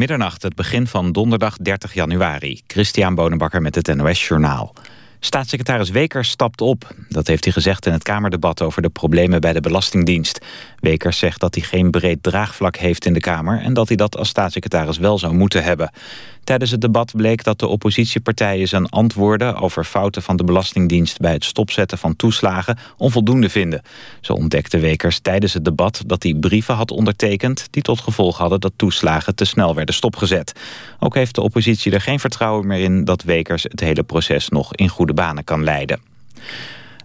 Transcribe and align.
Middernacht, 0.00 0.42
het 0.42 0.54
begin 0.54 0.86
van 0.86 1.12
donderdag 1.12 1.56
30 1.56 1.94
januari. 1.94 2.60
Christian 2.66 3.14
Bonenbakker 3.14 3.62
met 3.62 3.74
het 3.74 3.96
NOS 3.96 4.28
Journaal. 4.28 4.74
Staatssecretaris 5.22 5.90
Wekers 5.90 6.30
stapt 6.30 6.60
op. 6.60 6.94
Dat 7.08 7.26
heeft 7.26 7.44
hij 7.44 7.52
gezegd 7.52 7.86
in 7.86 7.92
het 7.92 8.02
Kamerdebat 8.02 8.62
over 8.62 8.82
de 8.82 8.88
problemen 8.88 9.40
bij 9.40 9.52
de 9.52 9.60
Belastingdienst. 9.60 10.44
Wekers 10.78 11.18
zegt 11.18 11.40
dat 11.40 11.54
hij 11.54 11.64
geen 11.64 11.90
breed 11.90 12.22
draagvlak 12.22 12.76
heeft 12.76 13.06
in 13.06 13.12
de 13.12 13.20
Kamer... 13.20 13.60
en 13.60 13.74
dat 13.74 13.88
hij 13.88 13.96
dat 13.96 14.16
als 14.16 14.28
staatssecretaris 14.28 14.98
wel 14.98 15.18
zou 15.18 15.34
moeten 15.34 15.62
hebben. 15.62 15.90
Tijdens 16.44 16.70
het 16.70 16.80
debat 16.80 17.12
bleek 17.16 17.44
dat 17.44 17.58
de 17.58 17.66
oppositiepartijen 17.66 18.68
zijn 18.68 18.88
antwoorden... 18.88 19.56
over 19.56 19.84
fouten 19.84 20.22
van 20.22 20.36
de 20.36 20.44
Belastingdienst 20.44 21.18
bij 21.18 21.32
het 21.32 21.44
stopzetten 21.44 21.98
van 21.98 22.16
toeslagen... 22.16 22.78
onvoldoende 22.96 23.48
vinden. 23.48 23.82
Zo 24.20 24.32
ontdekte 24.32 24.78
Wekers 24.78 25.18
tijdens 25.18 25.52
het 25.52 25.64
debat 25.64 26.02
dat 26.06 26.22
hij 26.22 26.34
brieven 26.34 26.74
had 26.74 26.90
ondertekend... 26.90 27.66
die 27.70 27.82
tot 27.82 28.00
gevolg 28.00 28.38
hadden 28.38 28.60
dat 28.60 28.72
toeslagen 28.76 29.34
te 29.34 29.44
snel 29.44 29.74
werden 29.74 29.94
stopgezet. 29.94 30.52
Ook 30.98 31.14
heeft 31.14 31.34
de 31.34 31.40
oppositie 31.40 31.92
er 31.92 32.00
geen 32.00 32.20
vertrouwen 32.20 32.66
meer 32.66 32.80
in... 32.80 33.04
dat 33.04 33.22
Wekers 33.22 33.62
het 33.62 33.80
hele 33.80 34.02
proces 34.02 34.48
nog 34.48 34.74
in 34.74 34.88
goede 34.88 35.09
banen 35.14 35.44
kan 35.44 35.64
leiden. 35.64 36.00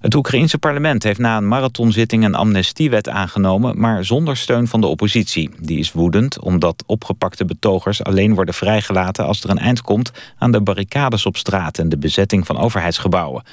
Het 0.06 0.16
Oekraïense 0.16 0.58
parlement 0.58 1.04
heeft 1.04 1.20
na 1.20 1.38
een 1.38 1.48
marathonzitting 1.48 2.24
een 2.24 2.36
amnestiewet 2.36 3.10
aangenomen, 3.10 3.80
maar 3.80 4.06
zonder 4.06 4.38
steun 4.38 4.68
van 4.68 4.82
de 4.82 4.88
oppositie. 4.88 5.50
Die 5.60 5.80
is 5.80 5.92
woedend 5.92 6.40
omdat 6.40 6.84
opgepakte 6.86 7.46
betogers 7.46 8.04
alleen 8.04 8.34
worden 8.36 8.54
vrijgelaten 8.54 9.26
als 9.26 9.44
er 9.44 9.50
een 9.50 9.58
eind 9.58 9.82
komt 9.82 10.12
aan 10.38 10.52
de 10.52 10.62
barricades 10.62 11.26
op 11.26 11.38
straat 11.38 11.78
en 11.78 11.90
de 11.90 11.98
bezetting 11.98 12.46
van 12.46 12.58
overheidsgebouwen. 12.58 13.44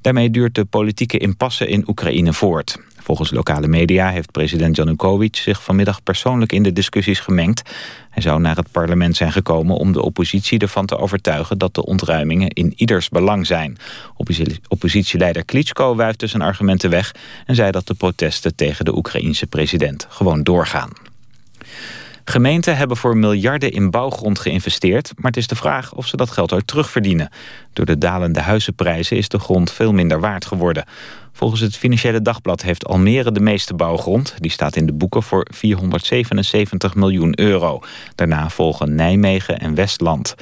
Daarmee 0.00 0.30
duurt 0.30 0.54
de 0.54 0.64
politieke 0.64 1.18
impasse 1.18 1.66
in 1.66 1.88
Oekraïne 1.88 2.32
voort. 2.32 2.78
Volgens 3.08 3.30
lokale 3.30 3.68
media 3.68 4.10
heeft 4.10 4.32
president 4.32 4.76
Janukovic 4.76 5.36
zich 5.36 5.62
vanmiddag 5.62 6.02
persoonlijk 6.02 6.52
in 6.52 6.62
de 6.62 6.72
discussies 6.72 7.20
gemengd. 7.20 7.70
Hij 8.10 8.22
zou 8.22 8.40
naar 8.40 8.56
het 8.56 8.70
parlement 8.70 9.16
zijn 9.16 9.32
gekomen 9.32 9.76
om 9.76 9.92
de 9.92 10.02
oppositie 10.02 10.58
ervan 10.58 10.86
te 10.86 10.98
overtuigen 10.98 11.58
dat 11.58 11.74
de 11.74 11.84
ontruimingen 11.84 12.48
in 12.48 12.72
ieders 12.76 13.08
belang 13.08 13.46
zijn. 13.46 13.76
Oppositieleider 14.68 15.44
Klitschko 15.44 15.96
wuifde 15.96 16.26
zijn 16.26 16.42
argumenten 16.42 16.90
weg 16.90 17.14
en 17.46 17.54
zei 17.54 17.70
dat 17.70 17.86
de 17.86 17.94
protesten 17.94 18.54
tegen 18.54 18.84
de 18.84 18.96
Oekraïense 18.96 19.46
president 19.46 20.06
gewoon 20.08 20.42
doorgaan. 20.42 20.90
Gemeenten 22.30 22.76
hebben 22.76 22.96
voor 22.96 23.16
miljarden 23.16 23.72
in 23.72 23.90
bouwgrond 23.90 24.38
geïnvesteerd... 24.38 25.12
maar 25.16 25.26
het 25.30 25.36
is 25.36 25.46
de 25.46 25.54
vraag 25.54 25.94
of 25.94 26.06
ze 26.06 26.16
dat 26.16 26.30
geld 26.30 26.52
ook 26.52 26.62
terugverdienen. 26.62 27.30
Door 27.72 27.86
de 27.86 27.98
dalende 27.98 28.40
huizenprijzen 28.40 29.16
is 29.16 29.28
de 29.28 29.38
grond 29.38 29.72
veel 29.72 29.92
minder 29.92 30.20
waard 30.20 30.46
geworden. 30.46 30.84
Volgens 31.38 31.60
het 31.60 31.76
Financiële 31.76 32.22
Dagblad 32.22 32.62
heeft 32.62 32.86
Almere 32.86 33.32
de 33.32 33.40
meeste 33.40 33.74
bouwgrond. 33.74 34.34
Die 34.38 34.50
staat 34.50 34.76
in 34.76 34.86
de 34.86 34.92
boeken 34.92 35.22
voor 35.22 35.46
477 35.54 36.94
miljoen 36.94 37.40
euro. 37.40 37.80
Daarna 38.14 38.50
volgen 38.50 38.94
Nijmegen 38.94 39.58
en 39.58 39.74
Westland. 39.74 40.34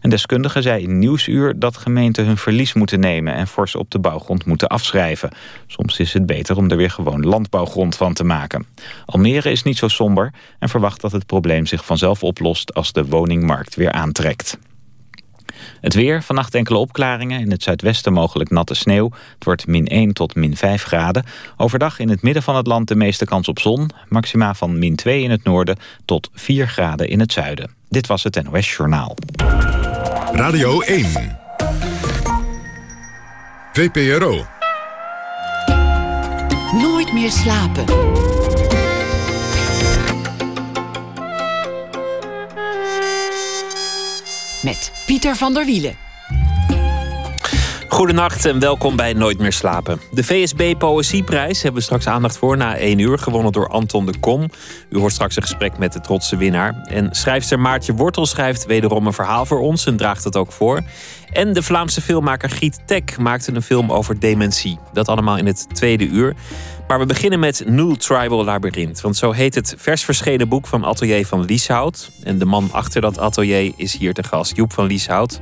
Een 0.00 0.10
deskundige 0.10 0.62
zei 0.62 0.82
in 0.82 0.98
Nieuwsuur 0.98 1.58
dat 1.58 1.76
gemeenten 1.76 2.26
hun 2.26 2.36
verlies 2.36 2.72
moeten 2.72 3.00
nemen... 3.00 3.34
en 3.34 3.46
fors 3.46 3.74
op 3.74 3.90
de 3.90 3.98
bouwgrond 3.98 4.44
moeten 4.44 4.68
afschrijven. 4.68 5.30
Soms 5.66 5.98
is 5.98 6.12
het 6.12 6.26
beter 6.26 6.56
om 6.56 6.70
er 6.70 6.76
weer 6.76 6.90
gewoon 6.90 7.26
landbouwgrond 7.26 7.96
van 7.96 8.12
te 8.12 8.24
maken. 8.24 8.66
Almere 9.04 9.50
is 9.50 9.62
niet 9.62 9.78
zo 9.78 9.88
somber 9.88 10.32
en 10.58 10.68
verwacht 10.68 11.00
dat 11.00 11.12
het 11.12 11.26
probleem 11.26 11.66
zich 11.66 11.84
vanzelf 11.84 12.22
oplost... 12.22 12.74
als 12.74 12.92
de 12.92 13.04
woningmarkt 13.04 13.74
weer 13.74 13.92
aantrekt. 13.92 14.58
Het 15.80 15.94
weer, 15.94 16.22
vannacht 16.22 16.54
enkele 16.54 16.78
opklaringen. 16.78 17.40
In 17.40 17.50
het 17.50 17.62
zuidwesten 17.62 18.12
mogelijk 18.12 18.50
natte 18.50 18.74
sneeuw. 18.74 19.10
Het 19.34 19.44
wordt 19.44 19.66
min 19.66 19.86
1 19.86 20.12
tot 20.12 20.34
min 20.34 20.56
5 20.56 20.82
graden. 20.82 21.24
Overdag 21.56 21.98
in 21.98 22.08
het 22.08 22.22
midden 22.22 22.42
van 22.42 22.56
het 22.56 22.66
land 22.66 22.88
de 22.88 22.96
meeste 22.96 23.24
kans 23.24 23.48
op 23.48 23.58
zon. 23.58 23.90
Maxima 24.08 24.54
van 24.54 24.78
min 24.78 24.96
2 24.96 25.22
in 25.22 25.30
het 25.30 25.44
noorden 25.44 25.76
tot 26.04 26.30
4 26.32 26.68
graden 26.68 27.08
in 27.08 27.20
het 27.20 27.32
zuiden. 27.32 27.70
Dit 27.88 28.06
was 28.06 28.22
het 28.22 28.42
NOS 28.42 28.76
Journaal. 28.76 29.16
Radio 30.32 30.80
1. 30.80 31.38
VPRO. 33.72 34.46
Nooit 36.72 37.12
meer 37.12 37.30
slapen. 37.30 38.33
Met 44.64 44.92
Pieter 45.06 45.36
van 45.36 45.54
der 45.54 45.64
Wielen. 45.64 45.96
Goedenacht 47.88 48.44
en 48.44 48.58
welkom 48.58 48.96
bij 48.96 49.12
Nooit 49.12 49.38
meer 49.38 49.52
slapen. 49.52 50.00
De 50.10 50.24
VSB 50.24 50.78
Poëzieprijs 50.78 51.62
hebben 51.62 51.80
we 51.80 51.86
straks 51.86 52.06
aandacht 52.06 52.38
voor 52.38 52.56
na 52.56 52.76
1 52.76 52.98
uur, 52.98 53.18
gewonnen 53.18 53.52
door 53.52 53.68
Anton 53.68 54.06
de 54.06 54.18
Kom. 54.18 54.50
U 54.90 54.98
hoort 54.98 55.12
straks 55.12 55.36
een 55.36 55.42
gesprek 55.42 55.78
met 55.78 55.92
de 55.92 56.00
trotse 56.00 56.36
winnaar. 56.36 56.82
En 56.84 57.08
schrijfster 57.14 57.60
Maartje 57.60 57.94
Wortel 57.94 58.26
schrijft 58.26 58.66
wederom 58.66 59.06
een 59.06 59.12
verhaal 59.12 59.46
voor 59.46 59.60
ons 59.60 59.86
en 59.86 59.96
draagt 59.96 60.24
het 60.24 60.36
ook 60.36 60.52
voor. 60.52 60.82
En 61.32 61.52
de 61.52 61.62
Vlaamse 61.62 62.00
filmmaker 62.00 62.50
Giet 62.50 62.80
Tek 62.86 63.18
maakte 63.18 63.54
een 63.54 63.62
film 63.62 63.92
over 63.92 64.20
dementie. 64.20 64.78
Dat 64.92 65.08
allemaal 65.08 65.36
in 65.36 65.46
het 65.46 65.66
tweede 65.72 66.06
uur. 66.06 66.34
Maar 66.88 66.98
we 66.98 67.06
beginnen 67.06 67.40
met 67.40 67.62
New 67.66 67.94
Tribal 67.94 68.44
Labyrinth. 68.44 69.00
Want 69.00 69.16
zo 69.16 69.32
heet 69.32 69.54
het 69.54 69.74
vers 69.78 70.04
verschenen 70.04 70.48
boek 70.48 70.66
van 70.66 70.84
Atelier 70.84 71.26
van 71.26 71.44
Lieshout. 71.44 72.10
En 72.22 72.38
de 72.38 72.44
man 72.44 72.68
achter 72.72 73.00
dat 73.00 73.18
atelier 73.18 73.72
is 73.76 73.96
hier 73.96 74.14
te 74.14 74.22
gast, 74.22 74.56
Joep 74.56 74.72
van 74.72 74.86
Lieshout. 74.86 75.40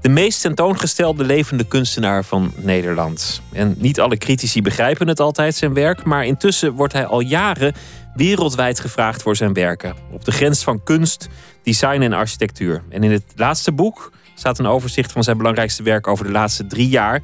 De 0.00 0.08
meest 0.08 0.40
tentoongestelde 0.40 1.24
levende 1.24 1.64
kunstenaar 1.64 2.24
van 2.24 2.52
Nederland. 2.56 3.42
En 3.52 3.74
niet 3.78 4.00
alle 4.00 4.16
critici 4.16 4.62
begrijpen 4.62 5.08
het 5.08 5.20
altijd, 5.20 5.54
zijn 5.54 5.74
werk. 5.74 6.04
Maar 6.04 6.26
intussen 6.26 6.72
wordt 6.72 6.92
hij 6.92 7.06
al 7.06 7.20
jaren 7.20 7.74
wereldwijd 8.14 8.80
gevraagd 8.80 9.22
voor 9.22 9.36
zijn 9.36 9.52
werken. 9.52 9.94
Op 10.10 10.24
de 10.24 10.32
grens 10.32 10.62
van 10.62 10.82
kunst, 10.82 11.28
design 11.62 12.00
en 12.00 12.12
architectuur. 12.12 12.82
En 12.88 13.02
in 13.02 13.10
het 13.10 13.24
laatste 13.36 13.72
boek 13.72 14.12
staat 14.34 14.58
een 14.58 14.66
overzicht 14.66 15.12
van 15.12 15.24
zijn 15.24 15.36
belangrijkste 15.36 15.82
werk 15.82 16.06
over 16.06 16.24
de 16.24 16.30
laatste 16.30 16.66
drie 16.66 16.88
jaar. 16.88 17.22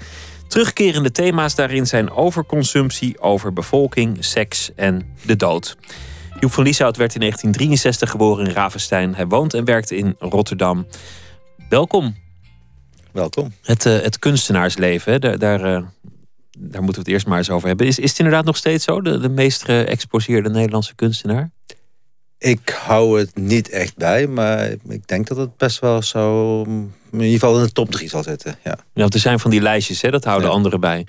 Terugkerende 0.48 1.12
thema's 1.12 1.54
daarin 1.54 1.86
zijn 1.86 2.10
overconsumptie, 2.10 3.20
overbevolking, 3.20 4.24
seks 4.24 4.74
en 4.74 5.14
de 5.22 5.36
dood. 5.36 5.76
Joep 6.40 6.52
van 6.52 6.64
Lieshout 6.64 6.96
werd 6.96 7.14
in 7.14 7.20
1963 7.20 8.10
geboren 8.10 8.46
in 8.46 8.52
Ravenstein. 8.52 9.14
Hij 9.14 9.26
woont 9.26 9.54
en 9.54 9.64
werkt 9.64 9.90
in 9.90 10.14
Rotterdam. 10.18 10.86
Welkom. 11.68 12.16
Welkom. 13.12 13.52
Het, 13.62 13.84
uh, 13.84 14.00
het 14.00 14.18
kunstenaarsleven, 14.18 15.20
daar, 15.20 15.38
daar, 15.38 15.60
uh, 15.60 15.82
daar, 16.58 16.82
moeten 16.82 16.86
we 16.86 16.98
het 16.98 17.08
eerst 17.08 17.26
maar 17.26 17.38
eens 17.38 17.50
over 17.50 17.68
hebben. 17.68 17.86
Is, 17.86 17.98
is 17.98 18.10
het 18.10 18.18
inderdaad 18.18 18.44
nog 18.44 18.56
steeds 18.56 18.84
zo, 18.84 19.00
de, 19.00 19.18
de 19.18 19.28
meest 19.28 19.64
geëxposeerde 19.64 20.50
Nederlandse 20.50 20.94
kunstenaar? 20.94 21.50
Ik 22.38 22.78
hou 22.84 23.18
het 23.18 23.36
niet 23.36 23.68
echt 23.68 23.96
bij, 23.96 24.26
maar 24.26 24.70
ik 24.88 25.08
denk 25.08 25.26
dat 25.26 25.36
het 25.36 25.56
best 25.56 25.78
wel 25.78 26.02
zo 26.02 26.62
in 27.12 27.20
ieder 27.20 27.40
geval 27.40 27.58
in 27.58 27.64
de 27.64 27.72
top 27.72 27.90
3 27.90 28.08
zal 28.08 28.22
zitten. 28.22 28.58
Ja. 28.64 28.78
ja, 28.94 29.06
er 29.08 29.18
zijn 29.18 29.40
van 29.40 29.50
die 29.50 29.60
lijstjes, 29.60 30.02
hè, 30.02 30.10
dat 30.10 30.24
houden 30.24 30.48
ja. 30.48 30.54
anderen 30.54 30.80
bij. 30.80 31.06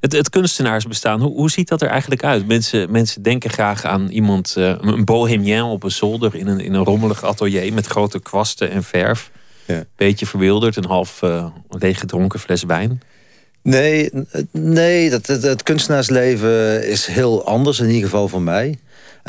Het, 0.00 0.12
het 0.12 0.30
kunstenaarsbestaan, 0.30 1.20
hoe, 1.20 1.32
hoe 1.32 1.50
ziet 1.50 1.68
dat 1.68 1.82
er 1.82 1.88
eigenlijk 1.88 2.24
uit? 2.24 2.46
Mensen, 2.46 2.90
mensen 2.90 3.22
denken 3.22 3.50
graag 3.50 3.84
aan 3.84 4.08
iemand, 4.08 4.54
uh, 4.58 4.74
een 4.80 5.04
bohemien 5.04 5.62
op 5.62 5.82
een 5.82 5.90
zolder 5.90 6.34
in 6.34 6.46
een, 6.46 6.60
in 6.60 6.74
een 6.74 6.84
rommelig 6.84 7.24
atelier 7.24 7.72
met 7.72 7.86
grote 7.86 8.20
kwasten 8.20 8.70
en 8.70 8.82
verf. 8.82 9.30
Ja. 9.66 9.84
Beetje 9.96 10.26
verwilderd, 10.26 10.76
een 10.76 10.84
half 10.84 11.22
uh, 11.22 11.46
leeggedronken 11.68 12.40
fles 12.40 12.62
wijn. 12.62 13.02
Nee, 13.62 14.10
nee 14.52 15.10
dat, 15.10 15.26
het, 15.26 15.42
het 15.42 15.62
kunstenaarsleven 15.62 16.86
is 16.88 17.06
heel 17.06 17.44
anders, 17.44 17.80
in 17.80 17.86
ieder 17.86 18.02
geval 18.02 18.28
voor 18.28 18.42
mij. 18.42 18.78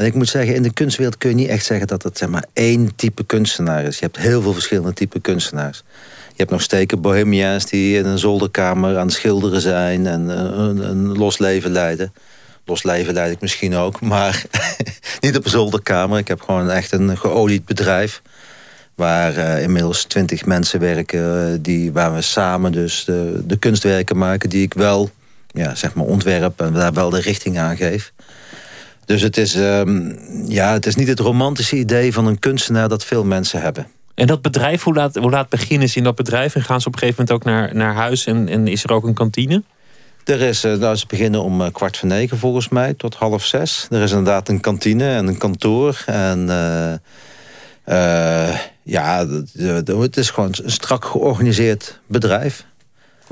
En 0.02 0.08
ik 0.08 0.14
moet 0.14 0.30
zeggen, 0.30 0.56
in 0.56 0.62
de 0.62 0.74
kunstwereld 0.74 1.18
kun 1.18 1.30
je 1.30 1.36
niet 1.36 1.48
echt 1.48 1.66
zeggen 1.66 1.88
dat 1.88 2.04
het 2.04 2.18
zeg 2.18 2.30
maar 2.30 2.46
één 2.54 2.96
type 2.96 3.24
kunstenaar 3.24 3.84
is. 3.84 4.00
Je 4.00 4.06
hebt 4.06 4.18
heel 4.18 4.42
veel 4.42 4.54
verschillende 4.54 4.94
type 4.94 5.20
kunstenaars. 5.20 5.84
Je 6.28 6.38
hebt 6.38 6.50
nog 6.50 6.62
steken 6.62 7.02
bohemia's 7.02 7.66
die 7.66 7.98
in 7.98 8.06
een 8.06 8.18
zolderkamer 8.18 8.98
aan 8.98 9.06
het 9.06 9.16
schilderen 9.16 9.62
zijn 9.62 10.08
en 10.08 10.28
een, 10.60 10.90
een 10.90 11.18
los 11.18 11.38
leven 11.38 11.72
leiden. 11.72 12.14
Los 12.66 12.84
leven 12.84 13.14
leid 13.14 13.32
ik 13.32 13.42
misschien 13.42 13.76
ook, 13.76 14.02
maar 14.14 14.44
niet 15.20 15.38
op 15.38 15.46
een 15.46 15.52
zolderkamer. 15.52 16.18
Ik 16.18 16.28
heb 16.28 16.42
gewoon 16.42 16.70
echt 16.70 16.92
een 16.92 17.18
geolied 17.18 17.66
bedrijf. 17.66 18.22
Waar 18.96 19.38
uh, 19.38 19.62
inmiddels 19.62 20.04
twintig 20.04 20.46
mensen 20.46 20.80
werken, 20.80 21.62
die, 21.62 21.92
waar 21.92 22.14
we 22.14 22.22
samen 22.22 22.72
dus 22.72 23.06
de, 23.06 23.42
de 23.46 23.58
kunstwerken 23.58 24.18
maken 24.18 24.50
die 24.50 24.64
ik 24.64 24.74
wel 24.74 25.10
ja, 25.48 25.76
zeg 25.76 25.94
maar 25.94 26.06
ontwerp 26.06 26.62
en 26.62 26.74
daar 26.74 26.94
wel 26.94 27.10
de 27.10 27.20
richting 27.20 27.60
aan 27.60 27.78
geef. 27.78 28.12
Dus 29.06 29.22
het 29.22 29.38
is, 29.38 29.56
um, 29.56 30.20
ja, 30.48 30.74
het 30.74 30.86
is 30.86 30.96
niet 30.96 31.08
het 31.08 31.20
romantische 31.20 31.78
idee 31.78 32.14
van 32.14 32.26
een 32.26 32.40
kunstenaar 32.40 32.90
dat 32.90 33.06
veel 33.06 33.24
mensen 33.24 33.62
hebben. 33.62 33.88
En 34.16 34.28
dat 34.28 34.42
bedrijf, 34.42 34.84
hoe 34.84 34.94
laat, 34.94 35.16
hoe 35.16 35.30
laat 35.30 35.50
beginnen 35.50 35.90
ze 35.90 35.98
in 35.98 36.04
dat 36.04 36.16
bedrijf? 36.16 36.56
En 36.56 36.62
gaan 36.62 36.82
ze 36.82 36.88
op 36.88 36.94
een 36.94 37.00
gegeven 37.00 37.26
moment 37.28 37.48
ook 37.48 37.54
naar, 37.54 37.76
naar 37.76 37.94
huis 37.94 38.26
en, 38.26 38.48
en 38.48 38.68
is 38.68 38.84
er 38.84 38.92
ook 38.92 39.04
een 39.04 39.14
kantine? 39.14 39.64
Er 40.26 40.42
is, 40.42 40.62
nou, 40.62 40.96
ze 40.96 41.06
beginnen 41.08 41.44
om 41.44 41.72
kwart 41.72 41.98
voor 41.98 42.08
negen 42.08 42.38
volgens 42.38 42.70
mij, 42.70 42.94
tot 42.94 43.16
half 43.16 43.46
zes. 43.46 43.88
Er 43.90 44.02
is 44.02 44.10
inderdaad 44.10 44.50
een 44.50 44.60
kantine 44.60 45.10
en 45.10 45.28
een 45.28 45.38
kantoor. 45.38 46.04
En 46.06 46.40
uh, 46.48 46.94
uh, 47.86 48.58
ja, 48.84 49.28
het 49.86 50.18
is 50.18 50.30
gewoon 50.30 50.54
een 50.64 50.72
strak 50.72 51.06
georganiseerd 51.06 52.00
bedrijf. 52.08 52.66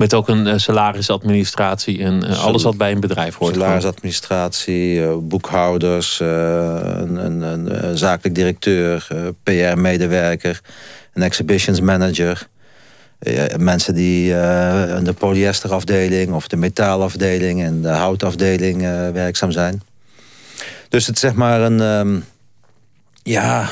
Met 0.00 0.14
ook 0.14 0.28
een 0.28 0.60
salarisadministratie 0.60 2.02
en 2.02 2.22
alles 2.22 2.62
wat 2.62 2.76
bij 2.76 2.92
een 2.92 3.00
bedrijf 3.00 3.34
hoort. 3.34 3.54
Salarisadministratie, 3.54 5.06
boekhouders, 5.06 6.20
een, 6.20 7.24
een, 7.24 7.42
een, 7.42 7.98
zakelijk 7.98 8.34
directeur, 8.34 9.06
PR-medewerker, 9.42 10.60
een 11.14 11.22
exhibitions 11.22 11.80
manager. 11.80 12.48
mensen 13.58 13.94
die 13.94 14.30
in 14.96 15.04
de 15.04 15.14
polyesterafdeling 15.18 16.32
of 16.32 16.48
de 16.48 16.56
metaalafdeling 16.56 17.62
en 17.62 17.82
de 17.82 17.88
houtafdeling 17.88 18.80
werkzaam 19.12 19.50
zijn. 19.50 19.82
Dus 20.88 21.06
het 21.06 21.14
is 21.14 21.20
zeg 21.20 21.34
maar 21.34 21.60
een... 21.60 21.80
Ehm, 21.80 22.20
ja, 23.22 23.68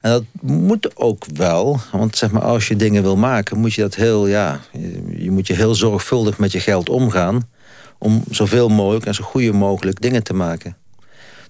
en 0.00 0.10
dat 0.10 0.24
moet 0.40 0.96
ook 0.96 1.24
wel. 1.34 1.80
Want 1.92 2.16
zeg 2.16 2.30
maar, 2.30 2.42
als 2.42 2.68
je 2.68 2.76
dingen 2.76 3.02
wil 3.02 3.16
maken, 3.16 3.58
moet 3.58 3.74
je 3.74 3.82
dat 3.82 3.94
heel, 3.94 4.26
ja, 4.26 4.60
je, 5.16 5.30
moet 5.30 5.46
je 5.46 5.54
heel 5.54 5.74
zorgvuldig 5.74 6.38
met 6.38 6.52
je 6.52 6.60
geld 6.60 6.88
omgaan. 6.88 7.48
Om 7.98 8.24
zoveel 8.30 8.68
mogelijk 8.68 9.06
en 9.06 9.14
zo 9.14 9.24
goed 9.24 9.52
mogelijk 9.52 10.00
dingen 10.00 10.22
te 10.22 10.34
maken. 10.34 10.76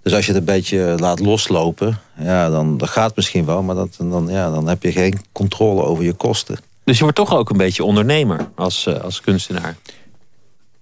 Dus 0.03 0.15
als 0.15 0.27
je 0.27 0.33
het 0.33 0.41
een 0.41 0.55
beetje 0.55 0.95
laat 0.99 1.21
loslopen, 1.21 1.99
ja, 2.19 2.51
dan 2.51 2.79
dat 2.79 2.89
gaat 2.89 3.17
misschien 3.17 3.45
wel, 3.45 3.63
maar 3.63 3.75
dat, 3.75 3.97
dan, 3.99 4.27
ja, 4.29 4.51
dan 4.51 4.69
heb 4.69 4.83
je 4.83 4.93
geen 4.93 5.21
controle 5.33 5.83
over 5.83 6.05
je 6.05 6.13
kosten. 6.13 6.59
Dus 6.85 6.97
je 6.97 7.03
wordt 7.03 7.19
toch 7.19 7.35
ook 7.35 7.51
een 7.51 7.57
beetje 7.57 7.85
ondernemer 7.85 8.49
als, 8.55 8.87
eh, 8.87 9.01
als 9.01 9.21
kunstenaar? 9.21 9.77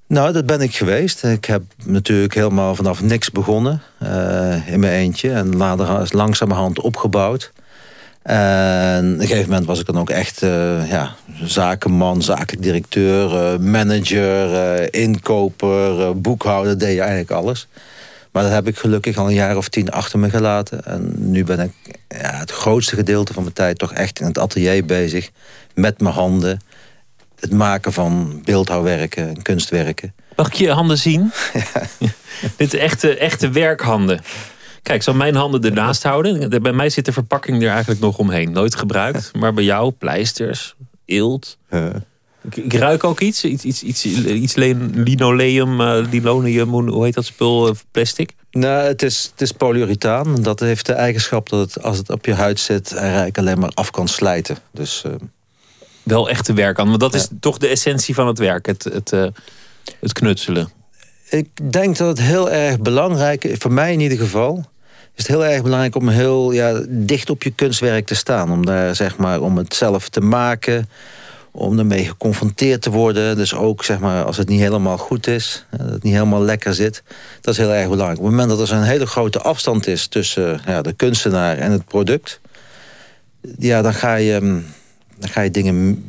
Nou, 0.06 0.32
dat 0.32 0.46
ben 0.46 0.60
ik 0.60 0.76
geweest. 0.76 1.24
Ik 1.24 1.44
heb 1.44 1.62
natuurlijk 1.84 2.34
helemaal 2.34 2.74
vanaf 2.74 3.02
niks 3.02 3.30
begonnen 3.30 3.82
uh, 4.02 4.68
in 4.68 4.80
mijn 4.80 4.92
eentje. 4.92 5.30
En 5.32 5.56
later 5.56 6.00
is 6.02 6.12
langzamerhand 6.12 6.80
opgebouwd. 6.80 7.52
En 8.28 9.12
op 9.14 9.20
een 9.20 9.26
gegeven 9.26 9.48
moment 9.48 9.66
was 9.66 9.80
ik 9.80 9.86
dan 9.86 9.98
ook 9.98 10.10
echt 10.10 10.42
uh, 10.42 10.90
ja, 10.90 11.14
zakenman, 11.42 12.22
zakelijk 12.22 12.62
directeur, 12.62 13.32
uh, 13.32 13.58
manager, 13.58 14.94
inkoper, 14.94 16.20
boekhouder, 16.20 16.78
deed 16.78 16.94
je 16.94 17.00
eigenlijk 17.00 17.30
alles. 17.30 17.68
Maar 18.32 18.42
dat 18.42 18.52
heb 18.52 18.66
ik 18.66 18.78
gelukkig 18.78 19.16
al 19.16 19.26
een 19.26 19.34
jaar 19.34 19.56
of 19.56 19.68
tien 19.68 19.90
achter 19.90 20.18
me 20.18 20.30
gelaten. 20.30 20.84
En 20.84 21.14
nu 21.16 21.44
ben 21.44 21.60
ik 21.60 21.72
ja, 22.08 22.38
het 22.38 22.50
grootste 22.50 22.96
gedeelte 22.96 23.32
van 23.32 23.42
mijn 23.42 23.54
tijd 23.54 23.78
toch 23.78 23.92
echt 23.92 24.20
in 24.20 24.26
het 24.26 24.38
atelier 24.38 24.84
bezig. 24.84 25.30
Met 25.74 26.00
mijn 26.00 26.14
handen 26.14 26.60
het 27.40 27.52
maken 27.52 27.92
van 27.92 28.40
beeldhouwwerken 28.44 29.28
en 29.28 29.42
kunstwerken. 29.42 30.14
Mag 30.36 30.46
ik 30.46 30.54
je 30.54 30.70
handen 30.70 30.98
zien? 30.98 31.32
Ja. 31.52 32.08
Dit 32.56 32.74
echte, 32.74 33.16
echte 33.16 33.50
werkhanden. 33.50 34.20
Kijk, 34.88 35.02
zal 35.02 35.14
mijn 35.14 35.34
handen 35.34 35.62
ernaast 35.62 36.02
houden. 36.02 36.62
Bij 36.62 36.72
mij 36.72 36.90
zit 36.90 37.04
de 37.04 37.12
verpakking 37.12 37.62
er 37.62 37.68
eigenlijk 37.68 38.00
nog 38.00 38.18
omheen. 38.18 38.52
Nooit 38.52 38.74
gebruikt. 38.74 39.30
Maar 39.38 39.54
bij 39.54 39.64
jou, 39.64 39.90
pleisters, 39.90 40.74
eelt. 41.04 41.58
Ik, 42.42 42.56
ik, 42.56 42.72
ruik 42.72 43.04
ook 43.04 43.20
iets. 43.20 43.44
Iets, 43.44 43.64
iets, 43.64 43.82
iets, 43.82 44.04
iets 44.26 44.54
linoleum, 44.54 45.80
uh, 45.80 46.04
linoleum, 46.10 46.68
hoe 46.68 47.04
heet 47.04 47.14
dat 47.14 47.24
spul? 47.24 47.68
Eh, 47.68 47.74
plastic? 47.90 48.34
Nou, 48.50 48.86
het 48.86 49.02
is, 49.02 49.28
het 49.30 49.40
is 49.40 49.52
polyurethaan. 49.52 50.42
Dat 50.42 50.60
heeft 50.60 50.86
de 50.86 50.92
eigenschap 50.92 51.48
dat 51.48 51.74
het, 51.74 51.82
als 51.82 51.98
het 51.98 52.10
op 52.10 52.24
je 52.24 52.34
huid 52.34 52.60
zit... 52.60 52.94
eigenlijk 52.94 53.38
alleen 53.38 53.58
maar 53.58 53.72
af 53.74 53.90
kan 53.90 54.08
slijten. 54.08 54.56
Dus... 54.72 55.02
Uh, 55.06 55.12
wel 56.02 56.28
echt 56.28 56.44
te 56.44 56.52
werk 56.52 56.78
aan. 56.78 56.88
Want 56.88 57.00
dat 57.00 57.14
is 57.14 57.28
toch 57.40 57.58
de 57.58 57.68
essentie 57.68 58.14
van 58.14 58.26
het 58.26 58.38
werk, 58.38 58.66
het, 58.66 58.84
het, 58.84 59.12
uh, 59.12 59.26
het 60.00 60.12
knutselen. 60.12 60.70
Ik 61.30 61.72
denk 61.72 61.96
dat 61.96 62.08
het 62.08 62.26
heel 62.26 62.50
erg 62.50 62.80
belangrijk 62.80 63.44
is, 63.44 63.58
voor 63.58 63.72
mij 63.72 63.92
in 63.92 64.00
ieder 64.00 64.18
geval, 64.18 64.64
is 65.18 65.26
heel 65.26 65.44
erg 65.44 65.62
belangrijk 65.62 65.94
om 65.94 66.08
heel 66.08 66.52
ja, 66.52 66.80
dicht 66.88 67.30
op 67.30 67.42
je 67.42 67.50
kunstwerk 67.50 68.06
te 68.06 68.14
staan. 68.14 68.50
Om 68.50 68.66
daar 68.66 68.94
zeg 68.94 69.16
maar 69.16 69.40
om 69.40 69.56
het 69.56 69.74
zelf 69.74 70.08
te 70.08 70.20
maken, 70.20 70.88
om 71.50 71.78
ermee 71.78 72.04
geconfronteerd 72.04 72.82
te 72.82 72.90
worden. 72.90 73.36
Dus 73.36 73.54
ook 73.54 73.84
zeg 73.84 73.98
maar 73.98 74.24
als 74.24 74.36
het 74.36 74.48
niet 74.48 74.60
helemaal 74.60 74.98
goed 74.98 75.26
is, 75.26 75.64
dat 75.70 75.90
het 75.90 76.02
niet 76.02 76.12
helemaal 76.12 76.42
lekker 76.42 76.74
zit, 76.74 77.02
dat 77.40 77.54
is 77.54 77.60
heel 77.60 77.72
erg 77.74 77.88
belangrijk. 77.88 78.18
Op 78.18 78.24
het 78.24 78.34
moment 78.34 78.58
dat 78.58 78.68
er 78.68 78.76
een 78.76 78.82
hele 78.82 79.06
grote 79.06 79.40
afstand 79.40 79.86
is 79.86 80.06
tussen 80.06 80.60
ja, 80.66 80.82
de 80.82 80.92
kunstenaar 80.92 81.56
en 81.56 81.72
het 81.72 81.84
product, 81.84 82.40
ja, 83.58 83.82
dan 83.82 83.94
ga 83.94 84.14
je 84.14 84.38
mm, 84.40 84.64
dan 85.18 85.28
ga 85.28 85.40
je 85.40 85.50
dingen 85.50 86.04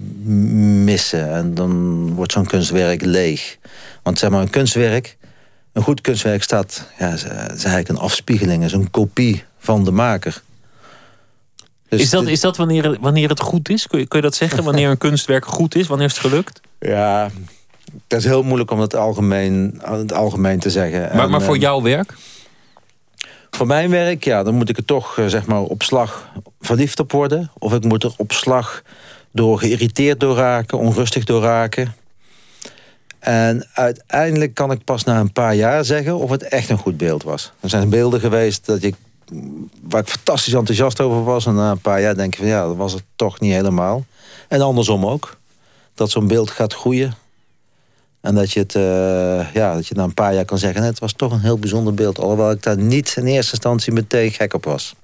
missen. 0.84 1.32
En 1.32 1.54
dan 1.54 2.14
wordt 2.14 2.32
zo'n 2.32 2.46
kunstwerk 2.46 3.02
leeg. 3.02 3.58
Want 4.04 4.20
zeg 4.20 4.30
maar, 4.30 4.42
een 4.42 4.50
kunstwerk, 4.50 5.18
een 5.74 5.84
goed 5.84 6.02
kunstwerk 6.02 6.44
staat, 6.44 6.88
ja, 7.00 7.14
is, 7.14 7.24
eigenlijk 7.24 7.90
een 7.90 7.98
afspiegeling, 7.98 8.64
is 8.64 8.74
een 8.74 8.92
kopie 8.92 9.44
van 9.60 9.84
de 9.84 9.92
maker. 9.92 10.42
Dus 11.90 12.02
is 12.02 12.10
dat, 12.10 12.28
is 12.28 12.40
dat 12.40 12.58
wanneer, 12.58 12.98
wanneer 13.00 13.30
het 13.30 13.40
goed 13.40 13.70
is? 13.70 13.88
Kun 13.88 14.00
je, 14.00 14.08
kun 14.08 14.20
je 14.20 14.26
dat 14.26 14.36
zeggen? 14.36 14.64
Wanneer 14.64 14.90
een 14.90 14.98
kunstwerk 14.98 15.46
goed 15.46 15.76
is? 15.76 15.88
Wanneer 15.88 16.08
is 16.08 16.18
het 16.18 16.22
gelukt? 16.22 16.62
Ja, 16.80 17.30
dat 18.08 18.20
is 18.20 18.26
heel 18.26 18.44
moeilijk 18.44 18.72
om 18.72 18.80
het 18.80 18.96
algemeen, 18.96 19.82
het 19.84 20.14
algemeen 20.14 20.60
te 20.60 20.70
zeggen. 20.70 21.16
Maar, 21.16 21.30
maar 21.30 21.42
voor 21.42 21.54
ehm, 21.54 21.64
jouw 21.64 21.82
werk? 21.82 22.16
Voor 23.50 23.68
mijn 23.68 23.90
werk, 23.90 24.24
ja, 24.24 24.44
dan 24.44 24.56
moet 24.56 24.70
ik 24.70 24.78
er 24.78 24.86
toch 24.86 25.18
eh, 25.18 25.26
zeg 25.26 25.46
maar 25.46 25.62
op 25.62 25.84
slag 25.84 26.30
verliefd 26.60 27.00
op 27.00 27.12
worden. 27.12 27.52
Of 27.58 27.74
ik 27.74 27.84
moet 27.84 28.04
er 28.04 28.14
op 28.18 28.32
slag 28.32 28.82
door 29.32 29.60
geïrriteerd 29.60 30.20
door 30.20 30.36
raken, 30.36 30.78
onrustig 30.78 31.24
door 31.24 31.42
raken. 31.42 31.96
En 33.20 33.68
uiteindelijk 33.74 34.54
kan 34.54 34.72
ik 34.72 34.84
pas 34.84 35.04
na 35.04 35.20
een 35.20 35.32
paar 35.32 35.56
jaar 35.56 35.86
zeggen 35.86 36.18
of 36.18 36.30
het 36.30 36.44
echt 36.44 36.70
een 36.70 36.78
goed 36.78 36.98
beeld 36.98 37.24
was. 37.24 37.52
Er 37.60 37.70
zijn 37.70 37.90
beelden 37.90 38.20
geweest 38.20 38.66
dat 38.66 38.84
ik, 38.84 38.96
waar 39.82 40.02
ik 40.02 40.08
fantastisch 40.08 40.54
enthousiast 40.54 41.02
over 41.02 41.24
was. 41.24 41.46
En 41.46 41.56
na 41.56 41.72
een 41.72 41.80
paar 41.80 42.02
jaar 42.02 42.16
denk 42.16 42.34
ik 42.34 42.40
van 42.40 42.48
ja, 42.48 42.66
dat 42.66 42.76
was 42.76 42.94
het 42.94 43.04
toch 43.16 43.40
niet 43.40 43.54
helemaal. 43.54 44.06
En 44.48 44.62
andersom 44.62 45.06
ook. 45.06 45.38
Dat 45.94 46.10
zo'n 46.10 46.28
beeld 46.28 46.52
gaat 46.52 46.74
groeien. 46.74 47.14
En 48.22 48.36
dat 48.36 48.52
je, 48.52 48.60
het, 48.60 48.76
uh, 48.76 49.54
ja, 49.54 49.74
dat 49.74 49.88
je 49.88 49.96
na 49.96 50.04
een 50.04 50.14
paar 50.14 50.34
jaar 50.34 50.46
kan 50.46 50.58
zeggen... 50.58 50.84
het 50.84 51.00
was 51.00 51.14
toch 51.14 51.32
een 51.32 51.42
heel 51.42 51.60
bijzonder 51.60 51.94
beeld. 51.94 52.20
Alhoewel 52.20 52.52
ik 52.52 52.64
daar 52.64 52.78
niet 52.78 53.14
in 53.18 53.26
eerste 53.26 53.52
instantie 53.52 53.94
meteen 53.94 54.32
gek 54.32 54.54
op 54.54 54.66
was. 54.66 54.96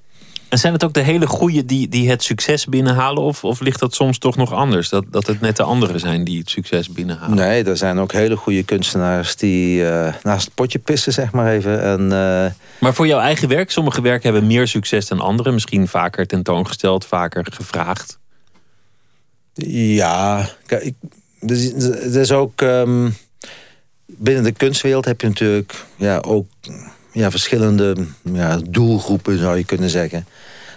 En 0.49 0.57
zijn 0.57 0.73
het 0.73 0.83
ook 0.83 0.93
de 0.93 1.01
hele 1.01 1.27
goede 1.27 1.65
die, 1.65 1.87
die 1.87 2.09
het 2.09 2.23
succes 2.23 2.65
binnenhalen? 2.65 3.23
Of, 3.23 3.43
of 3.43 3.59
ligt 3.59 3.79
dat 3.79 3.95
soms 3.95 4.17
toch 4.17 4.35
nog 4.35 4.53
anders? 4.53 4.89
Dat, 4.89 5.05
dat 5.09 5.27
het 5.27 5.41
net 5.41 5.57
de 5.57 5.63
anderen 5.63 5.99
zijn 5.99 6.23
die 6.23 6.39
het 6.39 6.49
succes 6.49 6.89
binnenhalen? 6.89 7.35
Nee, 7.35 7.63
er 7.63 7.77
zijn 7.77 7.97
ook 7.97 8.11
hele 8.11 8.35
goede 8.35 8.63
kunstenaars 8.63 9.35
die 9.35 9.81
uh, 9.81 10.13
naast 10.23 10.45
het 10.45 10.53
potje 10.53 10.79
pissen, 10.79 11.13
zeg 11.13 11.31
maar 11.31 11.51
even. 11.51 11.83
En, 11.83 12.01
uh... 12.01 12.51
Maar 12.79 12.93
voor 12.93 13.07
jouw 13.07 13.19
eigen 13.19 13.47
werk, 13.47 13.71
sommige 13.71 14.01
werken 14.01 14.31
hebben 14.31 14.47
meer 14.47 14.67
succes 14.67 15.07
dan 15.07 15.19
andere. 15.19 15.51
Misschien 15.51 15.87
vaker 15.87 16.27
tentoongesteld, 16.27 17.05
vaker 17.05 17.47
gevraagd. 17.51 18.19
Ja, 19.93 20.49
kijk, 20.65 20.93
dus, 21.39 21.71
is 22.03 22.31
ook... 22.31 22.61
Um, 22.61 23.15
binnen 24.05 24.43
de 24.43 24.51
kunstwereld 24.51 25.05
heb 25.05 25.21
je 25.21 25.27
natuurlijk 25.27 25.85
ja, 25.95 26.17
ook 26.17 26.47
ja, 27.15 27.31
verschillende 27.31 27.95
ja, 28.33 28.59
doelgroepen, 28.69 29.39
zou 29.39 29.57
je 29.57 29.65
kunnen 29.65 29.89
zeggen. 29.89 30.27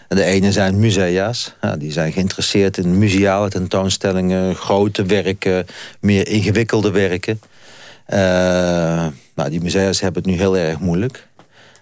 de 0.09 0.25
ene 0.25 0.53
zijn 0.53 0.79
musea's. 0.79 1.55
Ja, 1.61 1.77
die 1.77 1.93
zijn 1.93 2.13
geïnteresseerd 2.13 2.77
in 2.77 2.99
museale 2.99 3.49
tentoonstellingen, 3.49 4.55
grote 4.55 5.05
werken, 5.05 5.67
meer 6.01 6.29
ingewikkelde 6.29 6.91
werken. 6.91 7.41
Uh, 8.09 8.19
nou, 9.35 9.51
die 9.51 9.61
musea's 9.61 10.01
hebben 10.01 10.23
het 10.23 10.31
nu 10.31 10.39
heel 10.39 10.57
erg 10.57 10.79
moeilijk. 10.79 11.27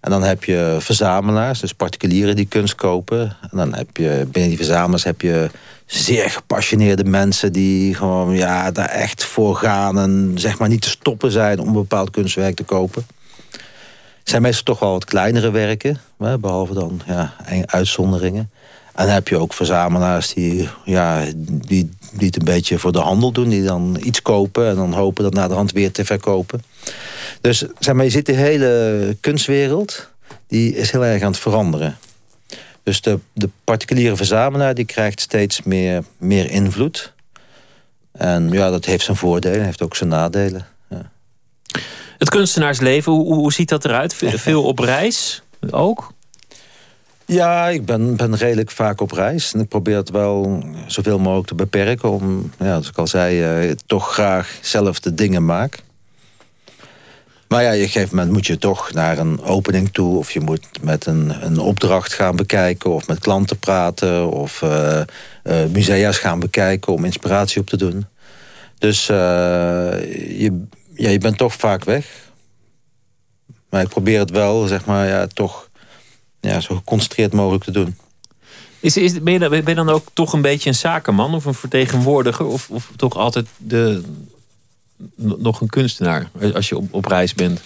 En 0.00 0.10
dan 0.10 0.22
heb 0.22 0.44
je 0.44 0.76
verzamelaars, 0.78 1.60
dus 1.60 1.72
particulieren 1.72 2.36
die 2.36 2.46
kunst 2.46 2.74
kopen. 2.74 3.36
En 3.50 3.56
dan 3.56 3.74
heb 3.74 3.96
je 3.96 4.26
binnen 4.30 4.48
die 4.48 4.58
verzamelaars 4.58 5.04
heb 5.04 5.20
je 5.20 5.50
zeer 5.86 6.30
gepassioneerde 6.30 7.04
mensen 7.04 7.52
die 7.52 7.94
gewoon 7.94 8.34
ja, 8.34 8.70
daar 8.70 8.88
echt 8.88 9.24
voor 9.24 9.56
gaan 9.56 9.98
en 9.98 10.32
zeg 10.34 10.58
maar 10.58 10.68
niet 10.68 10.82
te 10.82 10.88
stoppen 10.88 11.30
zijn 11.30 11.60
om 11.60 11.66
een 11.66 11.72
bepaald 11.72 12.10
kunstwerk 12.10 12.56
te 12.56 12.64
kopen. 12.64 13.06
Zijn 14.26 14.42
meestal 14.42 14.64
toch 14.64 14.78
wel 14.78 14.90
wat 14.90 15.04
kleinere 15.04 15.50
werken, 15.50 16.00
behalve 16.16 16.74
dan 16.74 17.00
ja, 17.06 17.34
uitzonderingen. 17.66 18.50
En 18.94 19.04
dan 19.04 19.14
heb 19.14 19.28
je 19.28 19.38
ook 19.38 19.52
verzamelaars 19.52 20.34
die, 20.34 20.68
ja, 20.84 21.24
die, 21.36 21.90
die 22.12 22.26
het 22.26 22.36
een 22.36 22.44
beetje 22.44 22.78
voor 22.78 22.92
de 22.92 22.98
handel 22.98 23.32
doen. 23.32 23.48
Die 23.48 23.62
dan 23.62 23.98
iets 24.02 24.22
kopen 24.22 24.68
en 24.68 24.74
dan 24.74 24.92
hopen 24.92 25.24
dat 25.24 25.32
na 25.32 25.48
de 25.48 25.54
hand 25.54 25.72
weer 25.72 25.92
te 25.92 26.04
verkopen. 26.04 26.62
Dus 27.40 27.64
zeg 27.78 27.94
maar, 27.94 28.04
je 28.04 28.10
ziet 28.10 28.26
de 28.26 28.32
hele 28.32 29.16
kunstwereld, 29.20 30.10
die 30.46 30.76
is 30.76 30.90
heel 30.90 31.04
erg 31.04 31.22
aan 31.22 31.30
het 31.30 31.40
veranderen. 31.40 31.96
Dus 32.82 33.00
de, 33.00 33.18
de 33.32 33.50
particuliere 33.64 34.16
verzamelaar 34.16 34.74
die 34.74 34.84
krijgt 34.84 35.20
steeds 35.20 35.62
meer, 35.62 36.04
meer 36.18 36.50
invloed. 36.50 37.12
En 38.12 38.50
ja, 38.50 38.70
dat 38.70 38.84
heeft 38.84 39.04
zijn 39.04 39.16
voordelen, 39.16 39.64
heeft 39.64 39.82
ook 39.82 39.96
zijn 39.96 40.10
nadelen. 40.10 40.66
Ja. 40.90 41.10
Het 42.18 42.28
kunstenaarsleven, 42.28 43.12
hoe, 43.12 43.34
hoe 43.34 43.52
ziet 43.52 43.68
dat 43.68 43.84
eruit? 43.84 44.14
Veel 44.46 44.62
op 44.62 44.78
reis 44.78 45.42
ook? 45.70 46.14
Ja, 47.26 47.68
ik 47.68 47.84
ben, 47.84 48.16
ben 48.16 48.36
redelijk 48.36 48.70
vaak 48.70 49.00
op 49.00 49.12
reis. 49.12 49.52
En 49.52 49.60
ik 49.60 49.68
probeer 49.68 49.96
het 49.96 50.10
wel 50.10 50.64
zoveel 50.86 51.18
mogelijk 51.18 51.46
te 51.46 51.54
beperken. 51.54 52.10
Om, 52.10 52.52
ja, 52.58 52.66
zoals 52.66 52.88
ik 52.88 52.98
al 52.98 53.06
zei, 53.06 53.42
eh, 53.42 53.74
toch 53.86 54.12
graag 54.12 54.58
zelf 54.60 55.00
de 55.00 55.14
dingen 55.14 55.44
maak. 55.44 55.78
Maar 57.48 57.62
ja, 57.62 57.68
op 57.68 57.74
een 57.74 57.88
gegeven 57.88 58.16
moment 58.16 58.34
moet 58.34 58.46
je 58.46 58.58
toch 58.58 58.92
naar 58.92 59.18
een 59.18 59.42
opening 59.42 59.92
toe... 59.92 60.18
of 60.18 60.30
je 60.30 60.40
moet 60.40 60.68
met 60.80 61.06
een, 61.06 61.44
een 61.44 61.58
opdracht 61.58 62.12
gaan 62.12 62.36
bekijken... 62.36 62.90
of 62.90 63.06
met 63.06 63.18
klanten 63.18 63.58
praten 63.58 64.30
of 64.30 64.62
uh, 64.62 65.00
uh, 65.44 65.64
musea's 65.72 66.18
gaan 66.18 66.40
bekijken... 66.40 66.92
om 66.92 67.04
inspiratie 67.04 67.60
op 67.60 67.66
te 67.66 67.76
doen. 67.76 68.06
Dus 68.78 69.06
je, 69.06 70.64
ja, 70.96 71.10
je 71.10 71.18
bent 71.18 71.38
toch 71.38 71.54
vaak 71.54 71.84
weg. 71.84 72.06
Maar 73.70 73.82
ik 73.82 73.88
probeer 73.88 74.18
het 74.18 74.30
wel, 74.30 74.66
zeg 74.66 74.84
maar, 74.84 75.06
ja, 75.06 75.26
toch 75.26 75.68
ja, 76.40 76.60
zo 76.60 76.74
geconcentreerd 76.74 77.32
mogelijk 77.32 77.64
te 77.64 77.70
doen. 77.70 77.96
Is, 78.80 78.96
is, 78.96 79.22
ben, 79.22 79.32
je 79.32 79.38
dan, 79.38 79.50
ben 79.50 79.68
je 79.68 79.74
dan 79.74 79.88
ook 79.88 80.06
toch 80.12 80.32
een 80.32 80.42
beetje 80.42 80.68
een 80.68 80.74
zakenman 80.74 81.34
of 81.34 81.44
een 81.44 81.54
vertegenwoordiger? 81.54 82.46
Of, 82.46 82.70
of 82.70 82.90
toch 82.96 83.16
altijd 83.16 83.46
de, 83.56 84.02
nog 85.16 85.60
een 85.60 85.68
kunstenaar 85.68 86.30
als 86.54 86.68
je 86.68 86.76
op, 86.76 86.94
op 86.94 87.04
reis 87.04 87.34
bent? 87.34 87.60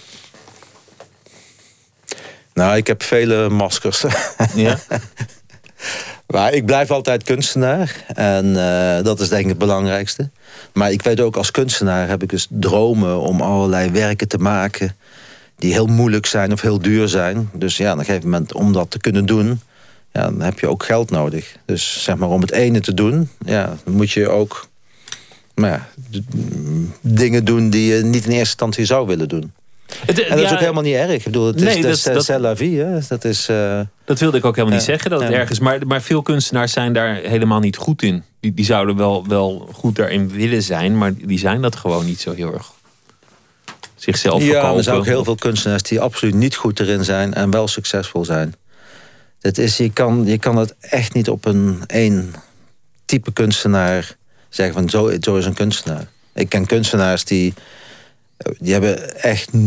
Nou, 2.53 2.77
ik 2.77 2.87
heb 2.87 3.03
vele 3.03 3.49
maskers. 3.49 4.03
Ja? 4.55 4.79
maar 6.31 6.53
ik 6.53 6.65
blijf 6.65 6.91
altijd 6.91 7.23
kunstenaar. 7.23 8.05
En 8.13 8.45
uh, 8.45 9.03
dat 9.03 9.19
is 9.19 9.29
denk 9.29 9.41
ik 9.41 9.49
het 9.49 9.57
belangrijkste. 9.57 10.29
Maar 10.73 10.91
ik 10.91 11.01
weet 11.01 11.19
ook, 11.19 11.35
als 11.35 11.51
kunstenaar 11.51 12.07
heb 12.07 12.23
ik 12.23 12.29
dus 12.29 12.47
dromen 12.49 13.19
om 13.19 13.41
allerlei 13.41 13.91
werken 13.91 14.27
te 14.27 14.37
maken... 14.37 14.95
die 15.55 15.73
heel 15.73 15.87
moeilijk 15.87 16.25
zijn 16.25 16.51
of 16.51 16.61
heel 16.61 16.79
duur 16.79 17.07
zijn. 17.07 17.49
Dus 17.53 17.77
ja, 17.77 17.91
op 17.93 17.99
een 17.99 18.05
gegeven 18.05 18.29
moment, 18.29 18.53
om 18.53 18.73
dat 18.73 18.91
te 18.91 18.99
kunnen 18.99 19.25
doen... 19.25 19.61
Ja, 20.13 20.21
dan 20.21 20.41
heb 20.41 20.59
je 20.59 20.67
ook 20.67 20.83
geld 20.83 21.11
nodig. 21.11 21.55
Dus 21.65 22.03
zeg 22.03 22.17
maar, 22.17 22.29
om 22.29 22.41
het 22.41 22.51
ene 22.51 22.79
te 22.79 22.93
doen... 22.93 23.29
Ja, 23.45 23.77
dan 23.83 23.93
moet 23.93 24.11
je 24.11 24.29
ook 24.29 24.69
maar 25.55 25.69
ja, 25.69 25.87
dingen 27.01 27.45
doen 27.45 27.69
die 27.69 27.93
je 27.93 28.03
niet 28.03 28.25
in 28.25 28.31
eerste 28.31 28.37
instantie 28.37 28.85
zou 28.85 29.07
willen 29.07 29.29
doen. 29.29 29.51
Het, 30.05 30.23
en 30.23 30.35
dat 30.35 30.45
is 30.45 30.51
ook 30.51 30.59
helemaal 30.59 30.83
niet 30.83 30.95
erg. 30.95 31.11
Ik 31.11 31.23
bedoel, 31.23 31.45
het 31.45 31.55
nee, 31.55 31.77
is, 31.77 32.03
dat, 32.03 32.25
dat, 32.25 32.39
la 32.39 32.55
vie. 32.55 32.79
Hè? 32.79 32.99
Dat, 33.07 33.23
is, 33.23 33.49
uh, 33.49 33.79
dat 34.05 34.19
wilde 34.19 34.37
ik 34.37 34.45
ook 34.45 34.55
helemaal 34.55 34.77
niet 34.77 34.85
zeggen, 34.85 35.09
dat 35.09 35.21
het 35.21 35.31
erg 35.31 35.49
is. 35.49 35.59
Maar, 35.59 35.87
maar 35.87 36.01
veel 36.01 36.21
kunstenaars 36.21 36.71
zijn 36.71 36.93
daar 36.93 37.15
helemaal 37.15 37.59
niet 37.59 37.77
goed 37.77 38.01
in. 38.01 38.23
Die, 38.39 38.53
die 38.53 38.65
zouden 38.65 38.95
wel, 38.95 39.27
wel 39.27 39.69
goed 39.73 39.95
daarin 39.95 40.29
willen 40.29 40.63
zijn, 40.63 40.97
maar 40.97 41.13
die 41.13 41.39
zijn 41.39 41.61
dat 41.61 41.75
gewoon 41.75 42.05
niet 42.05 42.19
zo 42.19 42.33
heel 42.33 42.53
erg. 42.53 42.71
Zichzelf 43.95 44.43
Ja, 44.43 44.73
er 44.75 44.83
zijn 44.83 44.95
ook 44.95 45.05
heel 45.05 45.23
veel 45.23 45.35
kunstenaars 45.35 45.83
die 45.83 45.99
absoluut 45.99 46.33
niet 46.33 46.55
goed 46.55 46.79
erin 46.79 47.03
zijn 47.03 47.33
en 47.33 47.51
wel 47.51 47.67
succesvol 47.67 48.25
zijn. 48.25 48.55
Dat 49.39 49.57
is, 49.57 49.77
je, 49.77 49.91
kan, 49.91 50.25
je 50.25 50.37
kan 50.37 50.57
het 50.57 50.75
echt 50.79 51.13
niet 51.13 51.29
op 51.29 51.45
een 51.45 51.83
één 51.87 52.33
type 53.05 53.31
kunstenaar 53.31 54.15
zeggen 54.49 54.75
van 54.75 54.89
zo, 54.89 55.11
zo 55.19 55.35
is 55.35 55.45
een 55.45 55.53
kunstenaar. 55.53 56.07
Ik 56.33 56.49
ken 56.49 56.65
kunstenaars 56.65 57.25
die, 57.25 57.53
die 58.59 58.71
hebben 58.71 59.21
echt 59.21 59.49
0,0 59.51 59.57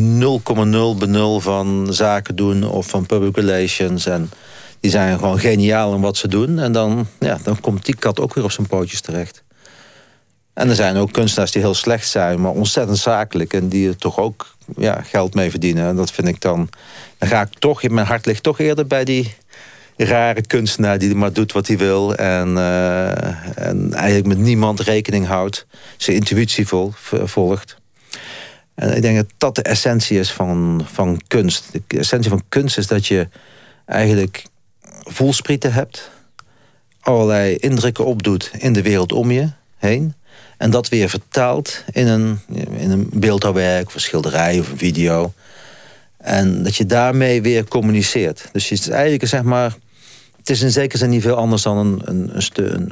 benul 0.99 1.41
van 1.41 1.87
zaken 1.91 2.37
doen 2.37 2.65
of 2.65 2.87
van 2.87 3.07
public 3.07 3.37
relations. 3.37 4.07
En 4.07 4.31
die 4.81 4.91
zijn 4.91 5.19
gewoon 5.19 5.39
geniaal 5.39 5.95
in 5.95 6.01
wat 6.01 6.17
ze 6.17 6.29
doen. 6.29 6.59
En 6.59 6.73
dan, 6.73 7.07
ja, 7.21 7.39
dan 7.43 7.61
komt 7.61 7.85
die 7.85 7.97
kat 7.97 8.21
ook 8.21 8.35
weer 8.35 8.45
op 8.45 8.53
zijn 8.53 8.67
pootjes 8.67 9.01
terecht. 9.01 9.43
En 10.55 10.69
er 10.69 10.75
zijn 10.75 10.97
ook 10.97 11.13
kunstenaars 11.13 11.51
die 11.51 11.63
heel 11.63 11.75
slecht 11.75 12.09
zijn, 12.09 12.41
maar 12.41 12.51
ontzettend 12.51 12.99
zakelijk. 12.99 13.53
En 13.53 13.69
die 13.69 13.89
er 13.89 13.97
toch 13.97 14.19
ook 14.19 14.55
ja, 14.77 15.03
geld 15.03 15.35
mee 15.35 15.51
verdienen. 15.51 15.87
En 15.87 15.97
dat 15.97 16.11
vind 16.11 16.29
ik 16.29 16.41
dan. 16.41 16.69
Dan 17.19 17.29
ga 17.29 17.41
ik 17.41 17.59
toch, 17.59 17.89
mijn 17.89 18.07
hart 18.07 18.27
ligt 18.27 18.43
toch 18.43 18.59
eerder 18.59 18.87
bij 18.87 19.05
die 19.05 19.35
rare 19.97 20.47
kunstenaar 20.47 20.99
die 20.99 21.15
maar 21.15 21.33
doet 21.33 21.53
wat 21.53 21.67
hij 21.67 21.79
wil. 21.79 22.15
En, 22.15 22.49
uh, 22.49 23.59
en 23.59 23.93
eigenlijk 23.93 24.27
met 24.27 24.39
niemand 24.39 24.81
rekening 24.81 25.27
houdt. 25.27 25.67
Zijn 25.97 26.17
intuïtie 26.17 26.67
vol, 26.67 26.93
volgt. 27.25 27.83
En 28.75 28.97
ik 28.97 29.03
denk 29.03 29.17
dat 29.17 29.27
dat 29.39 29.55
de 29.55 29.63
essentie 29.63 30.19
is 30.19 30.33
van, 30.33 30.87
van 30.93 31.21
kunst. 31.29 31.73
De 31.73 31.99
essentie 31.99 32.31
van 32.31 32.43
kunst 32.49 32.79
is 32.79 32.87
dat 32.87 33.07
je 33.07 33.29
eigenlijk 33.87 34.45
voelsprieten 34.89 35.73
hebt. 35.73 36.11
Allerlei 37.01 37.57
indrukken 37.57 38.05
opdoet 38.05 38.51
in 38.59 38.73
de 38.73 38.83
wereld 38.83 39.13
om 39.13 39.31
je 39.31 39.49
heen. 39.77 40.15
En 40.57 40.71
dat 40.71 40.89
weer 40.89 41.09
vertaalt 41.09 41.85
in 41.93 42.07
een, 42.07 42.39
in 42.77 42.91
een 42.91 43.09
beeldhouwwerk 43.13 43.87
of 43.87 43.95
een 43.95 44.01
schilderij 44.01 44.59
of 44.59 44.71
een 44.71 44.79
video. 44.79 45.33
En 46.17 46.63
dat 46.63 46.77
je 46.77 46.87
daarmee 46.87 47.43
weer 47.43 47.69
communiceert. 47.69 48.49
Dus 48.53 48.69
je 48.69 48.75
is 48.75 48.89
eigenlijk 48.89 49.27
zeg 49.27 49.43
maar 49.43 49.75
het 50.45 50.53
is 50.57 50.63
in 50.63 50.71
zekere 50.71 50.99
zin 50.99 51.11
niet 51.11 51.23
veel 51.23 51.35
anders 51.35 51.63
dan 51.63 51.77
een, 51.77 52.01
een, 52.05 52.31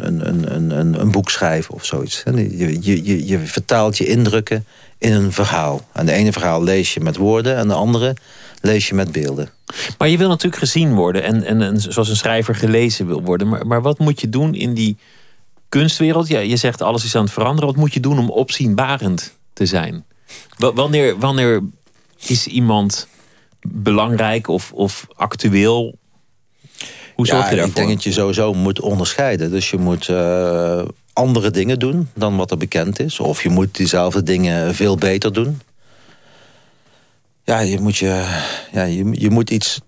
een, 0.07 0.27
een, 0.27 0.79
een, 0.79 1.01
een, 1.01 1.11
boek 1.11 1.31
schrijven 1.31 1.75
of 1.75 1.85
zoiets. 1.85 2.23
Je, 2.25 2.79
je, 2.81 3.05
je, 3.05 3.27
je 3.27 3.39
vertaalt 3.39 3.99
je 3.99 4.07
indrukken 4.07 4.67
in 4.99 5.13
een 5.13 5.33
verhaal. 5.33 5.81
En 5.93 6.07
de 6.07 6.13
ene 6.13 6.33
verhaal 6.33 6.63
lees 6.63 6.95
je 6.95 7.01
met 7.01 7.17
woorden 7.17 7.57
en 7.57 7.69
de 7.69 7.75
andere 7.75 8.17
lees 8.61 8.89
je 8.89 8.95
met 8.95 9.13
beelden. 9.13 9.51
Maar 9.99 10.09
je 10.09 10.19
wil 10.19 10.29
natuurlijk 10.29 10.63
gezien 10.63 10.95
worden 10.95 11.23
en, 11.23 11.45
en, 11.45 11.63
en 11.63 11.81
zoals 11.81 12.09
een 12.09 12.17
schrijver 12.17 12.55
gelezen 12.55 13.07
wil 13.07 13.23
worden. 13.23 13.49
Maar, 13.49 13.67
maar 13.67 13.83
wat 13.83 13.99
moet 13.99 14.21
je 14.21 14.29
doen 14.29 14.55
in 14.55 14.75
die 14.75 14.97
kunstwereld? 15.69 16.29
Ja, 16.29 16.39
je 16.39 16.57
zegt 16.57 16.83
alles 16.83 17.05
is 17.05 17.15
aan 17.15 17.25
het 17.25 17.33
veranderen. 17.33 17.69
Wat 17.69 17.79
moet 17.79 17.95
je 17.95 18.01
doen 18.01 18.19
om 18.19 18.31
opzienbarend 18.31 19.37
te 19.53 19.67
zijn? 19.67 20.05
wanneer, 20.57 21.19
wanneer 21.19 21.63
is 22.27 22.47
iemand 22.47 23.09
belangrijk 23.69 24.49
of, 24.49 24.73
of 24.73 25.07
actueel 25.15 26.01
hoe 27.15 27.27
zorg 27.27 27.51
je 27.51 27.57
daarvoor? 27.57 27.69
Ik 27.69 27.77
denk 27.77 27.89
dat 27.89 28.03
je 28.03 28.13
sowieso 28.13 28.55
moet 28.55 28.81
onderscheiden. 28.81 29.51
Dus 29.51 29.71
je 29.71 29.79
moet 29.79 30.09
uh, 30.09 30.83
andere 31.13 31.51
dingen 31.51 31.79
doen 31.79 32.09
dan 32.15 32.37
wat 32.37 32.51
er 32.51 32.57
bekend 32.57 33.01
is. 33.01 33.21
Of 33.21 33.43
je 33.43 33.49
moet 33.49 33.77
diezelfde 33.77 34.23
dingen 34.23 34.75
veel 34.75 34.97
beter 34.97 35.33
doen. 35.33 35.61
Ja, 37.45 37.59
je 37.59 37.81
moet, 37.81 37.97
je, 37.97 38.41
ja, 38.73 38.85
je, 38.85 39.09
je 39.13 39.31
moet 39.31 39.51
iets... 39.51 39.81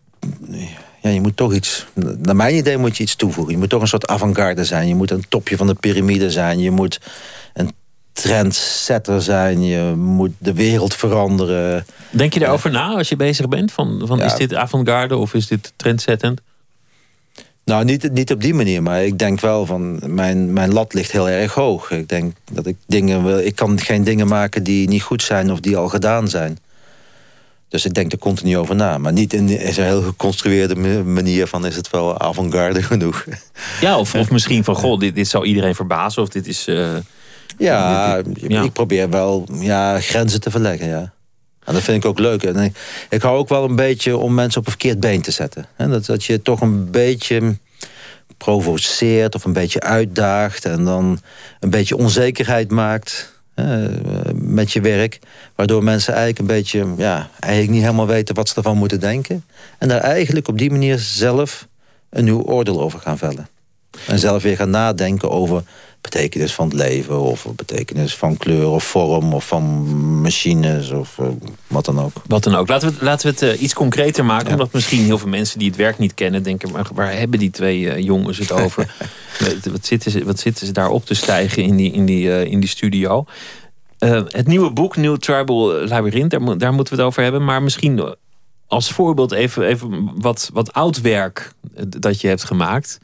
Ja, 1.01 1.11
je 1.11 1.21
moet 1.21 1.37
toch 1.37 1.55
iets... 1.55 1.87
Naar 1.95 2.37
mijn 2.37 2.57
idee 2.57 2.79
moet 2.79 2.97
je 2.97 3.03
iets 3.03 3.17
toevoegen. 3.17 3.53
Je 3.53 3.59
moet 3.59 3.69
toch 3.69 3.81
een 3.81 3.89
soort 3.89 4.07
avant-garde 4.07 4.65
zijn. 4.65 4.89
Je 4.89 4.95
moet 4.95 5.11
een 5.11 5.25
topje 5.29 5.57
van 5.57 5.67
de 5.67 5.75
piramide 5.75 6.31
zijn. 6.31 6.59
Je 6.59 6.71
moet 6.71 7.01
een 7.55 7.73
trendsetter 8.13 9.23
zijn. 9.23 9.65
Je 9.65 9.95
moet 9.97 10.33
de 10.39 10.53
wereld 10.53 10.95
veranderen. 10.95 11.87
Denk 12.11 12.33
je 12.33 12.41
daarover 12.41 12.71
na 12.71 12.89
als 12.89 13.09
je 13.09 13.17
bezig 13.17 13.49
bent? 13.49 13.73
Van, 13.73 14.03
van 14.05 14.23
Is 14.23 14.35
dit 14.35 14.55
avant-garde 14.55 15.17
of 15.17 15.35
is 15.35 15.47
dit 15.47 15.73
trendzettend? 15.77 16.41
Nou, 17.65 17.85
niet, 17.85 18.13
niet 18.13 18.33
op 18.33 18.41
die 18.41 18.55
manier, 18.55 18.83
maar 18.83 19.05
ik 19.05 19.19
denk 19.19 19.41
wel 19.41 19.67
van 19.67 20.01
mijn, 20.15 20.53
mijn 20.53 20.73
lat 20.73 20.95
ligt 20.95 21.13
heel 21.13 21.29
erg 21.29 21.55
hoog. 21.55 21.91
Ik 21.91 22.09
denk 22.09 22.37
dat 22.53 22.67
ik 22.67 22.77
dingen 22.87 23.25
wil. 23.25 23.39
Ik 23.39 23.57
kan 23.57 23.81
geen 23.81 24.05
dingen 24.05 24.27
maken 24.27 24.63
die 24.63 24.89
niet 24.89 25.03
goed 25.03 25.23
zijn 25.23 25.53
of 25.53 25.61
die 25.61 25.77
al 25.77 25.89
gedaan 25.89 26.29
zijn. 26.29 26.59
Dus 27.69 27.85
ik 27.85 27.95
denk 27.95 28.13
er 28.13 28.19
continu 28.19 28.59
over 28.59 28.75
na. 28.75 28.99
Maar 28.99 29.13
niet 29.13 29.33
in, 29.33 29.49
een 29.49 29.85
heel 29.85 30.03
geconstrueerde 30.03 31.03
manier 31.05 31.47
van 31.47 31.67
is 31.67 31.77
het 31.77 31.91
wel 31.91 32.21
avant-garde 32.21 32.83
genoeg. 32.93 33.25
Ja, 33.81 33.99
of, 33.99 34.15
of 34.15 34.31
misschien 34.31 34.65
van 34.65 34.75
goh, 34.75 34.99
dit, 34.99 35.15
dit 35.15 35.29
zou 35.29 35.45
iedereen 35.45 35.75
verbazen 35.75 36.23
of 36.23 36.29
dit 36.29 36.47
is. 36.47 36.69
Uh, 36.69 36.89
ja, 37.59 38.23
ik 38.49 38.73
probeer 38.73 39.11
wel 39.11 39.49
ja, 39.53 40.01
grenzen 40.01 40.41
te 40.41 40.51
verleggen, 40.51 40.89
ja. 40.89 41.13
En 41.65 41.75
dat 41.75 41.83
vind 41.83 42.05
ik 42.05 42.11
ook 42.11 42.19
leuk. 42.19 42.43
Ik, 43.09 43.23
hou 43.23 43.39
ook 43.39 43.49
wel 43.49 43.65
een 43.65 43.77
beetje 43.77 44.17
om 44.17 44.35
mensen 44.35 44.61
op 44.61 44.67
een 44.67 44.73
verkeerd 44.73 45.01
been 45.01 45.23
te 45.23 45.31
zetten. 45.31 45.67
Dat, 45.77 46.07
dat 46.07 46.25
je 46.25 46.43
toch 46.43 46.61
een 46.61 46.91
beetje 46.91 47.57
provoceert 48.37 49.35
of 49.35 49.45
een 49.45 49.53
beetje 49.53 49.81
uitdaagt... 49.81 50.65
en 50.65 50.85
dan 50.85 51.21
een 51.61 51.71
beetje 51.71 51.97
onzekerheid 51.97 52.71
maakt 52.71 53.33
met 54.35 54.73
je 54.73 54.81
werk. 54.81 55.19
Waardoor 55.55 55.85
mensen 55.85 56.15
eigenlijk 56.15 56.41
een 56.41 56.57
beetje... 56.57 56.87
Ja, 56.97 57.29
eigenlijk 57.41 57.73
niet 57.73 57.83
helemaal 57.83 58.07
weten 58.07 58.35
wat 58.35 58.49
ze 58.49 58.55
ervan 58.55 58.77
moeten 58.77 59.01
denken. 59.01 59.45
En 59.79 59.89
daar 59.89 60.01
eigenlijk 60.01 60.49
op 60.49 60.59
die 60.59 60.71
manier 60.71 60.99
zelf 60.99 61.69
een 62.11 62.25
nieuw 62.25 62.43
oordeel 62.43 62.81
over 62.81 63.01
gaan 63.01 63.19
vellen. 63.19 63.49
En 64.07 64.19
zelf 64.19 64.43
weer 64.43 64.57
gaan 64.57 64.71
nadenken 64.71 65.31
over 65.31 65.63
betekenis 66.05 66.55
van 66.55 66.69
het 66.69 66.75
leven... 66.75 67.21
of 67.21 67.47
betekenis 67.57 68.17
van 68.17 68.37
kleur 68.37 68.69
of 68.69 68.85
vorm 68.85 69.35
of 69.35 69.47
van 69.47 69.63
machines 70.21 70.91
of 70.91 71.19
uh, 71.19 71.27
wat 71.67 71.85
dan 71.85 72.01
ook. 72.01 72.13
Wat 72.27 72.43
dan 72.43 72.55
ook. 72.55 72.69
Laten 72.69 72.89
we, 72.89 73.05
laten 73.05 73.27
we 73.27 73.47
het 73.47 73.57
uh, 73.57 73.63
iets 73.63 73.75
concreter 73.75 74.25
maken. 74.25 74.51
Omdat 74.51 74.73
misschien 74.73 75.05
heel 75.05 75.19
veel 75.19 75.29
mensen 75.29 75.59
die 75.59 75.69
het 75.69 75.77
werk 75.77 75.99
niet 75.99 76.15
kennen... 76.15 76.43
denken, 76.43 76.71
maar 76.71 76.89
waar 76.95 77.13
hebben 77.13 77.39
die 77.39 77.51
twee 77.51 77.81
uh, 77.81 77.99
jongens 77.99 78.39
het 78.39 78.53
over? 78.53 78.95
wat, 79.73 79.87
zitten 79.87 80.11
ze, 80.11 80.25
wat 80.25 80.39
zitten 80.39 80.67
ze 80.67 80.73
daar 80.73 80.91
op 80.91 81.07
te 81.07 81.15
stijgen 81.15 81.63
in 81.63 81.77
die, 81.77 81.93
in 81.93 82.07
die, 82.07 82.49
in 82.49 82.61
die 82.61 82.69
studio? 82.69 83.25
het 84.29 84.47
nieuwe 84.47 84.71
boek, 84.71 84.97
New 84.97 85.17
Tribal 85.17 85.87
Labyrinth, 85.87 86.31
daar, 86.31 86.59
daar 86.59 86.73
moeten 86.73 86.95
we 86.95 87.01
het 87.01 87.09
over 87.11 87.23
hebben. 87.23 87.45
Maar 87.45 87.63
misschien 87.63 88.15
als 88.67 88.91
voorbeeld 88.91 89.33
even, 89.33 89.63
even 89.63 90.11
wat, 90.15 90.51
wat 90.53 90.73
oud 90.73 91.01
werk 91.01 91.53
dat 91.87 92.21
je 92.21 92.29
hebt 92.29 92.45
gemaakt... 92.45 92.99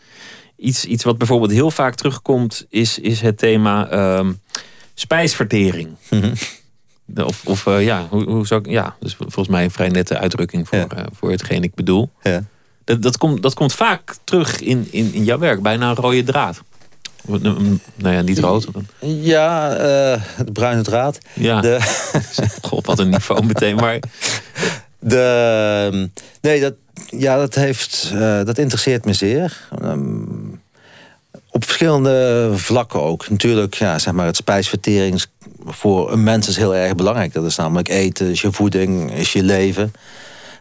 Iets, 0.60 0.84
iets 0.84 1.04
wat 1.04 1.18
bijvoorbeeld 1.18 1.50
heel 1.50 1.70
vaak 1.70 1.94
terugkomt, 1.94 2.66
is, 2.68 2.98
is 2.98 3.20
het 3.20 3.38
thema 3.38 3.92
uh, 3.92 4.28
spijsvertering. 4.94 5.88
Mhm. 6.10 6.32
Of, 7.16 7.46
of 7.46 7.66
uh, 7.66 7.84
ja, 7.84 8.06
hoe, 8.10 8.24
hoe 8.24 8.46
zou 8.46 8.60
ik, 8.60 8.66
ja, 8.66 8.96
dus 9.00 9.14
volgens 9.14 9.48
mij 9.48 9.64
een 9.64 9.70
vrij 9.70 9.88
nette 9.88 10.18
uitdrukking 10.18 10.68
voor, 10.68 10.78
ja. 10.78 10.86
uh, 10.96 11.04
voor 11.12 11.30
hetgeen 11.30 11.62
ik 11.62 11.74
bedoel. 11.74 12.10
Ja. 12.22 12.44
Dat, 12.84 13.02
dat, 13.02 13.18
komt, 13.18 13.42
dat 13.42 13.54
komt 13.54 13.72
vaak 13.72 14.16
terug 14.24 14.60
in, 14.60 14.88
in, 14.90 15.12
in 15.12 15.24
jouw 15.24 15.38
werk, 15.38 15.62
bijna 15.62 15.88
een 15.88 15.94
rode 15.94 16.22
draad. 16.22 16.62
Nou 17.24 18.14
ja, 18.14 18.20
niet 18.20 18.38
rood. 18.38 18.66
Ja, 19.00 19.72
uh, 19.72 20.22
de 20.44 20.52
bruine 20.52 20.82
draad. 20.82 21.18
Ja. 21.34 21.60
De... 21.60 21.78
God, 22.68 22.86
wat 22.86 22.98
een 22.98 23.08
niveau 23.08 23.46
meteen. 23.46 23.76
Maar... 23.76 23.98
De, 25.02 25.88
ehm, 25.92 26.06
nee, 26.40 26.60
dat, 26.60 26.74
ja, 27.06 27.36
dat, 27.36 27.54
heeft, 27.54 28.10
uh, 28.14 28.44
dat 28.44 28.58
interesseert 28.58 29.04
me 29.04 29.12
zeer. 29.12 29.68
Um, 29.82 30.49
op 31.50 31.64
verschillende 31.64 32.50
vlakken 32.54 33.00
ook. 33.02 33.28
Natuurlijk, 33.28 33.74
ja, 33.74 33.98
zeg 33.98 34.14
maar, 34.14 34.26
het 34.26 34.36
spijsvertering 34.36 35.24
voor 35.66 36.12
een 36.12 36.22
mens 36.22 36.48
is 36.48 36.56
heel 36.56 36.74
erg 36.74 36.94
belangrijk. 36.94 37.32
Dat 37.32 37.44
is 37.44 37.56
namelijk 37.56 37.88
eten, 37.88 38.30
is 38.30 38.40
je 38.40 38.52
voeding, 38.52 39.12
is 39.12 39.32
je 39.32 39.42
leven. 39.42 39.92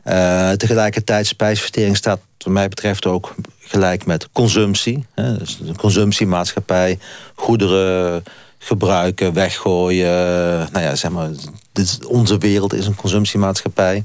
Uh, 0.05 0.51
tegelijkertijd, 0.51 1.27
spijsvertering 1.27 1.97
staat 1.97 2.19
wat 2.37 2.53
mij 2.53 2.67
betreft 2.67 3.05
ook 3.05 3.35
gelijk 3.59 4.05
met 4.05 4.31
consumptie. 4.31 5.05
Hè. 5.15 5.37
Dus 5.37 5.59
een 5.65 5.77
consumptiemaatschappij, 5.77 6.99
goederen 7.35 8.23
gebruiken, 8.57 9.33
weggooien. 9.33 10.67
Nou 10.71 10.85
ja, 10.85 10.95
zeg 10.95 11.11
maar, 11.11 11.29
dit, 11.71 12.05
onze 12.05 12.37
wereld 12.37 12.73
is 12.73 12.85
een 12.85 12.95
consumptiemaatschappij. 12.95 14.03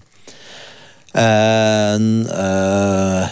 En 1.13 2.27
uh, 2.31 3.29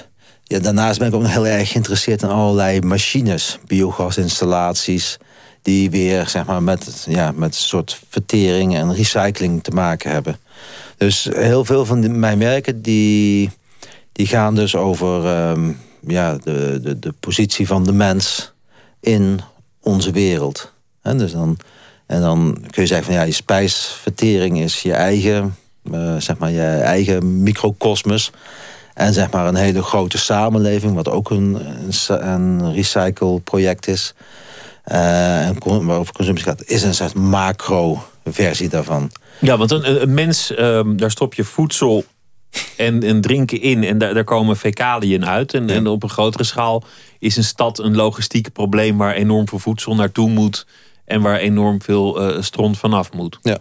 daarnaast 0.61 0.99
ben 0.99 1.09
ik 1.09 1.15
ook 1.15 1.23
nog 1.23 1.33
heel 1.33 1.47
erg 1.47 1.71
geïnteresseerd 1.71 2.23
in 2.23 2.29
allerlei 2.29 2.81
machines, 2.81 3.59
biogasinstallaties, 3.67 5.19
die 5.63 5.91
weer 5.91 6.29
zeg 6.29 6.47
maar, 6.47 6.63
met, 6.63 7.07
ja, 7.09 7.33
met 7.35 7.49
een 7.49 7.61
soort 7.61 8.01
vertering 8.09 8.77
en 8.77 8.95
recycling 8.95 9.63
te 9.63 9.71
maken 9.71 10.11
hebben. 10.11 10.37
Dus 10.97 11.29
heel 11.33 11.65
veel 11.65 11.85
van 11.85 12.19
mijn 12.19 12.39
werken 12.39 12.83
die, 12.83 13.51
die 14.13 14.27
gaan 14.27 14.55
dus 14.55 14.77
over 14.77 15.49
um, 15.51 15.79
ja, 16.07 16.39
de, 16.45 16.81
de, 16.83 16.99
de 16.99 17.15
positie 17.21 17.67
van 17.67 17.85
de 17.85 17.93
mens 17.93 18.53
in 19.01 19.41
onze 19.81 20.11
wereld. 20.11 20.73
En, 21.03 21.19
dus 21.19 21.33
dan, 21.33 21.59
en 22.07 22.21
dan 22.21 22.65
kun 22.71 22.83
je 22.83 22.89
zeggen 22.89 23.07
van 23.07 23.15
ja, 23.15 23.23
je 23.23 23.33
spijsvertering 23.33 24.61
is 24.61 24.83
je 24.83 24.93
eigen, 24.93 25.57
uh, 25.91 26.17
zeg 26.17 26.39
maar, 26.39 26.51
je 26.51 26.67
eigen 26.67 27.43
microcosmos. 27.43 28.31
En 28.95 29.13
zeg 29.13 29.31
maar 29.31 29.47
een 29.47 29.55
hele 29.55 29.83
grote 29.83 30.19
samenleving, 30.19 30.95
wat 30.95 31.09
ook 31.09 31.31
een, 31.31 31.59
een, 32.09 32.29
een 32.29 32.73
recycle-project 32.73 33.87
is. 33.89 34.15
Uh, 34.87 35.47
en 35.47 35.57
waarover 35.65 36.15
consumptie 36.15 36.47
gaat, 36.47 36.65
is 36.65 36.83
een 36.83 36.95
soort 36.95 37.15
macro-versie 37.15 38.69
daarvan. 38.69 39.11
Ja, 39.39 39.57
want 39.57 39.71
een, 39.71 40.03
een 40.03 40.15
mens, 40.15 40.59
um, 40.59 40.97
daar 40.97 41.11
stop 41.11 41.35
je 41.35 41.45
voedsel 41.45 42.05
en, 42.77 43.03
en 43.03 43.21
drinken 43.21 43.61
in 43.61 43.85
en 43.85 43.99
daar, 43.99 44.15
daar 44.15 44.25
komen 44.25 44.57
fecaliën 44.57 45.27
uit. 45.27 45.55
En, 45.55 45.71
en 45.71 45.87
op 45.87 46.03
een 46.03 46.09
grotere 46.09 46.45
schaal 46.45 46.85
is 47.19 47.37
een 47.37 47.45
stad 47.45 47.79
een 47.79 47.97
logistiek 47.97 48.53
probleem 48.53 48.97
waar 48.99 49.15
enorm 49.15 49.49
veel 49.49 49.59
voedsel 49.59 49.95
naartoe 49.95 50.29
moet 50.29 50.67
en 51.05 51.21
waar 51.21 51.39
enorm 51.39 51.83
veel 51.83 52.31
uh, 52.31 52.43
stront 52.43 52.79
vanaf 52.79 53.13
moet. 53.13 53.39
Ja. 53.43 53.59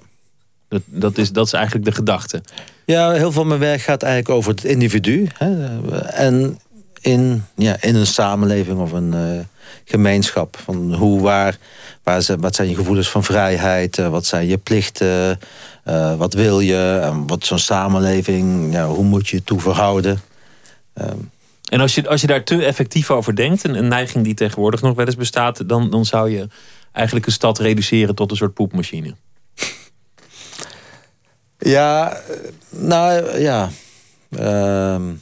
Dat, 0.72 0.82
dat, 0.86 1.18
is, 1.18 1.32
dat 1.32 1.46
is 1.46 1.54
eigenlijk 1.54 1.86
de 1.86 1.92
gedachte. 1.92 2.42
Ja, 2.86 3.10
heel 3.10 3.20
veel 3.20 3.32
van 3.32 3.48
mijn 3.48 3.60
werk 3.60 3.82
gaat 3.82 4.04
eigenlijk 4.04 4.36
over 4.36 4.52
het 4.52 4.64
individu. 4.64 5.28
Hè, 5.38 5.80
en 6.02 6.60
in, 7.02 7.44
ja, 7.56 7.82
in 7.82 7.96
een 7.96 8.08
samenleving 8.08 8.80
of 8.80 8.92
een 8.92 9.14
uh, 9.14 9.40
gemeenschap. 9.86 10.58
Van 10.64 10.94
hoe, 10.94 11.22
waar, 11.22 11.58
waar 12.04 12.22
ze, 12.22 12.38
wat 12.38 12.56
zijn 12.56 12.70
je 12.70 12.76
gevoelens 12.76 13.10
van 13.10 13.24
vrijheid? 13.24 13.98
Uh, 13.98 14.10
wat 14.10 14.26
zijn 14.26 14.48
je 14.48 14.58
plichten? 14.58 15.40
Uh, 15.86 16.16
wat 16.16 16.34
wil 16.34 16.60
je? 16.60 17.00
En 17.04 17.28
wat 17.28 17.46
zo'n 17.46 17.60
samenleving, 17.60 18.74
ja, 18.74 18.88
hoe 18.88 19.04
moet 19.04 19.30
je 19.30 19.36
je 19.36 19.44
toe 19.44 19.60
verhouden? 19.60 20.22
En 21.70 21.80
als 21.80 21.96
je, 21.96 22.08
als 22.08 22.22
je 22.22 22.28
daar 22.28 22.44
te 22.44 22.66
effectief 22.66 23.12
over 23.12 23.36
denkt, 23.36 23.64
een, 23.64 23.76
een 23.76 23.88
neiging 23.88 24.24
die 24.24 24.34
tegenwoordig 24.34 24.82
nog 24.82 24.96
wel 24.96 25.06
eens 25.06 25.16
bestaat, 25.16 25.70
dan, 25.70 25.90
dan 25.90 26.06
zou 26.06 26.30
je 26.30 26.48
eigenlijk 26.92 27.26
een 27.26 27.32
stad 27.32 27.60
reduceren 27.60 28.16
tot 28.16 28.32
een 28.32 28.38
soort 28.38 28.54
poepmachine. 28.54 29.16
Ja, 31.62 32.22
nou 32.70 33.40
ja. 33.40 33.70
Uh, 34.30 34.40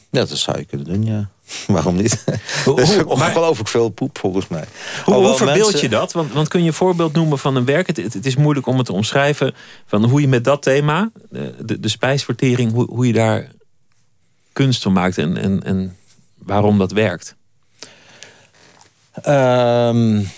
ja, 0.10 0.26
dat 0.26 0.30
zou 0.30 0.58
je 0.58 0.66
kunnen 0.66 0.88
doen, 0.88 1.04
ja. 1.04 1.30
Waarom 1.68 1.96
niet? 1.96 2.24
Hoe, 2.66 2.76
dus 2.76 3.04
ongelooflijk 3.04 3.70
veel 3.70 3.90
poep 3.90 4.18
volgens 4.18 4.48
mij. 4.48 4.64
Hoe, 5.06 5.14
hoe 5.14 5.36
verbeeld 5.36 5.80
je 5.80 5.90
dat? 5.90 6.12
Want, 6.12 6.34
want 6.34 6.48
kun 6.48 6.62
je 6.62 6.68
een 6.68 6.74
voorbeeld 6.74 7.14
noemen 7.14 7.40
van 7.40 7.56
een 7.56 7.66
werk? 7.66 7.88
Het, 7.88 7.98
het, 8.14 8.26
is 8.26 8.36
moeilijk 8.36 8.68
om 8.68 8.78
het 8.78 8.86
te 8.86 8.94
omschrijven. 8.94 9.56
Van 9.86 10.06
hoe 10.06 10.22
je 10.22 10.28
met 10.28 10.44
dat 10.44 10.62
thema, 10.62 11.12
de, 11.30 11.80
de 11.80 11.90
spijsvertering, 11.90 12.72
hoe, 12.72 12.86
hoe 12.90 13.08
je 13.08 13.14
daar 13.14 13.48
kunst 14.54 14.82
van 14.82 14.94
maakt 14.94 15.18
en, 15.18 15.38
en, 15.38 15.64
en 15.64 15.98
waarom 16.38 16.78
dat 16.78 16.92
werkt. 16.92 17.36
Um, 19.28 20.30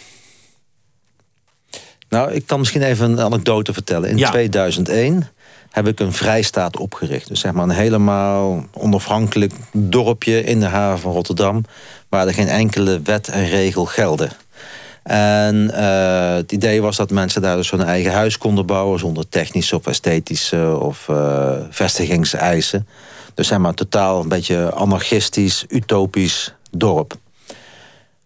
nou, 2.09 2.31
ik 2.31 2.47
kan 2.47 2.59
misschien 2.59 2.81
even 2.81 3.11
een 3.11 3.21
anekdote 3.21 3.73
vertellen. 3.73 4.09
In 4.09 4.17
2001 4.17 5.29
heb 5.71 5.87
ik 5.87 5.99
een 5.99 6.13
vrijstaat 6.13 6.77
opgericht. 6.77 7.27
Dus 7.27 7.39
zeg 7.39 7.51
maar 7.51 7.63
een 7.63 7.69
helemaal 7.69 8.65
onafhankelijk 8.73 9.53
dorpje 9.71 10.43
in 10.43 10.59
de 10.59 10.65
haven 10.65 10.99
van 10.99 11.11
Rotterdam... 11.11 11.65
waar 12.09 12.27
er 12.27 12.33
geen 12.33 12.47
enkele 12.47 13.01
wet 13.03 13.27
en 13.27 13.47
regel 13.47 13.85
gelden. 13.85 14.31
En 15.03 15.55
uh, 15.55 16.33
het 16.33 16.51
idee 16.51 16.81
was 16.81 16.95
dat 16.95 17.11
mensen 17.11 17.41
daar 17.41 17.55
dus 17.55 17.71
hun 17.71 17.83
eigen 17.83 18.11
huis 18.11 18.37
konden 18.37 18.65
bouwen... 18.65 18.99
zonder 18.99 19.29
technische 19.29 19.75
of 19.75 19.87
esthetische 19.87 20.77
of 20.79 21.07
uh, 21.07 21.51
vestigingseisen. 21.69 22.87
Dus 23.33 23.47
zeg 23.47 23.57
maar 23.57 23.73
totaal 23.73 24.21
een 24.21 24.29
beetje 24.29 24.71
anarchistisch, 24.71 25.65
utopisch 25.67 26.53
dorp. 26.71 27.15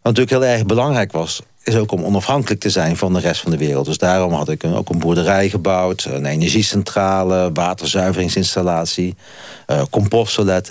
Wat 0.01 0.13
natuurlijk 0.15 0.29
heel 0.29 0.53
erg 0.53 0.65
belangrijk 0.65 1.11
was 1.11 1.41
is 1.67 1.75
ook 1.75 1.91
om 1.91 2.03
onafhankelijk 2.03 2.61
te 2.61 2.69
zijn 2.69 2.97
van 2.97 3.13
de 3.13 3.19
rest 3.19 3.41
van 3.41 3.51
de 3.51 3.57
wereld. 3.57 3.85
Dus 3.85 3.97
daarom 3.97 4.33
had 4.33 4.49
ik 4.49 4.63
ook 4.63 4.89
een 4.89 4.99
boerderij 4.99 5.49
gebouwd, 5.49 6.07
een 6.09 6.25
energiecentrale, 6.25 7.49
waterzuiveringsinstallatie, 7.53 9.15
uh, 9.67 9.81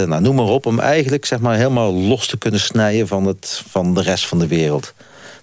nou, 0.06 0.20
noem 0.20 0.34
maar 0.34 0.44
op. 0.44 0.66
Om 0.66 0.80
eigenlijk 0.80 1.24
zeg 1.24 1.40
maar, 1.40 1.56
helemaal 1.56 1.92
los 1.92 2.26
te 2.26 2.38
kunnen 2.38 2.60
snijden 2.60 3.08
van, 3.08 3.26
het, 3.26 3.62
van 3.68 3.94
de 3.94 4.02
rest 4.02 4.26
van 4.26 4.38
de 4.38 4.46
wereld. 4.46 4.94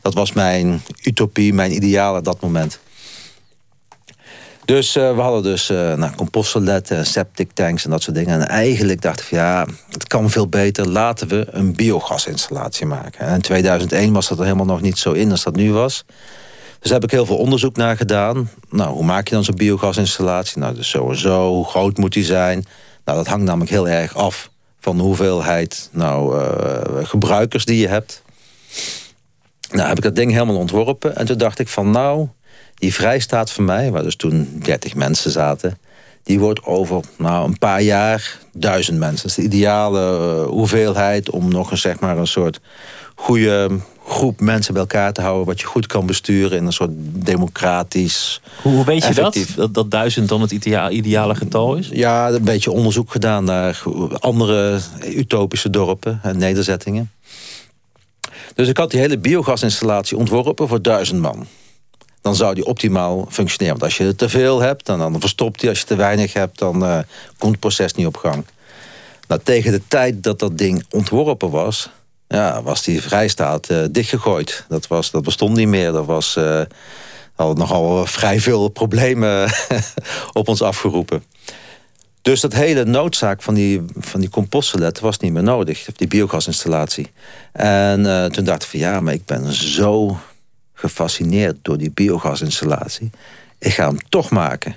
Dat 0.02 0.14
was 0.14 0.34
mijn 0.34 0.82
utopie, 1.04 1.54
mijn 1.54 1.76
ideaal 1.76 2.18
op 2.18 2.24
dat 2.24 2.42
moment. 2.42 2.80
Dus 4.72 4.96
uh, 4.96 5.16
we 5.16 5.22
hadden 5.22 5.44
dus 5.44 5.70
uh, 5.70 5.94
nou, 5.94 7.04
septic 7.04 7.52
tanks 7.54 7.84
en 7.84 7.90
dat 7.90 8.02
soort 8.02 8.16
dingen. 8.16 8.42
En 8.42 8.48
eigenlijk 8.48 9.02
dacht 9.02 9.22
ik 9.22 9.30
ja, 9.30 9.68
het 9.90 10.08
kan 10.08 10.30
veel 10.30 10.48
beter. 10.48 10.90
Laten 10.90 11.28
we 11.28 11.48
een 11.50 11.74
biogasinstallatie 11.74 12.86
maken. 12.86 13.26
En 13.26 13.34
in 13.34 13.42
2001 13.42 14.14
was 14.14 14.28
dat 14.28 14.38
er 14.38 14.44
helemaal 14.44 14.66
nog 14.66 14.82
niet 14.82 14.98
zo 14.98 15.12
in 15.12 15.32
als 15.32 15.44
dat 15.44 15.56
nu 15.56 15.72
was. 15.72 16.06
Dus 16.80 16.90
daar 16.90 17.00
heb 17.00 17.04
ik 17.04 17.12
heel 17.12 17.26
veel 17.26 17.38
onderzoek 17.38 17.76
naar 17.76 17.98
gedaan. 17.98 18.50
Nou, 18.70 18.94
hoe 18.94 19.04
maak 19.04 19.28
je 19.28 19.36
dan 19.36 19.44
zo'n 19.44 19.56
biogasinstallatie? 19.56 20.60
Nou, 20.60 20.76
dus 20.76 20.90
zo. 20.90 21.48
Hoe 21.48 21.66
groot 21.66 21.98
moet 21.98 22.14
die 22.14 22.26
zijn? 22.26 22.66
Nou, 23.06 23.18
dat 23.18 23.28
hangt 23.28 23.46
namelijk 23.46 23.72
heel 23.72 23.88
erg 23.88 24.16
af 24.16 24.50
van 24.80 24.98
de 24.98 25.04
hoeveelheid 25.04 25.90
nou, 25.92 26.42
uh, 26.42 27.06
gebruikers 27.08 27.66
die 27.66 27.78
je 27.78 27.88
hebt. 27.88 28.22
Nou, 29.72 29.88
heb 29.88 29.98
ik 29.98 30.04
dat 30.04 30.16
ding 30.16 30.32
helemaal 30.32 30.58
ontworpen. 30.58 31.16
En 31.16 31.26
toen 31.26 31.38
dacht 31.38 31.60
ik 31.60 31.68
van 31.68 31.92
nou, 31.92 32.28
die 32.82 32.94
vrijstaat 32.94 33.52
van 33.52 33.66
mij, 33.66 33.92
waar 33.92 34.04
dus 34.04 34.16
toen 34.16 34.60
30 34.64 34.96
mensen 34.96 35.32
zaten... 35.32 35.78
die 36.24 36.40
wordt 36.40 36.66
over 36.66 37.04
nou, 37.18 37.48
een 37.48 37.58
paar 37.58 37.82
jaar 37.82 38.40
duizend 38.54 39.00
mensen. 39.00 39.28
Dat 39.28 39.38
is 39.38 39.44
de 39.44 39.56
ideale 39.56 40.00
uh, 40.00 40.50
hoeveelheid 40.50 41.30
om 41.30 41.50
nog 41.50 41.72
een, 41.72 41.78
zeg 41.78 42.00
maar, 42.00 42.18
een 42.18 42.28
soort 42.28 42.60
goede 43.16 43.80
groep 44.06 44.40
mensen 44.40 44.74
bij 44.74 44.82
elkaar 44.82 45.14
te 45.14 45.22
houden... 45.22 45.46
wat 45.46 45.60
je 45.60 45.66
goed 45.66 45.88
kan 45.88 46.06
besturen 46.06 46.58
in 46.58 46.66
een 46.66 46.72
soort 46.72 46.92
democratisch... 46.94 48.42
Hoe, 48.62 48.74
hoe 48.74 48.86
weet 48.86 49.06
je 49.06 49.14
dat? 49.14 49.46
dat? 49.56 49.74
Dat 49.74 49.92
duizend 49.92 50.30
dan 50.30 50.42
het 50.42 50.52
ideale 50.52 51.36
getal 51.36 51.76
is? 51.76 51.90
Ja, 51.94 52.30
een 52.30 52.44
beetje 52.44 52.72
onderzoek 52.72 53.12
gedaan 53.12 53.44
naar 53.44 53.84
andere 54.20 54.80
utopische 55.06 55.70
dorpen 55.70 56.20
en 56.24 56.38
nederzettingen. 56.38 57.12
Dus 58.56 58.68
ik 58.68 58.78
had 58.78 58.92
die 58.92 59.00
hele 59.00 59.18
biogasinstallatie 59.18 60.18
ontworpen 60.18 60.68
voor 60.68 60.82
duizend 60.82 61.22
man 61.22 61.48
dan 62.22 62.36
zou 62.36 62.54
die 62.54 62.66
optimaal 62.66 63.26
functioneren. 63.30 63.80
Want 63.80 63.92
als 63.92 63.98
je 63.98 64.16
te 64.16 64.30
veel 64.30 64.60
hebt, 64.60 64.86
dan, 64.86 65.00
dan 65.00 65.20
verstopt 65.20 65.62
hij. 65.62 65.70
Als 65.70 65.80
je 65.80 65.86
te 65.86 65.96
weinig 65.96 66.34
hebt, 66.34 66.60
dan 66.60 66.84
uh, 66.84 67.00
komt 67.38 67.52
het 67.52 67.60
proces 67.60 67.94
niet 67.94 68.06
op 68.06 68.18
gang. 68.18 68.46
Nou, 69.28 69.42
tegen 69.44 69.72
de 69.72 69.82
tijd 69.88 70.24
dat 70.24 70.40
dat 70.40 70.58
ding 70.58 70.86
ontworpen 70.90 71.50
was... 71.50 71.90
Ja, 72.28 72.64
was 72.64 72.84
die 72.84 73.02
vrijstaat 73.02 73.70
uh, 73.70 73.86
dichtgegooid. 73.92 74.66
Dat, 74.68 74.88
was, 74.88 75.12
dat 75.12 75.24
bestond 75.24 75.56
niet 75.56 75.68
meer. 75.68 75.92
Dat 75.92 76.06
was 76.06 76.36
uh, 76.38 76.62
al 77.36 77.54
nogal 77.54 78.06
vrij 78.06 78.40
veel 78.40 78.68
problemen 78.68 79.52
op 80.34 80.48
ons 80.48 80.62
afgeroepen. 80.62 81.24
Dus 82.22 82.42
dat 82.42 82.54
hele 82.54 82.86
noodzaak 82.86 83.42
van 83.42 83.54
die, 83.54 83.82
van 83.98 84.20
die 84.20 84.30
composttoilet 84.30 85.00
was 85.00 85.18
niet 85.18 85.32
meer 85.32 85.44
nodig. 85.44 85.86
Die 85.96 86.08
biogasinstallatie. 86.08 87.12
En 87.52 88.32
toen 88.32 88.44
dacht 88.44 88.64
ik 88.64 88.70
van 88.70 88.80
ja, 88.80 89.00
maar 89.00 89.14
ik 89.14 89.26
ben 89.26 89.54
zo 89.54 90.18
gefascineerd 90.82 91.58
door 91.62 91.78
die 91.78 91.92
biogasinstallatie. 91.92 93.10
Ik 93.60 93.74
ga 93.74 93.88
hem 93.88 93.98
toch 94.10 94.30
maken. 94.30 94.76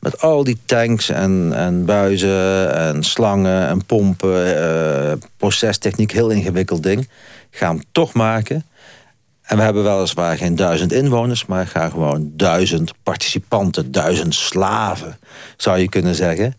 Met 0.00 0.20
al 0.20 0.44
die 0.44 0.58
tanks 0.64 1.08
en, 1.08 1.52
en 1.54 1.84
buizen 1.84 2.74
en 2.74 3.02
slangen 3.02 3.68
en 3.68 3.84
pompen. 3.84 4.56
Uh, 4.56 5.12
procestechniek, 5.36 6.12
heel 6.12 6.30
ingewikkeld 6.30 6.82
ding. 6.82 7.00
Ik 7.50 7.58
ga 7.58 7.68
hem 7.68 7.82
toch 7.92 8.12
maken. 8.12 8.64
En 9.42 9.56
we 9.56 9.62
hebben 9.62 9.84
weliswaar 9.84 10.36
geen 10.36 10.56
duizend 10.56 10.92
inwoners... 10.92 11.46
maar 11.46 11.66
ga 11.66 11.88
gewoon 11.88 12.32
duizend 12.32 12.92
participanten, 13.02 13.92
duizend 13.92 14.34
slaven... 14.34 15.18
zou 15.56 15.78
je 15.78 15.88
kunnen 15.88 16.14
zeggen 16.14 16.54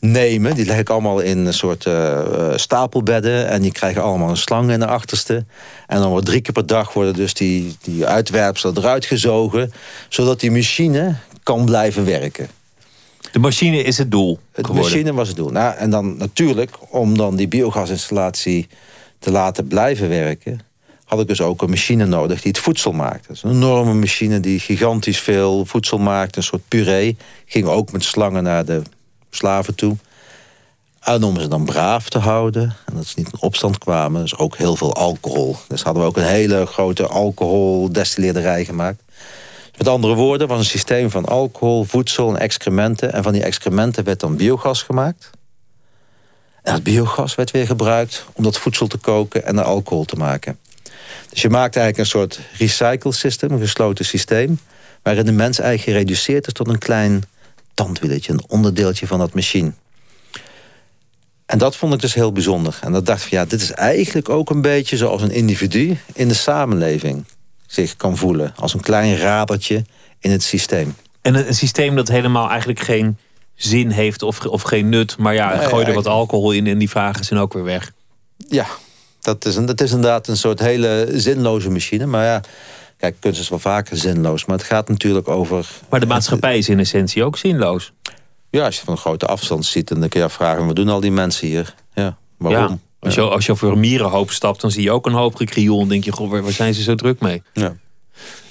nemen. 0.00 0.54
Die 0.54 0.66
leg 0.66 0.78
ik 0.78 0.88
allemaal 0.88 1.20
in 1.20 1.46
een 1.46 1.54
soort 1.54 1.84
uh, 1.84 2.52
stapelbedden. 2.54 3.48
En 3.48 3.62
die 3.62 3.72
krijgen 3.72 4.02
allemaal 4.02 4.30
een 4.30 4.36
slang 4.36 4.70
in 4.70 4.80
de 4.80 4.86
achterste. 4.86 5.44
En 5.86 6.00
dan 6.00 6.10
wordt 6.10 6.26
drie 6.26 6.40
keer 6.40 6.52
per 6.52 6.66
dag 6.66 6.92
worden 6.92 7.14
dus 7.14 7.34
die, 7.34 7.76
die 7.82 8.06
uitwerpselen 8.06 8.78
eruit 8.78 9.04
gezogen. 9.04 9.72
Zodat 10.08 10.40
die 10.40 10.50
machine 10.50 11.16
kan 11.42 11.64
blijven 11.64 12.04
werken. 12.04 12.48
De 13.32 13.38
machine 13.38 13.82
is 13.82 13.98
het 13.98 14.10
doel 14.10 14.38
De 14.54 14.72
machine 14.72 15.12
was 15.12 15.28
het 15.28 15.36
doel. 15.36 15.50
Nou, 15.50 15.76
en 15.76 15.90
dan 15.90 16.16
natuurlijk, 16.16 16.70
om 16.88 17.16
dan 17.16 17.36
die 17.36 17.48
biogasinstallatie 17.48 18.68
te 19.18 19.30
laten 19.30 19.66
blijven 19.66 20.08
werken... 20.08 20.60
had 21.04 21.20
ik 21.20 21.26
dus 21.26 21.40
ook 21.40 21.62
een 21.62 21.70
machine 21.70 22.06
nodig 22.06 22.42
die 22.42 22.52
het 22.52 22.60
voedsel 22.60 22.92
maakt. 22.92 23.26
Dat 23.26 23.36
is 23.36 23.42
een 23.42 23.50
enorme 23.50 23.94
machine 23.94 24.40
die 24.40 24.58
gigantisch 24.58 25.20
veel 25.20 25.64
voedsel 25.64 25.98
maakt. 25.98 26.36
Een 26.36 26.42
soort 26.42 26.68
puree. 26.68 27.16
Ging 27.46 27.66
ook 27.66 27.92
met 27.92 28.04
slangen 28.04 28.42
naar 28.42 28.64
de 28.64 28.82
slaven 29.30 29.74
toe. 29.74 29.96
En 31.00 31.22
om 31.22 31.40
ze 31.40 31.48
dan 31.48 31.64
braaf 31.64 32.08
te 32.08 32.18
houden. 32.18 32.76
En 32.86 32.94
dat 32.94 33.06
ze 33.06 33.14
niet 33.16 33.32
in 33.32 33.40
opstand 33.40 33.78
kwamen. 33.78 34.20
Dus 34.20 34.36
ook 34.36 34.56
heel 34.56 34.76
veel 34.76 34.94
alcohol. 34.94 35.56
Dus 35.68 35.82
hadden 35.82 36.02
we 36.02 36.08
ook 36.08 36.16
een 36.16 36.22
hele 36.22 36.66
grote 36.66 37.06
alcoholdestilleerderij 37.06 38.64
gemaakt. 38.64 39.02
Met 39.78 39.88
andere 39.88 40.14
woorden, 40.14 40.48
was 40.48 40.58
een 40.58 40.64
systeem 40.64 41.10
van 41.10 41.24
alcohol, 41.24 41.84
voedsel 41.84 42.28
en 42.28 42.40
excrementen. 42.40 43.12
En 43.12 43.22
van 43.22 43.32
die 43.32 43.42
excrementen 43.42 44.04
werd 44.04 44.20
dan 44.20 44.36
biogas 44.36 44.82
gemaakt. 44.82 45.30
En 46.62 46.72
dat 46.72 46.82
biogas 46.82 47.34
werd 47.34 47.50
weer 47.50 47.66
gebruikt 47.66 48.24
om 48.32 48.44
dat 48.44 48.58
voedsel 48.58 48.86
te 48.86 48.98
koken 48.98 49.44
en 49.44 49.58
er 49.58 49.64
alcohol 49.64 50.04
te 50.04 50.16
maken. 50.16 50.58
Dus 51.30 51.42
je 51.42 51.50
maakt 51.50 51.76
eigenlijk 51.76 51.98
een 51.98 52.20
soort 52.20 52.40
recycle 52.58 53.12
system, 53.12 53.50
een 53.50 53.60
gesloten 53.60 54.04
systeem... 54.04 54.58
waarin 55.02 55.24
de 55.24 55.32
mens 55.32 55.58
eigenlijk 55.58 55.98
gereduceerd 55.98 56.46
is 56.46 56.52
tot 56.52 56.68
een 56.68 56.78
klein 56.78 57.22
tandwieletje, 57.74 58.32
een 58.32 58.44
onderdeeltje 58.48 59.06
van 59.06 59.18
dat 59.18 59.34
machine. 59.34 59.72
En 61.46 61.58
dat 61.58 61.76
vond 61.76 61.94
ik 61.94 62.00
dus 62.00 62.14
heel 62.14 62.32
bijzonder. 62.32 62.78
En 62.82 62.92
dat 62.92 63.06
dacht 63.06 63.24
ik, 63.24 63.30
ja, 63.30 63.44
dit 63.44 63.62
is 63.62 63.70
eigenlijk 63.70 64.28
ook 64.28 64.50
een 64.50 64.62
beetje 64.62 64.96
zoals 64.96 65.22
een 65.22 65.30
individu 65.30 65.98
in 66.12 66.28
de 66.28 66.34
samenleving 66.34 67.24
zich 67.66 67.96
kan 67.96 68.16
voelen. 68.16 68.52
Als 68.56 68.74
een 68.74 68.80
klein 68.80 69.16
radertje 69.16 69.84
in 70.18 70.30
het 70.30 70.42
systeem. 70.42 70.94
En 71.22 71.34
een, 71.34 71.54
systeem 71.54 71.96
dat 71.96 72.08
helemaal 72.08 72.48
eigenlijk 72.48 72.80
geen 72.80 73.18
zin 73.54 73.90
heeft 73.90 74.22
of, 74.22 74.46
of 74.46 74.62
geen 74.62 74.88
nut. 74.88 75.16
Maar 75.18 75.34
ja, 75.34 75.56
gooi 75.56 75.86
er 75.86 75.94
wat 75.94 76.06
alcohol 76.06 76.52
in 76.52 76.66
en 76.66 76.78
die 76.78 76.90
vragen 76.90 77.24
zijn 77.24 77.40
ook 77.40 77.52
weer 77.52 77.64
weg. 77.64 77.92
Ja, 78.36 78.66
dat 79.20 79.44
is, 79.44 79.56
een, 79.56 79.66
dat 79.66 79.80
is 79.80 79.92
inderdaad 79.92 80.28
een 80.28 80.36
soort 80.36 80.60
hele 80.60 81.08
zinloze 81.12 81.70
machine. 81.70 82.06
Maar 82.06 82.24
ja, 82.24 82.40
kijk, 83.00 83.16
kunst 83.20 83.40
is 83.40 83.48
wel 83.48 83.58
vaker 83.58 83.96
zinloos. 83.96 84.44
Maar 84.44 84.56
het 84.56 84.66
gaat 84.66 84.88
natuurlijk 84.88 85.28
over... 85.28 85.68
Maar 85.88 86.00
de 86.00 86.06
maatschappij 86.06 86.58
is 86.58 86.68
in 86.68 86.78
essentie 86.78 87.24
ook 87.24 87.36
zinloos. 87.36 87.92
Ja, 88.50 88.64
als 88.64 88.76
je 88.76 88.84
van 88.84 88.92
een 88.92 89.00
grote 89.00 89.26
afstand 89.26 89.64
ziet, 89.64 89.88
dan 89.88 90.08
kun 90.08 90.20
je 90.20 90.26
afvragen... 90.26 90.66
wat 90.66 90.76
doen 90.76 90.88
al 90.88 91.00
die 91.00 91.10
mensen 91.10 91.46
hier? 91.46 91.74
Ja, 91.94 92.18
waarom? 92.36 92.80
Als 93.00 93.14
je, 93.14 93.20
als 93.20 93.46
je 93.46 93.52
over 93.52 93.72
een 93.72 93.80
mierenhoop 93.80 94.30
stapt, 94.30 94.60
dan 94.60 94.70
zie 94.70 94.82
je 94.82 94.90
ook 94.90 95.06
een 95.06 95.12
hoop 95.12 95.34
gekrioel. 95.34 95.82
En 95.82 95.88
denk 95.88 96.04
je, 96.04 96.12
goh, 96.12 96.30
waar 96.30 96.52
zijn 96.52 96.74
ze 96.74 96.82
zo 96.82 96.94
druk 96.94 97.20
mee? 97.20 97.42
Ja. 97.52 97.76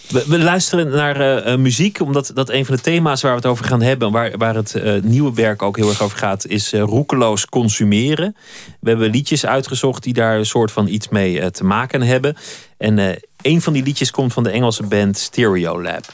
We, 0.10 0.40
luisteren 0.40 0.90
naar 0.90 1.48
uh, 1.48 1.56
muziek, 1.56 2.00
omdat 2.00 2.32
dat 2.34 2.50
een 2.50 2.66
van 2.66 2.76
de 2.76 2.82
thema's 2.82 3.22
waar 3.22 3.32
we 3.32 3.38
het 3.38 3.46
over 3.46 3.66
gaan 3.66 3.82
hebben, 3.82 4.12
waar, 4.12 4.38
waar 4.38 4.56
het 4.56 4.76
uh, 4.76 5.02
nieuwe 5.02 5.34
werk 5.34 5.62
ook 5.62 5.78
heel 5.78 5.90
erg 5.90 6.02
over 6.02 6.18
gaat, 6.18 6.48
is 6.48 6.74
uh, 6.74 6.82
roekeloos 6.82 7.46
consumeren. 7.46 8.36
We 8.80 8.90
hebben 8.90 9.10
liedjes 9.10 9.46
uitgezocht 9.46 10.04
die 10.04 10.14
daar 10.14 10.38
een 10.38 10.46
soort 10.46 10.72
van 10.72 10.88
iets 10.88 11.10
mee 11.10 11.52
te 11.52 11.64
maken 11.64 12.02
hebben. 12.02 12.36
En 12.78 13.20
een 13.42 13.62
van 13.62 13.74
die 13.74 13.84
liedjes 13.84 14.12
komt 14.12 14.34
van 14.34 14.44
de 14.44 14.50
Engelse 14.50 14.84
band 14.84 15.18
Stereo 15.18 15.82
Lab. 15.82 16.06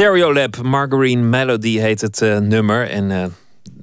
Stereolab, 0.00 0.62
Margarine 0.62 1.22
Melody 1.22 1.78
heet 1.78 2.00
het 2.00 2.20
uh, 2.20 2.38
nummer. 2.38 2.88
En 2.88 3.10
uh, 3.10 3.24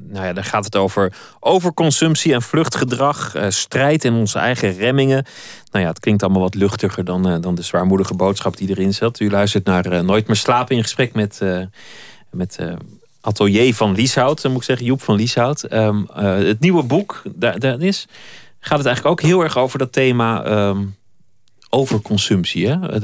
nou 0.07 0.25
ja, 0.25 0.33
daar 0.33 0.43
gaat 0.43 0.65
het 0.65 0.75
over 0.75 1.13
overconsumptie 1.39 2.33
en 2.33 2.41
vluchtgedrag. 2.41 3.35
Uh, 3.35 3.45
strijd 3.49 4.03
in 4.03 4.13
onze 4.13 4.39
eigen 4.39 4.77
remmingen. 4.77 5.25
Nou 5.71 5.83
ja, 5.83 5.89
het 5.89 5.99
klinkt 5.99 6.23
allemaal 6.23 6.41
wat 6.41 6.55
luchtiger 6.55 7.05
dan, 7.05 7.41
dan 7.41 7.55
de 7.55 7.61
zwaarmoedige 7.61 8.13
boodschap 8.13 8.57
die 8.57 8.69
erin 8.69 8.93
zit. 8.93 9.19
U 9.19 9.29
luistert 9.29 9.65
naar 9.65 10.03
Nooit 10.03 10.27
meer 10.27 10.35
slapen 10.35 10.75
in 10.75 10.83
gesprek 10.83 11.13
met, 11.13 11.41
met 12.31 12.59
Atelier 13.21 13.73
van 13.73 13.93
Lieshout. 13.93 14.43
moet 14.43 14.57
ik 14.57 14.63
zeggen, 14.63 14.85
Joep 14.85 15.01
van 15.01 15.15
Lieshout. 15.15 15.73
Um, 15.73 16.07
het 16.13 16.59
nieuwe 16.59 16.83
boek, 16.83 17.21
daar, 17.35 17.81
is, 17.81 18.07
gaat 18.59 18.77
het 18.77 18.87
eigenlijk 18.87 19.05
ook 19.05 19.27
heel 19.27 19.41
erg 19.43 19.57
over 19.57 19.79
dat 19.79 19.91
thema... 19.93 20.45
Um, 20.67 20.95
overconsumptie. 21.69 22.67
Hè? 22.67 22.99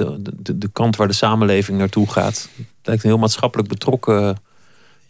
De, 0.55 0.69
kant 0.73 0.95
waar 0.95 1.07
de 1.07 1.13
samenleving 1.13 1.77
naartoe 1.77 2.11
gaat. 2.11 2.49
Lijkt 2.83 3.03
een 3.03 3.09
heel 3.09 3.19
maatschappelijk 3.19 3.69
betrokken 3.69 4.37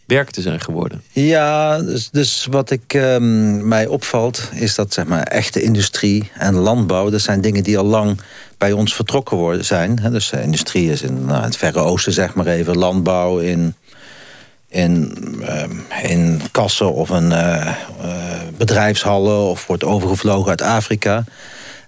werk 0.05 0.29
te 0.29 0.41
zijn 0.41 0.59
geworden. 0.61 1.03
Ja, 1.11 1.81
dus, 1.81 2.09
dus 2.09 2.47
wat 2.49 2.69
ik, 2.69 2.93
um, 2.93 3.67
mij 3.67 3.87
opvalt... 3.87 4.49
is 4.53 4.75
dat 4.75 4.93
zeg 4.93 5.05
maar, 5.05 5.23
echte 5.23 5.61
industrie 5.61 6.31
en 6.33 6.53
landbouw... 6.53 7.09
dat 7.09 7.21
zijn 7.21 7.41
dingen 7.41 7.63
die 7.63 7.77
al 7.77 7.85
lang 7.85 8.21
bij 8.57 8.71
ons 8.71 8.95
vertrokken 8.95 9.37
worden, 9.37 9.65
zijn. 9.65 9.95
Dus 9.95 10.31
industrie 10.31 10.91
is 10.91 11.01
in 11.01 11.25
nou, 11.25 11.43
het 11.43 11.57
Verre 11.57 11.79
Oosten, 11.79 12.13
zeg 12.13 12.33
maar 12.33 12.47
even. 12.47 12.77
Landbouw 12.77 13.37
in, 13.37 13.75
in, 14.67 15.17
uh, 15.39 15.63
in 16.11 16.41
kassen 16.51 16.93
of 16.93 17.09
een 17.09 17.31
uh, 17.31 17.73
bedrijfshallen... 18.57 19.39
of 19.39 19.67
wordt 19.67 19.83
overgevlogen 19.83 20.49
uit 20.49 20.61
Afrika. 20.61 21.23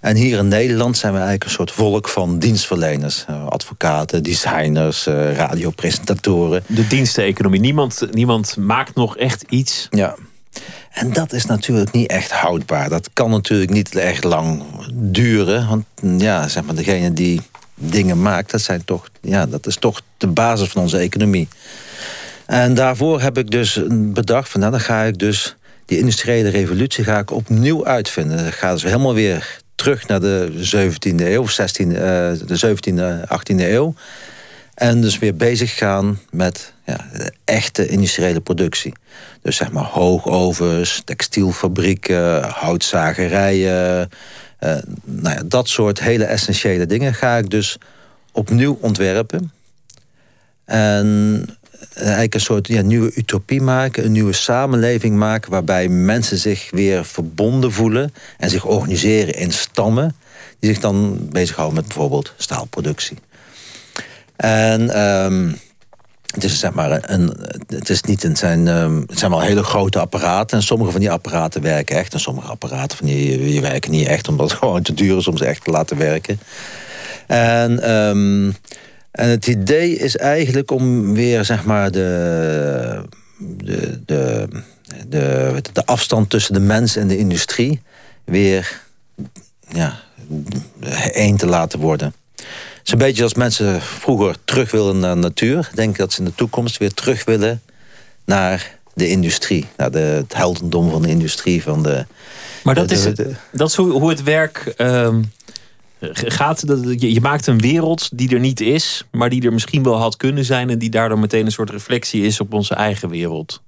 En 0.06 0.16
hier 0.16 0.38
in 0.38 0.48
Nederland 0.48 0.96
zijn 0.96 1.12
we 1.12 1.18
eigenlijk 1.18 1.44
een 1.44 1.56
soort 1.56 1.70
volk 1.70 2.08
van 2.08 2.38
dienstverleners. 2.38 3.24
advocaten, 3.48 4.22
designers, 4.22 5.04
radiopresentatoren. 5.34 6.62
De 6.66 6.86
diensteconomie. 6.86 7.60
Niemand, 7.60 8.06
niemand 8.10 8.56
maakt 8.56 8.94
nog 8.94 9.16
echt 9.16 9.44
iets... 9.48 9.86
Ja. 9.90 10.16
En 10.90 11.12
dat 11.12 11.32
is 11.32 11.46
natuurlijk 11.46 11.92
niet 11.92 12.10
echt 12.10 12.30
houdbaar. 12.30 12.88
Dat 12.88 13.10
kan 13.12 13.30
natuurlijk 13.30 13.70
niet 13.70 13.96
echt 13.96 14.24
lang 14.24 14.62
duren. 14.92 15.68
Want 15.68 15.84
ja, 16.22 16.48
zeg 16.48 16.64
maar, 16.64 16.74
degene 16.74 17.12
die 17.12 17.40
dingen 17.74 18.22
maakt, 18.22 18.50
dat, 18.50 18.60
zijn 18.60 18.84
toch, 18.84 19.08
ja, 19.20 19.46
dat 19.46 19.66
is 19.66 19.76
toch 19.76 20.00
de 20.16 20.26
basis 20.26 20.68
van 20.68 20.82
onze 20.82 20.98
economie. 20.98 21.48
En 22.46 22.74
daarvoor 22.74 23.20
heb 23.20 23.38
ik 23.38 23.50
dus 23.50 23.80
bedacht, 23.90 24.48
van, 24.48 24.60
nou, 24.60 24.72
dan 24.72 24.80
ga 24.80 25.02
ik 25.02 25.18
dus 25.18 25.56
die 25.86 25.98
industriële 25.98 26.48
revolutie 26.48 27.04
ga 27.04 27.18
ik 27.18 27.30
opnieuw 27.30 27.86
uitvinden. 27.86 28.36
Dan 28.36 28.52
gaat 28.52 28.72
dus 28.72 28.82
helemaal 28.82 29.14
weer 29.14 29.64
terug 29.86 30.06
naar 30.06 30.20
de 30.20 30.52
17e 30.92 31.14
eeuw, 31.16 31.42
of 31.42 31.50
16, 31.50 31.90
uh, 31.90 31.98
de 31.98 32.76
17e, 32.76 33.28
18e 33.28 33.60
eeuw. 33.60 33.94
En 34.74 35.00
dus 35.00 35.18
weer 35.18 35.36
bezig 35.36 35.76
gaan 35.76 36.20
met 36.30 36.72
ja, 36.84 37.06
de 37.12 37.32
echte 37.44 37.86
industriële 37.86 38.40
productie. 38.40 38.92
Dus 39.42 39.56
zeg 39.56 39.72
maar 39.72 39.84
hoogovens, 39.84 41.02
textielfabrieken, 41.04 42.42
houtzagerijen. 42.44 44.10
Uh, 44.60 44.76
nou 45.04 45.34
ja, 45.34 45.42
dat 45.44 45.68
soort 45.68 46.00
hele 46.00 46.24
essentiële 46.24 46.86
dingen 46.86 47.14
ga 47.14 47.36
ik 47.36 47.50
dus 47.50 47.78
opnieuw 48.32 48.78
ontwerpen. 48.80 49.52
En 50.64 51.44
eigenlijk 51.94 52.34
een 52.34 52.40
soort 52.40 52.66
ja, 52.66 52.82
nieuwe 52.82 53.12
utopie 53.14 53.62
maken, 53.62 54.04
een 54.04 54.12
nieuwe 54.12 54.32
samenleving 54.32 55.16
maken... 55.16 55.50
waarbij 55.50 55.88
mensen 55.88 56.38
zich 56.38 56.68
weer 56.70 57.04
verbonden 57.04 57.72
voelen 57.72 58.14
en 58.38 58.50
zich 58.50 58.64
organiseren 58.64 59.34
in 59.34 59.52
stammen... 59.52 60.16
die 60.58 60.70
zich 60.70 60.80
dan 60.80 61.18
bezighouden 61.30 61.76
met 61.76 61.86
bijvoorbeeld 61.86 62.32
staalproductie. 62.36 63.18
En 64.36 65.00
um, 65.00 65.56
het 66.34 66.44
is, 66.44 66.58
zeg 66.58 66.72
maar, 66.72 67.10
een, 67.10 67.36
het 67.66 67.88
is 67.88 68.02
niet 68.02 68.24
een, 68.24 68.36
zijn, 68.36 68.66
um, 68.66 69.04
het 69.06 69.18
zijn 69.18 69.30
wel 69.30 69.40
hele 69.40 69.62
grote 69.62 69.98
apparaten. 69.98 70.56
En 70.56 70.62
sommige 70.62 70.90
van 70.90 71.00
die 71.00 71.10
apparaten 71.10 71.62
werken 71.62 71.96
echt. 71.96 72.12
En 72.12 72.20
sommige 72.20 72.48
apparaten 72.48 72.98
van 72.98 73.06
die, 73.06 73.60
werken 73.60 73.90
niet 73.90 74.06
echt. 74.06 74.28
Omdat 74.28 74.50
het 74.50 74.58
gewoon 74.58 74.82
te 74.82 74.94
duur 74.94 75.16
is 75.16 75.28
om 75.28 75.36
ze 75.36 75.44
echt 75.44 75.64
te 75.64 75.70
laten 75.70 75.96
werken. 75.96 76.38
En, 77.26 77.90
um, 77.90 78.54
en 79.16 79.28
het 79.28 79.46
idee 79.46 79.96
is 79.98 80.16
eigenlijk 80.16 80.70
om 80.70 81.14
weer 81.14 81.44
zeg 81.44 81.64
maar 81.64 81.90
de, 81.90 83.02
de, 83.38 84.00
de, 84.06 84.48
de, 85.08 85.62
de 85.72 85.86
afstand 85.86 86.30
tussen 86.30 86.54
de 86.54 86.60
mens 86.60 86.96
en 86.96 87.08
de 87.08 87.18
industrie 87.18 87.80
weer 88.24 88.80
ja, 89.68 90.00
één 91.12 91.36
te 91.36 91.46
laten 91.46 91.78
worden 91.78 92.14
is 92.86 92.92
een 92.92 92.98
beetje 92.98 93.22
als 93.22 93.34
mensen 93.34 93.82
vroeger 93.82 94.36
terug 94.44 94.70
willen 94.70 94.98
naar 94.98 95.14
de 95.14 95.20
natuur. 95.20 95.70
Denk 95.74 95.96
dat 95.96 96.12
ze 96.12 96.18
in 96.18 96.24
de 96.24 96.34
toekomst 96.34 96.76
weer 96.76 96.94
terug 96.94 97.24
willen 97.24 97.62
naar 98.24 98.78
de 98.94 99.08
industrie. 99.08 99.66
Naar 99.76 99.90
de, 99.90 99.98
het 99.98 100.34
heldendom 100.34 100.90
van 100.90 101.02
de 101.02 101.08
industrie. 101.08 101.62
Van 101.62 101.82
de, 101.82 102.06
maar 102.64 102.74
dat, 102.74 102.90
is, 102.90 103.02
dat 103.52 103.68
is 103.68 103.74
hoe, 103.74 104.08
het 104.08 104.22
werk 104.22 104.74
uh, 104.76 105.14
gaat. 106.00 106.62
Je, 106.96 107.20
maakt 107.20 107.46
een 107.46 107.58
wereld 107.58 108.18
die 108.18 108.34
er 108.34 108.40
niet 108.40 108.60
is. 108.60 109.04
Maar 109.10 109.30
die 109.30 109.42
er 109.42 109.52
misschien 109.52 109.82
wel 109.82 109.96
had 109.96 110.16
kunnen 110.16 110.44
zijn. 110.44 110.70
En 110.70 110.78
die 110.78 110.90
daardoor 110.90 111.18
meteen 111.18 111.46
een 111.46 111.52
soort 111.52 111.70
reflectie 111.70 112.22
is 112.22 112.40
op 112.40 112.52
onze 112.52 112.74
eigen 112.74 113.08
wereld. 113.08 113.62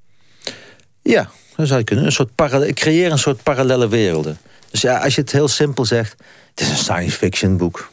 Ja, 1.03 1.31
dat 1.57 1.67
zou 1.67 1.79
je 1.79 1.85
kunnen. 1.85 2.05
Een 2.05 2.13
soort 2.13 2.31
creëer 2.75 3.11
een 3.11 3.19
soort 3.19 3.43
parallele 3.43 3.89
werelden. 3.89 4.39
Dus 4.71 4.81
ja, 4.81 4.99
als 4.99 5.15
je 5.15 5.21
het 5.21 5.33
heel 5.33 5.49
simpel 5.49 5.85
zegt. 5.85 6.17
Het 6.51 6.61
is 6.61 6.69
een 6.69 6.77
science 6.77 7.17
fiction 7.17 7.57
boek 7.57 7.91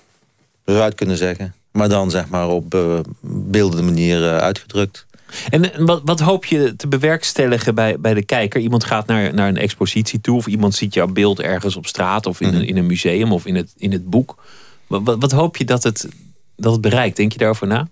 zou 0.65 0.85
je 0.85 0.95
kunnen 0.95 1.17
zeggen. 1.17 1.53
Maar 1.71 1.89
dan 1.89 2.11
zeg 2.11 2.27
maar 2.27 2.49
op 2.49 2.73
uh, 2.73 2.99
beeldende 3.21 3.83
manier 3.83 4.19
uh, 4.19 4.37
uitgedrukt. 4.37 5.05
En 5.49 5.85
wat, 5.85 6.01
wat 6.05 6.19
hoop 6.19 6.45
je 6.45 6.75
te 6.75 6.87
bewerkstelligen 6.87 7.75
bij, 7.75 7.99
bij 7.99 8.13
de 8.13 8.25
kijker? 8.25 8.61
Iemand 8.61 8.83
gaat 8.83 9.07
naar, 9.07 9.33
naar 9.33 9.47
een 9.47 9.57
expositie 9.57 10.21
toe, 10.21 10.37
of 10.37 10.47
iemand 10.47 10.75
ziet 10.75 10.93
jouw 10.93 11.07
beeld 11.07 11.39
ergens 11.39 11.75
op 11.75 11.87
straat, 11.87 12.25
of 12.25 12.41
in, 12.41 12.47
een, 12.47 12.53
mhm. 12.53 12.63
in 12.63 12.77
een 12.77 12.85
museum, 12.85 13.31
of 13.31 13.45
in 13.45 13.55
het, 13.55 13.73
in 13.77 13.91
het 13.91 14.09
boek. 14.09 14.43
Wat, 14.87 15.01
wat, 15.03 15.17
wat 15.19 15.31
hoop 15.31 15.57
je 15.57 15.65
dat 15.65 15.83
het, 15.83 16.07
dat 16.55 16.71
het 16.71 16.81
bereikt? 16.81 17.17
Denk 17.17 17.31
je 17.31 17.37
daarover 17.37 17.67
na? 17.67 17.87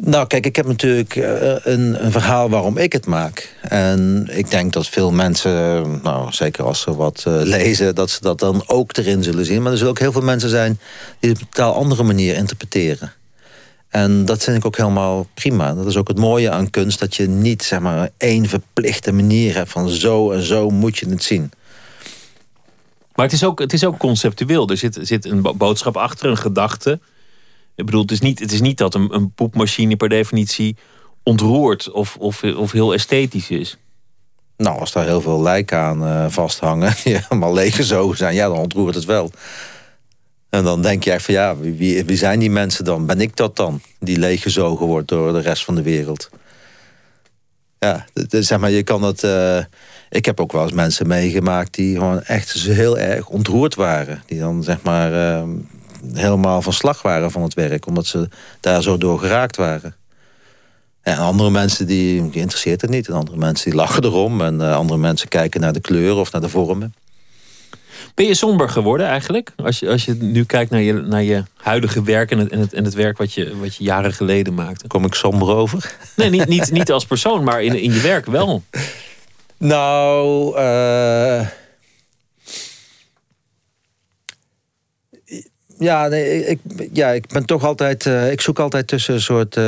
Nou, 0.00 0.26
kijk, 0.26 0.46
ik 0.46 0.56
heb 0.56 0.66
natuurlijk 0.66 1.16
eh, 1.16 1.54
een, 1.62 2.04
een, 2.04 2.12
verhaal 2.12 2.50
waarom 2.50 2.76
ik 2.76 2.92
het 2.92 3.06
maak. 3.06 3.56
En 3.60 4.28
ik 4.30 4.50
denk 4.50 4.72
dat 4.72 4.88
veel 4.88 5.10
mensen, 5.10 5.52
nou, 6.02 6.32
zeker 6.32 6.64
als 6.64 6.80
ze 6.80 6.94
wat 6.94 7.24
uh, 7.28 7.34
lezen... 7.42 7.94
dat 7.94 8.10
ze 8.10 8.20
dat 8.20 8.38
dan 8.38 8.62
ook 8.66 8.96
erin 8.96 9.22
zullen 9.22 9.44
zien. 9.44 9.62
Maar 9.62 9.72
er 9.72 9.78
zullen 9.78 9.92
ook 9.92 9.98
heel 9.98 10.12
veel 10.12 10.22
mensen 10.22 10.48
zijn... 10.48 10.78
die 11.20 11.30
het 11.30 11.40
op 11.40 11.46
een 11.46 11.52
totaal 11.52 11.74
andere 11.74 12.02
manier 12.02 12.34
interpreteren. 12.34 13.12
En 13.88 14.24
dat 14.24 14.44
vind 14.44 14.56
ik 14.56 14.64
ook 14.64 14.76
helemaal 14.76 15.26
prima. 15.34 15.74
Dat 15.74 15.86
is 15.86 15.96
ook 15.96 16.08
het 16.08 16.18
mooie 16.18 16.50
aan 16.50 16.70
kunst... 16.70 16.98
dat 16.98 17.16
je 17.16 17.28
niet, 17.28 17.62
zeg 17.62 17.80
maar, 17.80 18.10
één 18.16 18.46
verplichte 18.46 19.12
manier 19.12 19.54
hebt... 19.54 19.70
van 19.70 19.88
zo 19.88 20.30
en 20.30 20.42
zo 20.42 20.70
moet 20.70 20.98
je 20.98 21.08
het 21.08 21.22
zien. 21.22 21.50
Maar 23.14 23.24
het 23.24 23.34
is 23.34 23.44
ook, 23.44 23.58
het 23.58 23.72
is 23.72 23.84
ook 23.84 23.98
conceptueel. 23.98 24.68
Er 24.68 24.76
zit, 24.76 24.98
zit 25.00 25.24
een 25.24 25.42
boodschap 25.56 25.96
achter, 25.96 26.30
een 26.30 26.36
gedachte... 26.36 27.00
Ik 27.78 27.84
bedoel, 27.84 28.00
het 28.00 28.10
is 28.10 28.20
niet, 28.20 28.38
het 28.38 28.52
is 28.52 28.60
niet 28.60 28.78
dat 28.78 28.94
een, 28.94 29.14
een 29.14 29.30
poepmachine 29.30 29.96
per 29.96 30.08
definitie 30.08 30.76
ontroert 31.22 31.90
of, 31.90 32.16
of, 32.16 32.42
of 32.42 32.72
heel 32.72 32.94
esthetisch 32.94 33.50
is. 33.50 33.76
Nou, 34.56 34.78
als 34.78 34.92
daar 34.92 35.04
heel 35.04 35.20
veel 35.20 35.42
lijken 35.42 35.78
aan 35.78 36.02
uh, 36.02 36.26
vasthangen, 36.28 36.94
die 37.04 37.16
helemaal 37.16 37.52
leeggezogen 37.52 38.16
zijn, 38.16 38.34
ja, 38.34 38.48
dan 38.48 38.58
ontroert 38.58 38.94
het 38.94 39.04
wel. 39.04 39.30
En 40.50 40.64
dan 40.64 40.82
denk 40.82 41.04
je 41.04 41.10
echt 41.10 41.24
van 41.24 41.34
ja, 41.34 41.56
wie, 41.56 42.04
wie 42.04 42.16
zijn 42.16 42.38
die 42.38 42.50
mensen 42.50 42.84
dan? 42.84 43.06
Ben 43.06 43.20
ik 43.20 43.36
dat 43.36 43.56
dan? 43.56 43.80
Die 43.98 44.18
leeggezogen 44.18 44.86
wordt 44.86 45.08
door 45.08 45.32
de 45.32 45.40
rest 45.40 45.64
van 45.64 45.74
de 45.74 45.82
wereld. 45.82 46.30
Ja, 47.78 48.06
zeg 48.30 48.58
maar, 48.58 48.70
je 48.70 48.82
kan 48.82 49.02
het. 49.02 49.22
Uh, 49.22 49.58
ik 50.10 50.24
heb 50.24 50.40
ook 50.40 50.52
wel 50.52 50.62
eens 50.62 50.72
mensen 50.72 51.06
meegemaakt 51.06 51.74
die 51.74 51.94
gewoon 51.94 52.22
echt 52.22 52.52
heel 52.52 52.98
erg 52.98 53.28
ontroerd 53.28 53.74
waren. 53.74 54.22
Die 54.26 54.38
dan 54.38 54.62
zeg 54.62 54.82
maar 54.82 55.12
uh, 55.12 55.48
helemaal 56.12 56.62
van 56.62 56.72
slag 56.72 57.02
waren 57.02 57.30
van 57.30 57.42
het 57.42 57.54
werk. 57.54 57.86
Omdat 57.86 58.06
ze 58.06 58.28
daar 58.60 58.82
zo 58.82 58.96
door 58.96 59.18
geraakt 59.18 59.56
waren. 59.56 59.96
En 61.02 61.16
andere 61.16 61.50
mensen 61.50 61.86
die, 61.86 62.22
interesseert 62.22 62.80
het 62.80 62.90
niet. 62.90 63.08
En 63.08 63.14
andere 63.14 63.36
mensen 63.36 63.70
die 63.70 63.78
lachen 63.78 64.04
erom. 64.04 64.40
En 64.40 64.54
uh, 64.54 64.74
andere 64.74 64.98
mensen 64.98 65.28
kijken 65.28 65.60
naar 65.60 65.72
de 65.72 65.80
kleuren 65.80 66.20
of 66.20 66.32
naar 66.32 66.40
de 66.40 66.48
vormen. 66.48 66.94
Ben 68.18 68.26
je 68.26 68.34
somber 68.34 68.68
geworden 68.68 69.06
eigenlijk? 69.06 69.52
Als 69.56 69.78
je, 69.78 69.88
als 69.88 70.04
je 70.04 70.14
nu 70.14 70.44
kijkt 70.44 70.70
naar 70.70 70.80
je, 70.80 70.92
naar 70.92 71.22
je 71.22 71.42
huidige 71.56 72.02
werk 72.02 72.30
en 72.30 72.38
het, 72.38 72.50
en 72.50 72.60
het, 72.60 72.72
en 72.72 72.84
het 72.84 72.94
werk 72.94 73.18
wat 73.18 73.32
je, 73.32 73.56
wat 73.56 73.76
je 73.76 73.84
jaren 73.84 74.12
geleden 74.12 74.54
maakte. 74.54 74.86
Kom 74.86 75.04
ik 75.04 75.14
somber 75.14 75.48
over? 75.48 75.94
Nee, 76.16 76.30
niet, 76.30 76.46
niet, 76.46 76.70
niet 76.70 76.92
als 76.92 77.06
persoon, 77.06 77.44
maar 77.44 77.62
in, 77.62 77.74
in 77.74 77.92
je 77.92 78.00
werk 78.00 78.26
wel. 78.26 78.62
Nou, 79.58 80.56
uh, 80.58 81.46
Ja, 85.78 86.08
nee, 86.08 86.44
ik, 86.46 86.58
ja, 86.92 87.08
ik 87.08 87.26
ben 87.26 87.44
toch 87.44 87.64
altijd. 87.64 88.04
Uh, 88.04 88.30
ik 88.30 88.40
zoek 88.40 88.58
altijd 88.58 88.86
tussen 88.86 89.14
een 89.14 89.20
soort, 89.20 89.56
uh, 89.56 89.64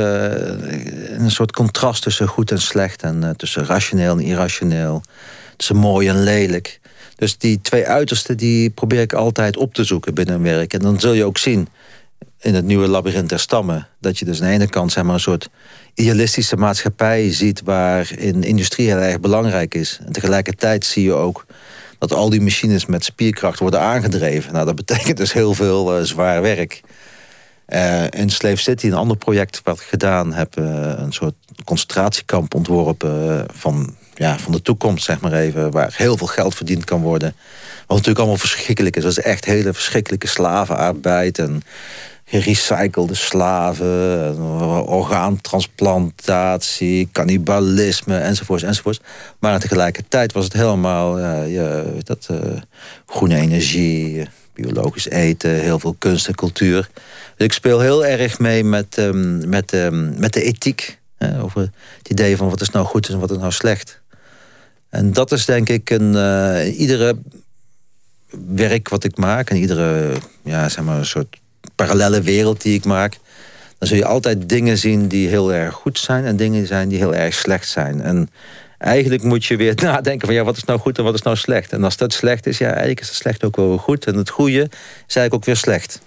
een 1.17 1.31
soort 1.31 1.51
contrast 1.51 2.03
tussen 2.03 2.27
goed 2.27 2.51
en 2.51 2.61
slecht. 2.61 3.03
En 3.03 3.21
uh, 3.23 3.29
tussen 3.29 3.65
rationeel 3.65 4.17
en 4.17 4.23
irrationeel. 4.23 5.03
Tussen 5.55 5.75
mooi 5.75 6.07
en 6.07 6.23
lelijk. 6.23 6.80
Dus 7.21 7.37
die 7.37 7.61
twee 7.61 7.87
uitersten 7.87 8.37
die 8.37 8.69
probeer 8.69 9.01
ik 9.01 9.13
altijd 9.13 9.57
op 9.57 9.73
te 9.73 9.83
zoeken 9.83 10.13
binnen 10.13 10.35
een 10.35 10.41
werk. 10.41 10.73
En 10.73 10.79
dan 10.79 10.99
zul 10.99 11.13
je 11.13 11.23
ook 11.23 11.37
zien 11.37 11.67
in 12.39 12.55
het 12.55 12.65
nieuwe 12.65 12.87
labyrint 12.87 13.29
der 13.29 13.39
stammen. 13.39 13.87
Dat 13.99 14.19
je 14.19 14.25
dus 14.25 14.41
aan 14.41 14.47
de 14.47 14.53
ene 14.53 14.69
kant 14.69 14.91
zeg 14.91 15.03
maar, 15.03 15.13
een 15.13 15.19
soort 15.19 15.49
idealistische 15.93 16.55
maatschappij 16.55 17.33
ziet. 17.33 17.61
waarin 17.63 18.43
industrie 18.43 18.87
heel 18.87 18.97
erg 18.97 19.19
belangrijk 19.19 19.73
is. 19.73 19.99
En 20.05 20.11
tegelijkertijd 20.11 20.85
zie 20.85 21.03
je 21.03 21.13
ook 21.13 21.45
dat 21.97 22.13
al 22.13 22.29
die 22.29 22.41
machines 22.41 22.85
met 22.85 23.03
spierkracht 23.03 23.59
worden 23.59 23.79
aangedreven. 23.79 24.53
Nou, 24.53 24.65
dat 24.65 24.75
betekent 24.75 25.17
dus 25.17 25.33
heel 25.33 25.53
veel 25.53 25.97
uh, 25.97 26.03
zwaar 26.03 26.41
werk. 26.41 26.81
Uh, 27.67 28.03
in 28.09 28.29
Slave 28.29 28.57
City, 28.57 28.87
een 28.87 28.93
ander 28.93 29.17
project 29.17 29.61
wat 29.63 29.79
ik 29.79 29.85
gedaan 29.85 30.33
heb... 30.33 30.59
Uh, 30.59 30.93
een 30.97 31.13
soort 31.13 31.35
concentratiekamp 31.63 32.53
ontworpen 32.53 33.45
van, 33.53 33.95
ja, 34.21 34.39
van 34.39 34.51
de 34.51 34.61
toekomst, 34.61 35.03
zeg 35.03 35.19
maar 35.19 35.33
even... 35.33 35.71
waar 35.71 35.93
heel 35.95 36.17
veel 36.17 36.27
geld 36.27 36.55
verdiend 36.55 36.85
kan 36.85 37.01
worden. 37.01 37.35
Wat 37.77 37.87
natuurlijk 37.87 38.17
allemaal 38.17 38.37
verschrikkelijk 38.37 38.95
is. 38.95 39.03
Dat 39.03 39.11
is 39.11 39.19
echt 39.19 39.45
hele 39.45 39.73
verschrikkelijke 39.73 40.27
slavenarbeid... 40.27 41.39
en 41.39 41.61
gerecyclede 42.25 43.15
slaven, 43.15 44.37
orgaantransplantatie, 44.85 47.09
cannibalisme, 47.11 48.17
enzovoorts, 48.17 48.63
enzovoorts. 48.63 48.99
Maar 49.39 49.59
tegelijkertijd 49.59 50.33
was 50.33 50.43
het 50.43 50.53
helemaal 50.53 51.19
uh, 51.19 51.53
ja, 51.53 51.83
dat, 52.03 52.27
uh, 52.31 52.37
groene 53.05 53.35
energie, 53.35 54.27
biologisch 54.53 55.09
eten, 55.09 55.49
heel 55.49 55.79
veel 55.79 55.95
kunst 55.97 56.27
en 56.27 56.35
cultuur. 56.35 56.89
Dus 57.35 57.45
ik 57.45 57.53
speel 57.53 57.79
heel 57.79 58.05
erg 58.05 58.39
mee 58.39 58.63
met, 58.63 58.97
um, 58.97 59.49
met, 59.49 59.73
um, 59.73 60.19
met 60.19 60.33
de 60.33 60.43
ethiek. 60.43 60.99
Over 61.41 61.61
het 61.97 62.09
idee 62.09 62.37
van 62.37 62.49
wat 62.49 62.61
is 62.61 62.69
nou 62.69 62.85
goed 62.85 63.09
en 63.09 63.19
wat 63.19 63.31
is 63.31 63.37
nou 63.37 63.51
slecht. 63.51 64.00
En 64.91 65.13
dat 65.13 65.31
is 65.31 65.45
denk 65.45 65.69
ik 65.69 65.89
een, 65.89 66.13
uh, 66.13 66.79
iedere 66.79 67.17
werk 68.47 68.89
wat 68.89 69.03
ik 69.03 69.17
maak... 69.17 69.49
en 69.49 69.57
iedere 69.57 70.13
ja, 70.43 70.69
zeg 70.69 70.83
maar, 70.83 70.97
een 70.97 71.05
soort 71.05 71.39
parallele 71.75 72.21
wereld 72.21 72.61
die 72.61 72.73
ik 72.73 72.85
maak... 72.85 73.17
dan 73.77 73.87
zul 73.87 73.97
je 73.97 74.05
altijd 74.05 74.49
dingen 74.49 74.77
zien 74.77 75.07
die 75.07 75.27
heel 75.27 75.53
erg 75.53 75.73
goed 75.73 75.99
zijn... 75.99 76.25
en 76.25 76.35
dingen 76.35 76.67
zijn 76.67 76.89
die 76.89 76.97
heel 76.97 77.15
erg 77.15 77.33
slecht 77.33 77.67
zijn. 77.67 78.01
En 78.01 78.29
eigenlijk 78.77 79.23
moet 79.23 79.45
je 79.45 79.55
weer 79.55 79.75
nadenken 79.83 80.27
van 80.27 80.35
ja, 80.35 80.43
wat 80.43 80.57
is 80.57 80.63
nou 80.63 80.79
goed 80.79 80.97
en 80.97 81.03
wat 81.03 81.13
is 81.13 81.21
nou 81.21 81.35
slecht. 81.35 81.71
En 81.71 81.83
als 81.83 81.97
dat 81.97 82.13
slecht 82.13 82.45
is, 82.45 82.57
ja, 82.57 82.67
eigenlijk 82.67 82.99
is 82.99 83.07
het 83.07 83.17
slecht 83.17 83.43
ook 83.43 83.55
wel 83.55 83.77
goed. 83.77 84.05
En 84.05 84.15
het 84.15 84.29
goede 84.29 84.61
is 85.07 85.15
eigenlijk 85.15 85.33
ook 85.33 85.45
weer 85.45 85.57
slecht. 85.57 86.01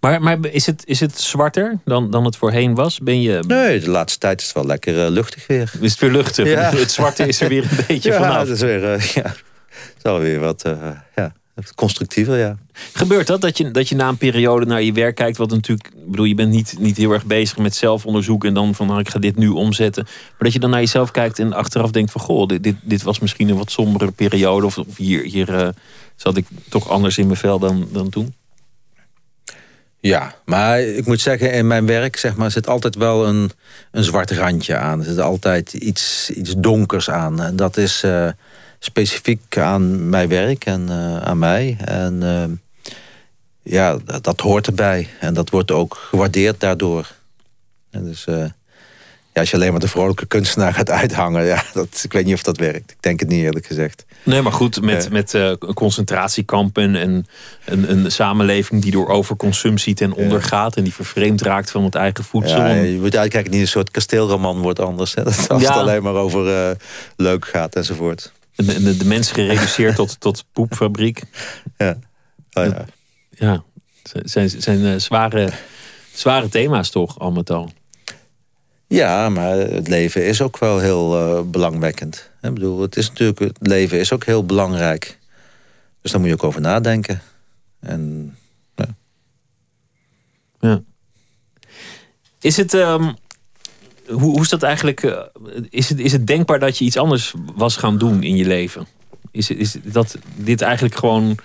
Maar, 0.00 0.22
maar 0.22 0.38
is, 0.50 0.66
het, 0.66 0.82
is 0.86 1.00
het 1.00 1.20
zwarter 1.20 1.78
dan, 1.84 2.10
dan 2.10 2.24
het 2.24 2.36
voorheen 2.36 2.74
was? 2.74 2.98
Ben 2.98 3.20
je... 3.20 3.42
Nee, 3.46 3.80
de 3.80 3.90
laatste 3.90 4.18
tijd 4.18 4.40
is 4.40 4.46
het 4.46 4.54
wel 4.54 4.66
lekker 4.66 5.04
uh, 5.04 5.10
luchtig 5.10 5.46
weer. 5.46 5.72
Is 5.80 5.90
het 5.90 6.00
weer 6.00 6.10
luchtig? 6.10 6.48
Ja. 6.48 6.70
Het 6.76 6.90
zwarte 6.90 7.26
is 7.26 7.40
er 7.40 7.48
weer 7.48 7.62
een 7.62 7.84
beetje 7.88 8.10
ja, 8.10 8.16
vanaf. 8.16 8.32
Ja, 8.38 8.38
het 8.38 8.48
is 8.48 8.60
weer, 8.60 8.82
uh, 8.82 9.00
ja, 9.00 9.22
het 9.22 9.94
is 9.96 10.02
alweer 10.02 10.40
wat, 10.40 10.66
uh, 10.66 10.90
ja, 11.16 11.32
constructiever, 11.74 12.38
ja. 12.38 12.56
Gebeurt 12.92 13.26
dat, 13.26 13.40
dat 13.40 13.58
je, 13.58 13.70
dat 13.70 13.88
je 13.88 13.94
na 13.94 14.08
een 14.08 14.16
periode 14.16 14.66
naar 14.66 14.82
je 14.82 14.92
werk 14.92 15.14
kijkt... 15.14 15.36
wat 15.36 15.50
natuurlijk, 15.50 15.90
bedoel, 16.06 16.24
je 16.24 16.34
bent 16.34 16.50
niet, 16.50 16.74
niet 16.78 16.96
heel 16.96 17.12
erg 17.12 17.24
bezig 17.24 17.58
met 17.58 17.74
zelfonderzoek... 17.74 18.44
en 18.44 18.54
dan 18.54 18.74
van, 18.74 18.86
nou, 18.86 18.98
ik 18.98 19.08
ga 19.08 19.18
dit 19.18 19.36
nu 19.36 19.48
omzetten. 19.48 20.04
Maar 20.04 20.38
dat 20.38 20.52
je 20.52 20.58
dan 20.58 20.70
naar 20.70 20.80
jezelf 20.80 21.10
kijkt 21.10 21.38
en 21.38 21.52
achteraf 21.52 21.90
denkt 21.90 22.10
van... 22.10 22.20
goh, 22.20 22.46
dit, 22.46 22.62
dit, 22.62 22.76
dit 22.82 23.02
was 23.02 23.18
misschien 23.18 23.48
een 23.48 23.56
wat 23.56 23.70
sombere 23.70 24.10
periode... 24.10 24.66
of, 24.66 24.78
of 24.78 24.96
hier, 24.96 25.22
hier 25.22 25.74
zat 26.16 26.36
ik 26.36 26.46
toch 26.68 26.88
anders 26.88 27.18
in 27.18 27.26
mijn 27.26 27.38
vel 27.38 27.58
dan, 27.58 27.88
dan 27.92 28.08
toen? 28.08 28.34
Ja, 30.00 30.34
maar 30.44 30.80
ik 30.80 31.06
moet 31.06 31.20
zeggen, 31.20 31.52
in 31.52 31.66
mijn 31.66 31.86
werk 31.86 32.16
zeg 32.16 32.36
maar, 32.36 32.50
zit 32.50 32.68
altijd 32.68 32.94
wel 32.94 33.26
een, 33.26 33.50
een 33.90 34.04
zwart 34.04 34.30
randje 34.30 34.76
aan. 34.76 34.98
Er 34.98 35.04
zit 35.04 35.20
altijd 35.20 35.72
iets, 35.72 36.30
iets 36.30 36.54
donkers 36.56 37.10
aan. 37.10 37.42
En 37.42 37.56
dat 37.56 37.76
is... 37.76 38.02
Uh, 38.04 38.28
specifiek 38.78 39.58
aan 39.58 40.08
mijn 40.08 40.28
werk 40.28 40.64
en 40.64 40.86
uh, 40.88 41.16
aan 41.16 41.38
mij. 41.38 41.76
En 41.84 42.22
uh, 42.22 42.44
ja, 43.62 43.98
dat, 44.20 44.40
hoort 44.40 44.66
erbij. 44.66 45.08
En 45.20 45.34
dat 45.34 45.50
wordt 45.50 45.70
ook 45.70 45.94
gewaardeerd 45.94 46.60
daardoor. 46.60 47.14
En 47.90 48.04
dus 48.04 48.26
ja, 49.38 49.44
als 49.44 49.50
je 49.50 49.56
alleen 49.56 49.72
maar 49.72 49.80
de 49.80 49.88
vrolijke 49.88 50.26
kunstenaar 50.26 50.74
gaat 50.74 50.90
uithangen... 50.90 51.44
Ja, 51.44 51.62
dat, 51.72 52.00
ik 52.04 52.12
weet 52.12 52.24
niet 52.24 52.34
of 52.34 52.42
dat 52.42 52.56
werkt. 52.56 52.90
Ik 52.90 52.96
denk 53.00 53.20
het 53.20 53.28
niet 53.28 53.42
eerlijk 53.42 53.66
gezegd. 53.66 54.04
Nee, 54.22 54.42
maar 54.42 54.52
goed, 54.52 54.82
met, 54.82 55.10
met 55.10 55.38
concentratiekampen 55.74 56.96
en 56.96 57.26
een, 57.64 57.90
een 57.90 58.12
samenleving... 58.12 58.82
die 58.82 58.90
door 58.90 59.08
overconsumptie 59.08 59.94
ten 59.94 60.12
onder 60.12 60.42
gaat... 60.42 60.76
en 60.76 60.82
die 60.82 60.94
vervreemd 60.94 61.42
raakt 61.42 61.70
van 61.70 61.84
het 61.84 61.94
eigen 61.94 62.24
voedsel. 62.24 62.58
Ja, 62.58 62.74
je 62.74 62.98
moet 62.98 63.16
uitkijken, 63.16 63.50
niet 63.50 63.60
een 63.60 63.68
soort 63.68 63.90
kasteelroman 63.90 64.58
wordt 64.60 64.80
anders. 64.80 65.14
Hè? 65.14 65.24
Dat 65.28 65.48
als 65.48 65.62
het 65.62 65.76
alleen 65.76 66.02
maar 66.02 66.14
over 66.14 66.76
leuk 67.16 67.46
gaat 67.46 67.74
enzovoort. 67.74 68.32
De, 68.54 68.82
de, 68.82 68.96
de 68.96 69.04
mens 69.04 69.30
gereduceerd 69.30 69.94
tot, 69.94 70.20
tot 70.20 70.44
poepfabriek. 70.52 71.22
Ja. 71.76 71.98
Oh, 72.52 72.64
ja. 72.64 72.84
ja, 73.30 73.62
zijn, 74.22 74.50
zijn 74.50 74.80
uh, 74.80 74.94
zware, 74.96 75.48
zware 76.12 76.48
thema's 76.48 76.90
toch, 76.90 77.18
al 77.18 77.30
met 77.30 77.50
al. 77.50 77.70
Ja, 78.88 79.28
maar 79.28 79.56
het 79.56 79.88
leven 79.88 80.26
is 80.26 80.42
ook 80.42 80.58
wel 80.58 80.78
heel 80.78 81.36
uh, 81.38 81.42
belangwekkend. 81.42 82.30
Ik 82.42 82.54
bedoel, 82.54 82.80
het 82.80 82.96
is 82.96 83.08
natuurlijk, 83.08 83.38
het 83.38 83.56
leven 83.60 83.98
is 83.98 84.12
ook 84.12 84.24
heel 84.24 84.44
belangrijk. 84.44 85.18
Dus 86.02 86.10
daar 86.10 86.20
moet 86.20 86.28
je 86.28 86.34
ook 86.34 86.44
over 86.44 86.60
nadenken. 86.60 87.22
En, 87.80 88.34
ja. 88.74 88.86
ja. 90.60 90.82
Is 92.40 92.56
het... 92.56 92.72
Um, 92.72 93.16
hoe, 94.06 94.20
hoe 94.20 94.40
is 94.40 94.48
dat 94.48 94.62
eigenlijk? 94.62 95.02
Uh, 95.02 95.22
is, 95.70 95.88
het, 95.88 95.98
is 95.98 96.12
het 96.12 96.26
denkbaar 96.26 96.58
dat 96.58 96.78
je 96.78 96.84
iets 96.84 96.96
anders 96.96 97.34
was 97.54 97.76
gaan 97.76 97.98
doen 97.98 98.22
in 98.22 98.36
je 98.36 98.44
leven? 98.44 98.86
Is, 99.30 99.50
is 99.50 99.76
dat 99.82 100.18
dit 100.36 100.60
eigenlijk 100.60 100.96
gewoon 100.96 101.36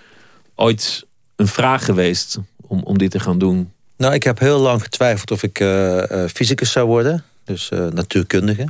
ooit 0.55 1.05
een 1.35 1.47
vraag 1.47 1.85
geweest 1.85 2.37
om, 2.61 2.83
om 2.83 2.97
dit 2.97 3.11
te 3.11 3.19
gaan 3.19 3.37
doen? 3.37 3.71
Nou, 3.97 4.13
ik 4.13 4.23
heb 4.23 4.39
heel 4.39 4.59
lang 4.59 4.81
getwijfeld 4.81 5.31
of 5.31 5.43
ik 5.43 5.59
uh, 5.59 5.97
uh, 5.97 6.25
fysicus 6.27 6.71
zou 6.71 6.87
worden. 6.87 7.23
Dus 7.45 7.69
natuurkundige. 7.93 8.67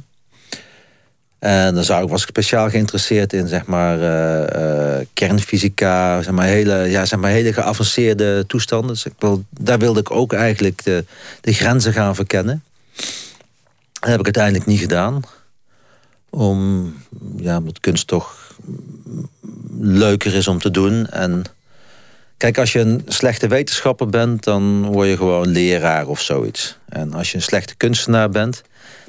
En 1.39 1.75
dan 1.75 1.83
zou 1.83 2.03
ik, 2.03 2.09
was 2.09 2.21
ik 2.21 2.27
speciaal 2.27 2.69
geïnteresseerd 2.69 3.33
in 3.33 3.47
zeg 3.47 3.65
maar, 3.65 3.97
kernfysica, 5.13 6.21
zeg 6.21 6.33
maar, 6.33 6.45
hele, 6.45 6.75
ja, 6.75 7.05
zeg 7.05 7.19
maar, 7.19 7.31
hele 7.31 7.53
geavanceerde 7.53 8.45
toestanden. 8.47 8.89
Dus 8.89 9.05
ik 9.05 9.13
wil, 9.19 9.43
daar 9.49 9.79
wilde 9.79 9.99
ik 9.99 10.11
ook 10.11 10.33
eigenlijk 10.33 10.83
de, 10.83 11.05
de 11.41 11.53
grenzen 11.53 11.93
gaan 11.93 12.15
verkennen. 12.15 12.63
Dat 13.93 14.09
heb 14.09 14.19
ik 14.19 14.25
uiteindelijk 14.25 14.65
niet 14.65 14.79
gedaan. 14.79 15.21
Om, 16.29 16.93
ja, 17.37 17.57
omdat 17.57 17.79
kunst 17.79 18.07
toch 18.07 18.55
leuker 19.79 20.33
is 20.33 20.47
om 20.47 20.59
te 20.59 20.71
doen. 20.71 21.07
En 21.07 21.43
kijk, 22.43 22.57
als 22.57 22.71
je 22.71 22.79
een 22.79 23.01
slechte 23.07 23.47
wetenschapper 23.47 24.09
bent, 24.09 24.43
dan 24.43 24.85
word 24.85 25.07
je 25.07 25.17
gewoon 25.17 25.47
leraar 25.47 26.07
of 26.07 26.21
zoiets. 26.21 26.77
En 26.89 27.13
als 27.13 27.31
je 27.31 27.37
een 27.37 27.43
slechte 27.43 27.75
kunstenaar 27.75 28.29
bent, 28.29 28.61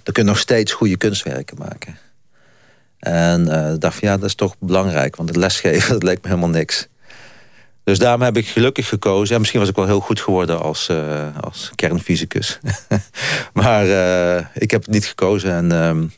dan 0.02 0.14
kun 0.14 0.22
je 0.22 0.28
nog 0.28 0.38
steeds 0.38 0.72
goede 0.72 0.96
kunstwerken 0.96 1.56
maken. 1.58 1.98
En 2.98 3.40
uh, 3.40 3.72
dacht 3.78 3.98
van 3.98 4.08
ja, 4.08 4.16
dat 4.16 4.28
is 4.28 4.34
toch 4.34 4.56
belangrijk, 4.58 5.16
want 5.16 5.28
het 5.28 5.38
lesgeven, 5.38 5.92
dat 5.98 6.02
leek 6.02 6.22
me 6.22 6.28
helemaal 6.28 6.48
niks. 6.48 6.88
Dus 7.84 7.98
daarom 7.98 8.22
heb 8.22 8.36
ik 8.36 8.48
gelukkig 8.48 8.88
gekozen. 8.88 9.32
Ja, 9.32 9.38
misschien 9.38 9.60
was 9.60 9.68
ik 9.68 9.76
wel 9.76 9.86
heel 9.86 10.00
goed 10.00 10.20
geworden 10.20 10.60
als, 10.60 10.88
uh, 10.88 11.36
als 11.40 11.70
kernfysicus. 11.74 12.58
maar 13.52 13.86
uh, 13.86 14.46
ik 14.54 14.70
heb 14.70 14.82
het 14.82 14.90
niet 14.90 15.06
gekozen. 15.06 15.72
En, 15.72 16.12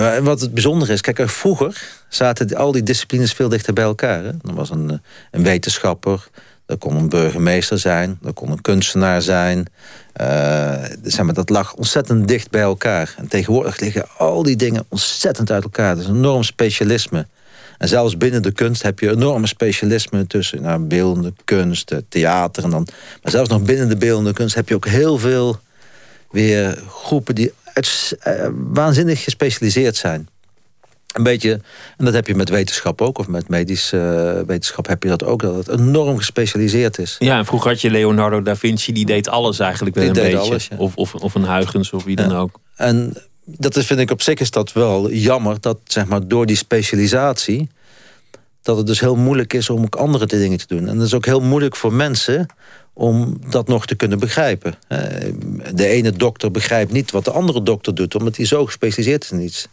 uh, 0.00 0.18
wat 0.18 0.40
het 0.40 0.54
bijzondere 0.54 0.92
is, 0.92 1.00
kijk, 1.00 1.28
vroeger 1.28 1.82
zaten 2.08 2.56
al 2.56 2.72
die 2.72 2.82
disciplines 2.82 3.32
veel 3.32 3.48
dichter 3.48 3.72
bij 3.72 3.84
elkaar. 3.84 4.24
Hè? 4.24 4.28
Er 4.28 4.54
was 4.54 4.70
een, 4.70 5.02
een 5.30 5.42
wetenschapper, 5.42 6.28
er 6.66 6.78
kon 6.78 6.96
een 6.96 7.08
burgemeester 7.08 7.78
zijn, 7.78 8.18
er 8.24 8.32
kon 8.32 8.50
een 8.50 8.60
kunstenaar 8.60 9.22
zijn. 9.22 9.66
zeg 11.02 11.22
maar, 11.22 11.34
dat 11.34 11.48
lag 11.48 11.74
ontzettend 11.74 12.28
dicht 12.28 12.50
bij 12.50 12.60
elkaar. 12.60 13.14
En 13.16 13.28
tegenwoordig 13.28 13.80
liggen 13.80 14.04
al 14.16 14.42
die 14.42 14.56
dingen 14.56 14.84
ontzettend 14.88 15.50
uit 15.50 15.62
elkaar. 15.62 15.94
Dat 15.94 16.04
is 16.04 16.10
een 16.10 16.16
enorm 16.16 16.42
specialisme. 16.42 17.26
En 17.80 17.88
zelfs 17.88 18.16
binnen 18.16 18.42
de 18.42 18.52
kunst 18.52 18.82
heb 18.82 18.98
je 18.98 19.10
enorme 19.10 19.46
specialismen 19.46 20.26
tussen 20.26 20.62
nou, 20.62 20.80
beeldende 20.80 21.32
kunst, 21.44 21.94
theater 22.08 22.64
en 22.64 22.70
dan. 22.70 22.86
Maar 23.22 23.32
zelfs 23.32 23.48
nog 23.48 23.62
binnen 23.62 23.88
de 23.88 23.96
beeldende 23.96 24.32
kunst 24.32 24.54
heb 24.54 24.68
je 24.68 24.74
ook 24.74 24.86
heel 24.86 25.18
veel 25.18 25.60
weer 26.30 26.82
groepen 26.88 27.34
die 27.34 27.52
uit, 27.74 28.16
uh, 28.26 28.48
waanzinnig 28.52 29.22
gespecialiseerd 29.22 29.96
zijn. 29.96 30.28
Een 31.12 31.22
beetje, 31.22 31.52
en 31.96 32.04
dat 32.04 32.14
heb 32.14 32.26
je 32.26 32.34
met 32.34 32.48
wetenschap 32.48 33.00
ook, 33.00 33.18
of 33.18 33.28
met 33.28 33.48
medische 33.48 33.96
uh, 34.40 34.46
wetenschap 34.46 34.86
heb 34.86 35.02
je 35.02 35.08
dat 35.08 35.24
ook, 35.24 35.40
dat 35.40 35.54
het 35.54 35.68
enorm 35.68 36.16
gespecialiseerd 36.16 36.98
is. 36.98 37.16
Ja, 37.18 37.38
en 37.38 37.46
vroeger 37.46 37.70
had 37.70 37.80
je 37.80 37.90
Leonardo 37.90 38.42
da 38.42 38.56
Vinci, 38.56 38.92
die 38.92 39.06
deed 39.06 39.28
alles 39.28 39.58
eigenlijk 39.58 39.96
wel 39.96 40.06
een 40.06 40.12
beetje. 40.12 40.38
Alles, 40.38 40.68
ja. 40.68 40.76
of, 40.76 40.96
of, 40.96 41.14
of 41.14 41.34
een 41.34 41.44
Huygens 41.44 41.92
of 41.92 42.04
wie 42.04 42.18
ja. 42.18 42.28
dan 42.28 42.36
ook. 42.36 42.60
En 42.76 43.16
dat 43.44 43.76
is, 43.76 43.86
vind 43.86 44.00
ik 44.00 44.10
op 44.10 44.22
zich 44.22 44.40
is 44.40 44.50
dat 44.50 44.72
wel 44.72 45.10
jammer 45.10 45.56
dat 45.60 45.78
zeg 45.84 46.06
maar, 46.06 46.28
door 46.28 46.46
die 46.46 46.56
specialisatie 46.56 47.68
dat 48.62 48.76
het 48.76 48.86
dus 48.86 49.00
heel 49.00 49.16
moeilijk 49.16 49.52
is 49.52 49.70
om 49.70 49.82
ook 49.82 49.94
andere 49.94 50.26
dingen 50.26 50.58
te 50.58 50.66
doen. 50.66 50.88
En 50.88 50.96
dat 50.96 51.06
is 51.06 51.14
ook 51.14 51.26
heel 51.26 51.40
moeilijk 51.40 51.76
voor 51.76 51.92
mensen 51.92 52.46
om 52.92 53.40
dat 53.50 53.68
nog 53.68 53.86
te 53.86 53.94
kunnen 53.94 54.18
begrijpen. 54.18 54.74
De 55.74 55.86
ene 55.86 56.12
dokter 56.12 56.50
begrijpt 56.50 56.92
niet 56.92 57.10
wat 57.10 57.24
de 57.24 57.30
andere 57.30 57.62
dokter 57.62 57.94
doet... 57.94 58.14
omdat 58.14 58.36
hij 58.36 58.46
zo 58.46 58.66
gespecialiseerd 58.66 59.24
is 59.24 59.30
in 59.30 59.40
iets. 59.40 59.68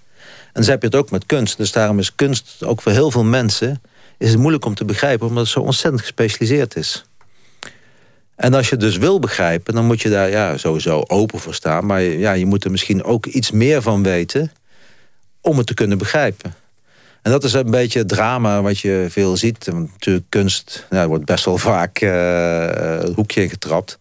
En 0.53 0.63
zo 0.63 0.71
heb 0.71 0.81
je 0.81 0.87
het 0.87 0.95
ook 0.95 1.11
met 1.11 1.25
kunst. 1.25 1.57
Dus 1.57 1.71
daarom 1.71 1.99
is 1.99 2.15
kunst 2.15 2.63
ook 2.63 2.81
voor 2.81 2.91
heel 2.91 3.11
veel 3.11 3.23
mensen... 3.23 3.81
is 4.17 4.29
het 4.29 4.39
moeilijk 4.39 4.65
om 4.65 4.75
te 4.75 4.85
begrijpen 4.85 5.27
omdat 5.27 5.43
het 5.43 5.53
zo 5.53 5.59
ontzettend 5.59 6.01
gespecialiseerd 6.01 6.75
is. 6.75 7.05
En 8.35 8.53
als 8.53 8.69
je 8.69 8.77
dus 8.77 8.97
wil 8.97 9.19
begrijpen, 9.19 9.73
dan 9.73 9.85
moet 9.85 10.01
je 10.01 10.09
daar 10.09 10.29
ja, 10.29 10.57
sowieso 10.57 11.03
open 11.07 11.39
voor 11.39 11.53
staan. 11.53 11.85
Maar 11.85 12.01
ja, 12.01 12.31
je 12.31 12.45
moet 12.45 12.63
er 12.63 12.71
misschien 12.71 13.03
ook 13.03 13.25
iets 13.25 13.51
meer 13.51 13.81
van 13.81 14.03
weten 14.03 14.51
om 15.41 15.57
het 15.57 15.67
te 15.67 15.73
kunnen 15.73 15.97
begrijpen. 15.97 16.55
En 17.21 17.31
dat 17.31 17.43
is 17.43 17.53
een 17.53 17.71
beetje 17.71 17.99
het 17.99 18.07
drama 18.07 18.61
wat 18.61 18.79
je 18.79 19.05
veel 19.09 19.37
ziet. 19.37 19.65
Want 19.65 19.91
natuurlijk 19.91 20.25
kunst 20.29 20.87
wordt 20.89 21.25
best 21.25 21.45
wel 21.45 21.57
vaak 21.57 22.01
uh, 22.01 22.99
hoekje 23.15 23.49
getrapt. 23.49 23.99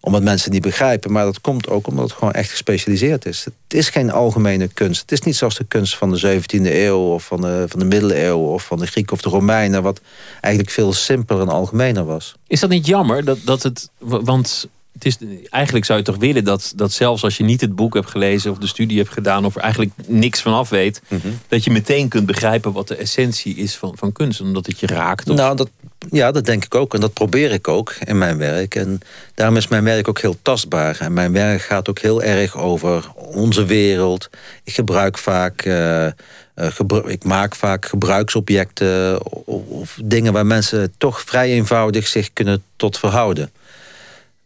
Omdat 0.00 0.22
mensen 0.22 0.50
niet 0.50 0.62
begrijpen. 0.62 1.12
Maar 1.12 1.24
dat 1.24 1.40
komt 1.40 1.68
ook 1.68 1.86
omdat 1.86 2.04
het 2.04 2.18
gewoon 2.18 2.32
echt 2.32 2.50
gespecialiseerd 2.50 3.26
is. 3.26 3.44
Het 3.44 3.54
is 3.68 3.88
geen 3.88 4.10
algemene 4.10 4.68
kunst. 4.68 5.00
Het 5.00 5.12
is 5.12 5.20
niet 5.20 5.36
zoals 5.36 5.56
de 5.56 5.64
kunst 5.64 5.96
van 5.96 6.10
de 6.10 6.40
17e 6.40 6.62
eeuw... 6.62 6.98
of 6.98 7.24
van 7.24 7.40
de, 7.40 7.64
van 7.68 7.78
de 7.78 7.84
middeleeuwen 7.84 8.48
of 8.48 8.64
van 8.64 8.78
de 8.78 8.86
Grieken 8.86 9.12
of 9.12 9.22
de 9.22 9.28
Romeinen... 9.28 9.82
wat 9.82 10.00
eigenlijk 10.40 10.74
veel 10.74 10.92
simpeler 10.92 11.42
en 11.42 11.48
algemener 11.48 12.04
was. 12.04 12.34
Is 12.46 12.60
dat 12.60 12.70
niet 12.70 12.86
jammer? 12.86 13.24
Dat, 13.24 13.38
dat 13.44 13.62
het, 13.62 13.90
want 13.98 14.68
het 14.92 15.04
is, 15.04 15.16
eigenlijk 15.50 15.84
zou 15.84 15.98
je 15.98 16.04
toch 16.04 16.16
willen 16.16 16.44
dat, 16.44 16.72
dat 16.76 16.92
zelfs 16.92 17.22
als 17.22 17.36
je 17.36 17.44
niet 17.44 17.60
het 17.60 17.74
boek 17.76 17.94
hebt 17.94 18.10
gelezen 18.10 18.50
of 18.50 18.58
de 18.58 18.66
studie 18.66 18.98
hebt 18.98 19.12
gedaan 19.12 19.44
of 19.44 19.54
er 19.56 19.60
eigenlijk 19.62 19.92
niks 20.06 20.40
van 20.40 20.52
af 20.52 20.68
weet, 20.68 21.00
Mhm. 21.08 21.28
dat 21.48 21.64
je 21.64 21.70
meteen 21.70 22.08
kunt 22.08 22.26
begrijpen 22.26 22.72
wat 22.72 22.88
de 22.88 22.94
essentie 22.96 23.54
is 23.56 23.74
van, 23.76 23.92
van 23.96 24.12
kunst. 24.12 24.40
Omdat 24.40 24.66
het 24.66 24.80
je 24.80 24.86
raakt. 24.86 25.28
Of, 25.30 25.36
Nou, 25.36 25.56
dat, 25.56 25.70
ja, 26.10 26.32
dat 26.32 26.44
denk 26.46 26.64
ik 26.64 26.74
ook. 26.74 26.94
En 26.94 27.00
dat 27.00 27.12
probeer 27.12 27.52
ik 27.52 27.68
ook 27.68 27.94
in 28.04 28.18
mijn 28.18 28.38
werk. 28.38 28.74
En 28.74 29.00
daarom 29.34 29.56
is 29.56 29.68
mijn 29.68 29.84
werk 29.84 30.08
ook 30.08 30.20
heel 30.20 30.36
tastbaar. 30.42 30.96
En 31.00 31.12
mijn 31.12 31.32
werk 31.32 31.60
gaat 31.62 31.88
ook 31.88 31.98
heel 31.98 32.22
erg 32.22 32.56
over 32.56 33.12
onze 33.16 33.64
wereld. 33.64 34.28
Ik 34.64 34.74
gebruik 34.74 35.18
vaak... 35.18 35.62
eh, 35.62 36.06
eh, 36.06 36.12
ik 37.06 37.24
maak 37.24 37.54
vaak 37.54 37.84
gebruiksobjecten 37.86 39.24
of, 39.46 39.66
of 39.66 39.98
dingen 40.04 40.32
waar 40.32 40.46
mensen 40.46 40.92
toch 40.98 41.20
vrij 41.20 41.50
eenvoudig 41.50 42.06
zich 42.06 42.32
kunnen 42.32 42.62
tot 42.76 42.98
verhouden. 42.98 43.50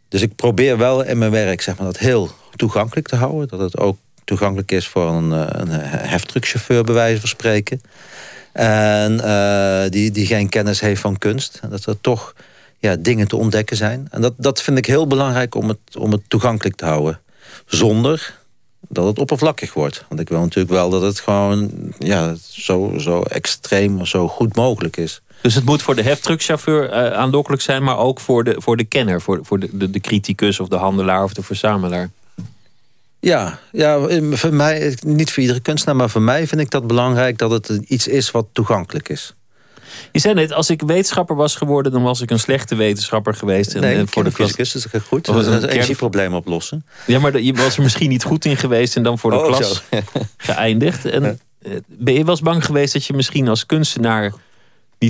Dus 0.07 0.21
ik 0.21 0.35
probeer 0.35 0.77
wel 0.77 1.03
in 1.03 1.17
mijn 1.17 1.31
werk 1.31 1.61
zeg 1.61 1.77
maar, 1.77 1.85
dat 1.85 1.97
heel 1.97 2.29
toegankelijk 2.55 3.07
te 3.07 3.15
houden. 3.15 3.47
Dat 3.47 3.59
het 3.59 3.77
ook 3.77 3.97
toegankelijk 4.23 4.71
is 4.71 4.87
voor 4.87 5.07
een, 5.07 5.33
eh, 5.33 5.47
een 5.49 5.69
heftruckchauffeur, 6.09 6.83
bij 6.83 6.93
wijze 6.93 7.19
van 7.19 7.29
spreken. 7.29 7.81
En 8.51 9.19
eh, 9.23 9.89
die, 9.89 10.11
die 10.11 10.25
geen 10.25 10.49
kennis 10.49 10.79
heeft 10.79 11.01
van 11.01 11.17
kunst. 11.17 11.59
Dat 11.69 11.85
er 11.85 12.01
toch 12.01 12.33
ja, 12.79 12.95
dingen 12.95 13.27
te 13.27 13.35
ontdekken 13.35 13.77
zijn. 13.77 14.07
En 14.11 14.21
dat, 14.21 14.33
dat 14.37 14.61
vind 14.61 14.77
ik 14.77 14.85
heel 14.85 15.07
belangrijk 15.07 15.55
om 15.55 15.67
het, 15.67 15.97
om 15.97 16.11
het 16.11 16.21
toegankelijk 16.27 16.75
te 16.75 16.85
houden. 16.85 17.19
Zonder 17.65 18.35
dat 18.89 19.05
het 19.05 19.19
oppervlakkig 19.19 19.73
wordt. 19.73 20.05
Want 20.09 20.21
ik 20.21 20.29
wil 20.29 20.39
natuurlijk 20.39 20.73
wel 20.73 20.89
dat 20.89 21.01
het 21.01 21.19
gewoon 21.19 21.71
ja, 21.99 22.35
zo, 22.49 22.93
zo 22.97 23.21
extreem 23.21 23.99
of 23.99 24.07
zo 24.07 24.27
goed 24.27 24.55
mogelijk 24.55 24.97
is. 24.97 25.21
Dus 25.45 25.55
het 25.55 25.65
moet 25.65 25.81
voor 25.81 25.95
de 25.95 26.01
heftruckchauffeur 26.01 26.89
eh, 26.89 27.11
aanlokkelijk 27.11 27.61
zijn, 27.61 27.83
maar 27.83 27.97
ook 27.97 28.19
voor 28.19 28.43
de, 28.43 28.55
voor 28.57 28.77
de 28.77 28.83
kenner, 28.83 29.21
voor, 29.21 29.39
voor 29.41 29.59
de, 29.59 29.69
de, 29.71 29.89
de 29.89 29.99
criticus 29.99 30.59
of 30.59 30.67
de 30.67 30.75
handelaar 30.75 31.23
of 31.23 31.33
de 31.33 31.43
verzamelaar. 31.43 32.09
Ja, 33.19 33.59
ja, 33.71 34.07
voor 34.31 34.53
mij, 34.53 34.97
niet 35.01 35.31
voor 35.31 35.41
iedere 35.41 35.59
kunstenaar, 35.59 35.95
maar 35.95 36.09
voor 36.09 36.21
mij 36.21 36.47
vind 36.47 36.61
ik 36.61 36.69
dat 36.69 36.87
belangrijk 36.87 37.37
dat 37.37 37.51
het 37.51 37.67
iets 37.87 38.07
is 38.07 38.31
wat 38.31 38.45
toegankelijk 38.51 39.09
is. 39.09 39.33
Je 40.11 40.19
zei 40.19 40.33
net, 40.33 40.53
als 40.53 40.69
ik 40.69 40.81
wetenschapper 40.81 41.35
was 41.35 41.55
geworden, 41.55 41.91
dan 41.91 42.03
was 42.03 42.21
ik 42.21 42.31
een 42.31 42.39
slechte 42.39 42.75
wetenschapper 42.75 43.33
geweest. 43.33 43.73
En, 43.73 43.81
nee, 43.81 43.95
en 43.95 44.07
voor 44.07 44.23
de 44.23 44.31
klas- 44.31 44.47
fysicus 44.47 44.75
is 44.75 44.91
het 44.91 45.03
goed. 45.03 45.27
Was 45.27 45.45
Dat 45.45 45.53
is 45.55 45.63
een 45.63 45.69
energieprobleem 45.69 46.33
oplossen. 46.33 46.85
Ja, 47.07 47.19
maar 47.19 47.39
je 47.41 47.53
was 47.53 47.77
er 47.77 47.83
misschien 47.83 48.09
niet 48.09 48.23
goed 48.23 48.45
in 48.45 48.57
geweest 48.57 48.95
en 48.95 49.03
dan 49.03 49.19
voor 49.19 49.31
de 49.31 49.37
Oh, 49.37 49.45
klas 49.45 49.83
geëindigd. 50.37 51.05
En 51.05 51.39
eh, 51.61 51.71
ben 51.87 52.13
je 52.13 52.19
wel 52.19 52.29
eens 52.29 52.41
bang 52.41 52.65
geweest 52.65 52.93
dat 52.93 53.05
je 53.05 53.13
misschien 53.13 53.47
als 53.47 53.65
kunstenaar 53.65 54.33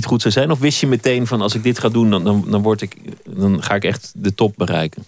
goed 0.04 0.20
zou 0.20 0.32
zijn? 0.32 0.50
Of 0.50 0.58
wist 0.58 0.80
je 0.80 0.86
meteen 0.86 1.26
van 1.26 1.40
als 1.40 1.54
ik 1.54 1.62
dit 1.62 1.78
ga 1.78 1.88
doen, 1.88 2.10
dan, 2.10 2.24
dan, 2.24 2.44
dan, 2.48 2.62
word 2.62 2.80
ik, 2.80 2.96
dan 3.24 3.62
ga 3.62 3.74
ik 3.74 3.84
echt 3.84 4.12
de 4.14 4.34
top 4.34 4.54
bereiken? 4.56 5.04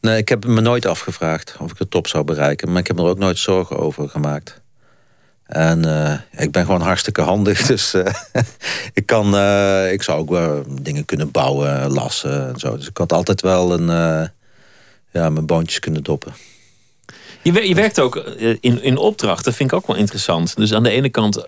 Nee, 0.00 0.16
ik 0.16 0.28
heb 0.28 0.46
me 0.46 0.60
nooit 0.60 0.86
afgevraagd 0.86 1.56
of 1.58 1.70
ik 1.70 1.78
de 1.78 1.88
top 1.88 2.06
zou 2.06 2.24
bereiken. 2.24 2.70
Maar 2.70 2.80
ik 2.80 2.86
heb 2.86 2.96
me 2.96 3.02
er 3.02 3.08
ook 3.08 3.18
nooit 3.18 3.38
zorgen 3.38 3.78
over 3.78 4.08
gemaakt. 4.08 4.62
En 5.46 5.84
eh, 5.84 6.42
ik 6.44 6.52
ben 6.52 6.64
gewoon 6.64 6.80
hartstikke 6.80 7.20
handig. 7.20 7.66
Dus 7.74 7.94
eh, 7.94 8.12
ik, 9.00 9.06
kan, 9.06 9.36
eh, 9.36 9.92
ik 9.92 10.02
zou 10.02 10.18
ook 10.20 10.30
wel 10.30 10.64
dingen 10.80 11.04
kunnen 11.04 11.30
bouwen, 11.30 11.92
lassen 11.92 12.48
en 12.48 12.58
zo. 12.58 12.76
Dus 12.76 12.88
ik 12.88 12.96
had 12.96 13.12
altijd 13.12 13.40
wel 13.40 13.72
een, 13.72 13.86
ja, 15.10 15.30
mijn 15.30 15.46
boontjes 15.46 15.78
kunnen 15.78 16.02
doppen. 16.02 16.34
Je, 17.42 17.68
je 17.68 17.74
werkt 17.74 18.00
ook 18.00 18.16
in, 18.60 18.82
in 18.82 18.96
opdracht, 18.96 19.44
dat 19.44 19.54
vind 19.54 19.70
ik 19.72 19.76
ook 19.76 19.86
wel 19.86 19.96
interessant. 19.96 20.56
Dus 20.56 20.72
aan 20.72 20.82
de 20.82 20.90
ene 20.90 21.08
kant 21.08 21.44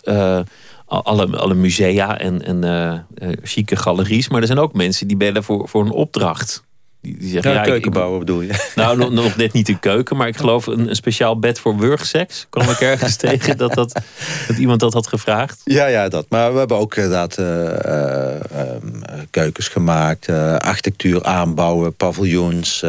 alle, 0.87 1.37
alle 1.37 1.55
musea 1.55 2.19
en, 2.19 2.45
en 2.45 2.65
eh, 2.65 2.93
eh, 2.93 3.37
chique 3.43 3.77
galeries. 3.77 4.29
Maar 4.29 4.41
er 4.41 4.47
zijn 4.47 4.59
ook 4.59 4.73
mensen 4.73 5.07
die 5.07 5.17
bellen 5.17 5.45
voor, 5.45 5.69
voor 5.69 5.85
een 5.85 5.91
opdracht. 5.91 6.65
Die, 7.01 7.19
die 7.19 7.31
zeggen, 7.31 7.53
Ja, 7.53 7.63
keuken 7.63 7.93
bouwen 7.93 8.19
bedoel 8.19 8.41
je? 8.41 8.65
Nou, 8.75 8.99
nog, 8.99 9.11
nog 9.11 9.37
net 9.37 9.53
niet 9.53 9.67
de 9.67 9.79
keuken, 9.79 10.17
maar 10.17 10.29
ik 10.29 10.37
geloof 10.37 10.67
een, 10.67 10.89
een 10.89 10.97
speciaal 10.97 11.39
bed 11.39 11.59
voor 11.59 11.77
wurgseks. 11.77 12.47
Kwam 12.51 12.69
ik 12.69 12.81
ergens 12.81 13.17
tegen 13.27 13.57
dat, 13.57 13.75
dat, 13.75 14.01
dat 14.49 14.57
iemand 14.57 14.81
dat 14.81 14.93
had 14.93 15.07
gevraagd. 15.07 15.61
Ja, 15.65 15.87
ja, 15.87 16.09
dat. 16.09 16.27
Maar 16.29 16.53
we 16.53 16.59
hebben 16.59 16.77
ook 16.77 16.95
inderdaad 16.97 17.39
eh, 17.39 17.67
eh, 17.67 18.51
ehm, 18.51 19.03
eh, 19.03 19.21
keukens 19.31 19.69
gemaakt, 19.69 20.29
architectuur 20.59 21.25
aanbouwen, 21.25 21.95
paviljoens, 21.95 22.85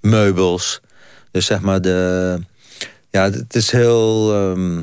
meubels. 0.00 0.80
Dus 1.30 1.46
zeg 1.46 1.60
maar 1.60 1.80
de. 1.80 2.38
Ja, 3.10 3.30
het 3.30 3.54
is 3.54 3.70
heel. 3.70 4.32
ehm, 4.34 4.76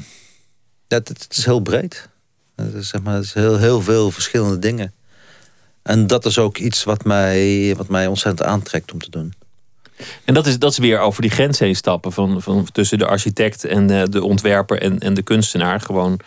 ja, 0.87 0.97
het 0.97 1.27
is 1.29 1.45
heel 1.45 1.59
breed. 1.59 2.08
Het 2.63 2.73
is, 2.73 2.89
zeg 2.89 3.01
maar, 3.01 3.15
het 3.15 3.23
is 3.23 3.33
heel, 3.33 3.57
heel 3.57 3.81
veel 3.81 4.11
verschillende 4.11 4.59
dingen. 4.59 4.93
En 5.81 6.07
dat 6.07 6.25
is 6.25 6.37
ook 6.37 6.57
iets 6.57 6.83
wat 6.83 7.03
mij, 7.03 7.73
wat 7.77 7.87
mij 7.87 8.07
ontzettend 8.07 8.49
aantrekt 8.49 8.93
om 8.93 8.99
te 8.99 9.09
doen. 9.09 9.33
En 10.25 10.33
dat 10.33 10.47
is, 10.47 10.59
dat 10.59 10.71
is 10.71 10.77
weer 10.77 10.99
over 10.99 11.21
die 11.21 11.31
grens 11.31 11.59
heen 11.59 11.75
stappen. 11.75 12.11
Van, 12.11 12.41
van 12.41 12.67
tussen 12.71 12.97
de 12.97 13.05
architect 13.05 13.65
en 13.65 13.89
eh, 13.89 14.03
de 14.09 14.23
ontwerper 14.23 14.81
en, 14.81 14.99
en 14.99 15.13
de 15.13 15.21
kunstenaar. 15.21 15.81
Gewoon 15.81 16.19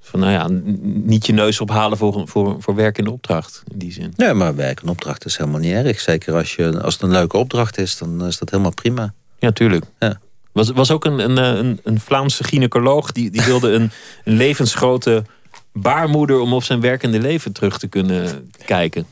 van, 0.00 0.20
nou 0.20 0.32
ja, 0.32 0.48
niet 0.82 1.26
je 1.26 1.32
neus 1.32 1.60
ophalen 1.60 1.98
voor, 1.98 2.28
voor, 2.28 2.56
voor 2.58 2.74
werk 2.74 2.98
in 2.98 3.04
de 3.04 3.10
opdracht. 3.10 3.62
In 3.72 3.78
die 3.78 3.92
zin. 3.92 4.12
Nee, 4.16 4.32
maar 4.32 4.54
werk 4.54 4.80
en 4.80 4.88
opdracht 4.88 5.24
is 5.24 5.36
helemaal 5.36 5.60
niet 5.60 5.72
erg. 5.72 6.00
Zeker 6.00 6.34
als, 6.34 6.54
je, 6.54 6.82
als 6.82 6.94
het 6.94 7.02
een 7.02 7.10
leuke 7.10 7.36
opdracht 7.36 7.78
is, 7.78 7.98
dan 7.98 8.26
is 8.26 8.38
dat 8.38 8.50
helemaal 8.50 8.74
prima. 8.74 9.12
Ja, 9.38 9.52
tuurlijk. 9.52 9.84
Ja. 9.98 10.20
Was, 10.52 10.70
was 10.70 10.90
ook 10.90 11.04
een, 11.04 11.18
een, 11.18 11.36
een, 11.36 11.80
een 11.84 12.00
Vlaamse 12.00 12.44
gynaecoloog 12.44 13.12
die, 13.12 13.30
die 13.30 13.42
wilde 13.42 13.70
een, 13.70 13.90
een 14.24 14.36
levensgrote 14.36 15.24
baarmoeder 15.74 16.40
om 16.40 16.52
op 16.52 16.62
zijn 16.62 16.80
werkende 16.80 17.20
leven 17.20 17.52
terug 17.52 17.78
te 17.78 17.86
kunnen 17.86 18.50
kijken. 18.64 19.06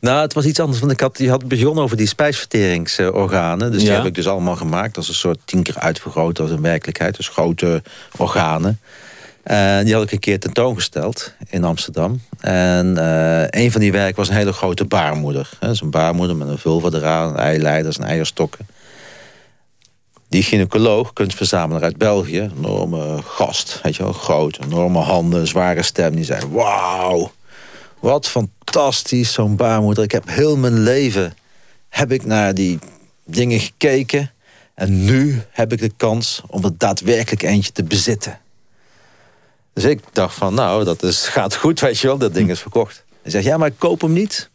Nou, 0.00 0.20
het 0.20 0.32
was 0.32 0.44
iets 0.44 0.60
anders. 0.60 0.80
Want 0.80 0.92
ik 0.92 1.00
had, 1.00 1.16
die 1.16 1.30
had 1.30 1.48
begonnen 1.48 1.84
over 1.84 1.96
die 1.96 2.06
spijsverteringsorganen. 2.06 3.72
Dus 3.72 3.82
die 3.82 3.90
heb 3.90 4.04
ik 4.04 4.14
dus 4.14 4.28
allemaal 4.28 4.56
gemaakt 4.56 4.96
als 4.96 5.08
een 5.08 5.14
soort 5.14 5.38
tien 5.44 5.62
keer 5.62 5.78
uitvergroot 5.78 6.40
als 6.40 6.50
een 6.50 6.60
werkelijkheid. 6.60 7.16
Dus 7.16 7.28
grote 7.28 7.82
organen. 8.16 8.80
En 9.42 9.84
die 9.84 9.94
had 9.94 10.02
ik 10.02 10.12
een 10.12 10.18
keer 10.18 10.40
tentoongesteld 10.40 11.34
in 11.48 11.64
Amsterdam. 11.64 12.20
En 12.40 12.98
eh, 12.98 13.62
een 13.62 13.72
van 13.72 13.80
die 13.80 13.92
werken 13.92 14.16
was 14.16 14.28
een 14.28 14.34
hele 14.34 14.52
grote 14.52 14.84
baarmoeder. 14.84 15.50
Hè, 15.60 15.68
Dus 15.68 15.80
een 15.80 15.90
baarmoeder 15.90 16.36
met 16.36 16.48
een 16.48 16.58
vulva 16.58 16.88
eraan, 16.92 17.36
eileiders 17.36 17.98
en 17.98 18.04
eierstokken. 18.04 18.66
Die 20.28 20.42
gynaecoloog, 20.42 21.12
kunstverzamelaar 21.12 21.82
uit 21.82 21.96
België, 21.96 22.38
een 22.38 22.52
enorme 22.56 23.22
gast, 23.22 23.80
weet 23.82 23.96
je 23.96 24.02
wel, 24.02 24.12
groot, 24.12 24.58
enorme 24.62 24.98
handen, 24.98 25.46
zware 25.46 25.82
stem, 25.82 26.14
die 26.14 26.24
zei: 26.24 26.46
Wauw, 26.46 27.32
wat 27.98 28.28
fantastisch, 28.28 29.32
zo'n 29.32 29.56
baarmoeder. 29.56 30.04
Ik 30.04 30.12
heb 30.12 30.28
heel 30.28 30.56
mijn 30.56 30.82
leven 30.82 31.36
heb 31.88 32.12
ik 32.12 32.24
naar 32.24 32.54
die 32.54 32.78
dingen 33.24 33.60
gekeken. 33.60 34.32
En 34.74 35.04
nu 35.04 35.42
heb 35.50 35.72
ik 35.72 35.80
de 35.80 35.92
kans 35.96 36.42
om 36.46 36.64
er 36.64 36.78
daadwerkelijk 36.78 37.42
eentje 37.42 37.72
te 37.72 37.84
bezitten. 37.84 38.40
Dus 39.72 39.84
ik 39.84 40.00
dacht 40.12 40.34
van, 40.34 40.54
nou, 40.54 40.84
dat 40.84 41.02
is, 41.02 41.26
gaat 41.26 41.54
goed, 41.54 41.80
weet 41.80 41.98
je 41.98 42.06
wel. 42.06 42.18
Dat 42.18 42.34
ding 42.34 42.50
is 42.50 42.60
verkocht. 42.60 43.04
Hij 43.22 43.30
zegt, 43.30 43.44
ja, 43.44 43.56
maar 43.56 43.68
ik 43.68 43.78
koop 43.78 44.00
hem 44.00 44.12
niet 44.12 44.50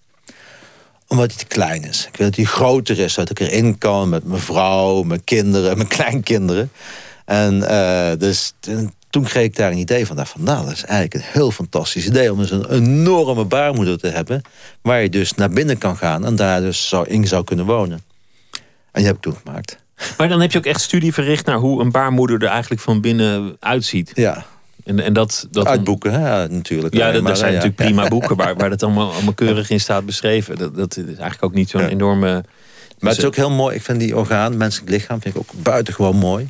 omdat 1.07 1.27
hij 1.31 1.37
te 1.37 1.45
klein 1.45 1.83
is. 1.83 2.07
Ik 2.11 2.17
wil 2.17 2.27
dat 2.27 2.35
hij 2.35 2.45
groter 2.45 2.99
is, 2.99 3.13
zodat 3.13 3.29
ik 3.29 3.39
erin 3.39 3.77
kan 3.77 4.09
met 4.09 4.23
mijn 4.23 4.41
vrouw, 4.41 5.03
mijn 5.03 5.23
kinderen, 5.23 5.75
mijn 5.77 5.87
kleinkinderen. 5.87 6.71
En 7.25 7.69
eh, 7.69 8.17
dus 8.17 8.53
toen- 8.59 9.23
kreeg 9.23 9.43
ik 9.43 9.55
daar 9.55 9.71
een 9.71 9.77
idee 9.77 10.05
van. 10.05 10.15
Dacht 10.15 10.37
nou, 10.37 10.65
dat 10.65 10.73
is 10.73 10.83
eigenlijk 10.83 11.13
een 11.13 11.31
heel 11.33 11.51
fantastisch 11.51 12.05
idee... 12.05 12.31
om 12.31 12.37
dus 12.37 12.51
een 12.51 12.71
enorme 12.71 13.45
baarmoeder 13.45 13.97
te 13.97 14.07
hebben... 14.07 14.41
waar 14.81 15.01
je 15.01 15.09
dus 15.09 15.33
naar 15.33 15.49
binnen 15.49 15.77
kan 15.77 15.97
gaan 15.97 16.25
en 16.25 16.35
daar 16.35 16.61
dus 16.61 16.87
zou, 16.87 17.07
in 17.07 17.27
zou 17.27 17.43
kunnen 17.43 17.65
wonen. 17.65 18.01
En 18.51 18.61
die 18.91 19.05
heb 19.05 19.15
ik 19.15 19.21
toen 19.21 19.37
gemaakt. 19.45 19.77
Maar 20.17 20.27
dan 20.29 20.41
heb 20.41 20.51
je 20.51 20.57
ook 20.57 20.65
echt 20.65 20.81
studie 20.81 21.13
verricht 21.13 21.45
naar 21.45 21.57
hoe 21.57 21.81
een 21.81 21.91
baarmoeder 21.91 22.41
er 22.43 22.49
eigenlijk 22.49 22.81
van 22.81 23.01
binnen 23.01 23.57
uitziet. 23.59 24.11
Ja, 24.13 24.45
En, 24.83 24.99
en 24.99 25.13
dat, 25.13 25.47
dat 25.51 25.67
uit 25.67 25.83
boeken, 25.83 26.11
hè, 26.11 26.19
ja, 26.19 26.47
natuurlijk. 26.47 26.93
Ja, 26.93 27.11
er 27.13 27.23
Maar, 27.23 27.37
zijn 27.37 27.51
ja. 27.51 27.55
natuurlijk 27.57 27.83
prima 27.93 28.07
boeken 28.07 28.35
waar, 28.35 28.55
waar 28.55 28.69
dat 28.69 28.83
allemaal, 28.83 29.11
allemaal 29.11 29.33
keurig 29.33 29.69
in 29.69 29.79
staat 29.79 30.05
beschreven. 30.05 30.57
Dat, 30.57 30.75
dat 30.75 30.97
is 30.97 31.03
eigenlijk 31.05 31.43
ook 31.43 31.53
niet 31.53 31.69
zo'n 31.69 31.81
Ja. 31.81 31.87
enorme. 31.87 32.43
Maar 32.99 33.11
het 33.11 33.19
is 33.19 33.25
ook 33.27 33.35
heel 33.35 33.51
mooi. 33.51 33.75
Ik 33.75 33.81
vind 33.81 33.99
die 33.99 34.17
orgaan, 34.17 34.57
menselijk 34.57 34.89
lichaam, 34.91 35.21
vind 35.21 35.35
ik 35.35 35.41
ook 35.41 35.63
buitengewoon 35.63 36.15
mooi. 36.15 36.49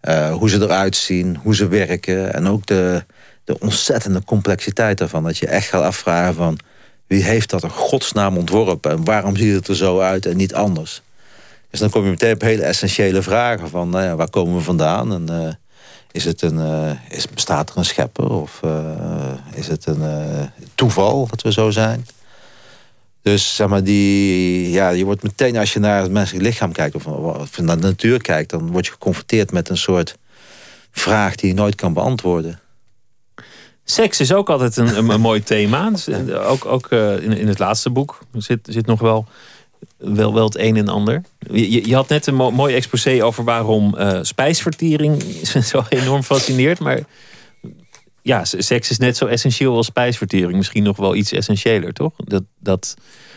Eh, 0.00 0.32
hoe 0.32 0.50
ze 0.50 0.60
eruit 0.60 0.96
zien, 0.96 1.38
hoe 1.42 1.54
ze 1.54 1.68
werken. 1.68 2.34
En 2.34 2.46
ook 2.46 2.66
de, 2.66 3.04
de 3.44 3.58
ontzettende 3.60 4.24
complexiteit 4.24 4.98
daarvan. 4.98 5.22
Dat 5.24 5.38
je 5.38 5.46
echt 5.46 5.68
gaat 5.68 5.82
afvragen 5.82 6.34
van... 6.34 6.58
wie 7.06 7.22
heeft 7.24 7.50
dat 7.50 7.62
in 7.62 7.70
godsnaam 7.70 8.36
ontworpen? 8.36 8.90
En 8.90 9.04
waarom 9.04 9.36
ziet 9.36 9.54
het 9.54 9.68
er 9.68 9.76
zo 9.76 10.00
uit 10.00 10.26
en 10.26 10.36
niet 10.36 10.54
anders? 10.54 11.02
Dus 11.70 11.80
dan 11.80 11.90
kom 11.90 12.04
je 12.04 12.10
meteen 12.10 12.34
op 12.34 12.40
hele 12.40 12.62
essentiële 12.62 13.22
vragen. 13.22 13.68
Van 13.68 13.88
nou 13.88 14.04
ja, 14.04 14.16
waar 14.16 14.30
komen 14.30 14.54
we 14.54 14.60
vandaan? 14.60 15.12
En 15.12 15.28
eh, 15.28 15.52
is 16.12 16.24
het 16.24 16.42
een, 16.42 16.58
eh, 16.58 17.16
is, 17.16 17.28
bestaat 17.28 17.70
er 17.70 17.76
een 17.76 17.84
schepper? 17.84 18.30
Of 18.30 18.60
eh, 18.62 19.32
is 19.54 19.66
het 19.66 19.86
een 19.86 20.02
eh, 20.02 20.46
toeval 20.74 21.26
dat 21.26 21.42
we 21.42 21.52
zo 21.52 21.70
zijn? 21.70 22.06
Dus 23.22 23.56
zeg 23.56 23.68
maar, 23.68 23.84
die, 23.84 24.70
ja, 24.70 24.88
je 24.88 25.04
wordt 25.04 25.22
meteen 25.22 25.56
als 25.56 25.72
je 25.72 25.78
naar 25.78 26.02
het 26.02 26.10
menselijk 26.10 26.44
lichaam 26.44 26.72
kijkt 26.72 26.94
of, 26.94 27.04
naar 27.60 27.80
de 27.80 27.86
natuur 27.86 28.22
kijkt, 28.22 28.50
dan 28.50 28.70
word 28.70 28.86
je 28.86 28.92
geconfronteerd 28.92 29.52
met 29.52 29.68
een 29.68 29.76
soort 29.76 30.16
vraag 30.90 31.34
die 31.34 31.48
je 31.48 31.54
nooit 31.54 31.74
kan 31.74 31.92
beantwoorden. 31.92 32.60
Seks 33.84 34.20
is 34.20 34.32
ook 34.32 34.50
altijd 34.50 34.76
een, 34.76 35.10
een, 35.10 35.20
mooi 35.20 35.42
thema. 35.42 35.92
Ook 36.52 36.64
ook 36.64 36.90
in, 36.90 37.32
in 37.32 37.48
het 37.48 37.58
laatste 37.58 37.90
boek 37.90 38.18
zit, 38.32 38.60
zit 38.70 38.86
nog 38.86 39.00
wel 39.00 39.26
wel, 39.96 40.34
wel 40.34 40.44
het 40.44 40.58
een 40.58 40.76
en 40.76 40.88
ander. 40.88 41.22
Je, 41.50 41.88
je 41.88 41.94
had 41.94 42.08
net 42.08 42.26
een 42.26 42.34
mooi 42.34 42.74
exposé 42.74 43.24
over 43.24 43.44
waarom 43.44 43.94
uh, 43.98 44.18
spijsvertering 44.22 45.22
zo 45.72 45.84
enorm 45.88 46.22
fascineert. 46.22 46.78
Maar 46.78 47.00
ja, 48.22 48.44
seks 48.44 48.90
is 48.90 48.98
net 48.98 49.16
zo 49.16 49.26
essentieel 49.26 49.76
als 49.76 49.86
spijsvertering. 49.86 50.56
Misschien 50.56 50.82
nog 50.82 50.96
wel 50.96 51.14
iets 51.14 51.32
essentiëler, 51.32 51.92
toch? 51.92 52.12
Dat, 52.16 52.42
dat, 52.58 52.94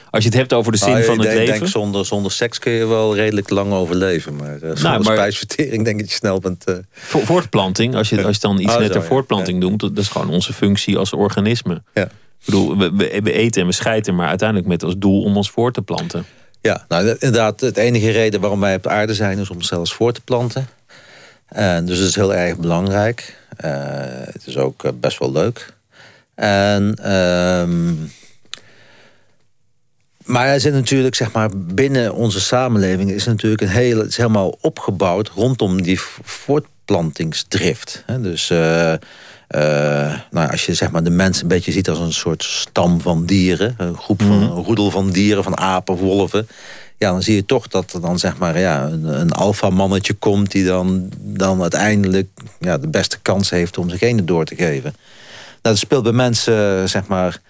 als 0.10 0.24
je 0.24 0.30
het 0.30 0.38
hebt 0.38 0.54
over 0.54 0.72
de 0.72 0.78
zin 0.78 0.92
nou, 0.92 1.04
van 1.04 1.20
het 1.20 1.28
denk, 1.28 1.38
leven. 1.38 1.60
Denk, 1.60 1.68
zonder, 1.72 2.06
zonder 2.06 2.32
seks 2.32 2.60
kun 2.60 2.72
je 2.72 2.86
wel 2.86 3.16
redelijk 3.16 3.50
lang 3.50 3.72
overleven. 3.72 4.36
Maar 4.36 4.54
uh, 4.54 4.60
zonder 4.60 4.84
nou, 4.84 5.04
maar, 5.04 5.16
spijsvertering 5.16 5.84
denk 5.84 5.96
ik 5.96 6.02
dat 6.02 6.10
je 6.10 6.16
snel 6.16 6.40
bent... 6.40 6.70
Uh... 6.70 6.76
Voortplanting, 6.94 7.96
als 7.96 8.10
je, 8.10 8.24
als 8.26 8.36
je 8.36 8.42
dan 8.42 8.60
iets 8.60 8.74
oh, 8.74 8.80
net 8.80 8.92
ter 8.92 9.04
voortplanting 9.04 9.64
ja. 9.64 9.70
doet... 9.70 9.80
dat 9.80 9.98
is 9.98 10.08
gewoon 10.08 10.30
onze 10.30 10.54
functie 10.54 10.98
als 10.98 11.14
organisme. 11.14 11.84
Ja. 11.94 12.10
Ik 12.42 12.46
bedoel, 12.46 12.78
we, 12.78 13.34
eten 13.34 13.62
en 13.62 13.68
we 13.68 13.74
schijten, 13.74 14.16
maar 14.16 14.28
uiteindelijk 14.28 14.68
met 14.68 14.84
als 14.84 14.96
doel 14.98 15.24
om 15.24 15.38
ons 15.38 15.52
voor 15.52 15.72
te 15.72 15.82
planten. 15.82 16.26
Ja, 16.62 16.86
nou 16.88 17.08
inderdaad, 17.08 17.60
het 17.60 17.78
enige 17.78 18.10
reden 18.10 18.42
waarom 18.42 18.60
wij 18.60 18.76
op 18.76 18.88
aarde 18.88 19.14
zijn... 19.14 19.40
is 19.40 19.50
om 19.50 19.56
onszelf 19.56 19.94
voor 19.94 20.14
te 20.14 20.22
planten. 20.22 20.68
En 21.48 21.86
dus 21.86 21.98
het 21.98 22.08
is 22.08 22.16
heel 22.16 22.34
erg 22.34 22.58
belangrijk. 22.58 23.38
Uh, 23.66 23.72
het 24.32 24.44
is 24.46 24.58
ook 24.58 25.00
best 25.00 25.20
wel 25.20 25.32
leuk. 25.32 25.74
En... 26.36 27.12
Um, 27.12 28.12
maar 30.26 30.48
er 30.48 30.60
zit 30.60 30.74
natuurlijk, 30.74 31.16
zeg 31.16 31.32
maar, 31.32 31.50
binnen 31.56 32.14
onze 32.14 32.40
samenleving 32.40 33.12
is 33.12 33.26
natuurlijk 33.26 33.62
een 33.62 33.68
hele, 33.68 34.00
het 34.00 34.10
is 34.10 34.18
helemaal 34.18 34.58
opgebouwd 34.62 35.30
rondom 35.30 35.82
die 35.82 36.00
voortplantingsdrift. 36.24 38.04
Dus 38.20 38.52
uh, 39.56 39.62
uh, 40.12 40.20
nou, 40.32 40.52
als 40.52 40.66
je 40.66 40.74
zeg 40.74 40.92
maar, 40.92 41.04
de 41.04 41.10
mensen 41.10 41.44
een 41.44 41.50
beetje 41.50 41.72
ziet 41.72 41.90
als 41.90 42.00
een 42.00 42.14
soort 42.14 42.44
stam 42.44 43.02
van 43.02 43.26
dieren, 43.26 43.76
een 43.78 43.98
groep 43.98 44.22
van 44.22 44.40
mhm. 44.40 44.58
een 44.58 44.64
roedel 44.64 44.92
van 44.92 45.10
dieren, 45.10 45.44
van 45.44 45.58
apen, 45.58 45.96
wolven. 45.96 46.48
Ja, 46.98 47.12
dan 47.12 47.24
zie 47.24 47.36
je 47.36 47.46
toch 47.46 47.68
dat 47.68 47.94
er 47.94 48.02
dan 48.02 48.20
zeg 48.20 48.38
maar 48.38 48.60
ja, 48.60 48.84
een, 48.84 49.04
een 49.04 49.32
alfa-mannetje 49.32 50.14
komt 50.14 50.52
die 50.52 50.66
dan, 50.66 51.12
dan 51.20 51.62
uiteindelijk 51.62 52.30
ja, 52.60 52.78
de 52.78 52.88
beste 52.88 53.20
kans 53.22 53.50
heeft 53.50 53.78
om 53.78 53.90
zich 53.90 54.00
heen 54.00 54.26
door 54.26 54.46
te 54.46 54.56
geven. 54.56 54.96
Nou, 55.62 55.76
dat 55.76 55.78
speelt 55.78 56.04
bij 56.04 56.12
mensen 56.12 56.90
zeg 56.90 57.08
maar 57.08 57.42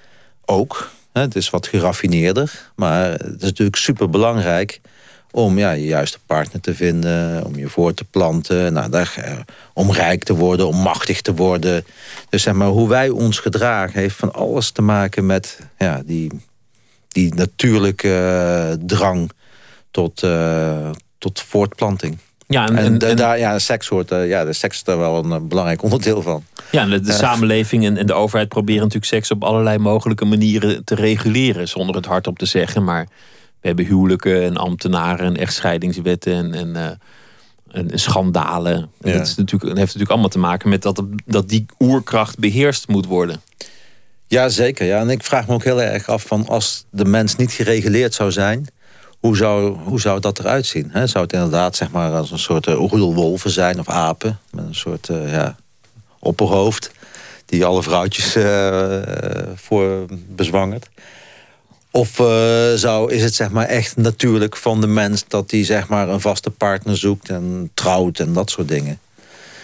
ook. 0.45 0.91
Het 1.13 1.35
is 1.35 1.49
wat 1.49 1.67
geraffineerder, 1.67 2.71
maar 2.75 3.11
het 3.11 3.35
is 3.37 3.41
natuurlijk 3.41 3.77
super 3.77 4.09
belangrijk 4.09 4.81
om 5.31 5.57
ja, 5.57 5.71
je 5.71 5.85
juiste 5.85 6.19
partner 6.25 6.61
te 6.61 6.75
vinden, 6.75 7.45
om 7.45 7.55
je 7.55 7.67
voor 7.67 7.93
te 7.93 8.03
planten, 8.03 8.73
nou, 8.73 8.89
daar, 8.89 9.13
eh, 9.15 9.33
om 9.73 9.91
rijk 9.91 10.23
te 10.23 10.35
worden, 10.35 10.67
om 10.67 10.75
machtig 10.75 11.21
te 11.21 11.33
worden. 11.33 11.85
Dus 12.29 12.43
zeg 12.43 12.53
maar, 12.53 12.67
hoe 12.67 12.89
wij 12.89 13.09
ons 13.09 13.39
gedragen 13.39 13.99
heeft 13.99 14.15
van 14.15 14.33
alles 14.33 14.71
te 14.71 14.81
maken 14.81 15.25
met 15.25 15.59
ja, 15.77 16.01
die, 16.05 16.31
die 17.07 17.35
natuurlijke 17.35 18.13
eh, 18.13 18.85
drang 18.85 19.31
tot, 19.91 20.23
uh, 20.23 20.89
tot 21.17 21.41
voortplanting. 21.41 22.17
Ja, 22.51 22.67
en, 22.67 22.99
en, 22.99 23.15
daar, 23.15 23.39
ja, 23.39 23.59
seks 23.59 23.87
hoort, 23.87 24.11
uh, 24.11 24.27
ja, 24.27 24.45
de 24.45 24.53
seks 24.53 24.75
is 24.75 24.83
daar 24.83 24.97
wel 24.97 25.23
een 25.23 25.31
eh, 25.31 25.39
belangrijk 25.41 25.83
onderdeel 25.83 26.21
van. 26.21 26.43
Ja, 26.71 26.85
de, 26.85 26.99
de 26.99 27.11
samenleving 27.11 27.85
en, 27.85 27.97
en, 27.97 28.05
de 28.05 28.13
overheid 28.13 28.49
proberen 28.49 28.81
natuurlijk 28.81 29.11
seks 29.11 29.31
op 29.31 29.43
allerlei 29.43 29.77
mogelijke 29.77 30.25
manieren 30.25 30.83
te 30.83 30.95
reguleren, 30.95 31.67
zonder 31.67 31.95
het 31.95 32.05
hardop 32.05 32.37
te 32.37 32.45
zeggen. 32.45 32.83
Maar 32.83 33.07
we 33.61 33.67
hebben 33.67 33.85
huwelijken 33.85 34.43
en 34.43 34.57
ambtenaren 34.57 35.25
en 35.25 35.37
echtscheidingswetten 35.37 36.33
en, 36.33 36.53
en, 36.53 36.99
uh, 37.71 37.81
en 37.81 37.99
schandalen. 37.99 38.89
En 39.01 39.13
dat, 39.17 39.27
is 39.27 39.35
natuurlijk, 39.35 39.61
dat 39.61 39.77
heeft 39.77 39.93
natuurlijk 39.93 40.11
allemaal 40.11 40.29
te 40.29 40.39
maken 40.39 40.69
met 40.69 40.81
dat, 40.81 41.03
dat 41.25 41.49
die 41.49 41.65
oerkracht 41.79 42.39
beheerst 42.39 42.87
moet 42.87 43.05
worden. 43.05 43.41
Ja, 44.27 44.49
zeker. 44.49 44.85
Ja. 44.85 44.99
En 44.99 45.09
ik 45.09 45.23
vraag 45.23 45.47
me 45.47 45.53
ook 45.53 45.63
heel 45.63 45.81
erg 45.81 46.09
af 46.09 46.23
van 46.23 46.47
als 46.47 46.85
de 46.89 47.05
mens 47.05 47.35
niet 47.35 47.51
gereguleerd 47.51 48.13
zou 48.13 48.31
zijn 48.31 48.67
hoe 49.21 49.35
zou, 49.35 49.77
hoe 49.77 49.99
zou 49.99 50.19
dat 50.19 50.39
eruit 50.39 50.65
zien? 50.65 50.91
Zou 50.93 51.23
het 51.23 51.33
inderdaad 51.33 51.75
zeg 51.75 51.91
maar, 51.91 52.11
als 52.11 52.31
een 52.31 52.39
soort 52.39 52.67
uh, 52.67 52.73
roedelwolven 52.73 53.49
zijn 53.49 53.79
of 53.79 53.89
apen? 53.89 54.39
Met 54.51 54.65
een 54.65 54.75
soort 54.75 55.09
uh, 55.09 55.31
ja, 55.31 55.55
opperhoofd 56.19 56.91
die 57.45 57.65
alle 57.65 57.83
vrouwtjes 57.83 58.35
uh, 58.35 59.01
voor 59.55 60.05
bezwangert? 60.27 60.89
Of 61.91 62.09
zou, 62.75 63.11
is 63.13 63.23
het 63.23 63.35
zeg 63.35 63.51
maar, 63.51 63.65
echt 63.65 63.97
natuurlijk 63.97 64.57
van 64.57 64.81
de 64.81 64.87
mens 64.87 65.23
dat 65.27 65.51
hij 65.51 65.63
zeg 65.63 65.87
maar, 65.87 66.09
een 66.09 66.21
vaste 66.21 66.49
partner 66.49 66.97
zoekt 66.97 67.29
en 67.29 67.71
trouwt 67.73 68.19
en 68.19 68.33
dat 68.33 68.49
soort 68.49 68.67
dingen? 68.67 68.99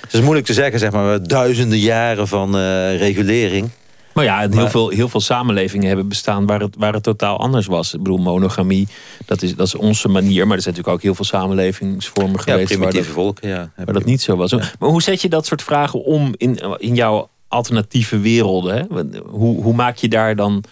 Het 0.01 0.13
is 0.13 0.21
moeilijk 0.21 0.45
te 0.45 0.53
zeggen, 0.53 0.79
zeg 0.79 0.91
maar, 0.91 1.23
duizenden 1.23 1.79
jaren 1.79 2.27
van 2.27 2.55
regulering. 2.95 3.69
Maar 4.17 4.25
ja, 4.25 4.49
heel, 4.49 4.69
veel, 4.69 4.89
heel 4.89 5.09
veel 5.09 5.21
samenlevingen 5.21 5.87
hebben 5.87 6.07
bestaan 6.07 6.45
waar 6.45 6.59
het, 6.59 6.75
waar 6.77 6.93
het 6.93 7.03
totaal 7.03 7.39
anders 7.39 7.65
was. 7.65 7.93
Ik 7.93 8.03
bedoel, 8.03 8.17
monogamie, 8.17 8.87
dat 9.25 9.41
is, 9.41 9.55
dat 9.55 9.67
is 9.67 9.75
onze 9.75 10.07
manier. 10.07 10.47
Maar 10.47 10.55
er 10.55 10.63
zijn 10.63 10.75
natuurlijk 10.75 10.87
ook 10.87 11.01
heel 11.01 11.15
veel 11.15 11.25
samenlevingsvormen 11.25 12.39
geweest. 12.39 12.69
Ja, 12.69 12.77
waar 12.77 12.93
dat, 12.93 13.05
volken, 13.05 13.49
ja. 13.49 13.71
Waar 13.75 13.93
dat 13.93 14.05
niet 14.05 14.21
zo 14.21 14.35
was. 14.35 14.51
Maar 14.51 14.89
hoe 14.89 15.01
zet 15.01 15.21
je 15.21 15.29
dat 15.29 15.45
soort 15.45 15.63
vragen 15.63 16.03
om 16.03 16.33
in, 16.37 16.59
in 16.77 16.95
jouw 16.95 17.29
alternatieve 17.47 18.19
werelden? 18.19 18.75
Hè? 18.75 18.83
Hoe, 19.25 19.63
hoe 19.63 19.73
maak 19.73 19.95
je 19.97 20.07
daar 20.07 20.35
dan 20.35 20.63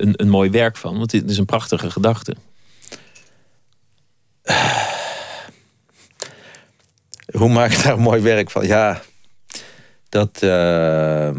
een, 0.00 0.12
een 0.16 0.28
mooi 0.28 0.50
werk 0.50 0.76
van? 0.76 0.98
Want 0.98 1.12
het 1.12 1.30
is 1.30 1.38
een 1.38 1.44
prachtige 1.44 1.90
gedachte. 1.90 2.34
Hoe 7.36 7.48
maak 7.48 7.72
ik 7.72 7.82
daar 7.82 7.92
een 7.92 8.00
mooi 8.00 8.20
werk 8.20 8.50
van? 8.50 8.66
Ja, 8.66 9.02
dat... 10.08 10.42
Uh 10.42 11.30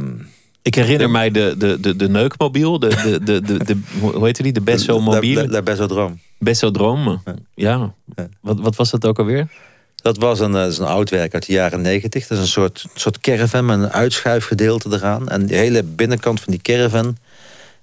ik 0.63 0.75
herinner 0.75 1.09
mij 1.09 1.31
de, 1.31 1.55
de, 1.57 1.79
de, 1.79 1.95
de 1.95 2.09
neukmobiel, 2.09 2.79
de, 2.79 2.87
de, 2.87 3.23
de, 3.23 3.41
de, 3.41 3.63
de, 3.63 3.77
hoe 3.99 4.25
heette 4.25 4.43
die? 4.43 4.51
De 4.51 4.61
Besso 4.61 4.99
mobiel. 4.99 5.41
De, 5.41 5.49
de, 5.49 5.63
Bessodroom. 5.63 6.19
Bessodroom, 6.37 7.21
ja. 7.55 7.93
ja. 8.15 8.29
Wat, 8.39 8.59
wat 8.59 8.75
was 8.75 8.91
dat 8.91 9.05
ook 9.05 9.19
alweer? 9.19 9.47
Dat 9.95 10.17
was 10.17 10.39
een, 10.39 10.51
dat 10.51 10.71
is 10.71 10.77
een 10.77 10.85
oud 10.85 11.09
werk 11.09 11.33
uit 11.33 11.45
de 11.45 11.53
jaren 11.53 11.81
negentig. 11.81 12.27
Dat 12.27 12.37
is 12.37 12.43
een 12.43 12.49
soort, 12.49 12.85
soort 12.93 13.19
caravan 13.19 13.65
met 13.65 13.79
een 13.79 13.91
uitschuifgedeelte 13.91 14.89
eraan. 14.91 15.29
En 15.29 15.45
de 15.45 15.55
hele 15.55 15.83
binnenkant 15.83 16.39
van 16.39 16.51
die 16.51 16.61
caravan 16.61 17.17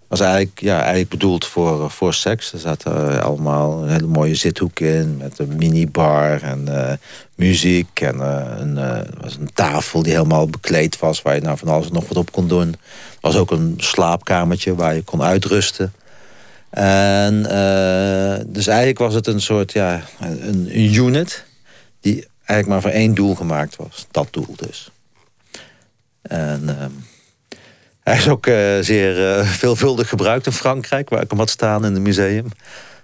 was 0.09 0.21
eigenlijk, 0.21 0.61
ja, 0.61 0.79
eigenlijk 0.79 1.09
bedoeld 1.09 1.47
voor, 1.47 1.91
voor 1.91 2.15
seks. 2.15 2.53
Er 2.53 2.59
zaten 2.59 3.13
uh, 3.13 3.19
allemaal 3.19 3.83
een 3.83 3.89
hele 3.89 4.07
mooie 4.07 4.35
zithoek 4.35 4.81
in 4.81 5.17
met 5.17 5.39
een 5.39 5.57
minibar 5.57 6.43
en 6.43 6.65
uh, 6.69 6.93
muziek. 7.35 8.01
En 8.01 8.17
uh, 8.17 8.55
een, 8.57 8.75
was 9.21 9.37
een 9.37 9.53
tafel 9.55 10.03
die 10.03 10.13
helemaal 10.13 10.47
bekleed 10.49 10.99
was 10.99 11.23
waar 11.23 11.35
je 11.35 11.41
nou 11.41 11.59
van 11.59 11.69
alles 11.69 11.91
nog 11.91 12.09
wat 12.09 12.17
op 12.17 12.33
kon 12.33 12.49
doen. 12.49 12.69
Er 12.69 13.19
was 13.21 13.37
ook 13.37 13.51
een 13.51 13.75
slaapkamertje 13.77 14.75
waar 14.75 14.95
je 14.95 15.03
kon 15.03 15.23
uitrusten. 15.23 15.93
En 16.71 17.43
dus 18.47 18.67
eigenlijk 18.67 18.99
was 18.99 19.15
het 19.15 19.27
een 19.27 19.41
soort, 19.41 19.73
ja, 19.73 20.03
een, 20.21 20.49
een 20.49 20.95
unit 20.95 21.45
die 22.01 22.27
eigenlijk 22.45 22.69
maar 22.69 22.81
voor 22.93 23.01
één 23.01 23.15
doel 23.15 23.35
gemaakt 23.35 23.77
was. 23.77 24.07
Dat 24.11 24.29
doel 24.31 24.55
dus. 24.57 24.91
En... 26.23 26.69
Ehm, 28.09 28.17
hij 28.17 28.27
is 28.27 28.29
ook 28.29 28.47
uh, 28.47 28.79
zeer 28.81 29.39
uh, 29.39 29.45
veelvuldig 29.45 30.09
gebruikt 30.09 30.47
in 30.47 30.53
Frankrijk, 30.53 31.09
waar 31.09 31.23
ik 31.23 31.31
hem 31.31 31.39
had 31.39 31.51
staan 31.51 31.85
in 31.85 31.93
het 31.93 32.03
museum. 32.03 32.47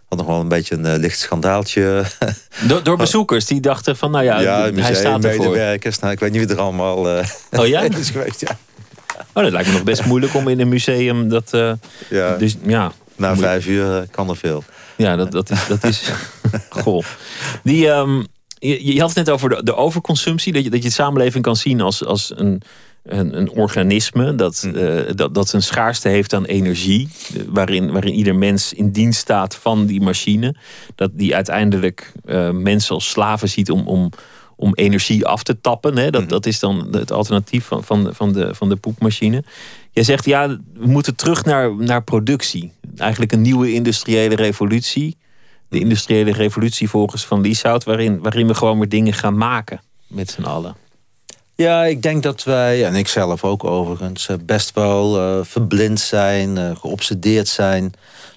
Had 0.09 0.19
nog 0.19 0.27
wel 0.27 0.41
een 0.41 0.49
beetje 0.49 0.75
een 0.75 0.85
uh, 0.85 0.95
licht 0.97 1.19
schandaaltje. 1.19 2.05
Door, 2.69 2.83
door, 2.83 2.97
bezoekers 2.97 3.47
die 3.47 3.61
dachten 3.61 3.97
van, 3.97 4.11
nou 4.11 4.25
ja, 4.25 4.41
ja 4.41 4.73
hij 4.73 4.95
staat 4.95 5.25
ervoor. 5.25 5.45
medewerkers. 5.45 5.99
Nou, 5.99 6.13
ik 6.13 6.21
weet 6.21 6.33
niet 6.33 6.47
wie 6.47 6.57
er 6.57 6.63
allemaal 6.63 6.97
oh, 7.51 7.67
ja? 7.67 7.81
is 7.99 8.11
geweest. 8.11 8.41
Ja. 8.41 8.59
Oh, 9.33 9.43
dat 9.43 9.53
lijkt 9.53 9.69
me 9.69 9.75
nog 9.75 9.83
best 9.83 10.05
moeilijk 10.05 10.35
om 10.35 10.49
in 10.49 10.61
een 10.61 10.69
museum 10.69 11.29
dat... 11.29 11.51
ja. 12.11 12.37
Dus, 12.37 12.57
ja, 12.67 12.93
Na 13.17 13.37
vijf 13.37 13.67
uur 13.67 14.07
kan 14.11 14.29
er 14.29 14.37
veel. 14.37 14.65
Ja, 14.97 15.17
dat, 15.17 15.33
dat 15.33 15.51
is... 15.51 15.67
Dat 15.67 15.85
is 15.85 16.11
goh. 16.83 17.05
Die... 17.63 17.89
Um, 17.89 18.27
je, 18.59 18.95
je, 18.95 19.01
had 19.01 19.09
het 19.09 19.17
net 19.17 19.31
over 19.31 19.49
de, 19.49 19.63
de 19.63 19.75
overconsumptie. 19.75 20.53
Dat 20.53 20.65
je, 20.65 20.71
dat 20.71 20.83
je 20.83 20.89
de 20.89 20.95
samenleving 20.95 21.45
kan 21.45 21.57
zien 21.57 21.81
als, 21.81 22.05
als 22.05 22.33
een, 22.37 22.63
een, 23.05 23.39
een 23.39 23.51
organisme 23.51 24.35
dat, 24.35 24.71
uh, 24.75 25.01
dat, 25.15 25.35
dat 25.35 25.49
zijn 25.49 25.63
schaarste 25.63 26.09
heeft 26.09 26.35
aan 26.35 26.45
energie, 26.45 27.09
waarin, 27.49 27.93
waarin 27.93 28.15
ieder 28.15 28.35
mens 28.35 28.73
in 28.73 28.91
dienst 28.91 29.21
staat 29.21 29.55
van 29.55 29.87
die 29.87 30.01
machine, 30.01 30.55
dat 30.95 31.11
die 31.15 31.35
uiteindelijk 31.35 32.13
uh, 32.25 32.51
mensen 32.51 32.95
als 32.95 33.09
slaven 33.09 33.49
ziet 33.49 33.71
om, 33.71 33.87
om, 33.87 34.11
om 34.57 34.75
energie 34.75 35.27
af 35.27 35.43
te 35.43 35.61
tappen. 35.61 35.97
Hè? 35.97 36.11
Dat, 36.11 36.23
hm. 36.23 36.29
dat 36.29 36.47
is 36.47 36.59
dan 36.59 36.89
het 36.91 37.13
alternatief 37.13 37.65
van, 37.65 37.85
van, 37.85 38.15
van, 38.15 38.33
de, 38.33 38.55
van 38.55 38.69
de 38.69 38.77
poepmachine. 38.77 39.45
Jij 39.91 40.05
zegt 40.05 40.25
ja, 40.25 40.49
we 40.75 40.87
moeten 40.87 41.17
terug 41.17 41.45
naar, 41.45 41.75
naar 41.77 42.03
productie. 42.03 42.73
Eigenlijk 42.97 43.33
een 43.33 43.43
nieuwe 43.43 43.73
industriële 43.73 44.35
revolutie. 44.35 45.17
De 45.69 45.79
industriële 45.79 46.33
revolutie 46.33 46.89
volgens 46.89 47.27
Van 47.27 47.41
Lieshout, 47.41 47.85
waarin, 47.85 48.23
waarin 48.23 48.47
we 48.47 48.55
gewoon 48.55 48.79
weer 48.79 48.89
dingen 48.89 49.13
gaan 49.13 49.37
maken 49.37 49.81
met 50.07 50.31
z'n 50.31 50.43
allen. 50.43 50.84
Ja, 51.57 51.85
ik 51.85 52.03
denk 52.03 52.23
dat 52.23 52.45
wij, 52.45 52.85
en 52.85 52.95
ik 52.95 53.09
zelf 53.09 53.45
ook 53.45 53.65
overigens, 53.65 54.29
eh, 54.29 54.37
best 54.41 54.75
wel 54.75 55.19
uh, 55.19 55.45
verblind 55.45 56.01
zijn, 56.01 56.57
uh, 56.57 56.77
geobsedeerd 56.77 57.49
zijn 57.49 57.93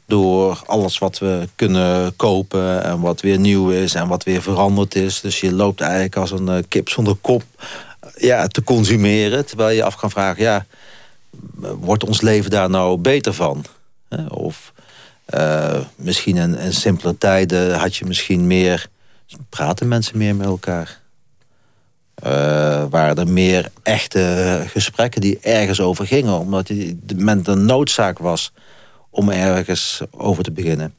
door 0.06 0.64
alles 0.66 0.98
wat 0.98 1.18
we 1.18 1.50
kunnen 1.56 2.16
kopen 2.16 2.84
en 2.84 3.00
wat 3.00 3.22
weer 3.22 3.40
nieuw 3.40 3.70
is 3.70 3.94
en 3.94 4.08
wat 4.08 4.24
weer 4.24 4.42
veranderd 4.42 4.96
is. 4.96 5.22
Dus 5.22 5.40
je 5.40 5.54
loopt 5.54 5.82
eigenlijk 5.82 6.16
als 6.16 6.32
een 6.32 6.68
kip 6.68 6.90
zonder 6.90 7.16
kop 7.16 7.44
ja, 8.16 8.48
te 8.48 8.64
consumeren, 8.64 9.46
terwijl 9.46 9.76
je 9.76 9.84
af 9.84 9.96
kan 9.96 10.12
vragen, 10.12 10.44
ja, 10.44 10.66
wordt 11.60 12.04
ons 12.04 12.22
leven 12.22 12.52
daar 12.52 12.70
nou 12.70 12.98
beter 12.98 13.34
van? 13.34 13.66
Of 14.30 14.74
Uh, 15.34 15.80
misschien 15.96 16.38
in, 16.38 16.58
in 16.58 16.74
simpele 16.74 17.18
tijden 17.18 17.74
had 17.80 17.96
je 17.96 18.06
misschien 18.06 18.48
meer... 18.48 18.88
praten 19.50 19.88
mensen 19.88 20.18
meer 20.18 20.36
met 20.36 20.48
elkaar. 20.48 21.00
Uh, 22.26 22.84
waren 22.90 23.16
er 23.16 23.28
meer 23.28 23.70
echte 23.84 24.64
gesprekken 24.68 25.22
die 25.22 25.40
ergens 25.42 25.82
over 25.82 26.08
gingen. 26.08 26.40
Omdat 26.40 26.68
die, 26.68 27.00
moment 27.16 27.48
een 27.48 27.66
noodzaak 27.66 28.20
was 28.20 28.52
om 29.10 29.30
ergens 29.30 30.02
over 30.12 30.44
te 30.44 30.52
beginnen. 30.52 30.94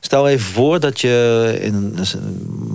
Stel 0.00 0.28
even 0.28 0.52
voor 0.52 0.80
dat 0.80 1.00
je 1.00 1.56
in 1.60 1.98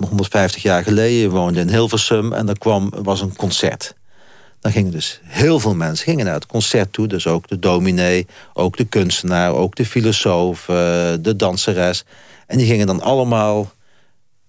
150 0.08 0.62
jaar 0.62 0.82
geleden 0.82 1.30
woonde 1.30 1.60
in 1.60 1.68
Hilversum... 1.68 2.32
en 2.32 2.48
er 2.48 2.58
kwam, 2.58 2.92
was 3.02 3.20
een 3.20 3.36
concert. 3.36 3.94
Dan 4.60 4.72
gingen 4.72 4.92
dus 4.92 5.20
heel 5.24 5.60
veel 5.60 5.74
mensen 5.74 6.04
gingen 6.04 6.24
naar 6.24 6.34
het 6.34 6.46
concert 6.46 6.92
toe. 6.92 7.06
Dus 7.06 7.26
ook 7.26 7.48
de 7.48 7.58
dominee, 7.58 8.26
ook 8.52 8.76
de 8.76 8.84
kunstenaar, 8.84 9.52
ook 9.52 9.74
de 9.74 9.86
filosoof, 9.86 10.68
eh, 10.68 10.76
de 11.20 11.36
danseres. 11.36 12.04
En 12.46 12.58
die 12.58 12.66
gingen 12.66 12.86
dan 12.86 13.00
allemaal 13.00 13.72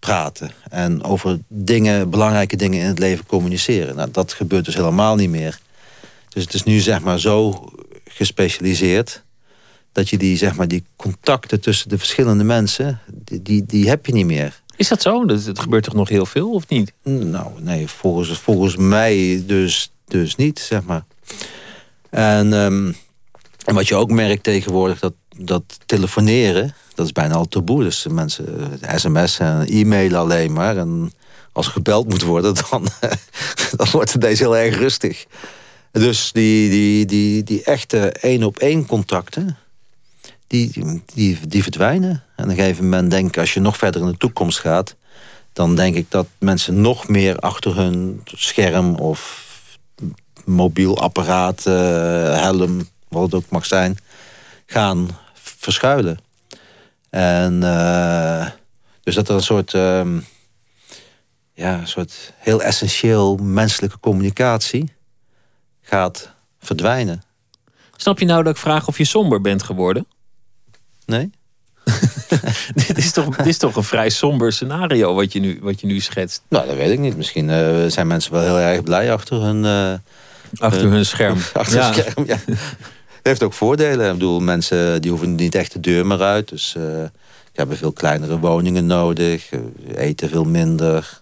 praten. 0.05 0.51
En 0.69 1.03
over 1.03 1.39
dingen, 1.47 2.09
belangrijke 2.09 2.55
dingen 2.55 2.79
in 2.79 2.85
het 2.85 2.99
leven 2.99 3.25
communiceren. 3.25 3.95
Nou, 3.95 4.11
dat 4.11 4.33
gebeurt 4.33 4.65
dus 4.65 4.75
helemaal 4.75 5.15
niet 5.15 5.29
meer. 5.29 5.59
Dus 6.29 6.43
het 6.43 6.53
is 6.53 6.63
nu 6.63 6.79
zeg 6.79 7.01
maar 7.01 7.19
zo 7.19 7.69
gespecialiseerd... 8.05 9.23
dat 9.91 10.09
je 10.09 10.17
die, 10.17 10.37
zeg 10.37 10.55
maar, 10.55 10.67
die 10.67 10.83
contacten 10.95 11.61
tussen 11.61 11.89
de 11.89 11.97
verschillende 11.97 12.43
mensen... 12.43 12.99
die, 13.13 13.41
die, 13.41 13.65
die 13.65 13.89
heb 13.89 14.05
je 14.05 14.13
niet 14.13 14.25
meer. 14.25 14.61
Is 14.75 14.87
dat 14.87 15.01
zo? 15.01 15.25
Dat, 15.25 15.43
het 15.43 15.59
gebeurt 15.59 15.83
toch 15.83 15.93
nog 15.93 16.09
heel 16.09 16.25
veel, 16.25 16.51
of 16.51 16.67
niet? 16.67 16.93
Nou, 17.03 17.61
nee, 17.61 17.87
volgens, 17.87 18.37
volgens 18.37 18.75
mij 18.75 19.43
dus, 19.45 19.91
dus 20.07 20.35
niet, 20.35 20.59
zeg 20.59 20.83
maar. 20.83 21.05
En, 22.09 22.53
um, 22.53 22.95
en 23.65 23.75
wat 23.75 23.87
je 23.87 23.95
ook 23.95 24.11
merkt 24.11 24.43
tegenwoordig... 24.43 24.99
dat, 24.99 25.13
dat 25.37 25.63
telefoneren 25.85 26.75
dat 26.95 27.05
is 27.05 27.11
bijna 27.11 27.35
al 27.35 27.47
taboe. 27.47 27.83
Dus 27.83 28.05
mensen 28.07 28.79
sms 28.95 29.39
en 29.39 29.67
e-mail 29.67 30.15
alleen 30.15 30.53
maar. 30.53 30.77
En 30.77 31.13
als 31.51 31.67
gebeld 31.67 32.09
moet 32.09 32.21
worden, 32.21 32.55
dan, 32.69 32.87
dan 33.75 33.87
wordt 33.91 34.11
het 34.11 34.21
deze 34.21 34.43
heel 34.43 34.57
erg 34.57 34.77
rustig. 34.77 35.25
Dus 35.91 36.31
die, 36.31 36.69
die, 36.69 37.05
die, 37.05 37.43
die 37.43 37.63
echte 37.63 38.11
één-op-één 38.11 38.85
contacten, 38.85 39.57
die, 40.47 41.01
die, 41.13 41.39
die 41.47 41.63
verdwijnen. 41.63 42.23
En 42.35 42.43
op 42.43 42.49
een 42.49 42.55
gegeven 42.55 42.83
moment 42.83 43.11
denk 43.11 43.27
ik, 43.27 43.37
als 43.37 43.53
je 43.53 43.59
nog 43.59 43.77
verder 43.77 44.01
in 44.01 44.07
de 44.07 44.17
toekomst 44.17 44.59
gaat... 44.59 44.95
dan 45.53 45.75
denk 45.75 45.95
ik 45.95 46.05
dat 46.11 46.27
mensen 46.39 46.81
nog 46.81 47.07
meer 47.07 47.39
achter 47.39 47.75
hun 47.75 48.21
scherm 48.25 48.95
of 48.95 49.43
mobiel 50.45 50.97
apparaat, 50.97 51.65
uh, 51.67 51.73
helm, 52.41 52.87
wat 53.07 53.23
het 53.23 53.33
ook 53.33 53.49
mag 53.49 53.65
zijn, 53.65 53.97
gaan 54.65 55.09
verschuilen. 55.65 56.17
En 57.09 57.61
uh, 57.63 58.47
dus 59.03 59.15
dat 59.15 59.29
er 59.29 59.35
een 59.35 59.41
soort, 59.41 59.73
uh, 59.73 60.05
ja, 61.53 61.79
een 61.79 61.87
soort 61.87 62.33
heel 62.37 62.61
essentieel 62.61 63.35
menselijke 63.35 63.99
communicatie 63.99 64.93
gaat 65.81 66.33
verdwijnen. 66.59 67.23
Snap 67.95 68.19
je 68.19 68.25
nou 68.25 68.43
dat 68.43 68.53
ik 68.53 68.59
vraag 68.59 68.87
of 68.87 68.97
je 68.97 69.05
somber 69.05 69.41
bent 69.41 69.63
geworden? 69.63 70.07
Nee. 71.05 71.29
dit, 72.87 72.97
is 72.97 73.11
toch, 73.11 73.35
dit 73.35 73.45
is 73.45 73.57
toch 73.57 73.75
een 73.75 73.83
vrij 73.83 74.09
somber 74.09 74.53
scenario 74.53 75.13
wat 75.13 75.33
je 75.33 75.39
nu, 75.39 75.59
wat 75.61 75.81
je 75.81 75.87
nu 75.87 75.99
schetst? 75.99 76.41
Nou, 76.47 76.67
dat 76.67 76.75
weet 76.75 76.91
ik 76.91 76.99
niet. 76.99 77.17
Misschien 77.17 77.49
uh, 77.49 77.85
zijn 77.87 78.07
mensen 78.07 78.31
wel 78.31 78.41
heel 78.41 78.59
erg 78.59 78.83
blij 78.83 79.13
achter 79.13 79.41
hun... 79.41 79.63
Uh, 79.63 79.93
achter 80.57 80.89
hun 80.89 81.05
scherm. 81.05 81.37
achter 81.53 81.77
ja. 81.77 81.85
hun 81.85 81.93
scherm, 81.93 82.25
ja 82.33 82.37
heeft 83.27 83.43
ook 83.43 83.53
voordelen. 83.53 84.07
Ik 84.07 84.13
bedoel, 84.13 84.39
mensen 84.39 85.01
die 85.01 85.11
hoeven 85.11 85.35
niet 85.35 85.55
echt 85.55 85.73
de 85.73 85.79
deur 85.79 86.05
meer 86.05 86.21
uit. 86.21 86.49
Dus 86.49 86.75
uh, 86.77 87.03
hebben 87.53 87.77
veel 87.77 87.91
kleinere 87.91 88.39
woningen 88.39 88.85
nodig. 88.85 89.51
Uh, 89.51 89.59
eten 89.95 90.29
veel 90.29 90.43
minder. 90.43 91.21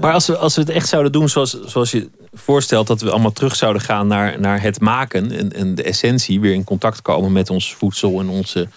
Maar 0.00 0.12
als 0.12 0.26
we, 0.26 0.36
als 0.36 0.54
we 0.54 0.60
het 0.60 0.70
echt 0.70 0.88
zouden 0.88 1.12
doen 1.12 1.28
zoals, 1.28 1.60
zoals 1.60 1.90
je 1.90 2.10
voorstelt... 2.32 2.86
dat 2.86 3.00
we 3.00 3.10
allemaal 3.10 3.32
terug 3.32 3.56
zouden 3.56 3.82
gaan 3.82 4.06
naar, 4.06 4.40
naar 4.40 4.62
het 4.62 4.80
maken... 4.80 5.32
En, 5.32 5.52
en 5.52 5.74
de 5.74 5.82
essentie, 5.82 6.40
weer 6.40 6.54
in 6.54 6.64
contact 6.64 7.02
komen 7.02 7.32
met 7.32 7.50
ons 7.50 7.74
voedsel 7.74 8.20
en 8.20 8.28
onze 8.28 8.68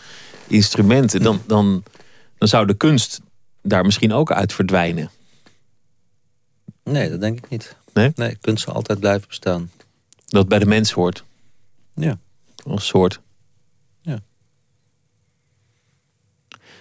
instrumenten... 0.48 1.22
dan, 1.22 1.42
dan, 1.48 1.84
dan 2.38 2.48
zou 2.48 2.68
de 2.68 2.74
kunst 2.74 3.22
daar 3.62 3.86
misschien 3.86 4.14
ook 4.14 4.32
uit 4.32 4.54
verdwijnen. 4.54 5.10
Nee, 6.84 7.10
dat 7.10 7.22
denk 7.22 7.38
ik 7.38 7.50
niet. 7.50 7.76
Nee? 7.94 8.12
Nee, 8.16 8.38
kunst 8.42 8.64
zal 8.64 8.74
altijd 8.74 9.00
blijven 9.00 9.28
bestaan. 9.28 9.72
Dat 10.28 10.48
bij 10.48 10.60
de 10.60 10.66
mens 10.66 10.92
hoort. 10.92 11.24
Ja. 11.96 12.20
Als 12.68 12.88
soort. 12.88 13.22
Ja. 14.02 14.20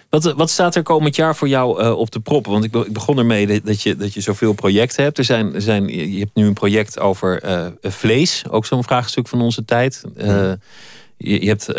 Wat, 0.09 0.33
wat 0.33 0.49
staat 0.49 0.75
er 0.75 0.83
komend 0.83 1.15
jaar 1.15 1.35
voor 1.35 1.47
jou 1.47 1.83
uh, 1.83 1.97
op 1.97 2.11
de 2.11 2.19
proppen? 2.19 2.51
Want 2.51 2.63
ik, 2.63 2.75
ik, 2.75 2.93
begon 2.93 3.17
ermee 3.17 3.61
dat 3.61 3.81
je, 3.81 3.95
dat 3.95 4.13
je 4.13 4.21
zoveel 4.21 4.53
projecten 4.53 5.03
hebt. 5.03 5.17
Er 5.17 5.23
zijn, 5.23 5.53
er 5.53 5.61
zijn, 5.61 5.87
je 5.87 6.19
hebt 6.19 6.35
nu 6.35 6.45
een 6.45 6.53
project 6.53 6.99
over 6.99 7.45
uh, 7.45 7.67
vlees. 7.81 8.43
Ook 8.49 8.65
zo'n 8.65 8.83
vraagstuk 8.83 9.27
van 9.27 9.41
onze 9.41 9.65
tijd. 9.65 10.03
Uh, 10.17 10.51
je, 11.17 11.41
je 11.41 11.47
hebt, 11.47 11.73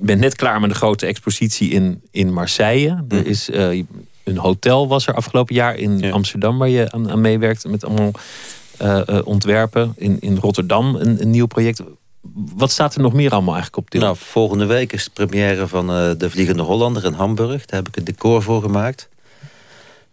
bent 0.00 0.20
net 0.20 0.36
klaar 0.36 0.60
met 0.60 0.70
een 0.70 0.76
grote 0.76 1.06
expositie 1.06 1.70
in, 1.70 2.02
in 2.10 2.32
Marseille. 2.32 3.04
Er 3.08 3.26
is, 3.26 3.48
een 4.24 4.36
hotel 4.36 4.88
was 4.88 5.06
er 5.06 5.14
afgelopen 5.14 5.54
jaar 5.54 5.76
in 5.76 5.98
ja. 5.98 6.10
Amsterdam... 6.10 6.58
waar 6.58 6.68
je 6.68 6.90
aan, 6.90 7.10
aan 7.10 7.20
meewerkt 7.20 7.68
met 7.68 7.84
allemaal 7.84 8.12
ontwerpen. 9.24 9.92
In, 9.96 10.16
in 10.20 10.36
Rotterdam 10.36 10.94
een, 10.94 11.22
een 11.22 11.30
nieuw 11.30 11.46
project 11.46 11.82
wat 12.56 12.70
staat 12.70 12.94
er 12.94 13.00
nog 13.00 13.12
meer 13.12 13.30
allemaal 13.30 13.54
eigenlijk 13.54 13.84
op 13.84 13.90
dit? 13.90 14.00
Nou, 14.00 14.16
volgende 14.16 14.66
week 14.66 14.92
is 14.92 15.04
de 15.04 15.10
première 15.10 15.66
van 15.66 15.90
uh, 15.90 16.10
De 16.18 16.30
Vliegende 16.30 16.62
Hollander 16.62 17.04
in 17.04 17.12
Hamburg. 17.12 17.66
Daar 17.66 17.78
heb 17.78 17.88
ik 17.88 17.94
het 17.94 18.06
decor 18.06 18.42
voor 18.42 18.62
gemaakt. 18.62 19.08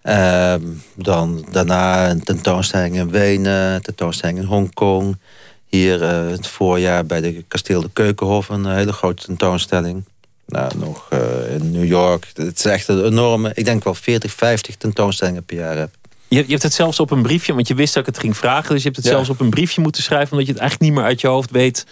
Uh, 0.04 0.56
dan 0.96 1.46
daarna 1.52 2.10
een 2.10 2.24
tentoonstelling 2.24 2.96
in 2.96 3.12
Wenen, 3.12 3.82
tentoonstelling 3.82 4.38
in 4.38 4.46
Hongkong. 4.46 5.18
Hier 5.66 6.02
uh, 6.02 6.32
het 6.32 6.48
voorjaar 6.48 7.06
bij 7.06 7.22
de 7.22 7.44
Kasteel 7.48 7.82
de 7.82 7.90
Keukenhof 7.94 8.50
een 8.50 8.66
hele 8.66 8.94
grote 8.94 9.26
tentoonstelling. 9.26 10.04
Nou, 10.46 10.78
nog 10.78 11.10
in 11.50 11.72
New 11.72 11.86
York. 11.86 12.32
Het 12.34 12.58
is 12.58 12.66
echt 12.66 12.88
een 12.88 13.06
enorme, 13.06 13.52
ik 13.54 13.66
denk 13.66 13.84
wel 13.84 13.94
40, 13.94 14.32
50 14.32 14.76
tentoonstellingen 14.76 15.44
per 15.44 15.58
jaar. 15.58 15.90
Je, 16.28 16.36
je 16.36 16.52
hebt 16.52 16.64
het 16.64 16.74
zelfs 16.74 17.00
op 17.00 17.12
een 17.12 17.22
briefje, 17.22 17.54
want 17.54 17.68
je 17.68 17.76
wist 17.76 17.94
dat 17.94 18.08
ik 18.08 18.14
het 18.14 18.24
ging 18.24 18.38
vragen. 18.38 18.70
Dus 18.70 18.84
je 18.84 18.90
hebt 18.90 18.96
het 18.96 19.06
zelfs 19.06 19.30
op 19.30 19.40
een 19.40 19.50
briefje 19.50 19.82
moeten 19.82 20.04
schrijven, 20.04 20.32
omdat 20.32 20.46
je 20.46 20.52
het 20.52 20.62
eigenlijk 20.62 20.92
niet 20.92 21.00
meer 21.00 21.10
uit 21.10 21.22
je 21.22 21.28
hoofd 21.28 21.52
weet 21.52 21.86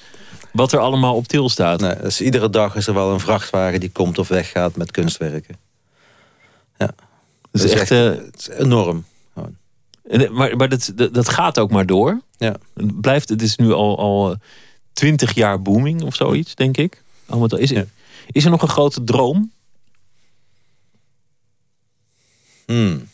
wat 0.51 0.71
er 0.71 0.79
allemaal 0.79 1.15
op 1.15 1.27
til 1.27 1.49
staat. 1.49 1.79
Nee, 1.79 1.95
dus 2.01 2.21
iedere 2.21 2.49
dag 2.49 2.75
is 2.75 2.87
er 2.87 2.93
wel 2.93 3.11
een 3.11 3.19
vrachtwagen 3.19 3.79
die 3.79 3.91
komt 3.91 4.17
of 4.17 4.27
weggaat 4.27 4.75
met 4.75 4.91
kunstwerken. 4.91 5.57
Ja. 6.77 6.91
Dat 7.51 7.63
is, 7.63 7.71
echt, 7.71 7.91
uh, 7.91 7.99
het 7.99 8.39
is 8.39 8.49
enorm. 8.49 9.05
En, 10.03 10.33
maar 10.33 10.55
maar 10.55 10.69
dat, 10.69 10.93
dat, 11.11 11.29
gaat 11.29 11.59
ook 11.59 11.71
maar 11.71 11.85
door. 11.85 12.21
Ja. 12.37 12.55
Het, 12.73 13.01
blijft, 13.01 13.29
het 13.29 13.41
is 13.41 13.55
nu 13.55 13.71
al, 13.71 13.97
al 13.97 14.35
20 14.93 15.33
jaar 15.33 15.61
booming 15.61 16.01
of 16.01 16.15
zoiets, 16.15 16.55
denk 16.55 16.77
ik. 16.77 17.03
Is, 17.47 17.71
er, 17.71 17.87
is 18.31 18.43
er 18.43 18.51
nog 18.51 18.61
een 18.61 18.67
grote 18.67 19.03
droom? 19.03 19.51
Hmm. 22.65 23.07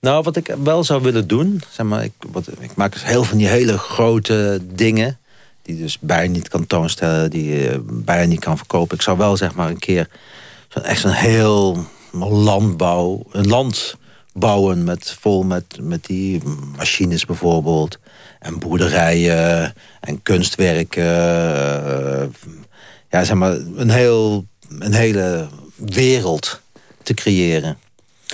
Nou, 0.00 0.22
wat 0.22 0.36
ik 0.36 0.54
wel 0.62 0.84
zou 0.84 1.02
willen 1.02 1.28
doen, 1.28 1.62
zeg 1.70 1.86
maar, 1.86 2.04
ik, 2.04 2.12
wat, 2.32 2.48
ik 2.60 2.74
maak 2.74 2.92
dus 2.92 3.04
heel 3.04 3.24
van 3.24 3.38
die 3.38 3.48
hele 3.48 3.78
grote 3.78 4.60
dingen, 4.72 5.18
die 5.62 5.76
dus 5.76 5.98
bijna 5.98 6.32
niet 6.32 6.48
kan 6.48 6.66
toonstellen, 6.66 7.30
die 7.30 7.44
je 7.44 7.82
bijna 7.84 8.24
niet 8.24 8.40
kan 8.40 8.56
verkopen. 8.56 8.96
Ik 8.96 9.02
zou 9.02 9.18
wel 9.18 9.36
zeg 9.36 9.54
maar 9.54 9.68
een 9.68 9.78
keer 9.78 10.08
zo 10.68 10.80
echt 10.80 11.00
zo'n 11.00 11.10
heel 11.10 11.86
landbouw, 12.20 13.22
een 13.32 13.46
land 13.46 13.96
bouwen 14.32 14.84
met, 14.84 15.16
vol 15.20 15.42
met, 15.42 15.78
met 15.80 16.04
die 16.04 16.42
machines 16.76 17.24
bijvoorbeeld. 17.24 17.98
En 18.38 18.58
boerderijen 18.58 19.74
en 20.00 20.22
kunstwerken. 20.22 21.04
Ja, 23.10 23.24
zeg 23.24 23.34
maar, 23.34 23.52
een, 23.52 23.90
heel, 23.90 24.46
een 24.78 24.94
hele 24.94 25.48
wereld 25.74 26.60
te 27.02 27.14
creëren. 27.14 27.78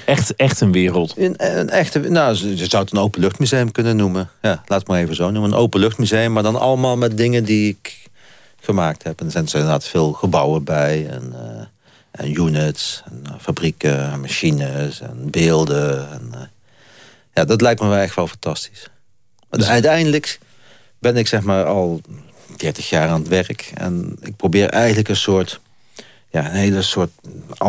Echt, 0.05 0.37
echt 0.37 0.61
een 0.61 0.73
wereld. 0.73 1.15
Een, 1.17 1.35
een 1.59 1.71
echte, 1.71 1.99
nou, 1.99 2.49
je 2.57 2.67
zou 2.67 2.83
het 2.83 2.93
een 2.93 2.99
openluchtmuseum 2.99 3.73
kunnen 3.73 3.97
noemen. 3.97 4.31
Ja, 4.43 4.63
laat 4.67 4.79
het 4.79 4.89
maar 4.89 5.01
even 5.01 5.15
zo 5.15 5.31
noemen. 5.31 5.53
Een 5.53 5.59
openluchtmuseum, 5.59 6.33
maar 6.33 6.43
dan 6.43 6.61
allemaal 6.61 6.97
met 6.97 7.17
dingen 7.17 7.45
die 7.45 7.69
ik 7.69 8.09
gemaakt 8.61 9.03
heb. 9.03 9.21
En 9.21 9.27
er 9.27 9.33
zijn 9.33 9.47
inderdaad 9.47 9.85
veel 9.85 10.13
gebouwen 10.13 10.65
bij. 10.65 11.09
En, 11.09 11.33
uh, 11.33 11.65
en 12.11 12.41
units, 12.41 13.03
en 13.11 13.23
uh, 13.29 13.35
fabrieken, 13.41 14.21
machines 14.21 15.01
en 15.01 15.31
beelden. 15.31 16.11
En, 16.11 16.31
uh, 16.35 16.41
ja, 17.35 17.45
dat 17.45 17.61
lijkt 17.61 17.81
me 17.81 17.89
wel 17.89 17.99
echt 17.99 18.15
wel 18.15 18.27
fantastisch. 18.27 18.91
Dus... 19.51 19.69
Uiteindelijk 19.69 20.39
ben 20.99 21.17
ik 21.17 21.27
zeg 21.27 21.43
maar 21.43 21.65
al 21.65 22.01
30 22.57 22.89
jaar 22.89 23.09
aan 23.09 23.21
het 23.21 23.29
werk. 23.29 23.71
En 23.75 24.17
ik 24.21 24.37
probeer 24.37 24.69
eigenlijk 24.69 25.09
een 25.09 25.17
soort... 25.17 25.61
Ja, 26.31 26.45
een 26.45 26.57
hele 26.57 26.83
soort 26.83 27.11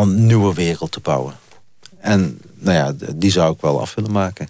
nieuwe 0.05 0.53
wereld 0.53 0.91
te 0.91 0.99
bouwen. 0.99 1.33
En 2.05 2.41
nou 2.53 2.77
ja, 2.77 3.11
die 3.15 3.31
zou 3.31 3.53
ik 3.53 3.61
wel 3.61 3.81
af 3.81 3.95
willen 3.95 4.11
maken. 4.11 4.47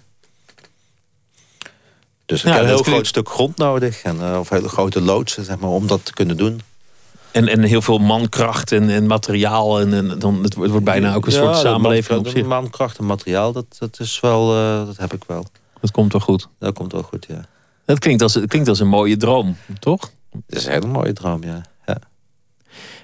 Dus 2.26 2.44
ik 2.44 2.52
heb 2.52 2.60
een 2.60 2.66
heel 2.66 2.82
groot 2.82 3.06
stuk 3.06 3.28
grond 3.28 3.56
nodig. 3.56 4.02
En, 4.02 4.16
uh, 4.16 4.36
of 4.38 4.48
hele 4.48 4.68
grote 4.68 5.00
loodsen, 5.00 5.44
zeg 5.44 5.58
maar, 5.58 5.70
om 5.70 5.86
dat 5.86 6.04
te 6.04 6.12
kunnen 6.12 6.36
doen. 6.36 6.60
En, 7.30 7.48
en 7.48 7.62
heel 7.62 7.82
veel 7.82 7.98
mankracht 7.98 8.72
en, 8.72 8.90
en 8.90 9.06
materiaal. 9.06 9.80
En, 9.80 9.92
en 9.92 10.18
dan, 10.18 10.42
het 10.42 10.54
wordt 10.54 10.84
bijna 10.84 11.14
ook 11.14 11.26
een 11.26 11.32
soort 11.32 11.56
samenleving 11.56 12.18
op 12.18 12.28
zich. 12.28 12.46
Mankracht 12.46 12.98
en 12.98 13.06
materiaal, 13.06 13.52
dat, 13.52 13.76
dat 13.78 14.00
is 14.00 14.20
wel, 14.20 14.56
uh, 14.56 14.86
dat 14.86 14.96
heb 14.96 15.12
ik 15.12 15.24
wel. 15.26 15.46
Dat 15.80 15.90
komt 15.90 16.12
wel 16.12 16.20
goed. 16.20 16.48
Dat 16.58 16.74
komt 16.74 16.92
wel 16.92 17.02
goed, 17.02 17.26
ja. 17.28 17.44
Dat 17.84 17.98
klinkt 17.98 18.22
als, 18.22 18.34
het 18.34 18.48
klinkt 18.48 18.68
als 18.68 18.80
een 18.80 18.88
mooie 18.88 19.16
droom, 19.16 19.56
toch? 19.78 20.10
Het 20.46 20.56
is 20.56 20.66
een 20.66 20.72
hele 20.72 20.86
mooie 20.86 21.12
droom, 21.12 21.42
ja. 21.42 21.60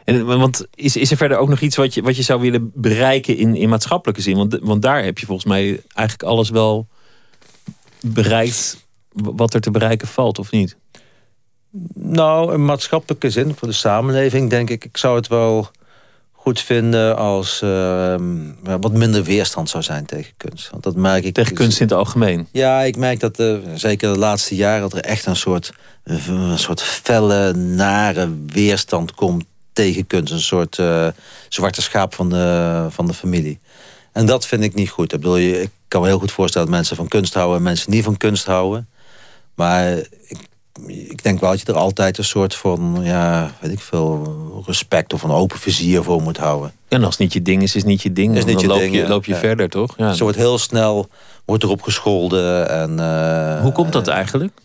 En, 0.04 0.26
want 0.26 0.66
is, 0.74 0.96
is 0.96 1.10
er 1.10 1.16
verder 1.16 1.38
ook 1.38 1.48
nog 1.48 1.60
iets 1.60 1.76
wat 1.76 1.94
je, 1.94 2.02
wat 2.02 2.16
je 2.16 2.22
zou 2.22 2.40
willen 2.40 2.70
bereiken 2.74 3.36
in, 3.36 3.54
in 3.54 3.68
maatschappelijke 3.68 4.22
zin? 4.22 4.36
Want, 4.36 4.58
want 4.60 4.82
daar 4.82 5.04
heb 5.04 5.18
je 5.18 5.26
volgens 5.26 5.46
mij 5.46 5.82
eigenlijk 5.94 6.28
alles 6.28 6.50
wel 6.50 6.86
bereikt 8.00 8.86
wat 9.12 9.54
er 9.54 9.60
te 9.60 9.70
bereiken 9.70 10.08
valt, 10.08 10.38
of 10.38 10.50
niet? 10.50 10.76
Nou, 11.94 12.54
in 12.54 12.64
maatschappelijke 12.64 13.30
zin, 13.30 13.54
voor 13.54 13.68
de 13.68 13.74
samenleving, 13.74 14.50
denk 14.50 14.70
ik, 14.70 14.84
ik 14.84 14.96
zou 14.96 15.16
het 15.16 15.28
wel 15.28 15.70
goed 16.32 16.60
vinden 16.60 17.16
als 17.16 17.60
uh, 17.64 18.14
wat 18.62 18.92
minder 18.92 19.24
weerstand 19.24 19.68
zou 19.68 19.82
zijn 19.82 20.06
tegen 20.06 20.32
kunst. 20.36 20.70
Want 20.70 20.82
dat 20.82 20.96
merk 20.96 21.24
ik. 21.24 21.34
Tegen 21.34 21.54
kunst 21.54 21.80
in 21.80 21.86
het 21.86 21.96
algemeen? 21.96 22.48
Ja, 22.52 22.80
ik 22.80 22.96
merk 22.96 23.20
dat 23.20 23.40
uh, 23.40 23.56
zeker 23.74 24.12
de 24.12 24.18
laatste 24.18 24.54
jaren 24.54 24.80
dat 24.80 24.92
er 24.92 25.04
echt 25.04 25.26
een 25.26 25.36
soort, 25.36 25.72
een 26.04 26.58
soort 26.58 26.82
felle, 26.82 27.52
nare 27.52 28.34
weerstand 28.46 29.14
komt 29.14 29.44
tegen 29.72 30.06
kunst. 30.06 30.32
Een 30.32 30.40
soort 30.40 30.78
uh, 30.78 31.06
zwarte 31.48 31.82
schaap 31.82 32.14
van 32.14 32.28
de, 32.28 32.86
van 32.90 33.06
de 33.06 33.14
familie. 33.14 33.60
En 34.12 34.26
dat 34.26 34.46
vind 34.46 34.62
ik 34.62 34.74
niet 34.74 34.90
goed. 34.90 35.12
Ik, 35.12 35.20
bedoel, 35.20 35.38
ik 35.38 35.70
kan 35.88 36.00
me 36.00 36.06
heel 36.06 36.18
goed 36.18 36.32
voorstellen 36.32 36.66
dat 36.66 36.76
mensen 36.76 36.96
van 36.96 37.08
kunst 37.08 37.34
houden 37.34 37.56
en 37.56 37.62
mensen 37.62 37.90
niet 37.90 38.04
van 38.04 38.16
kunst 38.16 38.46
houden. 38.46 38.88
Maar 39.54 39.96
ik, 40.26 40.38
ik 40.86 41.22
denk 41.22 41.40
wel 41.40 41.50
dat 41.50 41.60
je 41.60 41.66
er 41.66 41.78
altijd 41.78 42.18
een 42.18 42.24
soort 42.24 42.54
van, 42.54 43.00
ja, 43.02 43.54
weet 43.60 43.72
ik 43.72 43.80
veel, 43.80 44.62
respect 44.66 45.12
of 45.12 45.22
een 45.22 45.30
open 45.30 45.58
vizier 45.58 46.02
voor 46.02 46.22
moet 46.22 46.36
houden. 46.36 46.72
En 46.88 47.04
als 47.04 47.10
het 47.10 47.18
niet 47.18 47.32
je 47.32 47.42
ding 47.42 47.62
is, 47.62 47.74
is 47.74 47.84
niet 47.84 48.02
je 48.02 48.12
ding. 48.12 48.36
Is 48.36 48.44
niet 48.44 48.54
dan 48.54 48.62
je 48.62 48.68
loop, 48.68 48.78
ding, 48.78 48.94
je, 48.94 49.08
loop 49.08 49.24
je 49.24 49.34
verder, 49.34 49.68
toch? 49.68 49.94
Ja. 49.96 50.12
Zo 50.12 50.22
wordt 50.22 50.38
heel 50.38 50.58
snel 50.58 51.08
wordt 51.44 51.62
erop 51.62 51.82
gescholden. 51.82 52.68
En, 52.68 52.90
uh, 52.98 53.60
Hoe 53.60 53.72
komt 53.72 53.92
dat 53.92 54.08
eigenlijk? 54.08 54.60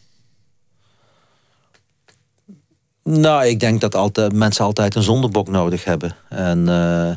Nou, 3.09 3.45
ik 3.45 3.59
denk 3.59 3.81
dat 3.81 3.95
altijd, 3.95 4.33
mensen 4.33 4.65
altijd 4.65 4.95
een 4.95 5.03
zondebok 5.03 5.47
nodig 5.47 5.83
hebben. 5.83 6.15
En 6.29 6.59
uh, 6.59 7.15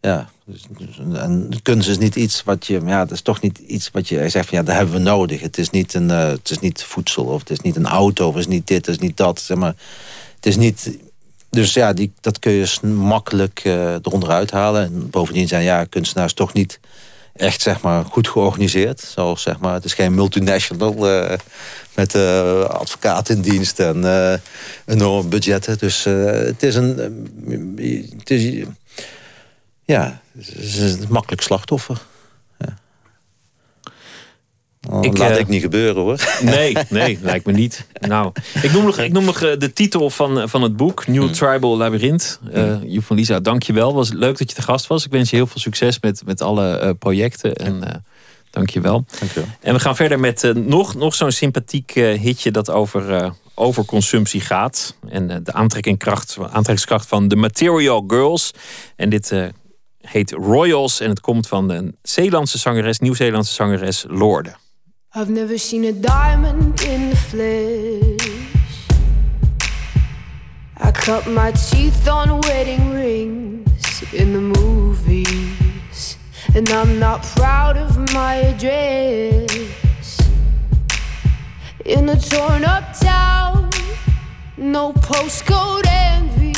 ja, 0.00 0.28
dus, 0.44 0.66
dus, 0.78 1.60
kunst 1.62 1.88
is 1.88 1.98
niet 1.98 2.16
iets 2.16 2.42
wat 2.42 2.66
je, 2.66 2.80
ja, 2.86 3.06
is 3.10 3.20
toch 3.20 3.40
niet 3.40 3.58
iets 3.58 3.90
wat 3.90 4.08
je 4.08 4.28
zegt 4.28 4.48
van 4.48 4.58
ja, 4.58 4.64
dat 4.64 4.74
hebben 4.74 4.94
we 4.94 5.00
nodig. 5.00 5.40
Het 5.40 5.58
is 5.58 5.70
niet 5.70 5.94
een, 5.94 6.08
uh, 6.08 6.28
het 6.28 6.50
is 6.50 6.58
niet 6.58 6.82
voedsel 6.82 7.24
of 7.24 7.40
het 7.40 7.50
is 7.50 7.60
niet 7.60 7.76
een 7.76 7.86
auto 7.86 8.26
of 8.26 8.34
het 8.34 8.42
is 8.42 8.52
niet 8.52 8.66
dit, 8.66 8.86
het 8.86 8.94
is 8.94 9.02
niet 9.02 9.16
dat. 9.16 9.40
Zeg 9.40 9.56
maar, 9.56 9.74
het 10.34 10.46
is 10.46 10.56
niet. 10.56 10.98
Dus 11.50 11.72
ja, 11.72 11.92
die, 11.92 12.12
dat 12.20 12.38
kun 12.38 12.52
je 12.52 12.86
makkelijk 12.86 13.62
uh, 13.64 13.92
eronder 13.92 14.30
uithalen. 14.30 14.84
En 14.84 15.10
bovendien 15.10 15.48
zijn 15.48 15.62
ja, 15.62 15.84
kunstenaars 15.84 16.32
toch 16.32 16.52
niet 16.52 16.80
echt 17.36 17.62
zeg 17.62 17.80
maar, 17.80 18.04
goed 18.04 18.28
georganiseerd. 18.28 19.00
Zoals, 19.00 19.42
zeg 19.42 19.58
maar, 19.58 19.74
het 19.74 19.84
is 19.84 19.94
geen 19.94 20.14
multinational 20.14 21.10
uh, 21.10 21.32
met 21.94 22.14
uh, 22.14 22.60
advocaat 22.64 23.28
in 23.28 23.40
dienst 23.40 23.80
en 23.80 23.96
uh, 23.96 24.34
enorme 24.86 25.28
budgetten. 25.28 25.78
Dus 25.78 26.04
het 26.04 26.62
is 26.62 26.74
een. 26.74 26.96
het 28.18 28.30
is, 28.30 28.64
ja, 29.84 30.20
het 30.38 30.56
is 30.58 30.92
een 30.92 31.06
makkelijk 31.08 31.42
slachtoffer. 31.42 32.02
Oh, 34.90 35.04
ik, 35.04 35.18
laat 35.18 35.30
uh, 35.30 35.38
ik 35.38 35.48
niet 35.48 35.62
gebeuren 35.62 36.02
hoor. 36.02 36.20
Nee, 36.42 36.76
nee, 36.88 37.18
lijkt 37.22 37.46
me 37.46 37.52
niet. 37.52 37.86
Nou, 38.00 38.32
ik 38.62 38.72
noem 38.72 38.84
nog, 38.84 38.98
ik 38.98 39.12
noem 39.12 39.24
nog 39.24 39.42
uh, 39.42 39.58
de 39.58 39.72
titel 39.72 40.10
van, 40.10 40.48
van 40.48 40.62
het 40.62 40.76
boek, 40.76 41.06
New 41.06 41.22
hmm. 41.22 41.32
Tribal 41.32 41.76
Labyrinth. 41.76 42.40
Uh, 42.54 42.76
Joep 42.82 43.04
van 43.04 43.16
Lisa, 43.16 43.40
dank 43.40 43.62
je 43.62 43.72
wel. 43.72 43.94
Was 43.94 44.12
leuk 44.12 44.38
dat 44.38 44.50
je 44.50 44.56
te 44.56 44.62
gast 44.62 44.86
was. 44.86 45.04
Ik 45.04 45.10
wens 45.10 45.30
je 45.30 45.36
heel 45.36 45.46
veel 45.46 45.60
succes 45.60 46.00
met, 46.00 46.22
met 46.24 46.40
alle 46.40 46.94
projecten. 46.98 47.54
En 47.54 48.04
dank 48.50 48.70
je 48.70 48.80
wel. 48.80 49.04
Dank 49.18 49.32
je 49.32 49.40
wel. 49.40 49.48
En 49.60 49.74
we 49.74 49.80
gaan 49.80 49.96
verder 49.96 50.20
met 50.20 50.52
nog, 50.54 50.94
nog 50.94 51.14
zo'n 51.14 51.30
sympathiek 51.30 51.90
hitje 51.94 52.50
dat 52.50 52.70
over, 52.70 53.32
over 53.54 53.84
consumptie 53.84 54.40
gaat. 54.40 54.96
En 55.08 55.26
de 55.44 55.52
aantrekkingskracht, 55.52 56.36
aantrekkingskracht 56.40 57.08
van 57.08 57.28
de 57.28 57.36
Material 57.36 58.04
Girls. 58.06 58.50
En 58.96 59.10
dit 59.10 59.32
heet 60.00 60.30
Royals 60.30 61.00
en 61.00 61.08
het 61.08 61.20
komt 61.20 61.48
van 61.48 61.70
een 61.70 61.96
Zeelandse 62.02 62.58
zangeres, 62.58 62.98
Nieuw-Zeelandse 62.98 63.54
zangeres 63.54 64.04
Lorde. 64.08 64.54
I've 65.18 65.30
never 65.30 65.56
seen 65.56 65.86
a 65.86 65.92
diamond 65.92 66.78
in 66.82 67.08
the 67.08 67.16
flesh. 67.16 68.86
I 70.76 70.92
cut 70.92 71.26
my 71.26 71.52
teeth 71.52 72.06
on 72.06 72.38
wedding 72.42 72.90
rings 72.92 74.12
in 74.12 74.34
the 74.34 74.42
movies. 74.60 76.18
And 76.54 76.68
I'm 76.68 76.98
not 76.98 77.22
proud 77.22 77.78
of 77.78 77.96
my 78.12 78.34
address. 78.34 80.20
In 81.86 82.10
a 82.10 82.20
torn 82.20 82.64
up 82.66 82.92
town, 83.00 83.70
no 84.58 84.92
postcode 84.92 85.86
envy. 85.88 86.55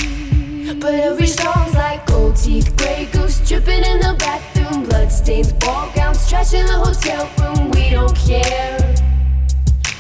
But 0.77 0.95
every 0.95 1.27
song's 1.27 1.75
like 1.75 2.05
gold 2.07 2.37
teeth, 2.37 2.77
grey 2.77 3.09
goose 3.11 3.41
dripping 3.49 3.83
in 3.85 4.01
the 4.01 4.15
bathroom, 4.19 4.85
bloodstains, 4.85 5.51
ball 5.55 5.91
gowns, 5.95 6.29
trash 6.29 6.53
in 6.53 6.67
the 6.67 6.75
hotel 6.75 7.25
room. 7.41 7.71
We 7.71 7.89
don't 7.89 8.15
care. 8.15 8.95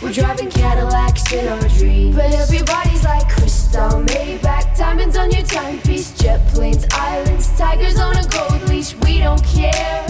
We're 0.02 0.12
driving 0.12 0.50
Cadillacs 0.50 1.32
in 1.32 1.48
our 1.48 1.68
dreams. 1.70 2.14
But 2.14 2.34
everybody's 2.34 3.02
like 3.02 3.28
crystal, 3.30 4.04
Maybach, 4.04 4.76
diamonds 4.76 5.16
on 5.16 5.30
your 5.30 5.42
timepiece, 5.44 6.12
jet 6.18 6.46
planes, 6.48 6.86
islands, 6.92 7.48
tigers 7.56 7.98
on 7.98 8.16
a 8.16 8.28
gold 8.28 8.68
leash. 8.68 8.94
We 8.96 9.20
don't 9.20 9.42
care. 9.44 10.06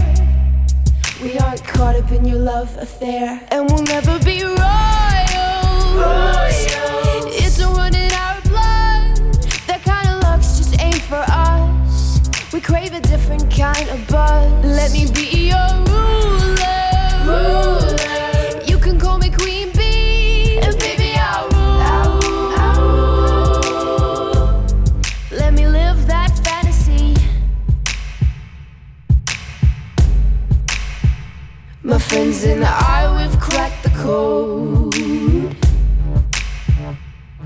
We 1.23 1.39
aren't 1.39 1.63
caught 1.65 1.95
up 1.95 2.11
in 2.11 2.25
your 2.25 2.39
love 2.39 2.77
affair, 2.79 3.41
and 3.53 3.71
we'll 3.71 3.85
never 3.85 4.19
be 4.25 4.43
royal. 4.43 4.57
royal. 5.95 7.31
It's 7.31 7.61
a 7.61 7.88
crave 12.69 12.93
a 12.93 13.01
different 13.01 13.51
kind 13.51 13.89
of 13.89 14.07
buzz. 14.09 14.53
Let 14.63 14.93
me 14.93 15.11
be 15.11 15.49
your 15.49 15.71
ruler. 15.89 16.91
ruler. 17.25 17.97
You 18.67 18.79
can 18.79 19.01
call 19.01 19.17
me 19.19 19.31
Queen 19.31 19.73
Bee, 19.73 20.59
and 20.59 20.79
baby 20.79 21.15
I'll 21.17 21.49
rule. 22.77 23.07
Let 25.31 25.55
me 25.55 25.67
live 25.67 26.07
that 26.09 26.31
fantasy. 26.45 27.17
My 31.83 31.99
friends 31.99 32.45
and 32.45 32.65
I, 32.65 33.01
we've 33.17 33.41
cracked 33.41 33.83
the 33.83 33.91
code. 34.05 34.95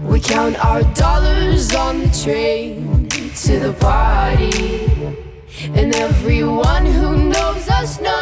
We 0.02 0.18
count 0.18 0.56
our 0.64 0.82
dollars 0.94 1.72
on 1.76 2.00
the 2.00 2.10
train 2.24 3.08
to 3.44 3.58
the 3.60 3.72
party. 3.74 4.91
And 5.64 5.94
everyone 5.94 6.84
who 6.86 7.28
knows 7.30 7.68
us 7.68 8.00
knows 8.00 8.18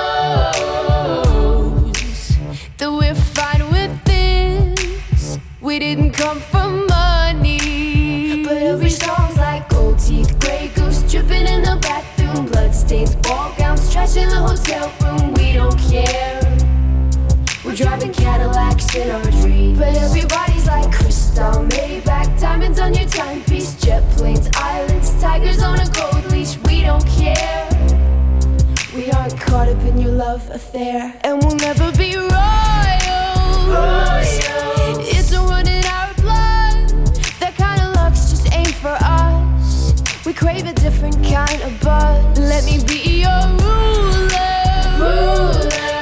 that 2.77 2.93
we're 2.93 3.15
fine 3.15 3.71
with 3.73 4.05
this. 4.05 5.39
We 5.63 5.79
didn't 5.79 6.13
come 6.13 6.39
for 6.39 6.69
money. 6.69 8.45
But 8.45 8.59
every 8.59 8.91
song's 8.91 9.39
like 9.39 9.71
gold 9.71 9.99
teeth, 9.99 10.39
grey 10.41 10.71
goose 10.75 11.03
dripping 11.11 11.47
in 11.47 11.63
the 11.63 11.79
bathroom, 11.81 12.45
bloodstains, 12.45 13.17
ball 13.17 13.55
gowns, 13.57 13.91
trash 13.91 14.17
in 14.17 14.29
the 14.29 14.37
hotel 14.37 14.93
room. 15.01 15.33
We 15.33 15.55
don't 15.55 15.79
care. 15.79 16.41
We're 17.65 17.75
driving 17.75 18.13
Cadillacs 18.13 18.95
in 18.95 19.11
our 19.11 19.31
dreams. 19.41 19.79
But 19.79 19.97
everybody's 19.97 20.67
like 20.67 20.93
crystal, 20.93 21.65
Maybach, 21.73 22.39
diamonds 22.39 22.79
on 22.79 22.93
your 22.93 23.09
timepiece, 23.09 23.81
jet 23.81 24.03
planes, 24.11 24.51
islands, 24.57 25.19
tigers 25.23 25.63
on 25.63 25.81
a 25.81 25.87
gold 25.91 26.31
leash. 26.33 26.59
We 26.81 26.87
don't 26.87 27.07
care. 27.09 27.69
We 28.95 29.11
aren't 29.11 29.39
caught 29.39 29.69
up 29.69 29.83
in 29.83 30.01
your 30.01 30.13
love 30.13 30.49
affair, 30.49 31.15
and 31.25 31.43
we'll 31.43 31.57
never 31.57 31.93
be 31.93 32.17
royals. 32.17 32.31
It's 35.15 35.31
a 35.33 35.41
run 35.41 35.69
in 35.69 35.85
our 35.85 36.15
blood. 36.15 36.89
That 37.41 37.55
kind 37.59 37.83
of 37.83 37.95
luck's 37.97 38.31
just 38.31 38.51
ain't 38.55 38.75
for 38.75 38.97
us. 38.99 39.93
We 40.25 40.33
crave 40.33 40.65
a 40.65 40.73
different 40.73 41.23
kind 41.23 41.61
of 41.61 41.79
buzz. 41.81 42.39
Let 42.39 42.65
me 42.65 42.83
be 42.83 43.21
your 43.25 43.43
ruler. 43.61 44.97
ruler. 44.99 46.00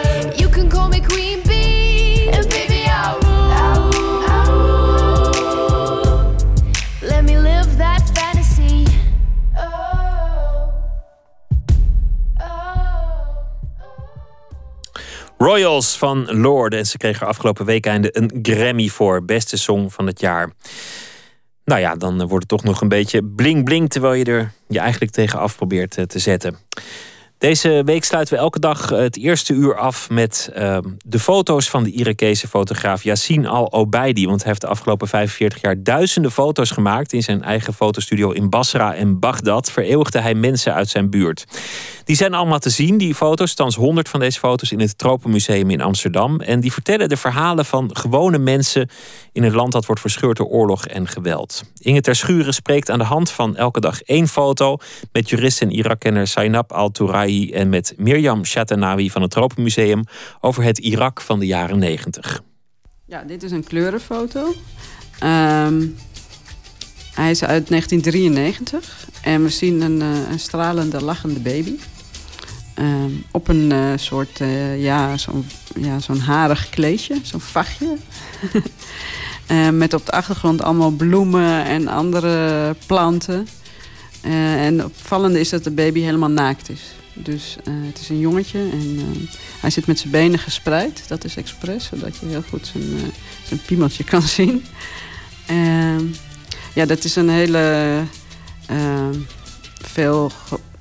Royals 15.38 15.96
van 15.96 16.40
Lorde. 16.40 16.76
En 16.76 16.86
ze 16.86 16.96
kregen 16.96 17.26
afgelopen 17.26 17.64
week 17.64 17.86
einde 17.86 18.16
een 18.16 18.38
Grammy 18.42 18.88
voor 18.88 19.24
beste 19.24 19.56
song 19.56 19.88
van 19.90 20.06
het 20.06 20.20
jaar. 20.20 20.52
Nou 21.64 21.80
ja, 21.80 21.94
dan 21.94 22.16
wordt 22.16 22.32
het 22.32 22.48
toch 22.48 22.62
nog 22.62 22.80
een 22.80 22.88
beetje 22.88 23.24
bling-bling... 23.24 23.90
terwijl 23.90 24.14
je 24.14 24.24
er 24.24 24.52
je 24.68 24.78
eigenlijk 24.78 25.12
tegen 25.12 25.38
af 25.38 25.56
probeert 25.56 26.08
te 26.08 26.18
zetten. 26.18 26.58
Deze 27.38 27.82
week 27.84 28.04
sluiten 28.04 28.34
we 28.34 28.40
elke 28.40 28.58
dag 28.58 28.88
het 28.88 29.16
eerste 29.16 29.52
uur 29.52 29.76
af 29.76 30.10
met 30.10 30.50
uh, 30.56 30.78
de 31.04 31.18
foto's 31.18 31.70
van 31.70 31.84
de 31.84 31.90
Irakese 31.90 32.48
fotograaf 32.48 33.02
Yassine 33.02 33.48
Al-Obeidi. 33.48 34.26
Want 34.26 34.38
hij 34.38 34.48
heeft 34.48 34.60
de 34.60 34.66
afgelopen 34.66 35.08
45 35.08 35.60
jaar 35.60 35.82
duizenden 35.82 36.30
foto's 36.30 36.70
gemaakt. 36.70 37.12
In 37.12 37.22
zijn 37.22 37.42
eigen 37.42 37.74
fotostudio 37.74 38.30
in 38.30 38.50
Basra 38.50 38.94
en 38.94 39.18
Bagdad 39.18 39.70
vereeuwigde 39.70 40.20
hij 40.20 40.34
mensen 40.34 40.74
uit 40.74 40.88
zijn 40.88 41.10
buurt. 41.10 41.46
Die 42.04 42.16
zijn 42.16 42.34
allemaal 42.34 42.58
te 42.58 42.70
zien, 42.70 42.98
die 42.98 43.14
foto's. 43.14 43.54
Thans 43.54 43.76
100 43.76 44.08
van 44.08 44.20
deze 44.20 44.38
foto's 44.38 44.72
in 44.72 44.80
het 44.80 44.98
Tropenmuseum 44.98 45.70
in 45.70 45.80
Amsterdam. 45.80 46.40
En 46.40 46.60
die 46.60 46.72
vertellen 46.72 47.08
de 47.08 47.16
verhalen 47.16 47.64
van 47.64 47.96
gewone 47.96 48.38
mensen 48.38 48.88
in 49.32 49.42
een 49.42 49.54
land 49.54 49.72
dat 49.72 49.86
wordt 49.86 50.00
verscheurd 50.00 50.36
door 50.36 50.46
oorlog 50.46 50.86
en 50.86 51.06
geweld. 51.06 51.62
Inge 51.78 52.00
Terschuren 52.00 52.54
spreekt 52.54 52.90
aan 52.90 52.98
de 52.98 53.04
hand 53.04 53.30
van 53.30 53.56
elke 53.56 53.80
dag 53.80 54.02
één 54.02 54.28
foto 54.28 54.76
met 55.12 55.28
jurist 55.28 55.60
en 55.62 55.70
Irak-kenner 55.70 56.26
Sainab 56.26 56.72
En 57.28 57.68
met 57.68 57.94
Mirjam 57.96 58.44
Shatanawi 58.44 59.10
van 59.10 59.22
het 59.22 59.30
Tropenmuseum 59.30 60.04
over 60.40 60.62
het 60.62 60.78
Irak 60.78 61.20
van 61.20 61.38
de 61.38 61.46
jaren 61.46 61.78
90. 61.78 62.42
Ja, 63.06 63.22
dit 63.22 63.42
is 63.42 63.50
een 63.50 63.64
kleurenfoto. 63.64 64.54
Ehm, 65.18 65.86
hij 67.14 67.30
is 67.30 67.44
uit 67.44 67.68
1993 67.68 69.08
en 69.22 69.42
we 69.42 69.48
zien 69.48 69.80
een, 69.80 70.00
uh, 70.00 70.30
een 70.30 70.38
stralende, 70.38 71.04
lachende 71.04 71.40
baby. 71.40 71.74
Ehm, 72.74 73.10
op 73.30 73.48
een 73.48 73.70
uh, 73.72 73.92
soort, 73.96 74.40
uh, 74.40 74.82
ja, 74.82 75.16
zo'n 75.16 75.46
ja, 75.80 76.00
zo'n 76.00 76.20
harig 76.20 76.70
kleedje, 76.70 77.20
zo'n 77.22 77.40
vachtje. 77.40 77.96
met 79.72 79.94
op 79.94 80.06
de 80.06 80.12
achtergrond 80.12 80.62
allemaal 80.62 80.90
bloemen 80.90 81.64
en 81.64 81.88
andere 81.88 82.76
planten. 82.86 83.46
en 84.22 84.84
opvallende 84.84 85.40
is 85.40 85.48
dat 85.48 85.64
de 85.64 85.70
baby 85.70 86.00
helemaal 86.00 86.30
naakt 86.30 86.70
is. 86.70 86.97
Dus 87.22 87.56
het 87.70 87.98
is 88.00 88.08
een 88.08 88.18
jongetje 88.18 88.58
en 88.58 88.98
hij 89.60 89.70
zit 89.70 89.86
met 89.86 89.98
zijn 89.98 90.12
benen 90.12 90.38
gespreid. 90.38 91.08
Dat 91.08 91.24
is 91.24 91.36
expres, 91.36 91.84
zodat 91.84 92.16
je 92.16 92.26
heel 92.26 92.44
goed 92.48 92.66
zijn, 92.66 93.12
zijn 93.46 93.60
piemeltje 93.66 94.04
kan 94.04 94.22
zien. 94.38 94.64
Ehm, 95.46 96.04
ja, 96.74 96.86
dat 96.86 97.04
is 97.04 97.16
een 97.16 97.28
hele... 97.28 98.02
veel 99.74 100.32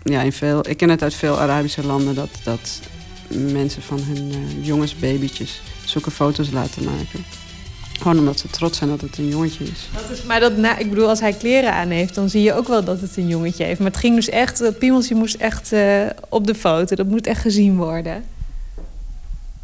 ja, 0.10 0.22
in 0.22 0.34
veel, 0.34 0.70
ik 0.70 0.78
ken 0.78 0.90
het 0.90 1.04
uit 1.04 1.14
veel 1.14 1.40
Arabische 1.40 1.86
landen 1.86 2.16
dat, 2.16 2.30
dat 2.44 2.82
mensen 3.28 3.82
van 3.82 4.00
hun 4.02 4.32
uh, 4.32 4.66
jongens, 4.66 4.96
babytjes, 4.96 5.62
zulke 5.86 6.12
foto's 6.12 6.52
laten 6.52 6.84
maken. 6.84 7.26
Gewoon 7.98 8.20
omdat 8.20 8.40
ze 8.40 8.48
trots 8.48 8.78
zijn 8.78 8.90
dat 8.90 9.02
het 9.02 9.18
een 9.18 9.28
jongetje 9.28 9.64
is. 9.64 9.90
Dat 9.94 10.10
is 10.10 10.24
maar 10.24 10.40
dat, 10.40 10.58
na, 10.58 10.78
ik 10.78 10.90
bedoel, 10.90 11.10
als 11.10 11.20
hij 11.20 11.34
kleren 11.34 11.74
aan 11.74 11.90
heeft, 11.90 12.16
dan 12.16 12.30
zie 12.30 12.42
je 12.42 12.54
ook 12.54 12.68
wel 12.68 12.84
dat 12.84 13.02
het 13.02 13.18
een 13.18 13.28
jongetje 13.28 13.64
heeft. 13.64 13.80
Maar 13.80 13.92
het 13.92 14.00
ging 14.00 14.16
dus 14.16 14.30
echt, 14.30 14.58
dat 14.58 14.78
piemeltje 14.78 15.16
moest 15.16 15.36
echt 15.36 15.74
uh, 15.74 16.06
op 16.30 16.48
de 16.48 16.56
foto. 16.56 16.96
Dat 16.96 17.08
moet 17.08 17.28
echt 17.28 17.42
gezien 17.42 17.76
worden. 17.76 18.24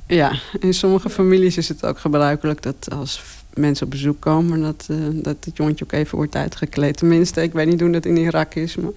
Ja, 0.08 0.40
in 0.60 0.74
sommige 0.74 1.10
families 1.10 1.58
is 1.58 1.68
het 1.68 1.86
ook 1.86 2.00
gebruikelijk 2.00 2.62
dat 2.62 2.88
als 2.92 3.22
mensen 3.54 3.86
op 3.86 3.92
bezoek 3.92 4.20
komen, 4.20 4.62
dat, 4.62 4.88
uh, 4.92 4.98
dat 5.12 5.36
het 5.46 5.58
jongetje 5.58 5.84
ook 5.84 5.92
even 5.92 6.18
wordt 6.18 6.36
uitgekleed. 6.36 6.98
Tenminste, 6.98 7.42
ik 7.42 7.54
weet 7.54 7.68
niet 7.68 7.82
hoe 7.82 7.92
dat 7.92 8.06
in 8.06 8.18
Irak 8.18 8.56
is. 8.56 8.76
Maar 8.76 8.92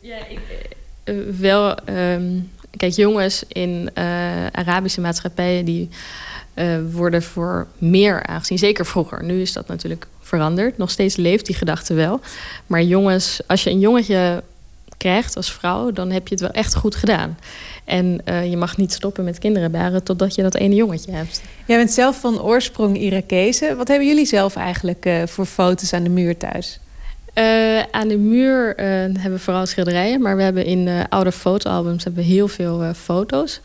ja, 0.00 0.16
ik, 0.28 0.40
uh, 1.04 1.14
wel. 1.38 1.76
Um, 1.88 2.50
kijk, 2.76 2.92
jongens 2.92 3.42
in 3.48 3.90
uh, 3.94 4.04
Arabische 4.46 5.00
maatschappijen 5.00 5.64
die 5.64 5.88
worden 6.90 7.22
voor 7.22 7.66
meer 7.78 8.26
aangezien. 8.26 8.58
Zeker 8.58 8.86
vroeger. 8.86 9.24
Nu 9.24 9.40
is 9.40 9.52
dat 9.52 9.68
natuurlijk 9.68 10.06
veranderd. 10.20 10.78
Nog 10.78 10.90
steeds 10.90 11.16
leeft 11.16 11.46
die 11.46 11.54
gedachte 11.54 11.94
wel. 11.94 12.20
Maar 12.66 12.82
jongens, 12.82 13.40
als 13.46 13.64
je 13.64 13.70
een 13.70 13.78
jongetje 13.80 14.42
krijgt 14.96 15.36
als 15.36 15.52
vrouw, 15.52 15.90
dan 15.90 16.10
heb 16.10 16.28
je 16.28 16.34
het 16.34 16.42
wel 16.42 16.50
echt 16.50 16.74
goed 16.74 16.94
gedaan. 16.94 17.38
En 17.84 18.20
uh, 18.24 18.50
je 18.50 18.56
mag 18.56 18.76
niet 18.76 18.92
stoppen 18.92 19.24
met 19.24 19.38
kinderen 19.38 19.70
baren 19.70 20.02
totdat 20.02 20.34
je 20.34 20.42
dat 20.42 20.54
ene 20.54 20.74
jongetje 20.74 21.12
hebt. 21.12 21.42
Jij 21.66 21.76
bent 21.76 21.90
zelf 21.90 22.20
van 22.20 22.42
oorsprong 22.42 22.98
Irakezen. 22.98 23.76
Wat 23.76 23.88
hebben 23.88 24.06
jullie 24.08 24.26
zelf 24.26 24.56
eigenlijk 24.56 25.08
voor 25.24 25.46
foto's 25.46 25.92
aan 25.92 26.02
de 26.02 26.08
muur 26.08 26.36
thuis? 26.36 26.78
Uh, 27.34 27.82
aan 27.90 28.08
de 28.08 28.16
muur 28.16 28.74
hebben 28.76 29.32
we 29.32 29.38
vooral 29.38 29.66
schilderijen, 29.66 30.22
maar 30.22 30.36
we 30.36 30.42
hebben 30.42 30.64
in 30.64 31.08
oude 31.08 31.32
fotoalbums 31.32 32.04
hebben 32.04 32.22
we 32.22 32.28
heel 32.28 32.48
veel 32.48 32.92
foto's. 32.94 33.60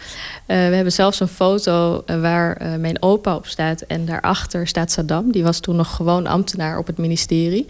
we 0.46 0.54
hebben 0.54 0.92
zelfs 0.92 1.20
een 1.20 1.28
foto 1.28 2.04
waar 2.06 2.80
mijn 2.80 3.02
opa 3.02 3.36
op 3.36 3.48
staat 3.48 3.82
en 3.82 4.06
daarachter 4.06 4.68
staat 4.68 4.92
Saddam. 4.92 5.32
Die 5.32 5.44
was 5.44 5.60
toen 5.60 5.76
nog 5.76 5.96
gewoon 5.96 6.28
ambtenaar 6.28 6.78
op 6.78 6.88
het 6.88 6.98
ministerie. 6.98 7.66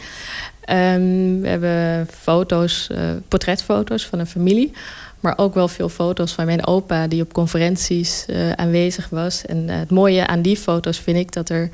Um, 0.70 1.42
we 1.42 1.48
hebben 1.48 2.08
foto's, 2.12 2.90
portretfoto's 3.28 4.06
van 4.06 4.20
een 4.20 4.28
familie. 4.28 4.72
Maar 5.20 5.38
ook 5.38 5.54
wel 5.54 5.68
veel 5.68 5.90
foto's 5.90 6.34
van 6.34 6.46
mijn 6.46 6.68
opa 6.68 7.08
die 7.08 7.22
op 7.22 7.34
conferenties 7.34 8.26
aanwezig 8.56 9.10
was. 9.10 9.46
En 9.46 9.68
het 9.70 9.90
mooie 9.90 10.28
aan 10.28 10.42
die 10.42 10.58
foto's 10.58 11.00
vind 11.00 11.18
ik 11.18 11.32
dat, 11.32 11.50
er, 11.50 11.70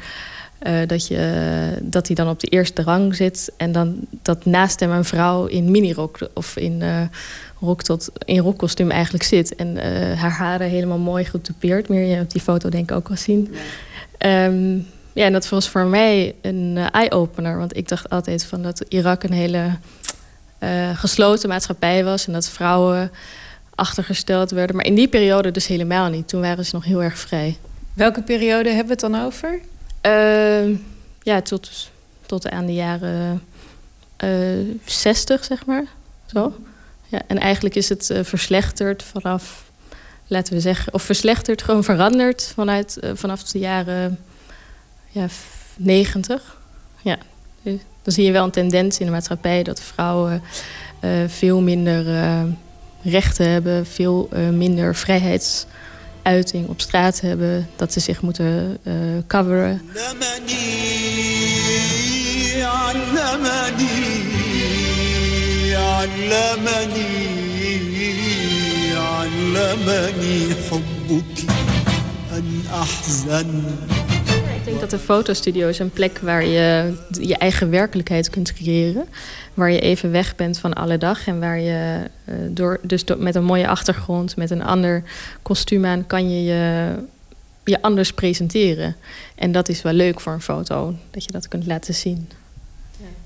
uh, 0.62 0.80
dat, 0.88 1.08
je, 1.08 1.78
dat 1.82 2.08
hij 2.08 2.16
dan 2.16 2.30
op 2.30 2.40
de 2.40 2.48
eerste 2.48 2.82
rang 2.82 3.16
zit. 3.16 3.52
En 3.58 3.72
dan 3.72 3.96
dat 4.22 4.46
naast 4.46 4.80
hem 4.80 4.92
een 4.92 5.06
vrouw 5.06 5.46
in 5.46 5.72
minirok 5.72 6.18
of 6.34 6.58
in, 6.58 6.84
rok 7.60 7.84
tot, 7.84 8.10
in 8.26 8.40
rokkostuum 8.40 8.92
eigenlijk 8.92 9.24
zit. 9.24 9.56
En 9.56 9.78
haar 10.18 10.32
haren 10.32 10.70
helemaal 10.70 10.98
mooi 10.98 11.26
getoupeerd. 11.26 11.90
Meer 11.90 12.16
je 12.16 12.22
op 12.22 12.32
die 12.32 12.42
foto 12.42 12.70
denk 12.70 12.90
ik 12.90 12.96
ook 12.96 13.08
wel 13.08 13.18
zien. 13.18 13.54
Ja. 14.20 14.46
Um, 14.46 14.88
ja, 15.16 15.26
en 15.26 15.34
dat 15.34 15.50
was 15.50 15.70
voor 15.70 15.86
mij 15.86 16.36
een 16.42 16.78
eye-opener. 16.92 17.58
Want 17.58 17.78
ik 17.78 17.88
dacht 17.88 18.10
altijd 18.10 18.46
van 18.46 18.62
dat 18.62 18.86
Irak 18.88 19.24
een 19.24 19.34
hele 19.34 19.70
uh, 20.60 20.98
gesloten 20.98 21.50
maatschappij 21.50 22.04
was 22.04 22.28
en 22.28 22.34
dat 22.34 22.50
vrouwen 22.50 23.12
achtergesteld 23.76 24.52
werden. 24.52 24.76
Maar 24.76 24.86
in 24.86 24.96
die 24.96 25.08
periode 25.08 25.52
dus 25.52 25.68
helemaal 25.68 26.10
niet. 26.10 26.28
Toen 26.28 26.42
waren 26.42 26.66
ze 26.66 26.76
nog 26.76 26.86
heel 26.86 27.04
erg 27.04 27.18
vrij. 27.18 27.58
Welke 27.94 28.22
periode 28.22 28.70
hebben 28.70 28.86
we 28.86 28.92
het 28.92 29.12
dan 29.12 29.26
over? 29.26 29.60
Uh, 30.06 30.78
ja, 31.22 31.42
tot, 31.42 31.90
tot 32.26 32.50
aan 32.50 32.66
de 32.66 32.74
jaren 32.74 33.44
uh, 34.24 34.60
eh, 34.60 34.68
60, 34.86 35.44
zeg 35.44 35.66
maar. 35.66 35.84
Zo. 36.26 36.56
Ja, 37.08 37.22
en 37.28 37.40
eigenlijk 37.40 37.76
is 37.76 37.90
het 37.90 38.10
uh, 38.10 38.20
verslechterd 38.24 39.04
vanaf, 39.04 39.72
laten 40.28 40.54
we 40.54 40.60
zeggen, 40.60 40.94
of 40.94 41.04
verslechterd, 41.04 41.62
gewoon 41.62 41.84
veranderd 41.84 42.52
vanuit, 42.56 43.00
vanaf 43.14 43.44
de 43.44 43.60
jaren 43.60 44.20
ja, 45.10 45.28
90. 45.76 46.58
Ja, 47.02 47.18
dan 47.64 48.14
zie 48.14 48.26
je 48.26 48.32
wel 48.32 48.44
een 48.44 48.52
tendens 48.52 49.00
in 49.00 49.06
de 49.06 49.12
maatschappij 49.12 49.64
dat 49.64 49.82
vrouwen 49.82 50.42
veel 51.28 51.62
minder 51.62 52.06
rechten 53.02 53.50
hebben, 53.50 53.86
veel 53.86 54.30
minder 54.52 54.96
vrijheidsuiting 56.26 56.68
op 56.70 56.82
straat 56.82 57.22
hebben, 57.22 57.68
dat 57.76 57.94
ze 57.94 58.00
zich 58.00 58.22
moeten 58.22 58.78
coveren. 59.28 59.82
Ik 74.66 74.72
denk 74.72 74.84
dat 74.84 75.00
de 75.00 75.06
fotostudio 75.06 75.68
is 75.68 75.80
een 75.80 75.92
plek 75.92 76.18
waar 76.18 76.46
je 76.46 76.94
je 77.12 77.38
eigen 77.38 77.70
werkelijkheid 77.70 78.30
kunt 78.30 78.54
creëren. 78.54 79.06
Waar 79.54 79.72
je 79.72 79.80
even 79.80 80.12
weg 80.12 80.36
bent 80.36 80.58
van 80.58 80.74
alle 80.74 80.98
dag. 80.98 81.28
En 81.28 81.40
waar 81.40 81.60
je 81.60 82.00
uh, 82.26 82.36
door, 82.50 82.80
dus 82.82 83.04
met 83.18 83.36
een 83.36 83.44
mooie 83.44 83.68
achtergrond, 83.68 84.36
met 84.36 84.50
een 84.50 84.64
ander 84.64 85.04
kostuum 85.42 85.86
aan, 85.86 86.08
kan 86.08 86.30
je, 86.30 86.44
je 86.44 86.96
je 87.64 87.82
anders 87.82 88.14
presenteren. 88.14 88.96
En 89.36 89.52
dat 89.52 89.70
is 89.70 89.82
wel 89.82 89.94
leuk 89.94 90.20
voor 90.20 90.34
een 90.34 90.42
foto, 90.42 90.96
dat 91.12 91.24
je 91.24 91.32
dat 91.32 91.48
kunt 91.48 91.66
laten 91.66 91.94
zien. 91.94 92.30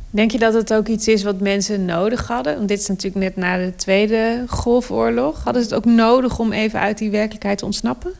Denk 0.10 0.32
je 0.32 0.40
dat 0.40 0.54
het 0.54 0.74
ook 0.74 0.88
iets 0.88 1.08
is 1.08 1.24
wat 1.24 1.40
mensen 1.40 1.86
nodig 1.86 2.28
hadden? 2.28 2.56
Want 2.56 2.68
dit 2.68 2.80
is 2.80 2.88
natuurlijk 2.88 3.24
net 3.24 3.36
na 3.36 3.58
de 3.58 3.76
Tweede 3.76 4.44
Golfoorlog. 4.48 5.44
Hadden 5.44 5.64
ze 5.64 5.70
het 5.70 5.78
ook 5.78 5.94
nodig 5.94 6.40
om 6.40 6.52
even 6.52 6.80
uit 6.80 6.98
die 6.98 7.10
werkelijkheid 7.10 7.58
te 7.58 7.66
ontsnappen? 7.66 8.14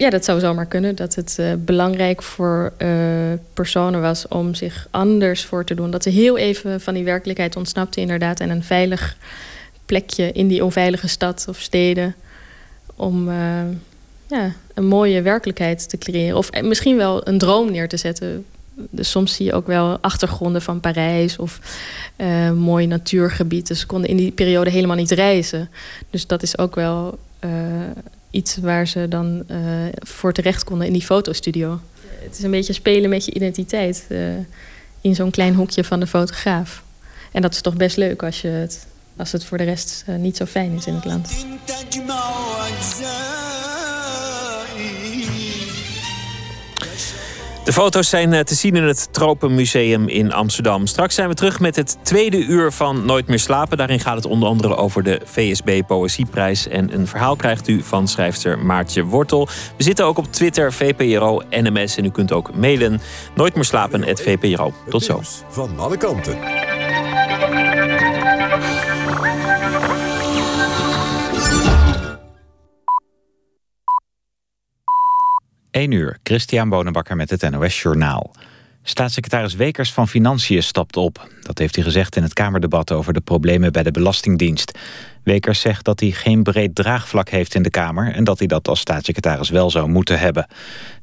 Ja, 0.00 0.10
dat 0.10 0.24
zou 0.24 0.40
zomaar 0.40 0.66
kunnen. 0.66 0.94
Dat 0.96 1.14
het 1.14 1.36
uh, 1.40 1.52
belangrijk 1.58 2.22
voor 2.22 2.72
uh, 2.78 2.88
personen 3.54 4.00
was 4.00 4.28
om 4.28 4.54
zich 4.54 4.88
anders 4.90 5.44
voor 5.44 5.64
te 5.64 5.74
doen. 5.74 5.90
Dat 5.90 6.02
ze 6.02 6.10
heel 6.10 6.38
even 6.38 6.80
van 6.80 6.94
die 6.94 7.04
werkelijkheid 7.04 7.56
ontsnapten, 7.56 8.02
inderdaad. 8.02 8.40
En 8.40 8.50
een 8.50 8.62
veilig 8.62 9.16
plekje 9.86 10.32
in 10.32 10.48
die 10.48 10.64
onveilige 10.64 11.08
stad 11.08 11.46
of 11.48 11.58
steden. 11.60 12.14
Om 12.96 13.28
uh, 13.28 13.34
ja, 14.26 14.52
een 14.74 14.86
mooie 14.86 15.22
werkelijkheid 15.22 15.88
te 15.88 15.98
creëren. 15.98 16.36
Of 16.36 16.50
misschien 16.62 16.96
wel 16.96 17.28
een 17.28 17.38
droom 17.38 17.70
neer 17.70 17.88
te 17.88 17.96
zetten. 17.96 18.44
Dus 18.74 19.10
soms 19.10 19.34
zie 19.34 19.46
je 19.46 19.52
ook 19.52 19.66
wel 19.66 19.98
achtergronden 20.00 20.62
van 20.62 20.80
Parijs 20.80 21.36
of 21.36 21.60
mooi 22.54 22.86
natuurgebied. 22.86 23.66
Dus 23.66 23.80
ze 23.80 23.86
konden 23.86 24.10
in 24.10 24.16
die 24.16 24.30
periode 24.30 24.70
helemaal 24.70 24.96
niet 24.96 25.10
reizen. 25.10 25.70
Dus 26.10 26.26
dat 26.26 26.42
is 26.42 26.58
ook 26.58 26.74
wel 26.74 27.18
iets 28.30 28.56
waar 28.56 28.86
ze 28.86 29.08
dan 29.08 29.44
uh, 29.50 29.58
voor 29.92 30.32
terecht 30.32 30.64
konden 30.64 30.86
in 30.86 30.92
die 30.92 31.04
fotostudio. 31.04 31.80
het 32.22 32.38
is 32.38 32.42
een 32.42 32.50
beetje 32.50 32.72
spelen 32.72 33.10
met 33.10 33.24
je 33.24 33.34
identiteit 33.34 34.06
in 35.00 35.14
zo'n 35.14 35.30
klein 35.30 35.54
hoekje 35.54 35.84
van 35.84 36.00
de 36.00 36.06
fotograaf. 36.06 36.82
En 37.32 37.42
dat 37.42 37.52
is 37.52 37.60
toch 37.60 37.76
best 37.76 37.96
leuk 37.96 38.22
als, 38.22 38.40
je 38.40 38.48
het, 38.48 38.86
als 39.16 39.32
het 39.32 39.44
voor 39.44 39.58
de 39.58 39.64
rest 39.64 40.04
niet 40.18 40.36
zo 40.36 40.44
fijn 40.44 40.72
is 40.72 40.86
in 40.86 40.94
het 40.94 41.04
land. 41.04 41.46
De 47.64 47.72
foto's 47.72 48.08
zijn 48.08 48.32
eh, 48.32 48.40
te 48.40 48.54
zien 48.54 48.76
in 48.76 48.82
het 48.82 49.08
Tropenmuseum 49.10 50.08
in 50.08 50.32
Amsterdam. 50.32 50.86
Straks 50.86 51.14
zijn 51.14 51.28
we 51.28 51.34
terug 51.34 51.60
met 51.60 51.76
het 51.76 51.98
tweede 52.02 52.36
uur 52.36 52.72
van 52.72 53.04
Nooit 53.04 53.26
meer 53.26 53.38
slapen. 53.38 53.76
Daarin 53.76 54.00
gaat 54.00 54.16
het 54.16 54.26
onder 54.26 54.48
andere 54.48 54.76
over 54.76 55.02
de 55.02 55.20
VSB 55.24 55.82
Poëzieprijs. 55.86 56.68
En 56.68 56.94
een 56.94 57.06
verhaal 57.06 57.36
krijgt 57.36 57.68
u 57.68 57.82
van 57.82 58.08
schrijfster 58.08 58.58
Maartje 58.58 59.04
Wortel. 59.04 59.48
We 59.76 59.82
zitten 59.82 60.04
ook 60.04 60.18
op 60.18 60.32
Twitter, 60.32 60.72
VPRO, 60.72 61.42
NMS. 61.50 61.96
En 61.96 62.04
u 62.04 62.10
kunt 62.10 62.32
ook 62.32 62.54
mailen 62.54 63.00
nooit 63.34 63.54
meer 63.54 63.64
slapen, 63.64 64.16
VPRO. 64.18 64.72
Tot 64.88 65.02
zo. 65.02 65.20
Van 65.48 65.78
alle 65.78 65.96
kanten. 65.96 66.38
1 75.80 75.90
uur, 75.90 76.18
Christian 76.22 76.68
Bonenbakker 76.68 77.16
met 77.16 77.30
het 77.30 77.50
NOS 77.50 77.82
Journaal. 77.82 78.34
Staatssecretaris 78.82 79.54
Wekers 79.54 79.92
van 79.92 80.08
Financiën 80.08 80.62
stapt 80.62 80.96
op. 80.96 81.28
Dat 81.42 81.58
heeft 81.58 81.74
hij 81.74 81.84
gezegd 81.84 82.16
in 82.16 82.22
het 82.22 82.32
Kamerdebat 82.32 82.92
over 82.92 83.12
de 83.12 83.20
problemen 83.20 83.72
bij 83.72 83.82
de 83.82 83.90
Belastingdienst. 83.90 84.78
Wekers 85.22 85.60
zegt 85.60 85.84
dat 85.84 86.00
hij 86.00 86.10
geen 86.10 86.42
breed 86.42 86.74
draagvlak 86.74 87.28
heeft 87.28 87.54
in 87.54 87.62
de 87.62 87.70
Kamer... 87.70 88.14
en 88.14 88.24
dat 88.24 88.38
hij 88.38 88.46
dat 88.46 88.68
als 88.68 88.80
staatssecretaris 88.80 89.50
wel 89.50 89.70
zou 89.70 89.88
moeten 89.88 90.18
hebben. 90.18 90.46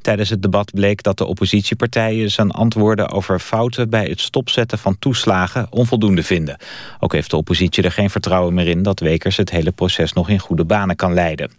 Tijdens 0.02 0.30
het 0.30 0.42
debat 0.42 0.74
bleek 0.74 1.04
dat 1.04 1.18
de 1.18 1.26
oppositiepartijen 1.26 2.32
zijn 2.32 2.52
antwoorden 2.52 3.10
over 3.10 3.40
fouten... 3.40 3.90
bij 3.90 4.06
het 4.06 4.20
stopzetten 4.20 4.78
van 4.78 5.00
toeslagen 5.00 5.68
onvoldoende 5.70 6.24
vinden. 6.24 6.58
Ook 7.00 7.14
heeft 7.14 7.30
de 7.30 7.38
oppositie 7.38 7.84
er 7.84 7.92
geen 7.92 8.10
vertrouwen 8.10 8.54
meer 8.54 8.68
in... 8.68 8.84
dat 8.84 9.00
Wekers 9.00 9.38
het 9.38 9.50
hele 9.50 9.72
proces 9.72 10.14
nog 10.14 10.30
in 10.30 10.40
goede 10.40 10.66
banen 10.66 10.96
kan 10.96 11.14
leiden. 11.14 11.52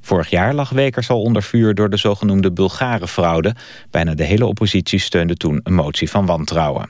Vorig 0.00 0.30
jaar 0.30 0.54
lag 0.54 0.70
Wekers 0.70 1.10
al 1.10 1.22
onder 1.22 1.42
vuur 1.42 1.74
door 1.74 1.90
de 1.90 1.96
zogenoemde 1.96 2.52
Bulgare-fraude. 2.52 3.54
Bijna 3.90 4.14
de 4.14 4.24
hele 4.24 4.46
oppositie 4.46 4.98
steunde 4.98 5.36
toen 5.36 5.60
een 5.62 5.74
motie 5.74 6.10
van 6.10 6.26
wantrouwen. 6.26 6.88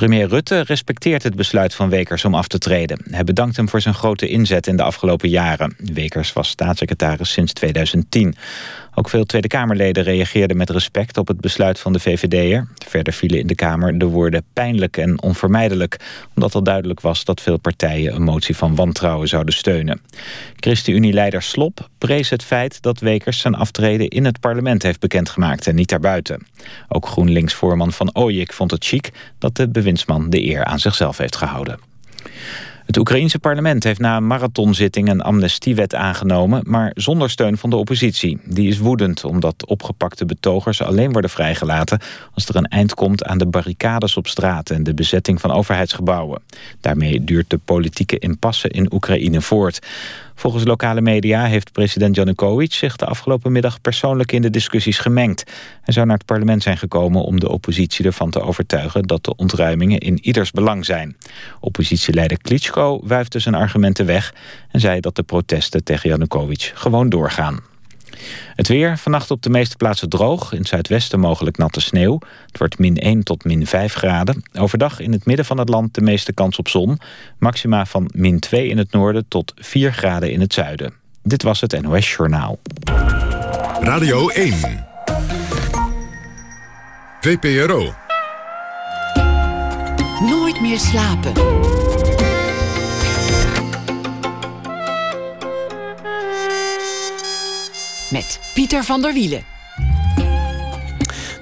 Premier 0.00 0.28
Rutte 0.28 0.60
respecteert 0.60 1.22
het 1.22 1.34
besluit 1.34 1.74
van 1.74 1.88
Wekers 1.88 2.24
om 2.24 2.34
af 2.34 2.48
te 2.48 2.58
treden. 2.58 3.02
Hij 3.10 3.24
bedankt 3.24 3.56
hem 3.56 3.68
voor 3.68 3.80
zijn 3.80 3.94
grote 3.94 4.28
inzet 4.28 4.66
in 4.66 4.76
de 4.76 4.82
afgelopen 4.82 5.28
jaren. 5.28 5.76
Wekers 5.78 6.32
was 6.32 6.48
staatssecretaris 6.48 7.32
sinds 7.32 7.52
2010. 7.52 8.34
Ook 9.00 9.08
veel 9.08 9.24
Tweede 9.24 9.48
Kamerleden 9.48 10.02
reageerden 10.02 10.56
met 10.56 10.70
respect 10.70 11.16
op 11.16 11.28
het 11.28 11.40
besluit 11.40 11.78
van 11.78 11.92
de 11.92 12.00
VVD'er. 12.00 12.68
Verder 12.88 13.12
vielen 13.12 13.38
in 13.38 13.46
de 13.46 13.54
Kamer 13.54 13.98
de 13.98 14.04
woorden 14.04 14.44
pijnlijk 14.52 14.96
en 14.96 15.22
onvermijdelijk... 15.22 15.96
omdat 16.34 16.54
al 16.54 16.62
duidelijk 16.62 17.00
was 17.00 17.24
dat 17.24 17.40
veel 17.40 17.58
partijen 17.58 18.14
een 18.14 18.22
motie 18.22 18.56
van 18.56 18.74
wantrouwen 18.74 19.28
zouden 19.28 19.54
steunen. 19.54 20.00
ChristenUnie-leider 20.56 21.42
Slop 21.42 21.88
prees 21.98 22.30
het 22.30 22.44
feit 22.44 22.82
dat 22.82 23.00
Wekers 23.00 23.38
zijn 23.38 23.54
aftreden 23.54 24.08
in 24.08 24.24
het 24.24 24.40
parlement 24.40 24.82
heeft 24.82 25.00
bekendgemaakt 25.00 25.66
en 25.66 25.74
niet 25.74 25.88
daarbuiten. 25.88 26.46
Ook 26.88 27.06
GroenLinks-voorman 27.06 27.92
Van 27.92 28.14
Ooyik 28.14 28.52
vond 28.52 28.70
het 28.70 28.84
chic 28.84 29.10
dat 29.38 29.56
de 29.56 29.68
bewindsman 29.68 30.30
de 30.30 30.42
eer 30.42 30.64
aan 30.64 30.80
zichzelf 30.80 31.18
heeft 31.18 31.36
gehouden. 31.36 31.78
Het 32.90 32.98
Oekraïense 32.98 33.38
parlement 33.38 33.84
heeft 33.84 34.00
na 34.00 34.16
een 34.16 34.26
marathonzitting 34.26 35.08
een 35.08 35.20
amnestiewet 35.20 35.94
aangenomen, 35.94 36.62
maar 36.66 36.90
zonder 36.94 37.30
steun 37.30 37.58
van 37.58 37.70
de 37.70 37.76
oppositie. 37.76 38.40
Die 38.44 38.68
is 38.68 38.78
woedend 38.78 39.24
omdat 39.24 39.66
opgepakte 39.66 40.24
betogers 40.24 40.82
alleen 40.82 41.12
worden 41.12 41.30
vrijgelaten 41.30 42.00
als 42.34 42.46
er 42.46 42.56
een 42.56 42.66
eind 42.66 42.94
komt 42.94 43.24
aan 43.24 43.38
de 43.38 43.46
barricades 43.46 44.16
op 44.16 44.26
straat 44.26 44.70
en 44.70 44.82
de 44.82 44.94
bezetting 44.94 45.40
van 45.40 45.50
overheidsgebouwen. 45.50 46.42
Daarmee 46.80 47.24
duurt 47.24 47.50
de 47.50 47.58
politieke 47.64 48.18
impasse 48.18 48.68
in 48.68 48.92
Oekraïne 48.92 49.40
voort. 49.40 49.86
Volgens 50.40 50.64
lokale 50.64 51.00
media 51.00 51.44
heeft 51.44 51.72
president 51.72 52.16
Janukovic 52.16 52.72
zich 52.72 52.96
de 52.96 53.04
afgelopen 53.06 53.52
middag 53.52 53.80
persoonlijk 53.80 54.32
in 54.32 54.42
de 54.42 54.50
discussies 54.50 54.98
gemengd. 54.98 55.44
Hij 55.82 55.94
zou 55.94 56.06
naar 56.06 56.16
het 56.16 56.26
parlement 56.26 56.62
zijn 56.62 56.78
gekomen 56.78 57.22
om 57.22 57.40
de 57.40 57.48
oppositie 57.48 58.04
ervan 58.04 58.30
te 58.30 58.40
overtuigen 58.40 59.02
dat 59.02 59.24
de 59.24 59.36
ontruimingen 59.36 59.98
in 59.98 60.18
ieders 60.24 60.50
belang 60.50 60.84
zijn. 60.84 61.16
Oppositieleider 61.60 62.38
Klitschko 62.38 63.00
wuifde 63.04 63.38
zijn 63.38 63.54
argumenten 63.54 64.06
weg 64.06 64.34
en 64.70 64.80
zei 64.80 65.00
dat 65.00 65.16
de 65.16 65.22
protesten 65.22 65.84
tegen 65.84 66.10
Janukovic 66.10 66.72
gewoon 66.74 67.08
doorgaan. 67.08 67.69
Het 68.54 68.68
weer, 68.68 68.98
vannacht 68.98 69.30
op 69.30 69.42
de 69.42 69.50
meeste 69.50 69.76
plaatsen 69.76 70.08
droog. 70.08 70.52
In 70.52 70.58
het 70.58 70.68
zuidwesten 70.68 71.20
mogelijk 71.20 71.56
natte 71.56 71.80
sneeuw. 71.80 72.18
Het 72.46 72.58
wordt 72.58 72.78
min 72.78 72.96
1 72.96 73.22
tot 73.22 73.44
min 73.44 73.66
5 73.66 73.94
graden. 73.94 74.42
Overdag 74.58 75.00
in 75.00 75.12
het 75.12 75.26
midden 75.26 75.44
van 75.44 75.58
het 75.58 75.68
land 75.68 75.94
de 75.94 76.00
meeste 76.00 76.32
kans 76.32 76.58
op 76.58 76.68
zon. 76.68 76.98
Maxima 77.38 77.86
van 77.86 78.10
min 78.14 78.38
2 78.38 78.68
in 78.68 78.78
het 78.78 78.92
noorden 78.92 79.24
tot 79.28 79.52
4 79.56 79.92
graden 79.92 80.32
in 80.32 80.40
het 80.40 80.52
zuiden. 80.52 80.92
Dit 81.22 81.42
was 81.42 81.60
het 81.60 81.82
NOS 81.82 82.14
Journaal. 82.14 82.58
Radio 83.80 84.28
1. 84.28 84.54
VPRO. 87.20 87.94
Nooit 90.20 90.60
meer 90.60 90.78
slapen. 90.78 91.32
Met 98.10 98.40
Pieter 98.54 98.84
van 98.84 99.02
der 99.02 99.12
Wielen. 99.12 99.44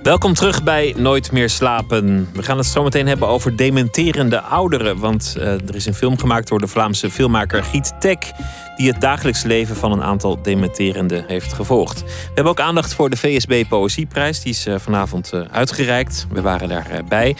Welkom 0.03 0.35
terug 0.35 0.63
bij 0.63 0.95
Nooit 0.97 1.33
meer 1.33 1.51
slapen. 1.51 2.29
We 2.33 2.43
gaan 2.43 2.57
het 2.57 2.67
zo 2.67 2.83
meteen 2.83 3.07
hebben 3.07 3.29
over 3.29 3.57
dementerende 3.57 4.41
ouderen. 4.41 4.99
Want 4.99 5.35
uh, 5.39 5.45
er 5.45 5.75
is 5.75 5.87
een 5.87 5.95
film 5.95 6.19
gemaakt 6.19 6.49
door 6.49 6.59
de 6.59 6.67
Vlaamse 6.67 7.11
filmmaker 7.11 7.65
Giet 7.65 7.93
Tek 8.01 8.33
die 8.79 8.89
het 8.89 9.01
dagelijks 9.01 9.43
leven 9.43 9.77
van 9.77 9.93
een 9.93 10.03
aantal 10.03 10.43
dementerenden 10.43 11.25
heeft 11.27 11.53
gevolgd. 11.53 12.01
We 12.01 12.31
hebben 12.35 12.53
ook 12.53 12.61
aandacht 12.61 12.95
voor 12.95 13.11
de 13.11 13.17
VSB 13.17 13.65
Poëzieprijs. 13.69 14.43
Die 14.43 14.53
is 14.53 14.67
eh, 14.67 14.75
vanavond 14.79 15.33
eh, 15.33 15.41
uitgereikt. 15.53 16.27
We 16.31 16.43
waren 16.43 16.69
daarbij. 16.69 17.37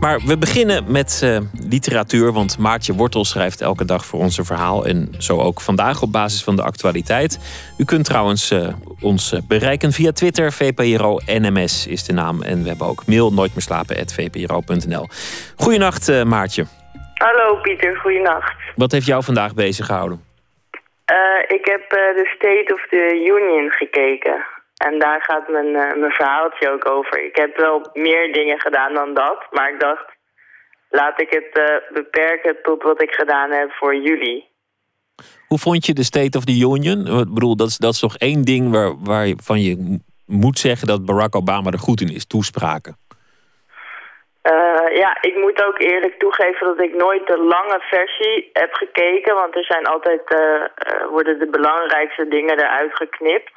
Maar 0.00 0.20
we 0.20 0.38
beginnen 0.38 0.92
met 0.92 1.20
uh, 1.24 1.38
literatuur, 1.68 2.32
want 2.32 2.58
Maartje 2.58 2.94
Wortel 2.94 3.24
schrijft 3.24 3.60
elke 3.60 3.84
dag 3.84 4.06
voor 4.06 4.20
ons 4.20 4.38
een 4.38 4.44
verhaal. 4.44 4.86
En 4.86 5.14
zo 5.18 5.38
ook 5.38 5.60
vandaag 5.60 6.02
op 6.02 6.12
basis 6.12 6.44
van 6.44 6.56
de 6.56 6.62
actualiteit. 6.62 7.38
U 7.78 7.84
kunt 7.84 8.04
trouwens 8.04 8.54
ons 9.00 9.34
bereiken 9.48 9.92
via 9.92 10.12
Twitter. 10.12 10.52
VPRO 10.52 11.20
NMS 11.26 11.86
is 11.86 12.04
de 12.04 12.12
naam. 12.12 12.42
En 12.42 12.62
we 12.62 12.68
hebben 12.68 12.86
ook 12.86 13.06
mail 13.06 13.32
nooit 13.32 13.54
meer 13.54 13.62
slapen 13.62 14.08
vpro.nl. 14.08 15.08
Goedenacht 15.56 16.24
Maartje. 16.24 16.66
Hallo 17.14 17.60
Pieter, 17.62 17.96
goedenacht. 17.96 18.54
Wat 18.76 18.92
heeft 18.92 19.06
jou 19.06 19.24
vandaag 19.24 19.54
bezig 19.54 19.86
gehouden? 19.86 20.31
Uh, 21.16 21.56
ik 21.56 21.64
heb 21.64 21.82
uh, 21.82 22.16
de 22.20 22.26
State 22.36 22.74
of 22.74 22.86
the 22.90 23.04
Union 23.36 23.70
gekeken. 23.70 24.44
En 24.76 24.98
daar 24.98 25.22
gaat 25.22 25.48
mijn, 25.48 25.66
uh, 25.66 25.94
mijn 26.00 26.12
verhaaltje 26.12 26.70
ook 26.70 26.90
over. 26.90 27.24
Ik 27.24 27.36
heb 27.36 27.56
wel 27.56 27.88
meer 27.92 28.32
dingen 28.32 28.60
gedaan 28.60 28.94
dan 28.94 29.14
dat. 29.14 29.46
Maar 29.50 29.72
ik 29.72 29.80
dacht, 29.80 30.06
laat 30.90 31.20
ik 31.20 31.30
het 31.30 31.82
beperken 31.92 32.56
tot 32.62 32.82
wat 32.82 33.02
ik 33.02 33.10
gedaan 33.10 33.50
heb 33.50 33.70
voor 33.72 33.96
jullie. 33.96 34.50
Hoe 35.48 35.58
vond 35.58 35.86
je 35.86 35.94
de 35.94 36.04
State 36.04 36.38
of 36.38 36.44
the 36.44 36.58
Union? 36.58 37.20
Ik 37.20 37.34
bedoel, 37.34 37.56
dat 37.56 37.68
is, 37.68 37.76
dat 37.76 37.92
is 37.92 38.00
toch 38.00 38.16
één 38.16 38.42
ding 38.42 38.70
waar, 38.70 38.92
waarvan 39.02 39.60
je 39.60 39.98
moet 40.26 40.58
zeggen 40.58 40.86
dat 40.86 41.04
Barack 41.04 41.34
Obama 41.34 41.70
er 41.70 41.78
goed 41.78 42.00
in 42.00 42.14
is, 42.14 42.26
toespraken. 42.26 42.96
Uh, 44.50 44.96
ja, 44.96 45.16
ik 45.20 45.36
moet 45.36 45.64
ook 45.64 45.78
eerlijk 45.78 46.18
toegeven 46.18 46.66
dat 46.66 46.80
ik 46.80 46.94
nooit 46.94 47.26
de 47.26 47.38
lange 47.38 47.80
versie 47.80 48.50
heb 48.52 48.74
gekeken. 48.74 49.34
Want 49.34 49.56
er 49.56 49.64
zijn 49.64 49.86
altijd, 49.86 50.22
uh, 50.32 50.38
uh, 50.40 51.06
worden 51.06 51.38
de 51.38 51.50
belangrijkste 51.50 52.28
dingen 52.28 52.58
eruit 52.58 52.96
geknipt. 52.96 53.52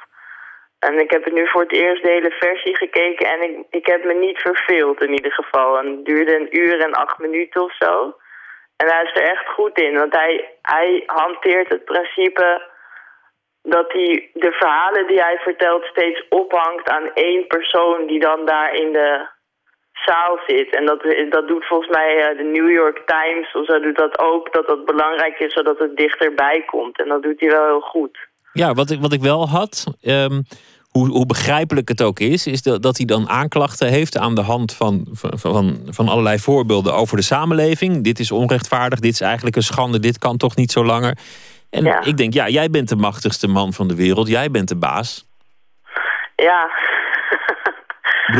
En 0.78 0.98
ik 0.98 1.10
heb 1.10 1.24
het 1.24 1.32
nu 1.32 1.48
voor 1.48 1.62
het 1.62 1.72
eerst 1.72 2.02
de 2.02 2.10
hele 2.10 2.30
versie 2.30 2.76
gekeken 2.76 3.26
en 3.28 3.42
ik, 3.42 3.66
ik 3.70 3.86
heb 3.86 4.04
me 4.04 4.14
niet 4.14 4.38
verveeld 4.38 5.02
in 5.02 5.12
ieder 5.12 5.32
geval. 5.32 5.78
En 5.78 5.86
het 5.86 6.04
duurde 6.04 6.36
een 6.36 6.58
uur 6.58 6.80
en 6.80 6.92
acht 6.92 7.18
minuten 7.18 7.62
of 7.62 7.76
zo. 7.76 8.16
En 8.76 8.86
hij 8.92 9.02
is 9.02 9.14
er 9.14 9.28
echt 9.30 9.48
goed 9.48 9.80
in, 9.80 9.98
want 9.98 10.14
hij, 10.14 10.50
hij 10.62 11.02
hanteert 11.06 11.68
het 11.68 11.84
principe 11.84 12.62
dat 13.62 13.92
hij 13.92 14.30
de 14.32 14.52
verhalen 14.52 15.06
die 15.06 15.22
hij 15.22 15.38
vertelt 15.38 15.84
steeds 15.84 16.28
ophangt 16.28 16.88
aan 16.88 17.10
één 17.14 17.46
persoon 17.46 18.06
die 18.06 18.20
dan 18.20 18.44
daar 18.44 18.74
in 18.74 18.92
de 18.92 19.26
zaal 20.04 20.38
zit. 20.46 20.76
En 20.76 20.86
dat, 20.86 21.02
dat 21.30 21.48
doet 21.48 21.66
volgens 21.66 21.90
mij 21.90 22.16
uh, 22.16 22.38
de 22.38 22.48
New 22.52 22.70
York 22.70 23.02
Times 23.06 23.54
of 23.54 23.64
zo 23.66 23.80
doet 23.80 23.96
dat 23.96 24.18
ook. 24.18 24.52
Dat 24.52 24.66
dat 24.66 24.84
belangrijk 24.84 25.38
is 25.38 25.52
zodat 25.52 25.78
het 25.78 25.96
dichterbij 25.96 26.62
komt. 26.66 26.98
En 26.98 27.08
dat 27.08 27.22
doet 27.22 27.40
hij 27.40 27.50
wel 27.50 27.66
heel 27.66 27.80
goed. 27.80 28.18
Ja, 28.52 28.72
wat 28.72 28.90
ik, 28.90 29.00
wat 29.00 29.12
ik 29.12 29.20
wel 29.20 29.48
had, 29.48 29.84
um, 30.02 30.42
hoe, 30.90 31.08
hoe 31.08 31.26
begrijpelijk 31.26 31.88
het 31.88 32.02
ook 32.02 32.18
is, 32.18 32.46
is 32.46 32.62
dat, 32.62 32.82
dat 32.82 32.96
hij 32.96 33.06
dan 33.06 33.28
aanklachten 33.28 33.88
heeft 33.88 34.16
aan 34.18 34.34
de 34.34 34.40
hand 34.40 34.74
van, 34.74 35.06
van, 35.12 35.76
van 35.86 36.08
allerlei 36.08 36.38
voorbeelden 36.38 36.94
over 36.94 37.16
de 37.16 37.22
samenleving. 37.22 38.04
Dit 38.04 38.18
is 38.18 38.30
onrechtvaardig, 38.30 38.98
dit 38.98 39.12
is 39.12 39.20
eigenlijk 39.20 39.56
een 39.56 39.62
schande, 39.62 39.98
dit 39.98 40.18
kan 40.18 40.36
toch 40.36 40.56
niet 40.56 40.72
zo 40.72 40.84
langer. 40.84 41.16
En 41.70 41.84
ja. 41.84 42.04
ik 42.04 42.16
denk, 42.16 42.32
ja, 42.32 42.48
jij 42.48 42.70
bent 42.70 42.88
de 42.88 42.96
machtigste 42.96 43.48
man 43.48 43.72
van 43.72 43.88
de 43.88 43.94
wereld, 43.94 44.28
jij 44.28 44.50
bent 44.50 44.68
de 44.68 44.76
baas. 44.76 45.24
Ja, 46.36 46.70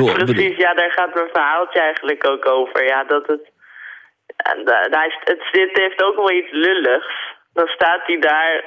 Precies, 0.05 0.57
ja, 0.57 0.74
daar 0.74 0.90
gaat 0.90 1.14
mijn 1.14 1.28
verhaaltje 1.32 1.80
eigenlijk 1.80 2.28
ook 2.28 2.47
over. 2.47 2.84
Ja, 2.84 3.05
dat 3.05 3.26
het... 3.26 3.51
En 4.36 4.64
daar 4.64 5.16
het, 5.24 5.42
het 5.51 5.78
heeft 5.78 6.03
ook 6.03 6.16
wel 6.16 6.30
iets 6.30 6.51
lulligs. 6.51 7.34
Dan 7.53 7.66
staat 7.66 8.01
hij 8.07 8.18
daar 8.18 8.64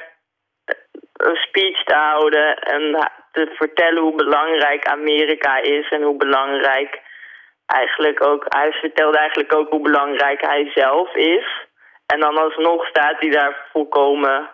een 1.12 1.36
speech 1.36 1.84
te 1.84 1.94
houden 1.94 2.56
en 2.58 3.10
te 3.32 3.54
vertellen 3.54 4.02
hoe 4.02 4.14
belangrijk 4.14 4.86
Amerika 4.86 5.56
is 5.62 5.90
en 5.90 6.02
hoe 6.02 6.16
belangrijk 6.16 7.00
eigenlijk 7.66 8.26
ook... 8.26 8.44
Hij 8.48 8.72
vertelde 8.72 9.18
eigenlijk 9.18 9.54
ook 9.54 9.70
hoe 9.70 9.82
belangrijk 9.82 10.40
hij 10.40 10.70
zelf 10.74 11.14
is. 11.14 11.68
En 12.06 12.20
dan 12.20 12.38
alsnog 12.38 12.86
staat 12.86 13.20
hij 13.20 13.30
daar 13.30 13.66
volkomen... 13.72 14.50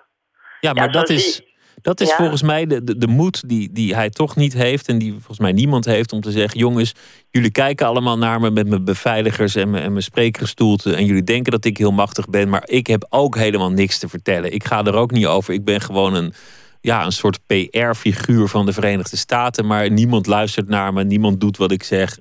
Ja, 0.60 0.72
maar 0.72 0.90
dat 0.90 1.08
is... 1.08 1.55
Dat 1.86 2.00
is 2.00 2.14
volgens 2.14 2.42
mij 2.42 2.66
de, 2.66 2.84
de, 2.84 2.98
de, 2.98 3.06
moed 3.06 3.48
die, 3.48 3.72
die 3.72 3.94
hij 3.94 4.10
toch 4.10 4.36
niet 4.36 4.52
heeft. 4.52 4.88
En 4.88 4.98
die 4.98 5.12
volgens 5.12 5.38
mij 5.38 5.52
niemand 5.52 5.84
heeft 5.84 6.12
om 6.12 6.20
te 6.20 6.30
zeggen: 6.30 6.58
jongens, 6.58 6.94
jullie 7.30 7.50
kijken 7.50 7.86
allemaal 7.86 8.18
naar 8.18 8.40
me 8.40 8.50
met 8.50 8.68
mijn 8.68 8.84
beveiligers 8.84 9.54
en 9.54 9.70
mijn, 9.70 9.82
en 9.82 9.90
mijn 9.90 10.02
spreekgestoelte. 10.02 10.94
En 10.94 11.04
jullie 11.04 11.22
denken 11.22 11.52
dat 11.52 11.64
ik 11.64 11.78
heel 11.78 11.90
machtig 11.90 12.28
ben. 12.28 12.48
Maar 12.48 12.62
ik 12.64 12.86
heb 12.86 13.06
ook 13.08 13.36
helemaal 13.36 13.70
niks 13.70 13.98
te 13.98 14.08
vertellen. 14.08 14.52
Ik 14.52 14.64
ga 14.64 14.84
er 14.84 14.94
ook 14.94 15.10
niet 15.10 15.26
over. 15.26 15.54
Ik 15.54 15.64
ben 15.64 15.80
gewoon 15.80 16.14
een, 16.14 16.32
ja, 16.80 17.04
een 17.04 17.12
soort 17.12 17.38
PR-figuur 17.46 18.48
van 18.48 18.66
de 18.66 18.72
Verenigde 18.72 19.16
Staten. 19.16 19.66
Maar 19.66 19.90
niemand 19.90 20.26
luistert 20.26 20.68
naar 20.68 20.92
me. 20.92 21.04
Niemand 21.04 21.40
doet 21.40 21.56
wat 21.56 21.72
ik 21.72 21.82
zeg. 21.82 22.18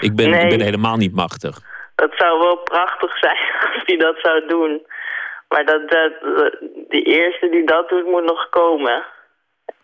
Ik 0.00 0.16
ben, 0.16 0.32
ik 0.32 0.48
ben 0.48 0.60
helemaal 0.60 0.96
niet 0.96 1.14
machtig. 1.14 1.60
Het 1.96 2.14
zou 2.16 2.38
wel 2.38 2.56
prachtig 2.56 3.18
zijn 3.18 3.36
als 3.74 3.82
hij 3.84 3.96
dat 3.96 4.16
zou 4.22 4.46
doen. 4.48 4.80
Maar 5.48 5.64
dat, 5.64 5.90
dat, 5.90 6.12
die 6.88 7.02
eerste 7.02 7.48
die 7.48 7.64
dat 7.64 7.88
doet, 7.88 8.04
moet 8.04 8.24
nog 8.24 8.48
komen. 8.48 9.04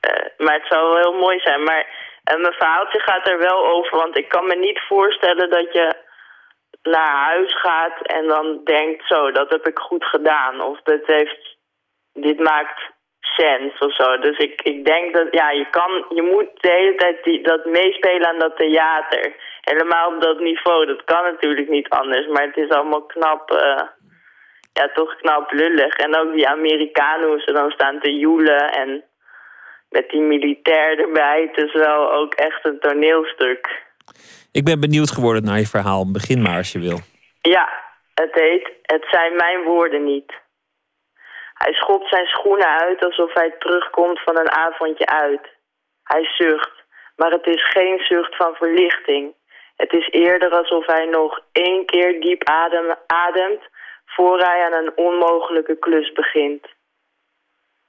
Uh, 0.08 0.46
maar 0.46 0.54
het 0.54 0.66
zou 0.68 0.88
wel 0.88 0.96
heel 0.96 1.20
mooi 1.20 1.38
zijn. 1.38 1.62
Maar 1.62 1.86
uh, 2.32 2.40
mijn 2.40 2.52
verhaaltje 2.52 3.00
gaat 3.00 3.28
er 3.28 3.38
wel 3.38 3.66
over. 3.66 3.98
Want 3.98 4.18
ik 4.18 4.28
kan 4.28 4.46
me 4.46 4.54
niet 4.54 4.80
voorstellen 4.88 5.50
dat 5.50 5.72
je 5.72 5.94
naar 6.82 7.16
huis 7.24 7.60
gaat 7.60 8.02
en 8.02 8.26
dan 8.26 8.60
denkt... 8.64 9.06
zo, 9.06 9.30
dat 9.30 9.50
heb 9.50 9.66
ik 9.66 9.78
goed 9.78 10.04
gedaan. 10.04 10.60
Of 10.60 10.80
dat 10.82 11.00
heeft, 11.06 11.56
dit 12.12 12.40
maakt 12.40 12.92
sens 13.20 13.78
of 13.78 13.94
zo. 13.94 14.18
Dus 14.18 14.38
ik, 14.38 14.62
ik 14.62 14.84
denk 14.84 15.14
dat, 15.14 15.26
ja, 15.30 15.50
je 15.50 15.70
kan, 15.70 16.04
je 16.08 16.22
moet 16.22 16.48
de 16.54 16.70
hele 16.70 16.94
tijd 16.94 17.24
die, 17.24 17.42
dat 17.42 17.64
meespelen 17.64 18.28
aan 18.28 18.38
dat 18.38 18.56
theater. 18.56 19.34
Helemaal 19.60 20.14
op 20.14 20.22
dat 20.22 20.38
niveau. 20.38 20.86
Dat 20.86 21.04
kan 21.04 21.24
natuurlijk 21.24 21.68
niet 21.68 21.88
anders. 21.88 22.26
Maar 22.26 22.42
het 22.42 22.56
is 22.56 22.68
allemaal 22.68 23.02
knap... 23.02 23.50
Uh, 23.50 23.80
ja, 24.74 24.90
toch 24.94 25.16
knap 25.16 25.52
lullig. 25.52 25.96
En 25.96 26.16
ook 26.16 26.32
die 26.32 26.48
Amerikanen 26.48 27.28
hoe 27.28 27.40
ze 27.40 27.52
dan 27.52 27.70
staan 27.70 28.00
te 28.00 28.12
joelen 28.14 28.72
en 28.72 29.04
met 29.88 30.08
die 30.10 30.20
militair 30.20 30.98
erbij. 30.98 31.50
Het 31.52 31.64
is 31.64 31.72
wel 31.72 32.12
ook 32.12 32.34
echt 32.34 32.64
een 32.64 32.78
toneelstuk. 32.78 33.82
Ik 34.52 34.64
ben 34.64 34.80
benieuwd 34.80 35.10
geworden 35.10 35.44
naar 35.44 35.58
je 35.58 35.66
verhaal. 35.66 36.10
Begin 36.12 36.42
maar 36.42 36.56
als 36.56 36.72
je 36.72 36.78
wil. 36.78 36.98
Ja, 37.40 37.68
het 38.14 38.34
heet 38.34 38.72
Het 38.82 39.06
zijn 39.10 39.36
mijn 39.36 39.62
woorden 39.62 40.04
niet. 40.04 40.32
Hij 41.54 41.72
schopt 41.72 42.08
zijn 42.08 42.26
schoenen 42.26 42.80
uit 42.80 43.04
alsof 43.04 43.34
hij 43.34 43.54
terugkomt 43.58 44.20
van 44.20 44.38
een 44.38 44.50
avondje 44.50 45.06
uit. 45.06 45.52
Hij 46.02 46.24
zucht, 46.24 46.72
maar 47.16 47.30
het 47.30 47.46
is 47.46 47.70
geen 47.70 47.98
zucht 47.98 48.36
van 48.36 48.54
verlichting. 48.54 49.34
Het 49.76 49.92
is 49.92 50.08
eerder 50.10 50.50
alsof 50.50 50.86
hij 50.86 51.06
nog 51.06 51.40
één 51.52 51.86
keer 51.86 52.20
diep 52.20 52.44
adem, 52.48 52.94
ademt 53.06 53.62
voor 54.14 54.38
hij 54.38 54.64
aan 54.64 54.72
een 54.72 54.96
onmogelijke 54.96 55.76
klus 55.76 56.12
begint. 56.12 56.66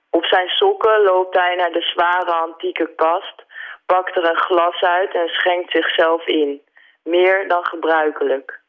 Op 0.10 0.26
zijn 0.26 0.50
sokken 0.50 1.02
loopt 1.02 1.36
hij 1.36 1.56
naar 1.56 1.72
de 1.72 1.82
zware 1.82 2.32
antieke 2.32 2.96
kast, 2.96 3.46
pakt 3.86 4.16
er 4.16 4.30
een 4.30 4.40
glas 4.40 4.82
uit 4.82 5.14
en 5.14 5.28
schenkt 5.28 5.72
zichzelf 5.72 6.28
in, 6.28 6.62
meer 7.04 7.48
dan 7.48 7.66
gebruikelijk. 7.66 8.60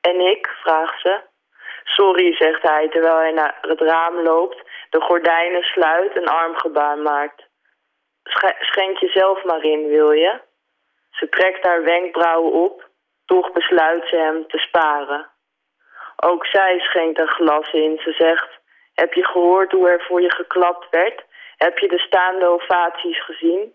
En 0.00 0.20
ik, 0.20 0.46
vraagt 0.46 1.00
ze. 1.00 1.20
Sorry, 1.84 2.34
zegt 2.34 2.62
hij 2.62 2.88
terwijl 2.88 3.16
hij 3.16 3.32
naar 3.32 3.58
het 3.60 3.80
raam 3.80 4.20
loopt, 4.20 4.62
de 4.90 5.00
gordijnen 5.00 5.62
sluit 5.62 6.16
en 6.16 6.26
armgebaar 6.26 6.98
maakt. 6.98 7.42
Schenk 8.58 8.98
jezelf 8.98 9.44
maar 9.44 9.62
in, 9.62 9.88
wil 9.88 10.12
je? 10.12 10.40
Ze 11.10 11.28
trekt 11.28 11.64
haar 11.64 11.82
wenkbrauwen 11.82 12.52
op, 12.52 12.88
toch 13.26 13.52
besluit 13.52 14.08
ze 14.08 14.16
hem 14.16 14.46
te 14.46 14.58
sparen. 14.58 15.33
Ook 16.30 16.46
zij 16.46 16.78
schenkt 16.78 17.18
een 17.18 17.28
glas 17.28 17.72
in. 17.72 18.00
Ze 18.02 18.12
zegt, 18.12 18.48
heb 18.94 19.12
je 19.12 19.24
gehoord 19.24 19.72
hoe 19.72 19.88
er 19.88 20.04
voor 20.08 20.20
je 20.20 20.34
geklapt 20.34 20.86
werd? 20.90 21.24
Heb 21.56 21.78
je 21.78 21.88
de 21.88 21.98
staande 21.98 22.46
ovaties 22.46 23.24
gezien? 23.24 23.72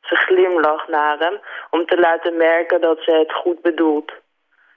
Ze 0.00 0.16
glimlacht 0.16 0.88
naar 0.88 1.18
hem 1.18 1.40
om 1.70 1.86
te 1.86 1.98
laten 1.98 2.36
merken 2.36 2.80
dat 2.80 2.98
ze 3.02 3.16
het 3.16 3.32
goed 3.32 3.60
bedoelt. 3.60 4.12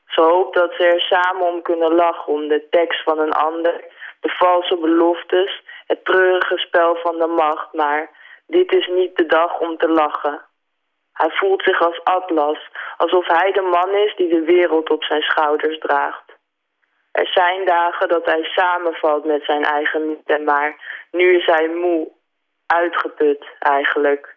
Ze 0.08 0.22
hoopt 0.22 0.56
dat 0.56 0.74
ze 0.78 0.88
er 0.88 1.02
samen 1.02 1.48
om 1.48 1.62
kunnen 1.62 1.96
lachen 1.96 2.34
om 2.34 2.48
de 2.48 2.68
tekst 2.70 3.04
van 3.04 3.20
een 3.20 3.34
ander, 3.34 3.84
de 4.20 4.30
valse 4.30 4.78
beloftes, 4.78 5.64
het 5.88 6.06
treurige 6.06 6.58
spel 6.58 6.96
van 6.96 7.18
de 7.18 7.28
macht, 7.28 7.74
maar 7.74 8.10
dit 8.48 8.74
is 8.74 8.88
niet 8.88 9.16
de 9.16 9.26
dag 9.26 9.60
om 9.60 9.78
te 9.78 9.90
lachen. 9.90 10.42
Hij 11.14 11.30
voelt 11.30 11.64
zich 11.64 11.82
als 11.82 12.04
Atlas, 12.04 12.70
alsof 12.98 13.28
hij 13.28 13.52
de 13.52 13.62
man 13.62 13.90
is 13.90 14.16
die 14.16 14.30
de 14.30 14.44
wereld 14.44 14.90
op 14.90 15.04
zijn 15.04 15.22
schouders 15.22 15.80
draagt. 15.80 16.35
Er 17.16 17.28
zijn 17.28 17.66
dagen 17.66 18.08
dat 18.08 18.26
hij 18.26 18.44
samenvalt 18.44 19.26
met 19.26 19.44
zijn 19.44 19.64
eigen 19.64 20.08
mythe, 20.08 20.40
maar 20.40 20.76
nu 21.12 21.38
is 21.38 21.46
hij 21.46 21.68
moe, 21.68 22.12
uitgeput 22.66 23.46
eigenlijk. 23.60 24.36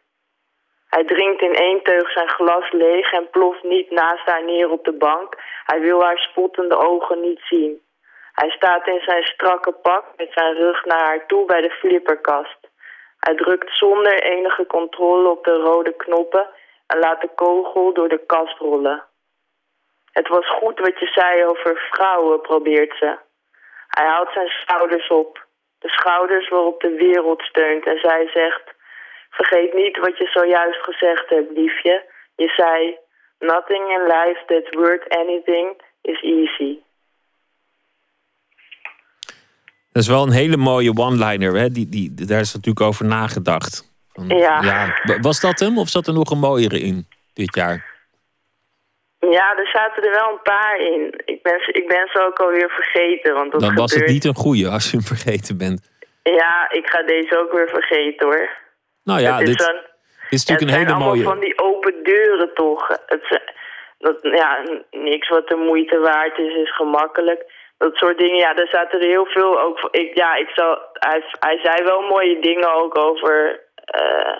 Hij 0.88 1.04
drinkt 1.04 1.42
in 1.42 1.54
één 1.54 1.82
teug 1.82 2.10
zijn 2.10 2.28
glas 2.28 2.72
leeg 2.72 3.12
en 3.12 3.30
ploft 3.30 3.62
niet 3.62 3.90
naast 3.90 4.26
haar 4.26 4.44
neer 4.44 4.70
op 4.70 4.84
de 4.84 4.92
bank. 4.92 5.34
Hij 5.64 5.80
wil 5.80 6.02
haar 6.02 6.18
spottende 6.18 6.76
ogen 6.76 7.20
niet 7.20 7.40
zien. 7.40 7.82
Hij 8.32 8.50
staat 8.50 8.86
in 8.86 9.00
zijn 9.00 9.22
strakke 9.22 9.72
pak 9.72 10.04
met 10.16 10.32
zijn 10.32 10.54
rug 10.54 10.84
naar 10.84 11.04
haar 11.04 11.26
toe 11.26 11.46
bij 11.46 11.60
de 11.60 11.70
flipperkast. 11.70 12.58
Hij 13.20 13.34
drukt 13.34 13.76
zonder 13.76 14.22
enige 14.22 14.66
controle 14.66 15.28
op 15.28 15.44
de 15.44 15.54
rode 15.54 15.96
knoppen 15.96 16.48
en 16.86 16.98
laat 16.98 17.20
de 17.20 17.30
kogel 17.34 17.92
door 17.92 18.08
de 18.08 18.22
kast 18.26 18.58
rollen. 18.58 19.07
Het 20.12 20.28
was 20.28 20.50
goed 20.50 20.78
wat 20.78 20.98
je 20.98 21.06
zei 21.06 21.44
over 21.44 21.88
vrouwen, 21.90 22.40
probeert 22.40 22.96
ze. 22.98 23.18
Hij 23.88 24.06
haalt 24.06 24.32
zijn 24.32 24.48
schouders 24.48 25.08
op. 25.08 25.46
De 25.78 25.88
schouders 25.88 26.48
waarop 26.48 26.80
de 26.80 26.94
wereld 26.94 27.42
steunt. 27.42 27.86
En 27.86 27.98
zij 27.98 28.28
zegt... 28.32 28.76
Vergeet 29.30 29.74
niet 29.74 29.98
wat 29.98 30.18
je 30.18 30.26
zojuist 30.26 30.82
gezegd 30.82 31.28
hebt, 31.28 31.50
liefje. 31.50 32.04
Je 32.36 32.48
zei... 32.48 32.98
Nothing 33.38 33.88
in 33.88 34.02
life 34.02 34.42
that's 34.46 34.70
worth 34.70 35.08
anything 35.08 35.82
is 36.02 36.22
easy. 36.22 36.78
Dat 39.92 40.02
is 40.02 40.08
wel 40.08 40.22
een 40.22 40.32
hele 40.32 40.56
mooie 40.56 40.96
one-liner. 40.96 41.72
Die, 41.72 41.88
die, 41.88 42.14
daar 42.14 42.40
is 42.40 42.54
natuurlijk 42.54 42.86
over 42.86 43.04
nagedacht. 43.04 43.92
Ja. 44.26 44.62
ja. 44.62 45.18
Was 45.20 45.40
dat 45.40 45.60
hem 45.60 45.78
of 45.78 45.88
zat 45.88 46.06
er 46.06 46.12
nog 46.14 46.30
een 46.30 46.38
mooiere 46.38 46.80
in 46.80 47.08
dit 47.32 47.54
jaar? 47.54 47.87
Ja, 49.20 49.56
er 49.56 49.68
zaten 49.72 50.02
er 50.02 50.10
wel 50.10 50.30
een 50.30 50.42
paar 50.42 50.78
in. 50.80 51.22
Ik 51.24 51.42
ben, 51.42 51.60
ik 51.66 51.88
ben 51.88 52.08
ze 52.12 52.26
ook 52.26 52.38
alweer 52.38 52.70
vergeten. 52.70 53.34
Want 53.34 53.52
dat 53.52 53.60
Dan 53.60 53.74
was 53.74 53.94
het 53.94 54.06
niet 54.06 54.24
een 54.24 54.34
goede 54.34 54.68
als 54.68 54.90
je 54.90 54.96
hem 54.96 55.06
vergeten 55.06 55.58
bent. 55.58 55.90
Ja, 56.22 56.70
ik 56.70 56.88
ga 56.88 57.02
deze 57.02 57.38
ook 57.38 57.52
weer 57.52 57.68
vergeten 57.68 58.26
hoor. 58.26 58.48
Nou 59.04 59.20
ja, 59.20 59.38
dit, 59.38 59.60
is, 59.60 59.72
is 60.30 60.44
natuurlijk 60.44 60.78
een 60.78 60.86
hele 60.86 60.98
mooie... 60.98 61.18
Het 61.18 61.26
zijn 61.26 61.34
van 61.34 61.40
die 61.40 61.58
open 61.58 62.02
deuren 62.02 62.54
toch. 62.54 62.88
Het, 63.06 63.40
dat, 63.98 64.18
ja, 64.20 64.62
niks 64.90 65.28
wat 65.28 65.48
de 65.48 65.56
moeite 65.56 65.98
waard 65.98 66.38
is, 66.38 66.54
is 66.54 66.74
gemakkelijk. 66.74 67.52
Dat 67.78 67.96
soort 67.96 68.18
dingen, 68.18 68.36
ja, 68.36 68.54
daar 68.54 68.68
zaten 68.68 69.00
er 69.00 69.06
heel 69.06 69.26
veel 69.26 69.60
ook... 69.60 69.88
Ik, 69.90 70.14
ja, 70.14 70.34
ik 70.34 70.48
zal, 70.48 70.78
hij, 70.92 71.22
hij 71.40 71.58
zei 71.62 71.84
wel 71.84 72.00
mooie 72.00 72.38
dingen 72.40 72.74
ook 72.74 72.98
over... 72.98 73.60
Uh, 74.00 74.36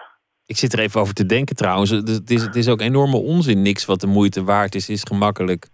ik 0.49 0.57
zit 0.57 0.73
er 0.73 0.79
even 0.79 1.01
over 1.01 1.15
te 1.15 1.27
denken 1.27 1.57
trouwens. 1.57 1.91
Het 1.91 2.31
is, 2.31 2.43
het 2.43 2.57
is 2.57 2.69
ook 2.69 2.81
enorme 2.81 3.17
onzin. 3.17 3.63
Niks 3.63 3.85
wat 3.85 4.01
de 4.01 4.07
moeite 4.07 4.45
waard 4.45 4.75
is, 4.75 4.89
is 4.89 5.03
gemakkelijk. 5.09 5.67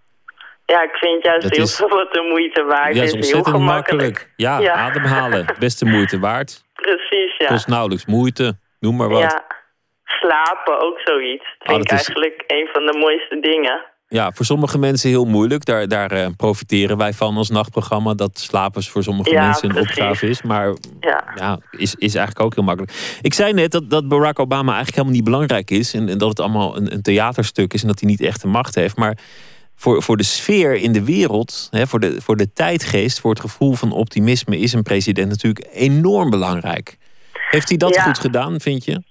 Ja, 0.66 0.82
ik 0.82 0.94
vind 0.94 1.22
juist 1.22 1.56
heel 1.56 1.66
veel 1.66 1.88
wat 1.88 2.12
de 2.12 2.26
moeite 2.28 2.64
waard 2.64 2.94
ja, 2.94 3.02
is. 3.02 3.12
Ja, 3.12 3.18
is 3.18 3.32
ontzettend 3.34 3.58
makkelijk. 3.58 4.30
Ja, 4.36 4.72
ademhalen. 4.72 5.46
Beste 5.58 5.84
moeite 5.84 6.18
waard. 6.18 6.64
Precies, 6.74 7.36
ja. 7.38 7.46
Kost 7.46 7.66
nauwelijks 7.66 8.06
moeite. 8.06 8.56
Noem 8.80 8.96
maar 8.96 9.08
wat. 9.08 9.20
Ja, 9.20 9.44
slapen 10.04 10.80
ook 10.80 11.00
zoiets. 11.04 11.44
Dat 11.58 11.68
vind 11.68 11.78
oh, 11.78 11.82
ik 11.82 11.90
eigenlijk 11.90 12.44
een 12.46 12.68
van 12.72 12.86
de 12.86 12.98
mooiste 12.98 13.40
dingen. 13.40 13.84
Ja, 14.14 14.32
voor 14.34 14.44
sommige 14.44 14.78
mensen 14.78 15.08
heel 15.08 15.24
moeilijk. 15.24 15.64
Daar, 15.64 15.88
daar 15.88 16.12
uh, 16.12 16.26
profiteren 16.36 16.96
wij 16.96 17.12
van 17.12 17.36
als 17.36 17.50
nachtprogramma. 17.50 18.14
Dat 18.14 18.38
slapen 18.38 18.82
voor 18.82 19.02
sommige 19.02 19.34
mensen 19.34 19.70
een 19.70 19.76
opgave 19.76 20.26
is. 20.26 20.42
Maar 20.42 20.74
ja. 21.00 21.24
ja, 21.34 21.58
is, 21.70 21.94
is 21.94 22.14
eigenlijk 22.14 22.46
ook 22.46 22.54
heel 22.54 22.64
makkelijk. 22.64 23.18
Ik 23.20 23.34
zei 23.34 23.52
net 23.52 23.70
dat, 23.70 23.90
dat 23.90 24.08
Barack 24.08 24.38
Obama 24.38 24.74
eigenlijk 24.74 24.94
helemaal 24.94 25.14
niet 25.14 25.24
belangrijk 25.24 25.70
is. 25.70 25.94
En, 25.94 26.08
en 26.08 26.18
dat 26.18 26.28
het 26.28 26.40
allemaal 26.40 26.76
een, 26.76 26.92
een 26.92 27.02
theaterstuk 27.02 27.74
is. 27.74 27.82
En 27.82 27.88
dat 27.88 28.00
hij 28.00 28.08
niet 28.08 28.20
echt 28.20 28.40
de 28.40 28.48
macht 28.48 28.74
heeft. 28.74 28.96
Maar 28.96 29.18
voor, 29.74 30.02
voor 30.02 30.16
de 30.16 30.22
sfeer 30.22 30.74
in 30.74 30.92
de 30.92 31.04
wereld, 31.04 31.68
hè, 31.70 31.86
voor, 31.86 32.00
de, 32.00 32.20
voor 32.20 32.36
de 32.36 32.52
tijdgeest, 32.52 33.20
voor 33.20 33.30
het 33.30 33.40
gevoel 33.40 33.72
van 33.72 33.92
optimisme, 33.92 34.58
is 34.58 34.72
een 34.72 34.82
president 34.82 35.28
natuurlijk 35.28 35.66
enorm 35.72 36.30
belangrijk. 36.30 36.98
Heeft 37.50 37.68
hij 37.68 37.76
dat 37.76 38.00
goed 38.00 38.18
gedaan, 38.18 38.60
vind 38.60 38.84
je? 38.84 39.02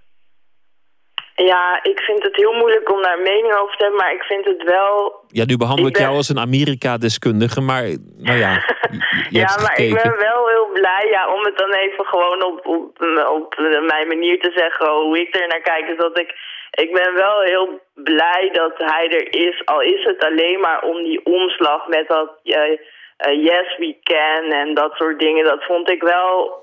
Ja, 1.36 1.80
ik 1.84 2.00
vind 2.00 2.24
het 2.24 2.36
heel 2.36 2.54
moeilijk 2.54 2.92
om 2.92 3.02
daar 3.02 3.20
mening 3.20 3.54
over 3.56 3.76
te 3.78 3.84
hebben, 3.84 4.02
maar 4.02 4.14
ik 4.14 4.24
vind 4.24 4.46
het 4.46 4.64
wel... 4.64 5.24
Ja, 5.28 5.46
nu 5.46 5.58
behandel 5.58 5.88
ik, 5.88 5.94
ben- 5.94 6.02
jou 6.02 6.16
als 6.16 6.30
een 6.30 6.40
Amerika-deskundige, 6.40 7.62
maar 7.62 7.84
nou 8.18 8.38
ja, 8.38 8.52
ja, 9.40 9.46
maar 9.62 9.76
gekeken. 9.76 9.98
ik 9.98 10.04
ben 10.04 10.18
wel 10.18 10.48
heel 10.48 10.70
blij, 10.74 11.08
ja, 11.10 11.34
om 11.34 11.44
het 11.44 11.58
dan 11.58 11.72
even 11.72 12.06
gewoon 12.06 12.44
op, 12.44 12.66
op, 12.66 13.02
op 13.28 13.56
mijn 13.88 14.08
manier 14.08 14.40
te 14.40 14.52
zeggen 14.56 14.90
hoe 14.90 15.20
ik 15.20 15.36
er 15.36 15.48
naar 15.48 15.62
kijk, 15.62 15.88
is 15.88 15.98
dat 15.98 16.20
ik... 16.20 16.52
Ik 16.74 16.94
ben 16.94 17.14
wel 17.14 17.42
heel 17.42 17.82
blij 17.94 18.50
dat 18.52 18.74
hij 18.78 19.10
er 19.10 19.34
is, 19.48 19.66
al 19.66 19.82
is 19.82 20.04
het 20.04 20.24
alleen 20.26 20.60
maar 20.60 20.82
om 20.82 21.04
die 21.04 21.26
omslag 21.26 21.88
met 21.88 22.08
dat 22.08 22.30
eh, 22.44 23.44
yes 23.44 23.78
we 23.78 23.98
can 24.04 24.52
en 24.52 24.74
dat 24.74 24.94
soort 24.94 25.20
dingen. 25.20 25.44
Dat 25.44 25.64
vond 25.64 25.90
ik 25.90 26.02
wel 26.02 26.63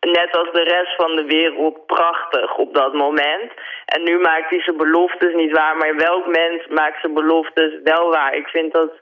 net 0.00 0.36
als 0.36 0.52
de 0.52 0.62
rest 0.62 0.94
van 0.96 1.16
de 1.16 1.24
wereld 1.24 1.86
prachtig 1.86 2.56
op 2.56 2.74
dat 2.74 2.92
moment. 2.92 3.52
En 3.84 4.02
nu 4.02 4.18
maakt 4.18 4.50
hij 4.50 4.60
zijn 4.60 4.76
beloftes 4.76 5.34
niet 5.34 5.52
waar, 5.52 5.76
maar 5.76 5.96
welk 5.96 6.26
mens 6.26 6.66
maakt 6.66 7.00
zijn 7.00 7.14
beloftes 7.14 7.80
wel 7.82 8.10
waar? 8.10 8.34
Ik 8.34 8.46
vind 8.46 8.72
dat 8.72 8.92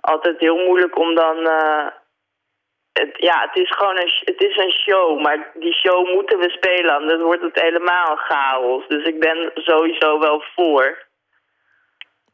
altijd 0.00 0.38
heel 0.38 0.56
moeilijk 0.56 0.98
om 0.98 1.14
dan... 1.14 1.36
eh, 1.36 1.86
ja, 3.16 3.40
het 3.50 3.62
is 3.62 3.70
gewoon 3.70 3.98
een, 3.98 4.12
het 4.24 4.42
is 4.42 4.56
een 4.56 4.72
show, 4.72 5.20
maar 5.20 5.50
die 5.54 5.74
show 5.74 6.14
moeten 6.14 6.38
we 6.38 6.50
spelen, 6.50 6.94
anders 6.94 7.22
wordt 7.22 7.42
het 7.42 7.60
helemaal 7.60 8.16
chaos. 8.16 8.88
Dus 8.88 9.04
ik 9.04 9.20
ben 9.20 9.50
sowieso 9.54 10.18
wel 10.18 10.42
voor. 10.54 11.06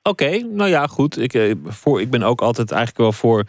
Oké, 0.03 0.31
nou 0.39 0.71
ja, 0.71 0.87
goed. 0.87 1.19
Ik, 1.19 1.35
eh, 1.35 1.53
voor, 1.65 2.01
ik 2.01 2.11
ben 2.11 2.23
ook 2.23 2.41
altijd 2.41 2.73
eigenlijk 2.73 3.01
wel 3.01 3.13
voor 3.13 3.45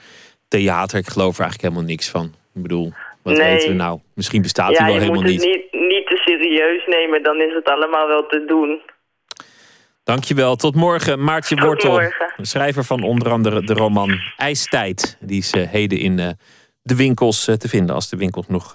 theater. 0.48 0.98
Ik 0.98 1.08
geloof 1.08 1.36
er 1.36 1.42
eigenlijk 1.42 1.62
helemaal 1.62 1.90
niks 1.90 2.10
van. 2.10 2.26
Ik 2.56 2.62
bedoel, 2.62 2.92
wat 3.24 3.38
Nee. 3.38 3.54
weten 3.54 3.70
we 3.70 3.76
nou? 3.76 4.00
Misschien 4.14 4.42
bestaat 4.42 4.72
ja, 4.72 4.78
hij 4.78 4.86
wel 4.86 4.94
je 4.94 5.00
helemaal 5.00 5.22
moet 5.22 5.32
niet. 5.32 5.44
het 5.44 5.72
niet, 5.72 5.82
niet 5.90 6.08
te 6.08 6.18
serieus 6.26 6.86
nemen, 6.88 7.24
dan 7.24 7.42
is 7.42 7.54
het 7.54 7.70
allemaal 7.70 8.08
wel 8.08 8.26
te 8.28 8.46
doen. 8.46 8.82
Dankjewel. 10.04 10.56
Tot 10.56 10.76
morgen, 10.76 11.24
Maartje 11.24 11.56
Tot 11.56 11.66
Wortel. 11.66 11.92
morgen. 11.92 12.34
Schrijver 12.38 12.84
van 12.84 13.04
onder 13.04 13.32
andere 13.32 13.64
de 13.64 13.74
roman 13.74 14.20
IJstijd. 14.38 15.18
Die 15.20 15.38
is 15.38 15.52
eh, 15.52 15.70
heden 15.70 15.98
in 15.98 16.20
eh, 16.20 16.30
de 16.82 16.96
winkels 16.96 17.48
eh, 17.48 17.56
te 17.56 17.68
vinden. 17.68 17.96
Als 17.96 18.10
de, 18.10 18.18
winkel 18.18 18.44
nog, 18.48 18.74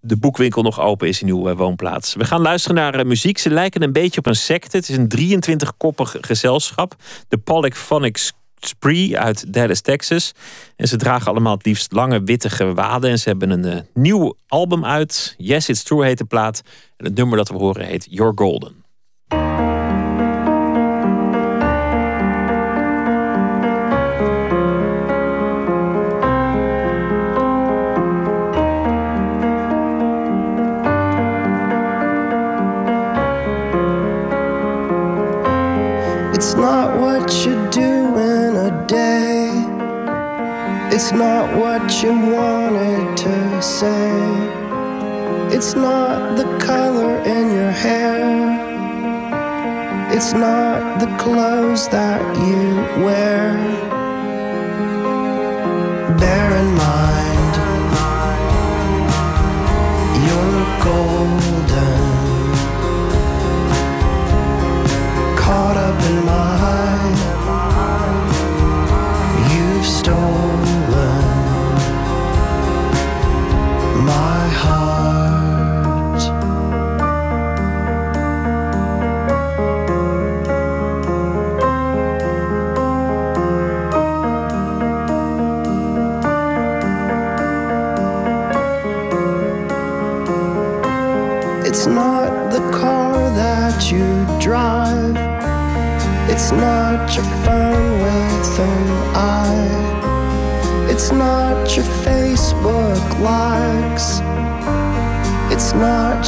de 0.00 0.18
boekwinkel 0.18 0.62
nog 0.62 0.80
open 0.80 1.08
is 1.08 1.22
in 1.22 1.28
uw 1.28 1.54
woonplaats. 1.54 2.14
We 2.14 2.24
gaan 2.24 2.40
luisteren 2.40 2.76
naar 2.76 3.06
muziek. 3.06 3.38
Ze 3.38 3.50
lijken 3.50 3.82
een 3.82 3.92
beetje 3.92 4.18
op 4.18 4.26
een 4.26 4.34
secte. 4.34 4.76
Het 4.76 4.88
is 4.88 4.96
een 4.96 5.08
23-koppig 5.58 6.16
gezelschap. 6.20 6.94
De 7.28 7.38
Polyphonic 7.38 8.18
Spree 8.68 9.18
uit 9.18 9.52
Dallas, 9.52 9.80
Texas. 9.80 10.32
En 10.76 10.88
ze 10.88 10.96
dragen 10.96 11.26
allemaal 11.26 11.54
het 11.54 11.66
liefst 11.66 11.92
lange 11.92 12.22
witte 12.22 12.50
gewaden. 12.50 13.10
En 13.10 13.18
ze 13.18 13.28
hebben 13.28 13.50
een 13.50 13.64
eh, 13.64 13.80
nieuw 13.94 14.34
album 14.46 14.84
uit. 14.84 15.34
Yes, 15.38 15.68
It's 15.68 15.82
True 15.82 16.04
heet 16.04 16.18
de 16.18 16.24
plaat. 16.24 16.62
En 16.96 17.04
het 17.04 17.16
nummer 17.16 17.36
dat 17.36 17.48
we 17.48 17.56
horen 17.56 17.86
heet 17.86 18.06
You're 18.10 18.32
Golden. 18.34 18.84
It's 36.36 36.54
not 36.54 37.00
what 37.00 37.44
you 37.44 37.70
do. 37.70 38.05
It's 40.96 41.12
not 41.12 41.54
what 41.58 42.02
you 42.02 42.08
wanted 42.08 43.18
to 43.18 43.60
say. 43.60 44.12
It's 45.54 45.74
not 45.74 46.38
the 46.38 46.44
color 46.56 47.18
in 47.18 47.52
your 47.52 47.70
hair. 47.70 48.24
It's 50.10 50.32
not 50.32 50.98
the 50.98 51.14
clothes 51.18 51.86
that 51.90 52.22
you 52.38 53.04
wear. 53.04 53.95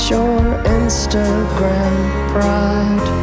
Your 0.06 0.62
Instagram 0.64 2.30
pride. 2.30 3.17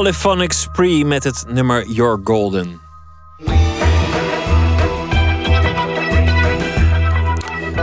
Polyphonic 0.00 0.52
Spree 0.52 1.04
met 1.04 1.24
het 1.24 1.44
nummer 1.48 1.86
Your 1.86 2.20
Golden. 2.24 2.80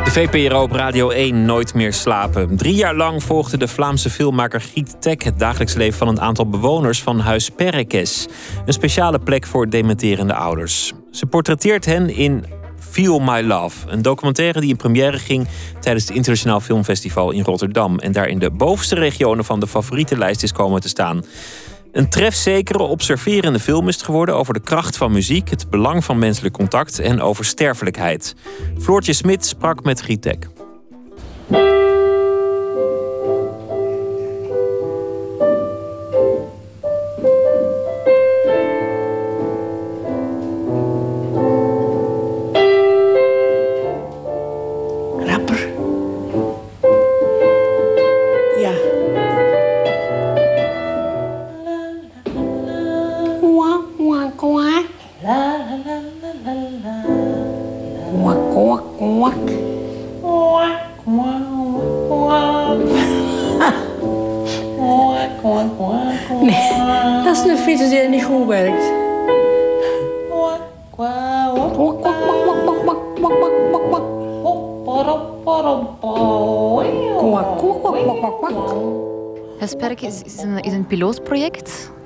De 0.03 0.11
VPRO 0.11 0.61
op 0.61 0.71
Radio 0.71 1.09
1 1.09 1.45
Nooit 1.45 1.73
meer 1.73 1.93
slapen. 1.93 2.57
Drie 2.57 2.75
jaar 2.75 2.95
lang 2.95 3.23
volgde 3.23 3.57
de 3.57 3.67
Vlaamse 3.67 4.09
filmmaker 4.09 4.61
Giet 4.61 5.01
Tek 5.01 5.23
het 5.23 5.39
dagelijks 5.39 5.73
leven 5.73 5.97
van 5.97 6.07
een 6.07 6.21
aantal 6.21 6.49
bewoners 6.49 7.01
van 7.01 7.19
Huis 7.19 7.49
Perrekes. 7.49 8.27
Een 8.65 8.73
speciale 8.73 9.19
plek 9.19 9.45
voor 9.45 9.69
dementerende 9.69 10.33
ouders. 10.33 10.93
Ze 11.11 11.25
portretteert 11.25 11.85
hen 11.85 12.09
in 12.09 12.45
Feel 12.79 13.19
My 13.19 13.41
Love. 13.41 13.89
Een 13.89 14.01
documentaire 14.01 14.59
die 14.59 14.69
in 14.69 14.75
première 14.75 15.17
ging 15.17 15.47
tijdens 15.79 16.07
het 16.07 16.15
Internationaal 16.15 16.59
Filmfestival 16.59 17.31
in 17.31 17.43
Rotterdam. 17.43 17.99
En 17.99 18.11
daar 18.11 18.27
in 18.27 18.39
de 18.39 18.51
bovenste 18.51 18.95
regionen 18.95 19.45
van 19.45 19.59
de 19.59 19.67
favoriete 19.67 20.17
lijst 20.17 20.43
is 20.43 20.51
komen 20.51 20.81
te 20.81 20.87
staan. 20.87 21.23
Een 21.91 22.09
trefzekere, 22.09 22.83
observerende 22.83 23.59
film 23.59 23.87
is 23.87 23.95
het 23.95 24.03
geworden 24.03 24.35
over 24.35 24.53
de 24.53 24.59
kracht 24.59 24.97
van 24.97 25.11
muziek, 25.11 25.49
het 25.49 25.69
belang 25.69 26.05
van 26.05 26.19
menselijk 26.19 26.53
contact 26.53 26.99
en 26.99 27.21
over 27.21 27.45
sterfelijkheid. 27.45 28.35
Floortje 28.79 29.13
Smit 29.13 29.45
sprak 29.45 29.83
met 29.83 30.01
Gitek. 30.01 30.47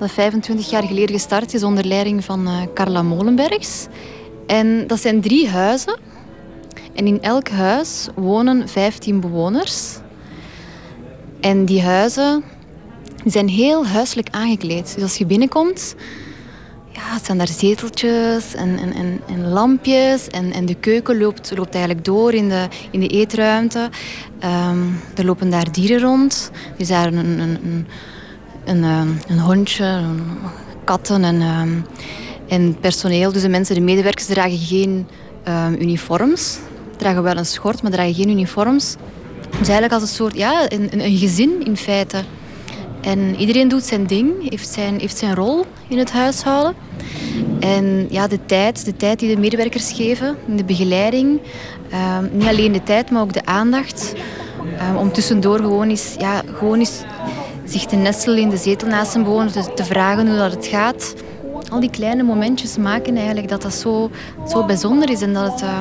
Dat 0.02 0.10
25 0.10 0.70
jaar 0.70 0.82
geleden 0.82 1.14
gestart 1.14 1.54
is 1.54 1.62
onder 1.62 1.84
leiding 1.84 2.24
van 2.24 2.46
eh, 2.46 2.62
Carla 2.74 3.02
Molenbergs. 3.02 3.86
En 4.46 4.86
dat 4.86 5.00
zijn 5.00 5.20
drie 5.20 5.48
huizen. 5.48 5.98
En 6.94 7.06
in 7.06 7.22
elk 7.22 7.48
huis 7.48 8.08
wonen 8.14 8.68
15 8.68 9.20
bewoners. 9.20 9.96
En 11.40 11.64
die 11.64 11.82
huizen 11.82 12.44
die 13.22 13.32
zijn 13.32 13.48
heel 13.48 13.86
huiselijk 13.86 14.28
aangekleed. 14.30 14.94
Dus 14.94 15.02
als 15.02 15.16
je 15.16 15.26
binnenkomt, 15.26 15.94
ja, 16.92 17.02
het 17.02 17.24
zijn 17.24 17.38
daar 17.38 17.48
zeteltjes 17.48 18.54
en, 18.54 18.78
en, 18.78 19.20
en, 19.28 19.48
lampjes. 19.48 20.28
En, 20.28 20.52
en 20.52 20.66
de 20.66 20.74
keuken 20.74 21.18
loopt, 21.18 21.52
loopt 21.56 21.74
eigenlijk 21.74 22.04
door 22.04 22.32
in 22.32 22.48
de, 22.48 22.68
in 22.90 23.00
de 23.00 23.08
eetruimte. 23.08 23.88
Ehm, 24.38 24.86
er 25.14 25.24
lopen 25.24 25.50
daar 25.50 25.72
dieren 25.72 26.00
rond. 26.00 26.50
Er 26.74 26.80
is 26.80 26.88
daar 26.88 27.06
een, 27.06 27.16
een, 27.16 27.58
een, 27.64 27.86
een, 28.64 28.84
ehm, 28.84 29.08
een 29.28 29.38
hondje, 29.38 30.00
katten 30.84 31.24
en, 31.24 31.40
ehm, 31.40 31.70
en 32.48 32.76
personeel. 32.80 33.32
Dus 33.32 33.42
de 33.42 33.48
mensen, 33.48 33.74
de 33.74 33.80
medewerkers, 33.80 34.26
dragen 34.26 34.58
geen 34.58 35.06
ehm, 35.44 35.72
uniforms. 35.72 36.58
Dragen 36.96 37.22
wel 37.22 37.36
een 37.36 37.46
schort, 37.46 37.82
maar 37.82 37.90
dragen 37.90 38.14
geen 38.14 38.28
uniforms. 38.28 38.96
Dus 39.58 39.68
eigenlijk 39.68 39.92
als 39.92 40.02
een 40.02 40.16
soort, 40.16 40.36
ja, 40.36 40.64
een, 40.68 40.88
een, 41.04 41.16
gezin 41.16 41.64
in 41.64 41.76
feite. 41.76 42.22
En 43.00 43.36
iedereen 43.36 43.68
doet 43.68 43.84
zijn 43.84 44.06
ding, 44.06 44.50
heeft 44.50 44.68
zijn, 44.68 45.00
heeft 45.00 45.16
zijn 45.16 45.34
rol 45.34 45.66
in 45.88 45.98
het 45.98 46.12
huishouden. 46.12 46.74
En 47.60 48.06
ja, 48.10 48.26
de 48.26 48.38
tijd, 48.46 48.84
de 48.84 48.96
tijd 48.96 49.18
die 49.18 49.34
de 49.34 49.40
medewerkers 49.40 49.92
geven, 49.92 50.36
de 50.56 50.64
begeleiding. 50.64 51.40
niet 52.32 52.48
alleen 52.48 52.72
de 52.72 52.82
tijd, 52.82 53.10
maar 53.10 53.22
ook 53.22 53.32
de 53.32 53.44
aandacht. 53.44 54.12
ehm, 54.78 54.96
om 54.96 55.12
tussendoor 55.12 55.58
gewoon 55.58 55.88
eens, 55.88 56.14
ja, 56.18 56.42
gewoon 56.58 56.78
eens 56.78 57.02
zich 57.64 57.84
te 57.84 57.96
nestelen 57.96 58.38
in 58.38 58.48
de 58.48 58.56
zetel 58.56 58.88
naast 58.88 59.14
een 59.14 59.22
bewoner, 59.22 59.52
te, 59.52 59.74
te 59.74 59.84
vragen 59.84 60.28
hoe 60.28 60.36
dat 60.36 60.52
het 60.52 60.66
gaat. 60.66 61.14
Al 61.70 61.80
die 61.80 61.90
kleine 61.90 62.22
momentjes 62.22 62.76
maken 62.76 63.16
eigenlijk 63.16 63.48
dat 63.48 63.62
dat 63.62 63.74
zo, 63.74 64.10
zo 64.48 64.64
bijzonder 64.64 65.10
is 65.10 65.22
en 65.22 65.32
dat 65.32 65.52
het 65.52 65.62
eh, 65.62 65.80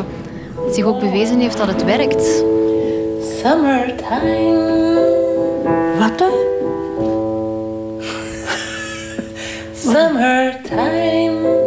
zich 0.71 0.85
ook 0.85 0.99
bewezen 0.99 1.39
heeft 1.39 1.57
dat 1.57 1.67
het 1.67 1.83
werkt. 1.83 2.43
Summertime. 3.41 4.79
Wat? 5.99 6.23
Summertime. 9.83 11.59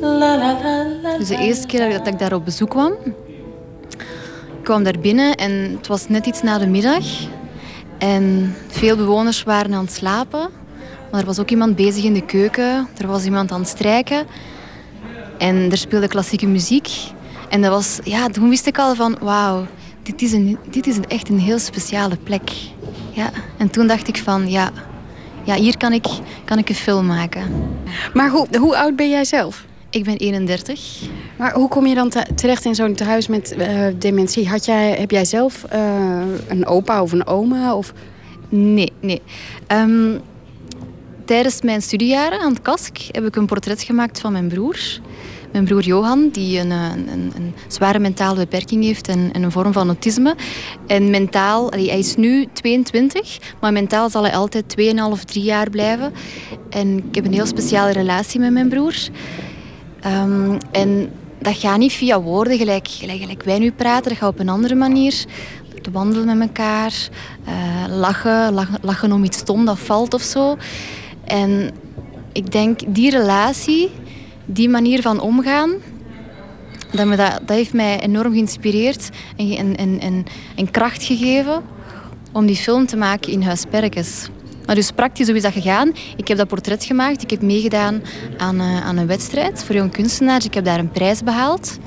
La 0.00 0.18
la 0.18 0.36
la 0.36 0.86
la. 1.02 1.18
Dus 1.18 1.28
de 1.28 1.36
eerste 1.36 1.66
keer 1.66 1.90
dat 1.90 2.06
ik 2.06 2.18
daar 2.18 2.32
op 2.32 2.44
bezoek 2.44 2.70
kwam, 2.70 2.92
kwam 4.64 4.82
daar 4.82 4.98
binnen 5.00 5.34
en 5.34 5.52
het 5.76 5.86
was 5.86 6.08
net 6.08 6.26
iets 6.26 6.42
na 6.42 6.58
de 6.58 6.66
middag. 6.66 7.04
En 7.98 8.54
veel 8.68 8.96
bewoners 8.96 9.42
waren 9.42 9.74
aan 9.74 9.84
het 9.84 9.92
slapen. 9.92 10.48
Maar 11.10 11.20
er 11.20 11.26
was 11.26 11.40
ook 11.40 11.50
iemand 11.50 11.76
bezig 11.76 12.04
in 12.04 12.14
de 12.14 12.24
keuken. 12.24 12.88
Er 12.98 13.06
was 13.06 13.24
iemand 13.24 13.52
aan 13.52 13.60
het 13.60 13.68
strijken. 13.68 14.26
En 15.38 15.70
er 15.70 15.76
speelde 15.76 16.08
klassieke 16.08 16.46
muziek. 16.46 16.88
En 17.48 17.62
dat 17.62 17.70
was, 17.70 17.98
ja, 18.04 18.28
toen 18.28 18.48
wist 18.48 18.66
ik 18.66 18.78
al 18.78 18.94
van, 18.94 19.16
wauw, 19.20 19.66
dit 20.02 20.22
is, 20.22 20.32
een, 20.32 20.58
dit 20.70 20.86
is 20.86 20.96
een, 20.96 21.08
echt 21.08 21.28
een 21.28 21.38
heel 21.38 21.58
speciale 21.58 22.16
plek. 22.16 22.50
Ja. 23.10 23.30
En 23.56 23.70
toen 23.70 23.86
dacht 23.86 24.08
ik 24.08 24.16
van, 24.16 24.50
ja, 24.50 24.70
ja 25.44 25.54
hier 25.54 25.76
kan 25.76 25.92
ik, 25.92 26.06
kan 26.44 26.58
ik 26.58 26.68
een 26.68 26.74
film 26.74 27.06
maken. 27.06 27.42
Maar 28.14 28.30
hoe, 28.30 28.58
hoe 28.58 28.76
oud 28.76 28.96
ben 28.96 29.10
jij 29.10 29.24
zelf? 29.24 29.64
Ik 29.94 30.04
ben 30.04 30.16
31. 30.16 31.00
Maar 31.36 31.52
hoe 31.52 31.68
kom 31.68 31.86
je 31.86 31.94
dan 31.94 32.08
te- 32.08 32.26
terecht 32.34 32.64
in 32.64 32.74
zo'n 32.74 32.94
tehuis 32.94 33.26
met 33.26 33.52
eh, 33.52 33.86
dementie? 33.98 34.48
Had 34.48 34.64
jij, 34.64 34.90
heb 34.90 35.10
jij 35.10 35.24
zelf 35.24 35.64
eh, 35.64 36.20
een 36.48 36.66
opa 36.66 37.02
of 37.02 37.12
een 37.12 37.26
oma? 37.26 37.74
Of... 37.74 37.92
Nee, 38.48 38.92
nee. 39.00 39.22
Ehm, 39.66 40.18
tijdens 41.24 41.62
mijn 41.62 41.82
studiejaren 41.82 42.40
aan 42.40 42.52
het 42.52 42.62
KASK 42.62 42.98
heb 43.12 43.24
ik 43.24 43.36
een 43.36 43.46
portret 43.46 43.82
gemaakt 43.82 44.20
van 44.20 44.32
mijn 44.32 44.48
broer. 44.48 44.78
Mijn 45.52 45.64
broer 45.64 45.82
Johan, 45.82 46.28
die 46.32 46.58
een, 46.60 46.70
eh, 46.70 46.90
een, 47.12 47.32
een 47.36 47.54
zware 47.68 47.98
mentale 47.98 48.36
beperking 48.36 48.84
heeft 48.84 49.08
en, 49.08 49.30
en 49.32 49.42
een 49.42 49.52
vorm 49.52 49.72
van 49.72 49.86
autisme. 49.86 50.34
En 50.86 51.10
mentaal, 51.10 51.70
hij 51.70 51.98
is 51.98 52.16
nu 52.16 52.46
22, 52.52 53.38
maar 53.60 53.72
mentaal 53.72 54.10
zal 54.10 54.22
hij 54.22 54.34
altijd 54.34 54.64
2,5, 55.16 55.24
3 55.24 55.44
jaar 55.44 55.70
blijven. 55.70 56.12
En 56.70 56.98
ik 56.98 57.14
heb 57.14 57.24
een 57.24 57.32
heel 57.32 57.46
speciale 57.46 57.92
relatie 57.92 58.40
met 58.40 58.52
mijn 58.52 58.68
broer. 58.68 58.94
Ehm, 60.04 60.58
en 60.70 61.12
dat 61.38 61.56
gaat 61.56 61.78
niet 61.78 61.92
via 61.92 62.20
woorden, 62.20 62.58
gelijk, 62.58 62.88
gelijk, 62.88 63.42
wij 63.42 63.58
nu 63.58 63.72
praten. 63.72 64.08
Dat 64.08 64.18
gaat 64.18 64.28
op 64.28 64.38
een 64.38 64.48
andere 64.48 64.74
manier. 64.74 65.24
Te 65.82 65.90
wandelen 65.90 66.38
met 66.38 66.48
elkaar, 66.48 67.08
eh, 67.44 67.84
lachen, 67.88 68.54
lachen, 68.82 69.12
om 69.12 69.24
iets 69.24 69.38
stom 69.38 69.64
dat 69.64 69.78
valt 69.78 70.14
of 70.14 70.22
zo. 70.22 70.56
En 71.24 71.70
ik 72.32 72.52
denk, 72.52 72.80
die 72.94 73.10
relatie, 73.10 73.90
die 74.44 74.68
manier 74.68 75.02
van 75.02 75.20
omgaan, 75.20 75.70
dat, 76.90 77.06
me 77.06 77.16
dat, 77.16 77.40
dat 77.46 77.56
heeft 77.56 77.72
mij 77.72 78.00
enorm 78.00 78.32
geïnspireerd 78.32 79.08
en, 79.36 79.76
en, 79.76 80.00
en, 80.00 80.24
en, 80.56 80.70
kracht 80.70 81.02
gegeven 81.02 81.62
om 82.32 82.46
die 82.46 82.56
film 82.56 82.86
te 82.86 82.96
maken 82.96 83.32
in 83.32 83.42
Huis 83.42 83.64
Perkes. 83.70 84.28
Maar 84.66 84.74
dus 84.74 84.90
praktisch, 84.90 85.26
hoe 85.26 85.36
is 85.36 85.42
dat 85.42 85.52
gegaan? 85.52 85.92
Ik 86.16 86.28
heb 86.28 86.36
dat 86.36 86.48
portret 86.48 86.84
gemaakt. 86.84 87.22
Ik 87.22 87.30
heb 87.30 87.42
meegedaan 87.42 88.02
aan, 88.36 88.60
eh, 88.60 88.86
aan 88.86 88.96
een 88.96 89.06
wedstrijd 89.06 89.64
voor 89.64 89.74
jong 89.74 89.92
kunstenaars. 89.92 90.44
Ik 90.44 90.54
heb 90.54 90.64
daar 90.64 90.78
een 90.78 90.90
prijs 90.90 91.22
behaald. 91.22 91.78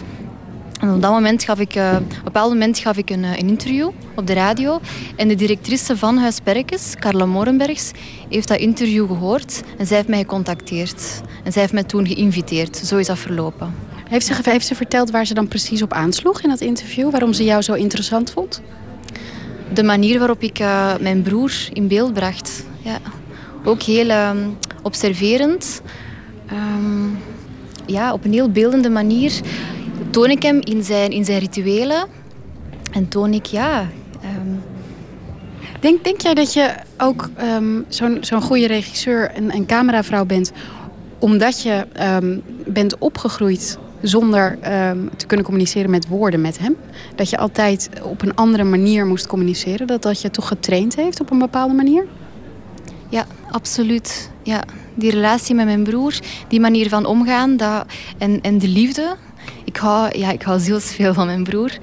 En 0.79 0.93
op 0.93 1.01
dat 1.01 1.11
moment 1.11 1.43
gaf 1.43 1.59
ik, 1.59 1.75
eh, 1.75 1.93
op 1.93 2.11
een 2.11 2.23
bepaald 2.23 2.51
moment 2.51 2.79
gaf 2.79 2.97
ik 2.97 3.09
een, 3.09 3.23
eh, 3.23 3.29
een 3.29 3.47
interview 3.47 3.89
op 4.15 4.27
de 4.27 4.33
radio. 4.33 4.79
En 5.15 5.27
de 5.27 5.35
directrice 5.35 5.97
van 5.97 6.17
Huis 6.17 6.39
Perkes, 6.39 6.95
Carla 6.99 7.25
Morenbergs, 7.25 7.91
heeft 8.29 8.47
dat 8.47 8.59
interview 8.59 9.07
gehoord. 9.07 9.63
En 9.77 9.87
zij 9.87 9.95
heeft 9.95 10.09
mij 10.09 10.19
gecontacteerd. 10.19 11.21
En 11.43 11.51
zij 11.51 11.61
heeft 11.61 11.73
mij 11.73 11.83
toen 11.83 12.07
geïnviteerd. 12.07 12.77
Zo 12.77 12.97
is 12.97 13.07
dat 13.07 13.17
verlopen. 13.17 13.73
Heeft 14.09 14.25
ze, 14.25 14.33
heeft 14.41 14.67
ze 14.67 14.75
verteld 14.75 15.11
waar 15.11 15.25
ze 15.25 15.33
dan 15.33 15.47
precies 15.47 15.81
op 15.81 15.93
aansloeg 15.93 16.41
in 16.41 16.49
dat 16.49 16.61
interview? 16.61 17.11
Waarom 17.11 17.33
ze 17.33 17.43
jou 17.43 17.61
zo 17.61 17.73
interessant 17.73 18.31
vond? 18.31 18.61
De 19.73 19.83
manier 19.83 20.19
waarop 20.19 20.41
ik 20.41 20.59
eh, 20.59 20.93
mijn 20.99 21.21
broer 21.21 21.51
in 21.73 21.87
beeld 21.87 22.13
bracht. 22.13 22.65
Ja. 22.81 22.97
Ook 23.63 23.81
heel 23.81 24.09
ehm, 24.09 24.37
observerend. 24.81 25.81
Ehm, 26.45 27.07
ja, 27.85 28.13
op 28.13 28.25
een 28.25 28.33
heel 28.33 28.51
beeldende 28.51 28.89
manier 28.89 29.39
toon 30.09 30.29
ik 30.29 30.43
hem 30.43 30.59
in 30.59 30.83
zijn, 30.83 31.11
in 31.11 31.25
zijn 31.25 31.39
rituelen. 31.39 32.05
En 32.91 33.07
toon 33.07 33.33
ik, 33.33 33.45
ja... 33.45 33.87
ehm, 34.21 34.55
Denk, 35.79 36.03
denk 36.03 36.21
jij 36.21 36.33
dat 36.33 36.53
je 36.53 36.75
ook 36.97 37.29
zo'n 37.87 38.17
zo'n 38.21 38.41
goede 38.41 38.67
regisseur 38.67 39.31
en, 39.31 39.51
en 39.51 39.65
cameravrouw 39.65 40.25
bent... 40.25 40.51
omdat 41.19 41.61
je 41.61 41.87
bent 42.65 42.97
opgegroeid 42.97 43.77
zonder 44.07 44.57
ehm, 44.61 44.97
te 45.15 45.25
kunnen 45.25 45.45
communiceren 45.45 45.89
met 45.89 46.07
woorden 46.07 46.41
met 46.41 46.59
hem? 46.59 46.75
Dat 47.15 47.29
je 47.29 47.37
altijd 47.37 47.89
op 48.03 48.21
een 48.21 48.35
andere 48.35 48.63
manier 48.63 49.05
moest 49.05 49.27
communiceren? 49.27 49.87
Dat 49.87 50.01
dat 50.01 50.21
je 50.21 50.31
toch 50.31 50.47
getraind 50.47 50.95
heeft 50.95 51.19
op 51.19 51.31
een 51.31 51.39
bepaalde 51.39 51.73
manier? 51.73 52.05
Ja, 53.09 53.25
absoluut. 53.51 54.31
Ja, 54.43 54.63
die 54.95 55.11
relatie 55.11 55.55
met 55.55 55.65
mijn 55.65 55.83
broer, 55.83 56.19
die 56.47 56.59
manier 56.59 56.89
van 56.89 57.05
omgaan 57.05 57.57
dat, 57.57 57.85
en, 58.17 58.41
en 58.41 58.57
de 58.57 58.67
liefde. 58.67 59.15
Ik 59.63 59.77
hou, 59.77 60.17
ja, 60.17 60.31
ik 60.31 60.41
hou 60.41 60.59
zielsveel 60.59 61.13
van 61.13 61.25
mijn 61.25 61.43
broer. 61.43 61.77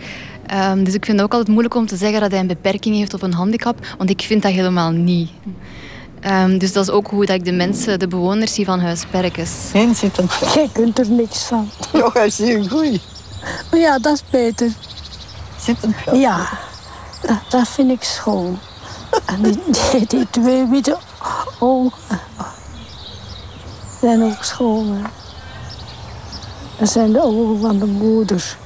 Ehm, 0.46 0.84
dus 0.84 0.94
ik 0.94 1.04
vind 1.04 1.16
het 1.16 1.26
ook 1.26 1.32
altijd 1.32 1.50
moeilijk 1.50 1.74
om 1.74 1.86
te 1.86 1.96
zeggen 1.96 2.20
dat 2.20 2.30
hij 2.30 2.40
een 2.40 2.46
beperking 2.46 2.96
heeft 2.96 3.14
of 3.14 3.22
een 3.22 3.32
handicap, 3.32 3.86
want 3.98 4.10
ik 4.10 4.22
vind 4.22 4.42
dat 4.42 4.52
helemaal 4.52 4.90
niet. 4.90 5.30
Ehm, 6.24 6.58
dus 6.58 6.72
dat 6.72 6.84
is 6.84 6.90
ook 6.90 7.06
hoe 7.06 7.26
dat 7.26 7.36
ik 7.36 7.44
de 7.44 7.52
mensen, 7.52 7.98
de 7.98 8.08
bewoners 8.08 8.54
zie 8.54 8.64
van 8.64 8.80
Huis 8.80 9.04
Perkes. 9.10 9.50
Heen 9.72 9.94
zitten. 9.94 10.28
Jij 10.54 10.68
kunt 10.72 10.98
er 10.98 11.10
niks 11.10 11.42
van. 11.42 11.70
Ja, 11.92 12.10
hij 12.12 12.26
is 12.26 12.38
heel 12.38 12.68
goed. 12.68 13.00
Maar 13.70 13.80
ja, 13.80 13.98
dat 13.98 14.14
is 14.14 14.22
beter. 14.30 14.70
Zitten. 15.60 15.94
Ja, 16.12 16.48
dat, 17.22 17.36
dat 17.48 17.68
vind 17.68 17.90
ik 17.90 18.02
schoon. 18.02 18.58
En 19.24 19.42
die, 19.42 19.58
die, 19.90 20.06
die 20.06 20.26
twee 20.30 20.66
witte 20.66 20.98
ogen 21.58 22.20
zijn 24.00 24.22
ook 24.22 24.44
schoon. 24.44 24.86
hè. 24.92 25.02
Dat 26.78 26.88
zijn 26.88 27.12
de 27.12 27.22
ogen 27.22 27.60
van 27.60 27.78
de 27.78 27.86
moeder. 27.86 28.56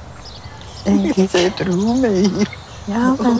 Denk 0.83 1.15
ik. 1.15 1.29
zit 1.29 1.59
er 1.59 1.71
goed 1.71 1.99
mee. 2.01 2.31
Ja, 2.85 3.15
maar 3.21 3.31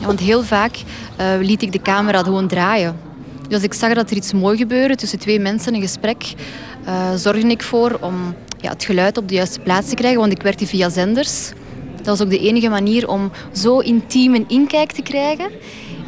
Ja, 0.00 0.06
want 0.06 0.20
heel 0.20 0.42
vaak 0.42 0.84
eh, 1.16 1.26
liet 1.40 1.62
ik 1.62 1.72
de 1.72 1.82
camera 1.82 2.22
gewoon 2.22 2.48
draaien. 2.48 3.05
Dus 3.46 3.54
als 3.54 3.62
ik 3.62 3.74
zag 3.74 3.94
dat 3.94 4.10
er 4.10 4.16
iets 4.16 4.32
mooi 4.32 4.56
gebeurde 4.56 4.94
tussen 4.94 5.18
twee 5.18 5.40
mensen, 5.40 5.74
een 5.74 5.80
gesprek, 5.80 6.34
eh 6.84 7.14
zorgde 7.14 7.48
ik 7.48 7.62
voor 7.62 7.98
om 8.00 8.34
ja, 8.60 8.70
het 8.70 8.84
geluid 8.84 9.16
op 9.16 9.28
de 9.28 9.34
juiste 9.34 9.60
plaats 9.60 9.88
te 9.88 9.94
krijgen. 9.94 10.20
Want 10.20 10.32
ik 10.32 10.42
werkte 10.42 10.66
via 10.66 10.88
zenders. 10.88 11.52
Dat 11.96 12.06
was 12.06 12.22
ook 12.22 12.30
de 12.30 12.38
enige 12.38 12.68
manier 12.68 13.08
om 13.08 13.30
zo 13.52 13.78
intiem 13.78 14.34
een 14.34 14.48
inkijk 14.48 14.92
te 14.92 15.02
krijgen 15.02 15.50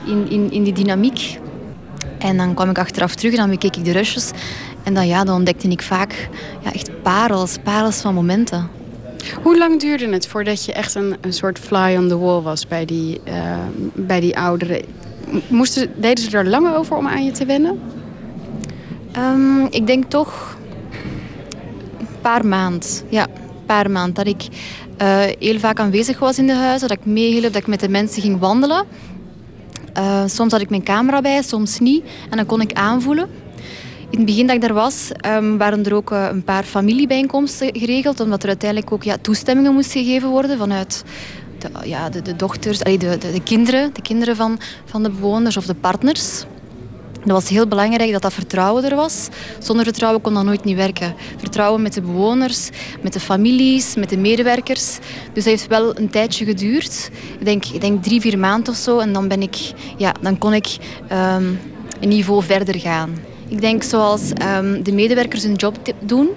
in, 0.07 0.31
in, 0.31 0.53
in 0.53 0.63
die 0.63 0.73
dynamiek. 0.73 1.39
En 2.19 2.37
dan 2.37 2.55
kwam 2.55 2.71
ik 2.71 2.79
achteraf 2.79 3.15
terug 3.15 3.33
en 3.33 3.39
dan 3.39 3.51
bekeek 3.51 3.77
ik 3.77 3.85
de 3.85 3.93
rushes. 3.93 4.31
En 4.83 4.95
dan, 4.95 5.07
ja, 5.07 5.25
dan 5.25 5.37
ontdekte 5.37 5.69
ik 5.69 5.83
vaak 5.83 6.29
ja, 6.65 6.73
echt 6.73 7.03
parels, 7.03 7.57
parels 7.63 7.97
van 7.97 8.15
momenten. 8.15 8.69
Hoe 9.43 9.59
lang 9.59 9.81
duurde 9.81 10.09
het 10.09 10.27
voordat 10.27 10.65
je 10.65 10.73
echt 10.73 10.95
een, 10.95 11.17
een 11.21 11.33
soort 11.33 11.59
fly 11.59 11.97
on 11.97 12.09
the 12.09 12.19
wall 12.19 12.41
was 12.41 12.67
bij 12.67 12.85
die, 12.85 13.21
eh, 13.25 13.57
bij 13.95 14.21
die 14.21 14.39
ouderen? 14.39 14.83
Moesten, 15.49 15.91
deden 15.97 16.25
ze 16.25 16.37
er 16.37 16.49
lang 16.49 16.75
over 16.75 16.97
om 16.97 17.07
aan 17.07 17.25
je 17.25 17.31
te 17.31 17.45
wennen? 17.45 17.81
Ehm, 19.13 19.65
ik 19.71 19.87
denk 19.87 20.05
toch 20.05 20.57
een 21.99 22.07
paar 22.21 22.47
maand. 22.47 23.05
Ja, 23.09 23.27
een 23.27 23.67
paar 23.67 23.91
maand. 23.91 24.17
Dat 24.17 24.27
ik 24.27 24.43
eh, 24.97 25.23
heel 25.39 25.59
vaak 25.59 25.81
aanwezig 25.81 26.19
was 26.19 26.39
in 26.39 26.47
de 26.47 26.55
huizen, 26.55 26.89
dat 26.89 26.99
ik 26.99 27.05
meehielp, 27.05 27.53
dat 27.53 27.63
ik 27.63 27.67
met 27.67 27.81
de 27.81 27.89
mensen 27.89 28.23
ging 28.23 28.39
wandelen. 28.39 28.85
Eh, 29.93 30.23
soms 30.27 30.53
had 30.53 30.61
ik 30.61 30.71
mijn 30.71 30.83
camera 30.83 31.21
bij, 31.21 31.43
soms 31.43 31.79
niet. 31.79 32.05
En 32.31 32.37
dan 32.37 32.47
kon 32.47 32.61
ik 32.61 32.73
aanvoelen. 32.73 33.29
In 34.11 34.17
het 34.17 34.27
begin 34.27 34.47
dat 34.47 34.57
ik 34.57 34.63
daar 34.63 34.75
was, 34.75 35.11
ehm, 35.17 35.57
waren 35.57 35.85
er 35.85 35.95
ook 35.95 36.11
eh, 36.11 36.29
een 36.31 36.45
paar 36.45 36.65
familiebijeenkomsten 36.65 37.69
geregeld, 37.73 38.21
omdat 38.21 38.43
er 38.43 38.49
uiteindelijk 38.49 38.93
ook 38.93 39.03
ja, 39.03 39.17
toestemmingen 39.21 39.75
moesten 39.75 40.05
gegeven 40.05 40.29
worden 40.29 40.59
vanuit 40.59 41.05
de, 41.59 41.89
ja, 41.89 42.09
de, 42.09 42.37
dochters, 42.37 42.85
allee, 42.85 42.99
de, 42.99 43.19
de, 43.19 43.33
de 43.33 43.43
kinderen, 43.43 43.91
de 43.93 44.03
kinderen 44.03 44.37
van, 44.37 44.59
van 44.85 45.03
de 45.03 45.11
bewoners 45.11 45.57
of 45.57 45.67
de 45.67 45.75
partners. 45.75 46.45
Dat 47.25 47.41
was 47.41 47.49
heel 47.49 47.67
belangrijk 47.67 48.13
dat 48.13 48.23
dat 48.23 48.33
vertrouwen 48.33 48.85
er 48.85 48.97
was. 48.97 49.29
Zonder 49.59 49.85
vertrouwen 49.85 50.21
kon 50.21 50.35
dat 50.35 50.45
nooit 50.45 50.65
niet 50.65 50.77
werken. 50.77 51.15
Vertrouwen 51.37 51.83
met 51.83 51.95
de 51.95 52.01
bewoners, 52.01 52.69
met 53.01 53.13
de 53.13 53.21
families, 53.21 53.95
met 53.95 54.09
de 54.09 54.17
medewerkers. 54.17 54.99
Dus 55.33 55.45
dat 55.45 55.53
heeft 55.53 55.67
wel 55.67 55.99
een 55.99 56.11
tijdje 56.11 56.45
geduurd. 56.45 57.11
Ik 57.39 57.45
denk, 57.45 57.65
ik 57.65 57.81
denk 57.81 58.03
drie, 58.03 58.21
vier 58.21 58.39
maanden 58.39 58.73
of 58.73 58.79
zo. 58.79 58.99
En 58.99 59.13
dan, 59.13 59.29
ben 59.29 59.43
ik, 59.43 59.57
ja, 59.97 60.15
dan 60.21 60.39
kon 60.39 60.55
ik 60.55 60.77
ehm, 61.09 61.45
een 62.01 62.09
niveau 62.09 62.43
verder 62.43 62.79
gaan. 62.79 63.17
Ik 63.49 63.61
denk 63.61 63.83
zoals 63.83 64.33
ehm, 64.33 64.83
de 64.83 64.93
medewerkers 64.93 65.43
hun 65.43 65.55
job 65.55 65.77
doen, 66.01 66.29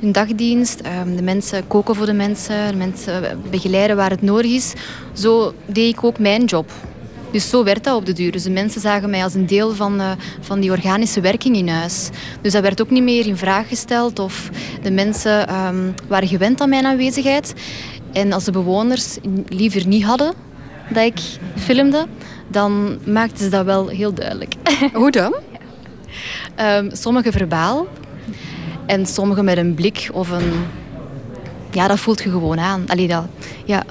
hun 0.00 0.12
dagdienst, 0.12 0.80
ehm, 0.80 1.16
de 1.16 1.22
mensen 1.22 1.66
koken 1.66 1.94
voor 1.94 2.06
de 2.06 2.12
mensen, 2.12 2.70
de 2.70 2.76
mensen 2.76 3.42
begeleiden 3.50 3.96
waar 3.96 4.10
het 4.10 4.22
nodig 4.22 4.50
is. 4.50 4.72
Zo 5.12 5.54
deed 5.66 5.94
ik 5.94 6.04
ook 6.04 6.18
mijn 6.18 6.44
job. 6.44 6.70
Dus 7.30 7.48
zo 7.48 7.64
werd 7.64 7.84
dat 7.84 7.96
op 7.96 8.06
de 8.06 8.12
duur. 8.12 8.32
Dus 8.32 8.42
de 8.42 8.50
mensen 8.50 8.80
zagen 8.80 9.10
mij 9.10 9.22
als 9.22 9.34
een 9.34 9.46
deel 9.46 9.74
van, 9.74 10.00
eh, 10.00 10.10
van 10.40 10.60
die 10.60 10.70
organische 10.70 11.20
werking 11.20 11.56
in 11.56 11.68
huis. 11.68 12.08
Dus 12.40 12.52
dat 12.52 12.62
werd 12.62 12.80
ook 12.80 12.90
niet 12.90 13.02
meer 13.02 13.26
in 13.26 13.36
vraag 13.36 13.68
gesteld 13.68 14.18
of 14.18 14.50
de 14.82 14.90
mensen 14.90 15.48
ehm, 15.48 15.90
waren 16.08 16.28
gewend 16.28 16.60
aan 16.60 16.68
mijn 16.68 16.86
aanwezigheid. 16.86 17.54
En 18.12 18.32
als 18.32 18.44
de 18.44 18.52
bewoners 18.52 19.16
liever 19.48 19.86
niet 19.86 20.04
hadden 20.04 20.32
dat 20.90 21.04
ik 21.04 21.20
filmde, 21.56 22.06
dan 22.48 22.98
maakten 23.04 23.38
ze 23.38 23.48
dat 23.48 23.64
wel 23.64 23.88
heel 23.88 24.14
duidelijk. 24.14 24.54
Hoe 24.92 25.10
dan? 25.10 25.34
Ehm, 26.54 26.90
sommigen 26.92 27.32
verbaal 27.32 27.86
en 28.88 29.06
sommigen 29.06 29.44
met 29.44 29.56
een 29.56 29.74
blik 29.74 30.08
of 30.12 30.30
een... 30.30 30.52
Ja, 31.70 31.88
dat 31.88 31.98
voelt 31.98 32.22
je 32.22 32.30
gewoon 32.30 32.60
aan. 32.60 32.84
Allee, 32.86 33.08
dat, 33.08 33.24
ja. 33.64 33.84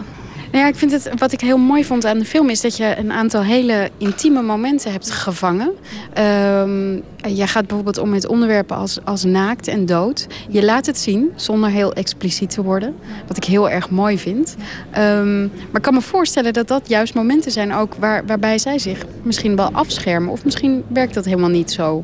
Nou 0.51 0.63
ja, 0.63 0.67
ik 0.67 0.75
vind 0.75 0.91
het, 0.91 1.09
wat 1.17 1.31
ik 1.31 1.41
heel 1.41 1.57
mooi 1.57 1.85
vond 1.85 2.05
aan 2.05 2.17
de 2.17 2.25
film 2.25 2.49
is 2.49 2.61
dat 2.61 2.77
je 2.77 2.97
een 2.97 3.11
aantal 3.11 3.43
hele 3.43 3.89
intieme 3.97 4.41
momenten 4.41 4.91
hebt 4.91 5.11
gevangen. 5.11 5.71
Ehm, 6.13 6.99
jij 7.35 7.47
gaat 7.47 7.67
bijvoorbeeld 7.67 7.97
om 7.97 8.09
met 8.09 8.27
onderwerpen 8.27 8.77
als, 8.77 8.99
als 9.03 9.23
naakt 9.23 9.67
en 9.67 9.85
dood. 9.85 10.27
Je 10.49 10.65
laat 10.65 10.85
het 10.85 10.97
zien 10.97 11.31
zonder 11.35 11.69
heel 11.69 11.93
expliciet 11.93 12.49
te 12.49 12.63
worden. 12.63 12.95
Wat 13.27 13.37
ik 13.37 13.43
heel 13.43 13.69
erg 13.69 13.89
mooi 13.89 14.17
vind. 14.17 14.55
Ehm, 14.91 15.41
maar 15.41 15.75
ik 15.75 15.81
kan 15.81 15.93
me 15.93 16.01
voorstellen 16.01 16.53
dat 16.53 16.67
dat 16.67 16.89
juist 16.89 17.13
momenten 17.13 17.51
zijn 17.51 17.73
ook 17.73 17.95
waar, 17.99 18.25
waarbij 18.25 18.57
zij 18.57 18.79
zich 18.79 19.05
misschien 19.21 19.55
wel 19.55 19.69
afschermen. 19.71 20.31
Of 20.31 20.43
misschien 20.43 20.83
werkt 20.87 21.13
dat 21.13 21.25
helemaal 21.25 21.49
niet 21.49 21.71
zo. 21.71 22.03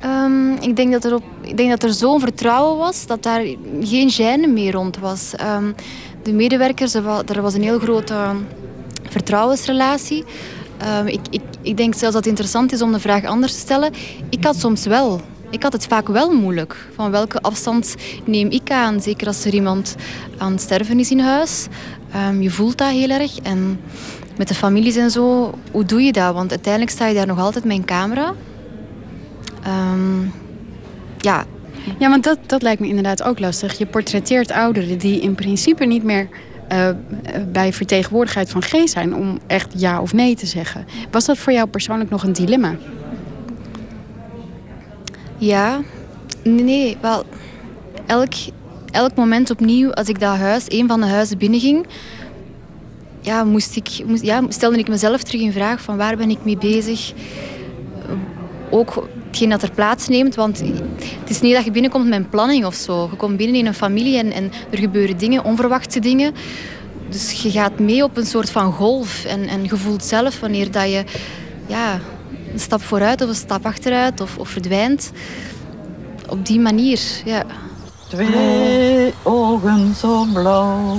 Ehm, 0.00 0.52
ik, 0.52 0.76
denk 0.76 0.92
dat 0.92 1.04
er 1.04 1.14
op, 1.14 1.22
ik 1.40 1.56
denk 1.56 1.70
dat 1.70 1.82
er 1.82 1.92
zo'n 1.92 2.20
vertrouwen 2.20 2.78
was 2.78 3.06
dat 3.06 3.22
daar 3.22 3.42
geen 3.80 4.10
gêne 4.12 4.52
meer 4.52 4.72
rond 4.72 4.98
was. 4.98 5.34
Ehm, 5.36 5.72
de 6.22 6.32
medewerkers, 6.32 6.94
er 6.94 7.02
wa- 7.02 7.22
was 7.40 7.54
een 7.54 7.62
heel 7.62 7.78
grote 7.78 8.14
vertrouwensrelatie. 9.08 10.24
Ehm, 10.78 11.06
ik, 11.06 11.20
ik, 11.30 11.40
ik 11.62 11.76
denk 11.76 11.94
zelfs 11.94 12.14
dat 12.14 12.24
het 12.24 12.26
interessant 12.26 12.72
is 12.72 12.82
om 12.82 12.92
de 12.92 13.00
vraag 13.00 13.24
anders 13.24 13.52
te 13.52 13.58
stellen. 13.58 13.92
Ik 14.28 14.44
had 14.44 14.56
soms 14.56 14.86
wel. 14.86 15.20
Ik 15.50 15.62
had 15.62 15.72
het 15.72 15.86
vaak 15.86 16.08
wel 16.08 16.30
moeilijk. 16.32 16.88
Van 16.94 17.10
welke 17.10 17.40
afstand 17.40 17.94
neem 18.24 18.50
ik 18.50 18.70
aan? 18.70 19.00
Zeker 19.00 19.26
als 19.26 19.44
er 19.44 19.54
iemand 19.54 19.96
aan 20.38 20.52
het 20.52 20.60
sterven 20.60 20.98
is 20.98 21.10
in 21.10 21.18
huis. 21.20 21.66
Je 22.40 22.50
voelt 22.50 22.78
dat 22.78 22.88
heel 22.88 23.08
erg. 23.08 23.38
En 23.38 23.80
met 24.36 24.48
de 24.48 24.54
families 24.54 24.96
en 24.96 25.10
zo, 25.10 25.54
hoe 25.72 25.84
doe 25.84 26.02
je 26.02 26.12
dat? 26.12 26.34
Want 26.34 26.50
uiteindelijk 26.50 26.92
sta 26.92 27.06
je 27.06 27.14
daar 27.14 27.26
nog 27.26 27.38
altijd 27.38 27.64
met 27.64 27.76
een 27.76 27.84
camera. 27.84 28.34
Ehm, 29.62 30.22
ja, 31.18 31.44
Ja, 31.98 32.08
want 32.08 32.24
dat, 32.24 32.38
dat 32.46 32.62
lijkt 32.62 32.80
me 32.80 32.86
inderdaad 32.86 33.22
ook 33.22 33.38
lastig. 33.38 33.78
Je 33.78 33.86
portretteert 33.86 34.50
ouderen 34.50 34.98
die 34.98 35.20
in 35.20 35.34
principe 35.34 35.84
niet 35.84 36.02
meer 36.02 36.28
eh, 36.68 36.88
eh, 36.88 36.96
bij 37.52 37.72
vertegenwoordigheid 37.72 38.50
van 38.50 38.62
geest 38.62 38.92
zijn 38.92 39.14
om 39.14 39.38
echt 39.46 39.68
ja 39.76 40.00
of 40.00 40.12
nee 40.12 40.36
te 40.36 40.46
zeggen. 40.46 40.86
Was 41.10 41.24
dat 41.24 41.38
voor 41.38 41.52
jou 41.52 41.68
persoonlijk 41.68 42.10
nog 42.10 42.22
een 42.22 42.32
dilemma? 42.32 42.74
Ja, 45.36 45.80
nee, 46.42 46.62
nee, 46.64 46.96
wel. 47.00 47.24
Elk, 48.06 48.32
elk 48.90 49.14
moment 49.14 49.50
opnieuw, 49.50 49.92
als 49.92 50.08
ik 50.08 50.20
dat 50.20 50.36
huis, 50.36 50.64
een 50.68 50.88
van 50.88 51.00
de 51.00 51.06
huizen 51.06 51.38
binnenging, 51.38 51.86
ja, 53.20 53.44
moest 53.44 53.76
ik, 53.76 54.02
moest, 54.06 54.22
ja, 54.22 54.42
stelde 54.48 54.78
ik 54.78 54.88
mezelf 54.88 55.22
terug 55.22 55.40
in 55.40 55.52
vraag 55.52 55.82
van 55.82 55.96
waar 55.96 56.16
ben 56.16 56.30
ik 56.30 56.38
mee 56.44 56.58
bezig. 56.58 57.12
Ook 58.70 59.08
hetgeen 59.30 59.50
dat 59.50 59.62
er 59.62 59.70
plaatsneemt, 59.70 60.34
want 60.34 60.58
het 61.20 61.30
is 61.30 61.40
niet 61.40 61.54
dat 61.54 61.64
je 61.64 61.70
binnenkomt 61.70 62.08
met 62.08 62.18
een 62.18 62.28
planning 62.28 62.64
of 62.64 62.74
zo. 62.74 63.08
Je 63.10 63.16
komt 63.16 63.36
binnen 63.36 63.56
in 63.56 63.66
een 63.66 63.74
familie 63.74 64.18
en, 64.18 64.32
en 64.32 64.52
er 64.70 64.78
gebeuren 64.78 65.16
dingen, 65.16 65.44
onverwachte 65.44 66.00
dingen. 66.00 66.34
Dus 67.08 67.42
je 67.42 67.50
gaat 67.50 67.78
mee 67.78 68.04
op 68.04 68.16
een 68.16 68.26
soort 68.26 68.50
van 68.50 68.72
golf 68.72 69.24
en, 69.24 69.48
en 69.48 69.64
je 69.64 69.76
voelt 69.76 70.04
zelf 70.04 70.40
wanneer 70.40 70.70
dat 70.70 70.84
je 70.84 71.04
ja, 71.66 72.00
een 72.52 72.60
stap 72.60 72.82
vooruit 72.82 73.22
of 73.22 73.28
een 73.28 73.34
stap 73.34 73.66
achteruit 73.66 74.20
of, 74.20 74.38
of 74.38 74.48
verdwijnt. 74.48 75.10
Op 76.28 76.46
die 76.46 76.60
manier, 76.60 77.00
ja. 77.24 77.44
Twee 78.08 79.14
ogen 79.22 79.94
zo 79.94 80.26
blauw, 80.32 80.98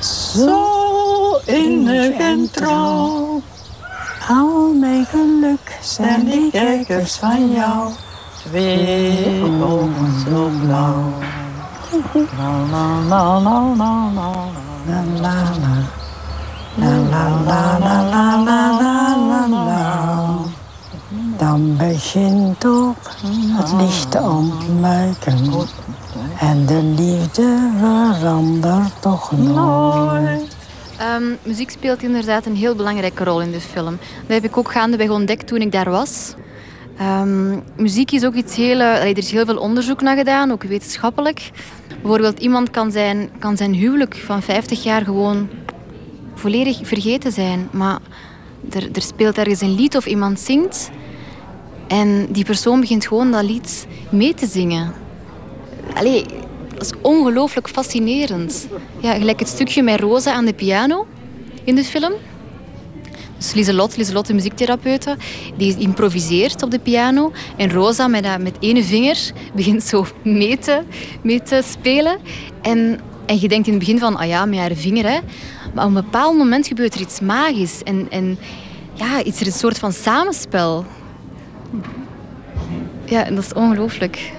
zo 0.00 1.40
innig 1.46 2.10
en 2.18 2.50
trouw. 2.50 3.42
Al 4.28 4.72
mijn 4.80 5.04
geluk 5.04 5.78
zijn 5.80 6.24
die 6.24 6.50
kijkers 6.50 7.14
van 7.14 7.52
jou. 7.52 7.90
Twee 8.44 9.42
ogen 9.62 10.20
zo 10.28 10.50
blauw. 10.64 11.12
La 12.38 12.50
la 12.70 13.00
la 13.08 13.40
la 13.40 13.74
la 13.76 14.10
la 14.14 14.32
la 14.86 15.02
la 15.20 15.34
la. 15.60 15.90
La 16.74 16.92
la 17.10 17.78
la 18.44 18.76
la 19.28 19.48
la. 19.48 20.28
Dan 21.38 21.76
begint 21.76 22.66
ook 22.66 22.96
het 23.56 23.72
licht 23.72 24.10
te 24.10 24.20
ontluiken. 24.20 25.50
En 26.38 26.66
de 26.66 26.82
liefde 26.82 27.70
verandert 27.78 28.92
toch 29.00 29.32
nooit. 29.32 30.51
Ehm, 31.02 31.34
muziek 31.42 31.70
speelt 31.70 32.02
inderdaad 32.02 32.46
een 32.46 32.56
heel 32.56 32.74
belangrijke 32.74 33.24
rol 33.24 33.40
in 33.40 33.50
de 33.50 33.60
film. 33.60 33.98
Dat 34.20 34.42
heb 34.42 34.44
ik 34.44 34.56
ook 34.56 34.70
gaandeweg 34.70 35.08
ontdekt 35.08 35.46
toen 35.46 35.60
ik 35.60 35.72
daar 35.72 35.90
was. 35.90 36.34
Ehm, 36.98 37.58
muziek 37.76 38.10
is 38.10 38.24
ook 38.24 38.34
iets 38.34 38.56
heel... 38.56 38.80
er 38.80 39.18
is 39.18 39.30
heel 39.30 39.44
veel 39.44 39.56
onderzoek 39.56 40.00
naar 40.00 40.16
gedaan, 40.16 40.52
ook 40.52 40.62
wetenschappelijk. 40.62 41.50
Bijvoorbeeld 42.00 42.38
iemand 42.38 42.70
kan 42.70 42.92
zijn, 42.92 43.30
kan 43.38 43.56
zijn 43.56 43.74
huwelijk 43.74 44.16
van 44.16 44.42
50 44.42 44.82
jaar 44.82 45.04
gewoon 45.04 45.48
volledig 46.34 46.80
vergeten 46.82 47.32
zijn. 47.32 47.68
Maar 47.70 47.98
er, 48.70 48.88
er 48.92 49.02
speelt 49.02 49.38
ergens 49.38 49.60
een 49.60 49.74
lied 49.74 49.96
of 49.96 50.06
iemand 50.06 50.40
zingt... 50.40 50.90
en 51.88 52.26
die 52.30 52.44
persoon 52.44 52.80
begint 52.80 53.06
gewoon 53.06 53.30
dat 53.30 53.44
lied 53.44 53.86
mee 54.10 54.34
te 54.34 54.46
zingen. 54.46 54.92
Allee, 55.94 56.26
dat 56.82 56.94
is 56.94 57.00
ongelooflijk 57.10 57.68
fascinerend. 57.68 58.68
Ja, 59.00 59.14
gelijk 59.14 59.38
het 59.38 59.48
stukje 59.48 59.82
met 59.82 60.00
Rosa 60.00 60.32
aan 60.32 60.44
de 60.44 60.54
piano 60.54 61.06
in 61.64 61.74
de 61.74 61.84
film. 61.84 62.12
Dus 63.36 63.52
Lieselot, 63.52 63.96
Lieselot, 63.96 64.26
de 64.26 64.34
muziektherapeute, 64.34 65.16
die 65.56 65.78
improviseert 65.78 66.62
op 66.62 66.70
de 66.70 66.78
piano. 66.78 67.32
En 67.56 67.70
Rosa 67.70 68.08
met, 68.08 68.38
met 68.40 68.56
ene 68.60 68.84
vinger 68.84 69.32
begint 69.54 69.82
zo 69.82 70.06
mee 70.22 70.58
te, 70.58 70.82
te 71.44 71.62
spelen. 71.64 72.18
En, 72.62 73.00
en 73.26 73.40
je 73.40 73.48
denkt 73.48 73.66
in 73.66 73.72
het 73.72 73.82
begin 73.82 73.98
van, 73.98 74.16
ah 74.16 74.26
ja, 74.28 74.44
met 74.44 74.58
haar 74.58 74.74
vinger. 74.74 75.04
Hè. 75.04 75.18
Maar 75.74 75.84
op 75.84 75.94
een 75.94 76.02
bepaald 76.02 76.36
moment 76.36 76.66
gebeurt 76.66 76.94
er 76.94 77.00
iets 77.00 77.20
magisch. 77.20 77.82
En, 77.82 78.06
en 78.10 78.38
ja, 78.94 79.18
er 79.18 79.46
een 79.46 79.52
soort 79.52 79.78
van 79.78 79.92
samenspel. 79.92 80.84
Ja, 83.04 83.24
en 83.24 83.34
dat 83.34 83.44
is 83.44 83.52
ongelooflijk. 83.52 84.32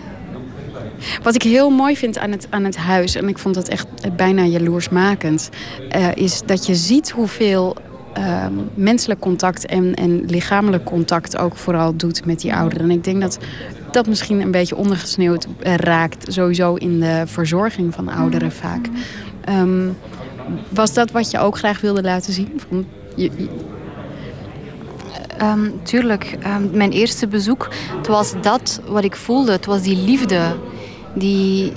Wat 1.23 1.35
ik 1.35 1.43
heel 1.43 1.69
mooi 1.69 1.97
vind 1.97 2.17
aan 2.17 2.31
het, 2.31 2.47
aan 2.49 2.63
het 2.63 2.77
huis, 2.77 3.15
en 3.15 3.27
ik 3.27 3.37
vond 3.37 3.55
het 3.55 3.69
echt 3.69 3.87
bijna 4.15 4.43
jaloersmakend, 4.43 5.49
eh, 5.89 6.15
is 6.15 6.41
dat 6.45 6.65
je 6.65 6.75
ziet 6.75 7.11
hoeveel 7.11 7.75
ehm, 8.13 8.53
menselijk 8.73 9.19
contact 9.19 9.65
en, 9.65 9.93
en 9.93 10.25
lichamelijk 10.25 10.83
contact 10.83 11.37
ook 11.37 11.55
vooral 11.55 11.95
doet 11.95 12.25
met 12.25 12.39
die 12.39 12.55
ouderen. 12.55 12.83
En 12.83 12.91
ik 12.91 13.03
denk 13.03 13.21
dat 13.21 13.37
dat 13.91 14.07
misschien 14.07 14.41
een 14.41 14.51
beetje 14.51 14.75
ondergesneeuwd 14.75 15.47
eh, 15.59 15.75
raakt, 15.75 16.33
sowieso 16.33 16.75
in 16.75 16.99
de 16.99 17.23
verzorging 17.25 17.93
van 17.93 18.09
ouderen 18.09 18.51
vaak. 18.51 18.85
Ehm, 19.45 19.89
was 20.69 20.93
dat 20.93 21.11
wat 21.11 21.31
je 21.31 21.39
ook 21.39 21.57
graag 21.57 21.81
wilde 21.81 22.01
laten 22.01 22.33
zien? 22.33 22.61
Ehm, 25.37 25.69
tuurlijk, 25.83 26.37
mijn 26.71 26.91
eerste 26.91 27.27
bezoek, 27.27 27.69
het 27.97 28.07
was 28.07 28.33
dat 28.41 28.81
wat 28.87 29.03
ik 29.03 29.15
voelde. 29.15 29.51
Het 29.51 29.65
was 29.65 29.81
die 29.81 29.97
liefde. 29.97 30.55
Die, 31.15 31.71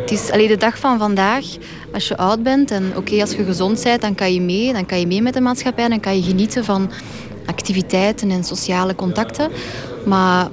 het 0.00 0.10
is 0.10 0.30
alleen 0.30 0.48
de 0.48 0.56
dag 0.56 0.78
van 0.78 0.98
vandaag, 0.98 1.44
als 1.92 2.08
je 2.08 2.16
oud 2.16 2.42
bent 2.42 2.70
en 2.70 2.92
oké, 2.96 3.20
als 3.20 3.30
je 3.30 3.44
gezond 3.44 3.82
bent, 3.82 4.00
dan 4.00 4.14
kan 4.14 4.34
je 4.34 4.40
mee. 4.40 4.72
Dan 4.72 4.86
kan 4.86 5.00
je 5.00 5.06
mee 5.06 5.22
met 5.22 5.34
de 5.34 5.40
maatschappij, 5.40 5.88
dan 5.88 6.00
kan 6.00 6.16
je 6.16 6.22
genieten 6.22 6.64
van 6.64 6.90
activiteiten 7.46 8.30
en 8.30 8.44
sociale 8.44 8.94
contacten. 8.94 9.50
Maar 10.06 10.48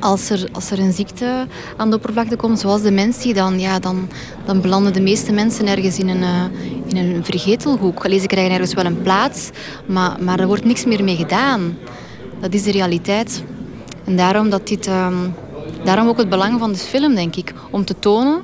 als 0.00 0.30
er, 0.30 0.48
als 0.52 0.70
er 0.70 0.78
een 0.78 0.92
ziekte 0.92 1.46
aan 1.76 1.90
de 1.90 1.96
oppervlakte 1.96 2.36
komt, 2.36 2.58
zoals 2.58 2.82
dementie, 2.82 3.34
dan, 3.34 3.60
ja, 3.60 3.78
dan, 3.78 4.08
dan 4.44 4.60
belanden 4.60 4.92
de 4.92 5.00
meeste 5.00 5.32
mensen 5.32 5.66
ergens 5.66 5.98
in 5.98 6.08
een, 6.08 6.22
eh, 6.22 6.44
in 6.86 6.96
een 6.96 7.24
vergetelhoek. 7.24 8.04
Allee, 8.04 8.18
ze 8.18 8.26
krijgen 8.26 8.52
ergens 8.52 8.74
wel 8.74 8.84
een 8.84 9.02
plaats, 9.02 9.50
maar, 9.86 10.22
maar 10.22 10.40
er 10.40 10.46
wordt 10.46 10.64
niks 10.64 10.84
meer 10.84 11.04
mee 11.04 11.16
gedaan. 11.16 11.78
Dat 12.40 12.54
is 12.54 12.62
de 12.62 12.70
realiteit. 12.70 13.42
En 14.04 14.16
daarom, 14.16 14.50
dat 14.50 14.68
dit, 14.68 14.86
ehm, 14.86 15.14
daarom 15.84 16.08
ook 16.08 16.18
het 16.18 16.28
belang 16.28 16.58
van 16.58 16.72
de 16.72 16.78
film, 16.78 17.14
denk 17.14 17.36
ik. 17.36 17.52
Om 17.70 17.84
te 17.84 17.98
tonen, 17.98 18.40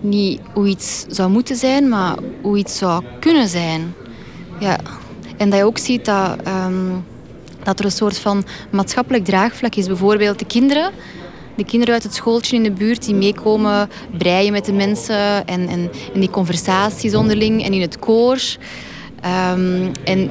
niet 0.00 0.40
hoe 0.54 0.66
iets 0.66 1.04
zou 1.08 1.30
moeten 1.30 1.56
zijn, 1.56 1.88
maar 1.88 2.16
hoe 2.42 2.58
iets 2.58 2.78
zou 2.78 3.04
kunnen 3.20 3.48
zijn. 3.48 3.94
Ja. 4.60 4.78
En 5.36 5.50
dat 5.50 5.58
je 5.58 5.64
ook 5.64 5.78
ziet 5.78 6.04
dat... 6.04 6.36
ehm, 6.44 6.90
dat 7.68 7.78
er 7.78 7.84
een 7.84 7.90
soort 7.90 8.18
van 8.18 8.44
maatschappelijk 8.70 9.24
draagvlak 9.24 9.74
is. 9.74 9.86
Bijvoorbeeld 9.86 10.38
de 10.38 10.44
kinderen. 10.44 10.90
De 11.56 11.64
kinderen 11.64 11.94
uit 11.94 12.02
het 12.02 12.14
schooltje 12.14 12.56
in 12.56 12.62
de 12.62 12.70
buurt 12.70 13.04
die 13.04 13.14
meekomen 13.14 13.88
breien 14.18 14.52
met 14.52 14.64
de 14.64 14.72
mensen 14.72 15.46
en, 15.46 15.68
en, 15.68 15.90
en 16.14 16.20
die 16.20 16.30
conversaties 16.30 17.14
onderling 17.14 17.64
en 17.64 17.72
in 17.72 17.80
het 17.80 17.98
koor. 17.98 18.40
Ehm, 19.20 19.92
en 20.04 20.30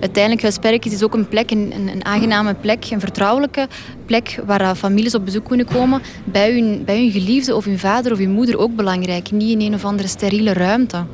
uiteindelijk, 0.00 0.42
Huis 0.42 0.58
Perkins 0.58 0.94
is 0.94 1.02
ook 1.02 1.14
een 1.14 1.28
plek, 1.28 1.50
een, 1.50 1.72
een, 1.76 2.04
aangename 2.04 2.54
plek, 2.54 2.90
een 2.90 3.00
vertrouwelijke 3.00 3.68
plek 4.06 4.40
waar 4.46 4.60
eh, 4.60 4.74
families 4.74 5.14
op 5.14 5.24
bezoek 5.24 5.48
kunnen 5.48 5.66
komen 5.66 6.02
bij 6.24 6.52
hun, 6.52 6.82
bij 6.84 6.96
hun 6.96 7.10
geliefde 7.10 7.56
of 7.56 7.64
hun 7.64 7.78
vader 7.78 8.12
of 8.12 8.18
hun 8.18 8.30
moeder 8.30 8.58
ook 8.58 8.76
belangrijk. 8.76 9.30
Niet 9.30 9.50
in 9.50 9.60
een 9.60 9.74
of 9.74 9.84
andere 9.84 10.08
steriele 10.08 10.52
ruimte. 10.52 11.04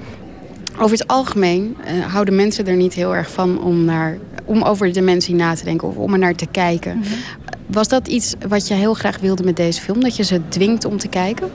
Over 0.79 0.99
het 0.99 1.07
algemeen 1.07 1.77
eh, 1.85 2.13
houden 2.13 2.35
mensen 2.35 2.67
er 2.67 2.77
niet 2.77 2.95
heel 2.95 3.15
erg 3.15 3.31
van 3.31 3.63
om, 3.63 3.85
naar, 3.85 4.19
om 4.45 4.63
over 4.63 4.93
dementie 4.93 5.35
na 5.35 5.55
te 5.55 5.65
denken 5.65 5.89
of 5.89 5.97
om 5.97 6.13
er 6.13 6.19
naar 6.19 6.35
te 6.35 6.47
kijken. 6.51 7.03
Was 7.67 7.89
dat 7.89 8.09
iets 8.09 8.35
wat 8.49 8.69
je 8.69 8.75
heel 8.75 8.95
graag 8.95 9.19
wilde 9.19 9.43
met 9.43 9.57
deze 9.57 9.81
film? 9.81 10.01
Dat 10.01 10.17
je 10.17 10.25
ze 10.25 10.41
dwingt 10.49 10.85
om 10.85 10.99
te 10.99 11.09
kijken? 11.09 11.51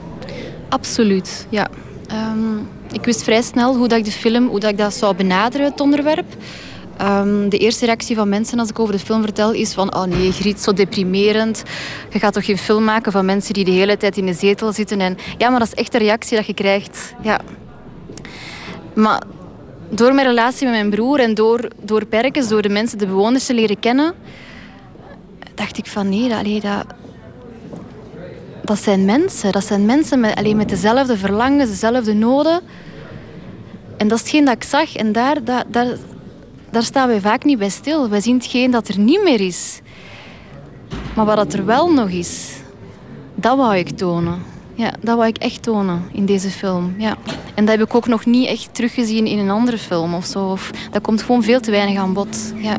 Absoluut, 0.68 1.46
ja. 1.48 1.68
Ehm, 2.06 2.56
ik 2.92 3.04
wist 3.04 3.22
vrij 3.22 3.42
snel 3.42 3.76
hoe 3.76 3.88
dat 3.88 3.98
ik 3.98 4.04
de 4.04 4.10
film, 4.10 4.46
hoe 4.48 4.60
dat 4.60 4.70
ik 4.70 4.78
dat 4.78 4.94
zou 4.94 5.16
benaderen, 5.16 5.66
het 5.66 5.80
onderwerp. 5.80 6.36
Ehm, 6.96 7.48
de 7.48 7.58
eerste 7.58 7.84
reactie 7.84 8.16
van 8.16 8.28
mensen 8.28 8.58
als 8.58 8.68
ik 8.68 8.78
over 8.78 8.94
de 8.94 9.00
film 9.00 9.22
vertel 9.22 9.52
is 9.52 9.72
van 9.72 9.94
oh 9.94 10.04
nee, 10.04 10.32
Griet, 10.32 10.60
zo 10.60 10.72
deprimerend. 10.72 11.62
Je 12.10 12.18
gaat 12.18 12.32
toch 12.32 12.44
geen 12.44 12.58
film 12.58 12.84
maken 12.84 13.12
van 13.12 13.24
mensen 13.24 13.54
die 13.54 13.64
de 13.64 13.70
hele 13.70 13.96
tijd 13.96 14.16
in 14.16 14.26
de 14.26 14.34
zetel 14.34 14.72
zitten. 14.72 15.00
En, 15.00 15.16
ja, 15.38 15.50
maar 15.50 15.58
dat 15.58 15.68
is 15.68 15.74
echt 15.74 15.92
de 15.92 15.98
reactie 15.98 16.36
dat 16.36 16.46
je 16.46 16.54
krijgt. 16.54 17.14
Ja. 17.22 17.40
Maar 18.94 19.22
door 19.88 20.14
mijn 20.14 20.26
relatie 20.26 20.66
met 20.66 20.74
mijn 20.74 20.90
broer 20.90 21.20
en 21.20 21.34
door, 21.34 21.68
door 21.82 22.04
Perkens, 22.06 22.48
door 22.48 22.62
de 22.62 22.68
mensen, 22.68 22.98
de 22.98 23.06
bewoners 23.06 23.46
te 23.46 23.54
leren 23.54 23.78
kennen, 23.78 24.14
dacht 25.54 25.78
ik 25.78 25.86
van 25.86 26.08
nee, 26.08 26.28
dat, 26.28 26.62
dat, 26.62 26.86
dat 28.62 28.78
zijn 28.78 29.04
mensen. 29.04 29.52
Dat 29.52 29.64
zijn 29.64 29.86
mensen 29.86 30.20
met, 30.20 30.36
alleen 30.36 30.56
met 30.56 30.68
dezelfde 30.68 31.16
verlangens, 31.16 31.70
dezelfde 31.70 32.14
noden. 32.14 32.60
En 33.96 34.08
dat 34.08 34.18
is 34.18 34.24
hetgeen 34.24 34.44
dat 34.44 34.54
ik 34.54 34.62
zag. 34.64 34.96
En 34.96 35.12
daar, 35.12 35.44
daar, 35.44 35.64
daar, 35.68 35.96
daar 36.72 36.82
staan 36.82 37.08
wij 37.08 37.20
vaak 37.20 37.44
niet 37.44 37.58
bij 37.58 37.68
stil. 37.68 38.08
Wij 38.08 38.20
zien 38.20 38.36
hetgeen 38.36 38.70
dat 38.70 38.88
er 38.88 38.98
niet 38.98 39.22
meer 39.22 39.40
is. 39.40 39.80
Maar 41.14 41.24
wat 41.24 41.52
er 41.52 41.64
wel 41.64 41.92
nog 41.92 42.08
is, 42.08 42.52
dat 43.34 43.56
wou 43.56 43.76
ik 43.76 43.90
tonen. 43.90 44.42
Ja, 44.74 44.92
dat 45.00 45.16
wou 45.16 45.28
ik 45.28 45.38
echt 45.38 45.62
tonen 45.62 46.02
in 46.12 46.26
deze 46.26 46.50
film. 46.50 46.94
Ja. 46.98 47.16
En 47.54 47.64
dat 47.64 47.78
heb 47.78 47.86
ik 47.88 47.94
ook 47.94 48.06
nog 48.06 48.26
niet 48.26 48.46
echt 48.46 48.74
teruggezien 48.74 49.26
in 49.26 49.38
een 49.38 49.50
andere 49.50 49.78
film 49.78 50.14
of 50.14 50.24
zo. 50.24 50.44
Of, 50.44 50.70
dat 50.90 51.02
komt 51.02 51.22
gewoon 51.22 51.42
veel 51.42 51.60
te 51.60 51.70
weinig 51.70 51.98
aan 51.98 52.12
bod. 52.12 52.52
Ja. 52.56 52.76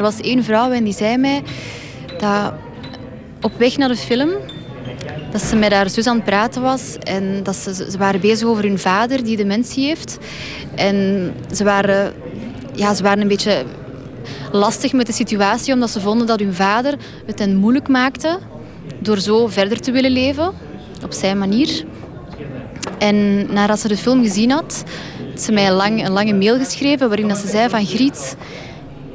Er 0.00 0.06
was 0.06 0.20
één 0.20 0.44
vrouw 0.44 0.70
en 0.70 0.84
die 0.84 0.92
zei 0.92 1.16
mij 1.16 1.42
dat 2.18 2.52
op 3.40 3.52
weg 3.58 3.76
naar 3.76 3.88
de 3.88 3.96
film 3.96 4.30
dat 5.30 5.42
ze 5.42 5.56
met 5.56 5.72
haar 5.72 5.90
zus 5.90 6.06
aan 6.06 6.14
het 6.14 6.24
praten 6.24 6.62
was 6.62 6.96
en 6.98 7.42
dat 7.42 7.56
ze, 7.56 7.74
ze 7.74 7.98
waren 7.98 8.20
bezig 8.20 8.48
over 8.48 8.64
hun 8.64 8.78
vader 8.78 9.24
die 9.24 9.36
dementie 9.36 9.86
heeft. 9.86 10.18
En 10.74 11.30
ze 11.52 11.64
waren, 11.64 12.12
ja, 12.74 12.94
ze 12.94 13.02
waren 13.02 13.20
een 13.20 13.28
beetje 13.28 13.64
lastig 14.52 14.92
met 14.92 15.06
de 15.06 15.12
situatie 15.12 15.74
omdat 15.74 15.90
ze 15.90 16.00
vonden 16.00 16.26
dat 16.26 16.40
hun 16.40 16.54
vader 16.54 16.94
het 17.26 17.38
hen 17.38 17.56
moeilijk 17.56 17.88
maakte 17.88 18.38
door 18.98 19.18
zo 19.18 19.46
verder 19.46 19.80
te 19.80 19.90
willen 19.90 20.10
leven 20.10 20.52
op 21.04 21.12
zijn 21.12 21.38
manier. 21.38 21.84
En 22.98 23.46
nadat 23.52 23.80
ze 23.80 23.88
de 23.88 23.96
film 23.96 24.22
gezien 24.22 24.50
had, 24.50 24.84
had 25.30 25.42
ze 25.42 25.52
mij 25.52 25.66
een, 25.66 25.74
lang, 25.74 26.06
een 26.06 26.12
lange 26.12 26.34
mail 26.34 26.58
geschreven 26.58 27.08
waarin 27.08 27.28
dat 27.28 27.38
ze 27.38 27.48
zei 27.48 27.68
van 27.68 27.86
Griet, 27.86 28.36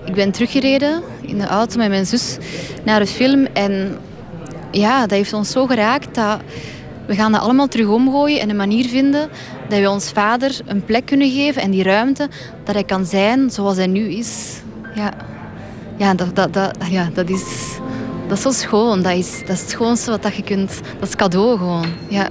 ik 0.05 0.13
ben 0.13 0.31
teruggereden 0.31 1.01
in 1.21 1.37
de 1.37 1.47
auto 1.47 1.77
met 1.77 1.89
mijn 1.89 2.05
zus 2.05 2.37
naar 2.83 2.99
de 2.99 3.07
film 3.07 3.45
en 3.53 3.97
ja, 4.71 5.01
dat 5.01 5.09
heeft 5.09 5.33
ons 5.33 5.51
zo 5.51 5.65
geraakt 5.65 6.15
dat 6.15 6.39
we 7.07 7.15
gaan 7.15 7.31
dat 7.31 7.41
allemaal 7.41 7.67
terug 7.67 7.87
omgooien 7.87 8.39
en 8.39 8.49
een 8.49 8.55
manier 8.55 8.85
vinden 8.85 9.29
dat 9.69 9.79
we 9.79 9.89
ons 9.89 10.11
vader 10.11 10.59
een 10.65 10.85
plek 10.85 11.05
kunnen 11.05 11.31
geven 11.31 11.61
en 11.61 11.71
die 11.71 11.83
ruimte 11.83 12.29
dat 12.63 12.73
hij 12.73 12.83
kan 12.83 13.05
zijn 13.05 13.49
zoals 13.49 13.77
hij 13.77 13.87
nu 13.87 14.09
is. 14.09 14.61
Ja, 14.95 15.13
ja, 15.97 16.13
dat, 16.13 16.35
dat, 16.35 16.53
dat, 16.53 16.75
ja, 16.89 17.09
dat, 17.13 17.29
is, 17.29 17.43
dat 18.27 18.37
is 18.37 18.43
zo 18.43 18.51
schoon. 18.51 19.01
Dat 19.01 19.13
is, 19.13 19.39
dat 19.39 19.49
is 19.49 19.61
het 19.61 19.69
schoonste 19.69 20.11
wat 20.11 20.23
dat 20.23 20.35
je 20.35 20.43
kunt... 20.43 20.81
Dat 20.99 21.07
is 21.07 21.15
cadeau 21.15 21.57
gewoon. 21.57 21.85
Ja. 22.07 22.29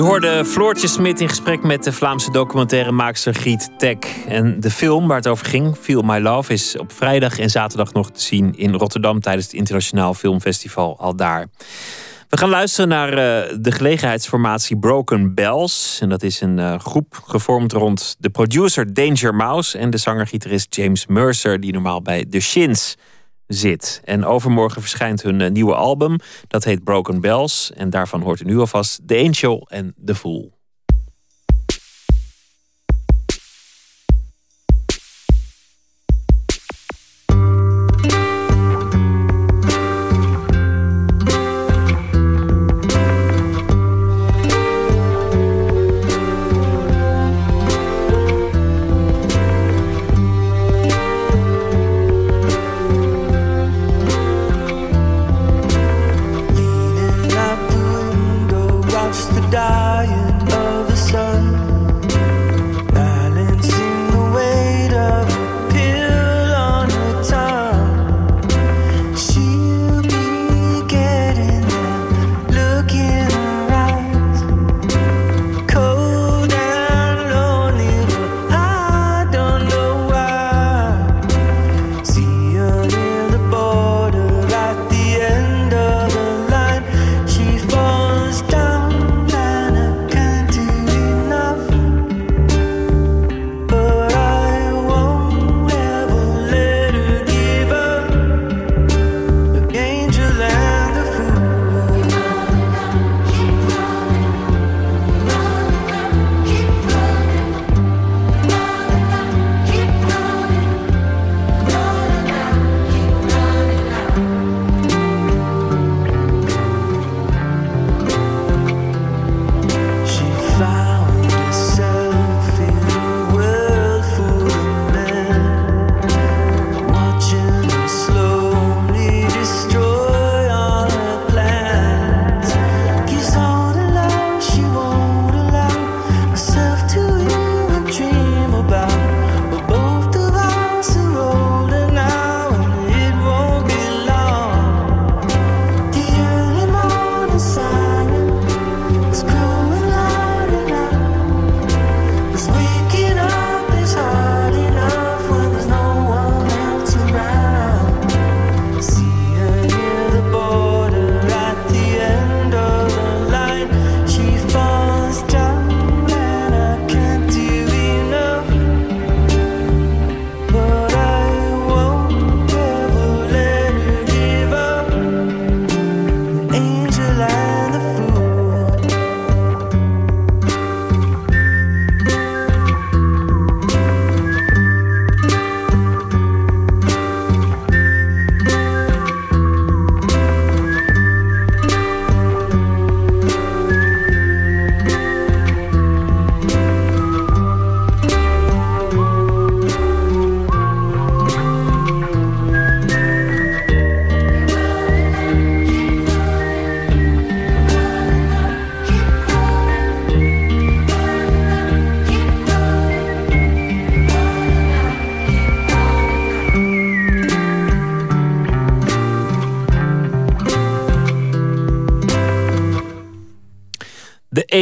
U 0.00 0.02
hoorde 0.02 0.44
Floortje 0.44 0.88
Smit 0.88 1.20
in 1.20 1.28
gesprek 1.28 1.62
met 1.62 1.84
de 1.84 1.92
Vlaamse 1.92 2.30
documentairemaakster 2.30 3.34
Griet 3.34 3.70
Tek. 3.78 4.24
En 4.28 4.60
de 4.60 4.70
film 4.70 5.06
waar 5.08 5.16
het 5.16 5.26
over 5.26 5.46
ging, 5.46 5.76
Feel 5.76 6.02
My 6.02 6.18
Love, 6.18 6.52
is 6.52 6.78
op 6.78 6.92
vrijdag 6.92 7.38
en 7.38 7.50
zaterdag 7.50 7.92
nog 7.92 8.10
te 8.10 8.20
zien 8.20 8.56
in 8.56 8.74
Rotterdam 8.74 9.20
tijdens 9.20 9.46
het 9.46 9.54
Internationaal 9.54 10.14
Filmfestival 10.14 10.98
al 10.98 11.16
daar. 11.16 11.46
We 12.28 12.36
gaan 12.36 12.48
luisteren 12.48 12.88
naar 12.88 13.08
uh, 13.08 13.56
de 13.60 13.72
gelegenheidsformatie 13.72 14.78
Broken 14.78 15.34
Bells. 15.34 15.98
En 16.00 16.08
dat 16.08 16.22
is 16.22 16.40
een 16.40 16.58
uh, 16.58 16.78
groep 16.78 17.20
gevormd 17.26 17.72
rond 17.72 18.16
de 18.18 18.30
producer 18.30 18.94
Danger 18.94 19.34
Mouse 19.34 19.78
en 19.78 19.90
de 19.90 19.98
zanger-gitarist 19.98 20.74
James 20.74 21.06
Mercer, 21.06 21.60
die 21.60 21.72
normaal 21.72 22.02
bij 22.02 22.24
The 22.30 22.40
Shins 22.40 22.96
zit. 23.52 24.00
En 24.04 24.24
overmorgen 24.24 24.80
verschijnt 24.80 25.22
hun 25.22 25.40
uh, 25.40 25.50
nieuwe 25.50 25.74
album. 25.74 26.16
Dat 26.48 26.64
heet 26.64 26.84
Broken 26.84 27.20
Bells. 27.20 27.72
En 27.74 27.90
daarvan 27.90 28.20
hoort 28.20 28.40
u 28.40 28.44
nu 28.44 28.58
alvast 28.58 29.00
The 29.06 29.16
Angel 29.16 29.66
en 29.70 29.94
The 30.04 30.14
Fool. 30.14 30.59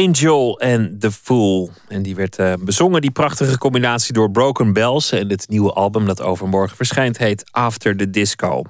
Angel 0.05 0.59
en 0.59 0.95
The 0.99 1.11
Fool. 1.11 1.69
En 1.87 2.01
die 2.01 2.15
werd 2.15 2.35
eh, 2.35 2.53
bezongen, 2.59 3.01
die 3.01 3.11
prachtige 3.11 3.57
combinatie 3.57 4.13
door 4.13 4.31
Broken 4.31 4.73
Bells. 4.73 5.11
En 5.11 5.29
het 5.29 5.49
nieuwe 5.49 5.73
album 5.73 6.05
dat 6.05 6.21
overmorgen 6.21 6.75
verschijnt 6.75 7.17
heet 7.17 7.43
After 7.51 7.97
the 7.97 8.09
Disco. 8.09 8.61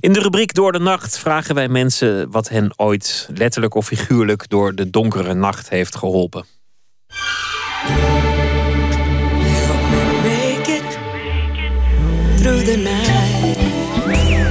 In 0.00 0.12
de 0.12 0.20
rubriek 0.20 0.54
Door 0.54 0.72
de 0.72 0.78
Nacht 0.78 1.18
vragen 1.18 1.54
wij 1.54 1.68
mensen 1.68 2.30
wat 2.30 2.48
hen 2.48 2.72
ooit 2.76 3.28
letterlijk 3.34 3.74
of 3.74 3.86
figuurlijk 3.86 4.48
door 4.48 4.74
de 4.74 4.90
donkere 4.90 5.34
nacht 5.34 5.68
heeft 5.68 5.96
geholpen. 5.96 6.44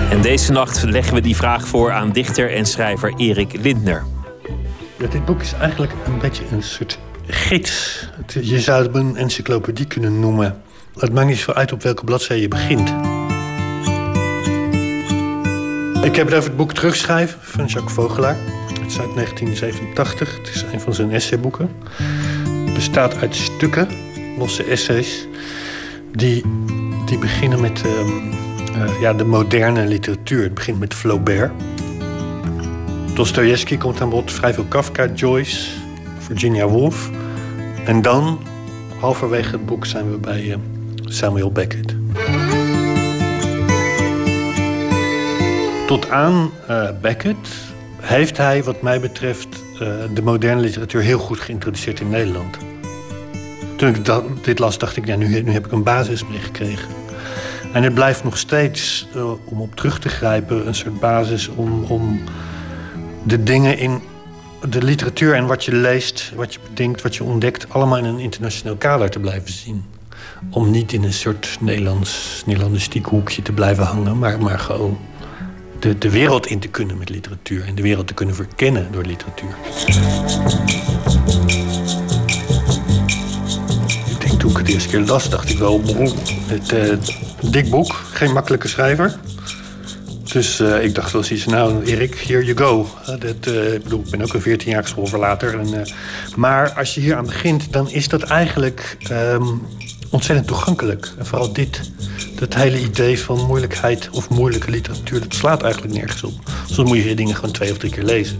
En 0.09 0.21
deze 0.21 0.51
nacht 0.51 0.83
leggen 0.83 1.13
we 1.13 1.21
die 1.21 1.35
vraag 1.35 1.67
voor 1.67 1.91
aan 1.91 2.11
dichter 2.11 2.53
en 2.53 2.65
schrijver 2.65 3.13
Erik 3.17 3.53
Lindner. 3.53 4.16
Dit 4.97 5.25
boek 5.25 5.41
is 5.41 5.53
eigenlijk 5.53 5.93
een 6.05 6.19
beetje 6.19 6.43
een 6.51 6.63
soort 6.63 6.99
gids. 7.27 8.05
Je 8.41 8.59
zou 8.59 8.83
het 8.83 8.95
een 8.95 9.15
encyclopedie 9.15 9.85
kunnen 9.85 10.19
noemen. 10.19 10.61
Het 10.99 11.13
maakt 11.13 11.27
niet 11.27 11.37
zo 11.37 11.51
uit 11.51 11.71
op 11.71 11.83
welke 11.83 12.03
bladzijde 12.03 12.41
je 12.41 12.47
begint. 12.47 12.89
Ik 16.03 16.15
heb 16.15 16.25
het 16.25 16.35
over 16.35 16.49
het 16.49 16.57
boek 16.57 16.73
Terugschrijven 16.73 17.39
van 17.41 17.65
Jacques 17.65 17.93
Vogelaar. 17.93 18.35
Het 18.67 18.91
is 18.91 18.99
uit 18.99 19.13
1987. 19.15 20.37
Het 20.37 20.55
is 20.55 20.65
een 20.73 20.79
van 20.79 20.93
zijn 20.93 21.11
essayboeken. 21.11 21.69
Het 22.65 22.73
bestaat 22.73 23.17
uit 23.17 23.35
stukken, 23.35 23.87
losse 24.37 24.63
essays... 24.63 25.27
die, 26.11 26.43
die 27.05 27.17
beginnen 27.17 27.61
met 27.61 27.81
ehm, 27.85 28.09
eh, 28.81 29.01
ja, 29.01 29.13
de 29.13 29.25
moderne 29.25 29.85
literatuur. 29.85 30.43
Het 30.43 30.53
begint 30.53 30.79
met 30.79 30.93
Flaubert... 30.93 31.51
Dostoevsky 33.17 33.77
komt 33.77 34.01
aan 34.01 34.09
bod, 34.09 34.31
vrij 34.31 34.53
veel 34.53 34.63
Kafka, 34.63 35.07
Joyce, 35.15 35.69
Virginia 36.17 36.67
Woolf. 36.67 37.09
En 37.85 38.01
dan, 38.01 38.39
halverwege 38.99 39.51
het 39.51 39.65
boek, 39.65 39.85
zijn 39.85 40.11
we 40.11 40.17
bij 40.17 40.51
eh, 40.51 40.57
Samuel 41.05 41.51
Beckett. 41.51 41.95
Tot 45.87 46.09
aan 46.09 46.51
eh, 46.67 46.89
Beckett 47.01 47.47
heeft 48.01 48.37
hij, 48.37 48.63
wat 48.63 48.81
mij 48.81 48.99
betreft, 48.99 49.47
eh, 49.73 49.87
de 50.13 50.21
moderne 50.21 50.61
literatuur 50.61 51.01
heel 51.01 51.19
goed 51.19 51.39
geïntroduceerd 51.39 51.99
in 51.99 52.09
Nederland. 52.09 52.57
Toen 53.75 53.89
ik 53.89 54.05
dit 54.41 54.59
las, 54.59 54.77
dacht 54.77 54.97
ik, 54.97 55.17
nu, 55.17 55.41
nu 55.41 55.51
heb 55.51 55.65
ik 55.65 55.71
een 55.71 55.83
basis 55.83 56.27
meegekregen. 56.27 56.89
En 57.73 57.83
het 57.83 57.93
blijft 57.93 58.23
nog 58.23 58.37
steeds, 58.37 59.07
om 59.43 59.61
op 59.61 59.75
terug 59.75 59.99
te 59.99 60.09
grijpen, 60.09 60.67
een 60.67 60.75
soort 60.75 60.99
basis 60.99 61.47
om, 61.47 61.83
om 61.83 62.19
de 63.27 63.43
dingen 63.43 63.77
in 63.77 64.01
de 64.69 64.83
literatuur 64.83 65.33
en 65.33 65.45
wat 65.45 65.65
je 65.65 65.75
leest, 65.75 66.31
wat 66.35 66.53
je 66.53 66.59
bedenkt, 66.69 67.01
wat 67.01 67.15
je 67.15 67.23
ontdekt, 67.23 67.69
allemaal 67.69 67.97
in 67.97 68.05
een 68.05 68.19
internationaal 68.19 68.75
kader 68.75 69.09
te 69.09 69.19
blijven 69.19 69.51
zien. 69.51 69.85
Om 70.49 70.71
niet 70.71 70.93
in 70.93 71.03
een 71.03 71.13
soort 71.13 71.57
Nederlands, 71.59 72.43
Nederlandistiek 72.45 73.05
hoekje 73.05 73.41
te 73.41 73.51
blijven 73.51 73.83
hangen, 73.83 74.17
maar, 74.17 74.39
maar 74.39 74.59
gewoon 74.59 74.97
de, 75.79 75.97
de 75.97 76.09
wereld 76.09 76.45
in 76.45 76.59
te 76.59 76.67
kunnen 76.67 76.97
met 76.97 77.09
literatuur 77.09 77.65
en 77.65 77.75
de 77.75 77.81
wereld 77.81 78.07
te 78.07 78.13
kunnen 78.13 78.35
verkennen 78.35 78.91
door 78.91 79.03
literatuur. 79.03 79.55
Ik 84.09 84.21
denk 84.21 84.39
toen 84.39 84.51
ik 84.51 84.57
het 84.57 84.67
eerste 84.67 84.89
keer 84.89 84.99
las, 84.99 85.29
dacht 85.29 85.49
ik 85.49 85.57
wel, 85.57 85.81
het 86.45 86.71
uh, 86.71 86.93
dik 87.51 87.69
boek, 87.69 87.93
geen 87.93 88.33
makkelijke 88.33 88.67
schrijver. 88.67 89.19
Dus 90.31 90.59
uh, 90.59 90.83
ik 90.83 90.95
dacht 90.95 91.11
wel 91.11 91.23
eens, 91.25 91.45
nou 91.45 91.83
Erik, 91.85 92.15
here 92.15 92.45
you 92.45 92.57
go. 92.57 92.89
Uh, 93.01 93.07
dat, 93.07 93.47
uh, 93.47 93.73
ik 93.73 93.83
bedoel, 93.83 93.99
ik 93.99 94.09
ben 94.09 94.21
ook 94.21 94.33
een 94.33 94.41
14 94.41 94.71
jaar 94.71 94.87
schoolverlater. 94.87 95.59
En, 95.59 95.87
maar 96.35 96.71
als 96.71 96.95
je 96.95 97.01
hier 97.01 97.15
aan 97.15 97.25
begint, 97.25 97.73
dan 97.73 97.89
is 97.89 98.07
dat 98.07 98.21
eigenlijk 98.21 98.97
um, 99.11 99.61
ontzettend 100.09 100.47
toegankelijk. 100.47 101.11
En 101.17 101.25
vooral 101.25 101.53
dit, 101.53 101.81
dat 102.35 102.53
hele 102.53 102.81
idee 102.81 103.19
van 103.19 103.45
moeilijkheid 103.45 104.09
of 104.11 104.29
moeilijke 104.29 104.71
literatuur... 104.71 105.19
dat 105.19 105.33
slaat 105.33 105.63
eigenlijk 105.63 105.93
nergens 105.93 106.23
op. 106.23 106.33
Soms 106.71 106.89
moet 106.89 107.03
je 107.03 107.15
dingen 107.15 107.35
gewoon 107.35 107.51
twee 107.51 107.71
of 107.71 107.77
drie 107.77 107.91
keer 107.91 108.03
lezen. 108.03 108.37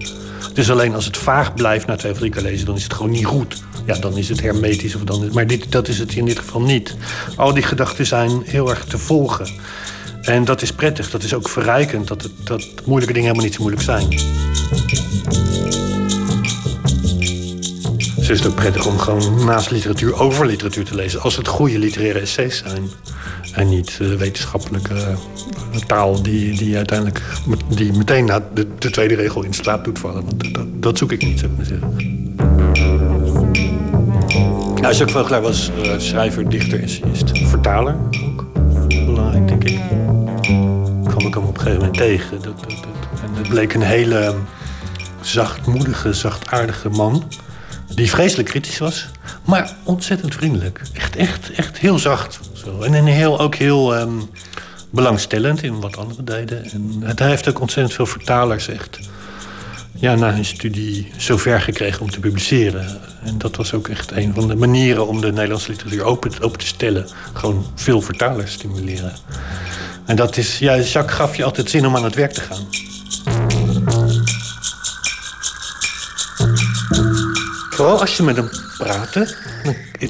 Dus 0.54 0.72
alleen 0.72 0.96
als 0.96 1.06
het 1.06 1.18
vaag 1.18 1.54
blijft 1.54 1.88
na 1.88 1.96
twee 1.96 2.12
of 2.12 2.18
drie 2.18 2.32
keer 2.32 2.42
lezen... 2.42 2.66
dan 2.66 2.76
is 2.76 2.84
het 2.84 2.94
gewoon 2.94 3.12
niet 3.12 3.26
goed. 3.26 3.64
Ja, 3.86 3.96
dan 3.98 4.18
is 4.18 4.30
het 4.30 4.42
hermetisch. 4.42 4.96
Of 4.96 5.04
dan 5.04 5.30
maar 5.34 5.48
dit, 5.48 5.72
dat 5.72 5.88
is 5.88 6.00
het 6.00 6.16
in 6.16 6.26
dit 6.26 6.40
geval 6.40 6.62
niet. 6.62 6.96
Al 7.36 7.54
die 7.54 7.64
gedachten 7.64 8.06
zijn 8.06 8.42
heel 8.46 8.70
erg 8.70 8.86
te 8.86 8.98
volgen. 8.98 9.48
En 10.28 10.46
dat 10.46 10.62
is 10.62 10.72
prettig, 10.72 11.10
dat 11.10 11.24
is 11.24 11.34
ook 11.34 11.50
verrijkend, 11.50 12.08
dat, 12.08 12.22
het, 12.22 12.32
dat 12.44 12.66
moeilijke 12.86 13.14
dingen 13.14 13.30
helemaal 13.30 13.44
niet 13.44 13.54
zo 13.54 13.62
moeilijk 13.62 13.84
zijn. 13.84 14.10
Dus 18.16 18.30
is 18.30 18.40
het 18.40 18.48
ook 18.48 18.56
prettig 18.56 18.86
om 18.86 18.98
gewoon 18.98 19.46
naast 19.46 19.72
literatuur 19.72 20.20
over 20.20 20.46
literatuur 20.46 20.86
te 20.86 20.96
lezen. 20.96 21.22
Als 21.22 21.36
het 21.36 21.48
goede 21.48 21.80
literaire 21.80 22.20
essays 22.20 22.58
zijn. 22.66 22.90
En 23.54 23.70
niet 23.70 24.00
uh, 24.02 24.14
wetenschappelijke 24.14 24.94
uh, 24.94 25.80
taal 25.86 26.22
die, 26.22 26.58
die 26.58 26.76
uiteindelijk 26.76 27.22
die 27.68 27.94
meteen 27.94 28.26
na 28.26 28.48
de, 28.54 28.68
de, 28.78 28.90
tweede 28.90 29.16
regel 29.16 29.44
in 29.44 29.54
slaap 29.54 29.84
doet 29.84 30.00
vallen. 30.00 30.26
Want 30.26 30.54
dat, 30.54 30.66
dat 30.74 30.98
zoek 30.98 31.12
ik 31.12 31.24
niet, 31.24 31.40
zou 31.40 31.52
ik 31.52 31.58
maar 31.58 31.66
zeggen. 31.66 32.36
Nou, 34.82 34.96
Jacques 34.96 35.12
Vogelaar 35.12 35.42
was 35.42 35.72
uh, 35.86 35.92
schrijver, 35.98 36.50
dichter, 36.50 36.84
essayist, 36.84 37.38
vertaler 37.38 37.96
ook. 38.26 38.46
Belangrijk, 38.88 39.48
denk 39.48 39.64
ik 39.64 39.80
kwam 41.38 41.50
op 41.50 41.58
een 41.58 41.64
gegeven 41.64 41.86
moment 41.86 41.98
tegen. 41.98 42.42
Dat, 42.42 42.60
dat, 42.60 42.80
en 43.24 43.34
het 43.34 43.50
bleek 43.50 43.74
een 43.74 43.82
hele 43.82 44.36
zachtmoedige, 45.22 46.14
zachtaardige 46.14 46.90
man. 46.90 47.32
Die 47.96 48.10
vreselijk 48.10 48.50
kritisch 48.50 48.78
was, 48.78 49.08
maar 49.46 49.76
ontzettend 49.84 50.34
vriendelijk. 50.34 50.82
Echt, 50.94 51.16
echt, 51.16 51.52
echt 51.52 51.78
heel 51.78 52.00
zacht. 52.00 52.40
Zo. 52.54 52.82
En 52.82 53.06
heel, 53.06 53.40
ook 53.40 53.56
heel 53.56 54.00
um, 54.00 54.30
belangstellend 54.90 55.64
in 55.64 55.80
wat 55.80 55.98
anderen 55.98 56.26
deden. 56.26 56.64
En 56.72 57.18
hij 57.18 57.28
heeft 57.28 57.50
ook 57.50 57.60
ontzettend 57.60 57.96
veel 57.96 58.06
vertalers 58.06 58.68
echt 58.68 59.00
ja, 60.00 60.16
na 60.16 60.34
hun 60.34 60.46
studie 60.46 61.12
zover 61.18 61.62
gekregen 61.62 62.02
om 62.02 62.12
te 62.12 62.20
publiceren. 62.20 63.00
En 63.24 63.38
dat 63.38 63.56
was 63.56 63.74
ook 63.74 63.88
echt 63.88 64.12
een 64.12 64.34
van 64.34 64.48
de 64.48 64.56
manieren 64.56 65.08
om 65.08 65.22
de 65.22 65.32
Nederlandse 65.32 65.72
literatuur 65.72 66.04
open, 66.04 66.32
open 66.42 66.60
te 66.60 66.66
stellen. 66.66 67.08
Gewoon 67.34 67.66
veel 67.76 68.02
vertalers 68.02 68.52
stimuleren. 68.52 69.14
En 70.08 70.16
dat 70.16 70.38
is, 70.38 70.60
ja, 70.60 70.78
Jacques 70.80 71.18
gaf 71.18 71.36
je 71.36 71.44
altijd 71.44 71.70
zin 71.70 71.86
om 71.86 71.96
aan 71.96 72.04
het 72.04 72.16
werk 72.16 72.32
te 72.32 72.42
gaan. 72.42 72.68
Vooral 77.70 78.00
als 78.00 78.18
je 78.18 78.24
met 78.24 78.36
hem 78.36 78.50
praatte, 78.78 79.36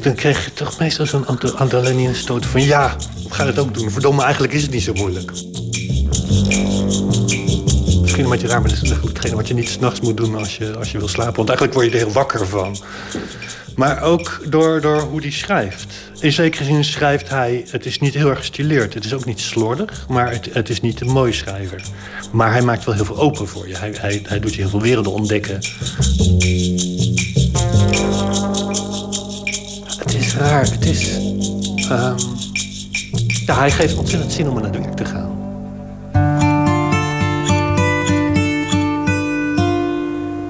dan, 0.01 0.15
kreeg 0.15 0.45
je 0.45 0.53
toch 0.53 0.79
meestal 0.79 1.05
zo'n 1.05 1.25
adrenaline 1.57 2.13
stoot 2.13 2.45
van... 2.45 2.61
ja, 2.61 2.95
we 3.27 3.33
gaan 3.33 3.47
het 3.47 3.59
ook 3.59 3.73
doen. 3.73 3.91
Verdomme, 3.91 4.23
eigenlijk 4.23 4.53
is 4.53 4.61
het 4.61 4.71
niet 4.71 4.83
zo 4.83 4.93
moeilijk. 4.93 5.31
Misschien 8.01 8.23
een 8.23 8.29
beetje 8.29 8.47
raar, 8.47 8.61
maar 8.61 8.69
dat 8.69 8.81
is 8.81 8.89
hetgene 8.89 9.35
wat 9.35 9.47
je 9.47 9.53
niet 9.53 9.69
s'nachts 9.69 10.01
moet 10.01 10.17
doen 10.17 10.35
als 10.35 10.57
je, 10.57 10.75
als 10.77 10.91
je 10.91 10.97
wil 10.97 11.07
slapen. 11.07 11.35
Want 11.35 11.49
eigenlijk 11.49 11.77
word 11.77 11.91
je 11.91 11.91
er 11.97 12.05
heel 12.05 12.13
wakker 12.13 12.47
van. 12.47 12.77
Maar 13.77 14.01
ook 14.01 14.41
door, 14.49 14.81
door 14.81 15.01
hoe 15.01 15.21
hij 15.21 15.31
schrijft. 15.31 15.93
In 16.19 16.31
zekere 16.31 16.63
zin 16.63 16.83
schrijft 16.83 17.29
hij, 17.29 17.65
het 17.69 17.85
is 17.85 17.99
niet 17.99 18.13
heel 18.13 18.29
erg 18.29 18.39
gestileerd. 18.39 18.93
Het 18.93 19.05
is 19.05 19.13
ook 19.13 19.25
niet 19.25 19.39
slordig, 19.39 20.05
maar 20.09 20.31
het, 20.31 20.49
het 20.53 20.69
is 20.69 20.81
niet 20.81 21.01
een 21.01 21.09
mooi 21.09 21.33
schrijver. 21.33 21.81
Maar 22.31 22.51
hij 22.51 22.61
maakt 22.61 22.85
wel 22.85 22.95
heel 22.95 23.05
veel 23.05 23.17
open 23.17 23.47
voor 23.47 23.67
je. 23.67 23.77
Hij, 23.77 23.93
hij, 23.99 24.21
hij 24.27 24.39
doet 24.39 24.53
je 24.53 24.61
heel 24.61 24.69
veel 24.69 24.81
werelden 24.81 25.11
ontdekken. 25.11 25.55
Het 29.97 30.13
is 30.13 30.35
raar, 30.35 30.71
het 30.71 30.85
is... 30.85 31.15
Um, 31.91 32.15
ja, 33.45 33.57
hij 33.57 33.71
geeft 33.71 33.97
ontzettend 33.97 34.31
zin 34.31 34.49
om 34.49 34.55
naar 34.55 34.63
het 34.63 34.77
werk 34.77 34.95
te 34.95 35.05
gaan. 35.05 35.35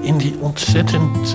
In 0.02 0.18
die 0.18 0.36
ontzettend 0.40 1.34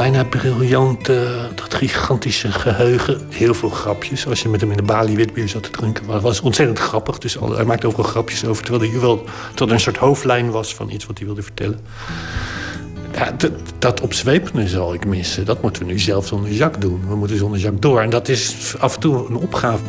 bijna 0.00 0.24
briljante, 0.24 1.48
dat 1.54 1.74
gigantische 1.74 2.52
geheugen. 2.52 3.20
Heel 3.28 3.54
veel 3.54 3.68
grapjes. 3.68 4.26
Als 4.26 4.42
je 4.42 4.48
met 4.48 4.60
hem 4.60 4.70
in 4.70 4.76
de 4.76 4.82
balie 4.82 5.16
witbier 5.16 5.48
zat 5.48 5.62
te 5.62 5.70
drinken, 5.70 6.06
was, 6.06 6.22
was 6.22 6.40
ontzettend 6.40 6.78
grappig. 6.78 7.18
Dus 7.18 7.36
hij 7.54 7.64
maakte 7.64 7.86
overal 7.86 8.10
grapjes 8.10 8.44
over, 8.44 8.64
terwijl 8.64 8.90
hij 8.90 9.00
wel 9.00 9.24
tot 9.54 9.70
een 9.70 9.80
soort 9.80 9.96
hoofdlijn 9.96 10.50
was 10.50 10.74
van 10.74 10.90
iets 10.90 11.06
wat 11.06 11.18
hij 11.18 11.26
wilde 11.26 11.42
vertellen. 11.42 11.80
Dat, 13.36 13.50
dat 13.78 14.00
opzwepende 14.00 14.68
zal 14.68 14.94
ik 14.94 15.06
missen. 15.06 15.44
Dat 15.44 15.62
moeten 15.62 15.82
we 15.82 15.92
nu 15.92 15.98
zelf 15.98 16.26
zonder 16.26 16.52
Jacques 16.52 16.84
doen. 16.84 17.00
We 17.08 17.16
moeten 17.16 17.36
zonder 17.36 17.58
Jacques 17.58 17.80
door. 17.80 18.00
En 18.00 18.10
dat 18.10 18.28
is 18.28 18.74
af 18.78 18.94
en 18.94 19.00
toe 19.00 19.28
een 19.28 19.36
opgave. 19.36 19.82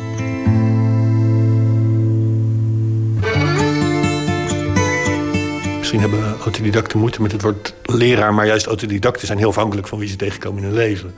Misschien 5.92 6.20
hebben 6.20 6.40
autodidacten 6.42 6.98
moeite 6.98 7.22
met 7.22 7.32
het 7.32 7.42
woord 7.42 7.74
leraar... 7.82 8.34
maar 8.34 8.46
juist 8.46 8.66
autodidacten 8.66 9.26
zijn 9.26 9.38
heel 9.38 9.48
afhankelijk 9.48 9.88
van 9.88 9.98
wie 9.98 10.08
ze 10.08 10.16
tegenkomen 10.16 10.62
in 10.62 10.68
hun 10.68 10.76
leven. 10.76 11.14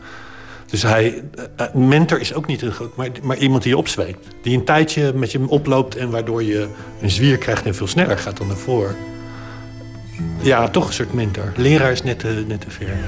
Dus 0.66 0.82
hij, 0.82 1.22
uh, 1.60 1.66
mentor 1.74 2.20
is 2.20 2.34
ook 2.34 2.46
niet 2.46 2.62
een 2.62 2.72
groot, 2.72 2.96
maar, 2.96 3.08
maar 3.22 3.36
iemand 3.36 3.62
die 3.62 3.72
je 3.72 3.78
opzweept. 3.78 4.26
Die 4.42 4.58
een 4.58 4.64
tijdje 4.64 5.12
met 5.14 5.32
je 5.32 5.48
oploopt 5.48 5.96
en 5.96 6.10
waardoor 6.10 6.42
je 6.42 6.68
een 7.00 7.10
zwier 7.10 7.38
krijgt 7.38 7.66
en 7.66 7.74
veel 7.74 7.86
sneller 7.86 8.18
gaat 8.18 8.36
dan 8.36 8.48
daarvoor. 8.48 8.94
Ja, 10.40 10.68
toch 10.68 10.86
een 10.86 10.92
soort 10.92 11.12
mentor. 11.12 11.52
Leraar 11.56 11.92
is 11.92 12.02
net 12.02 12.18
te, 12.18 12.44
net 12.46 12.60
te 12.60 12.70
ver. 12.70 12.98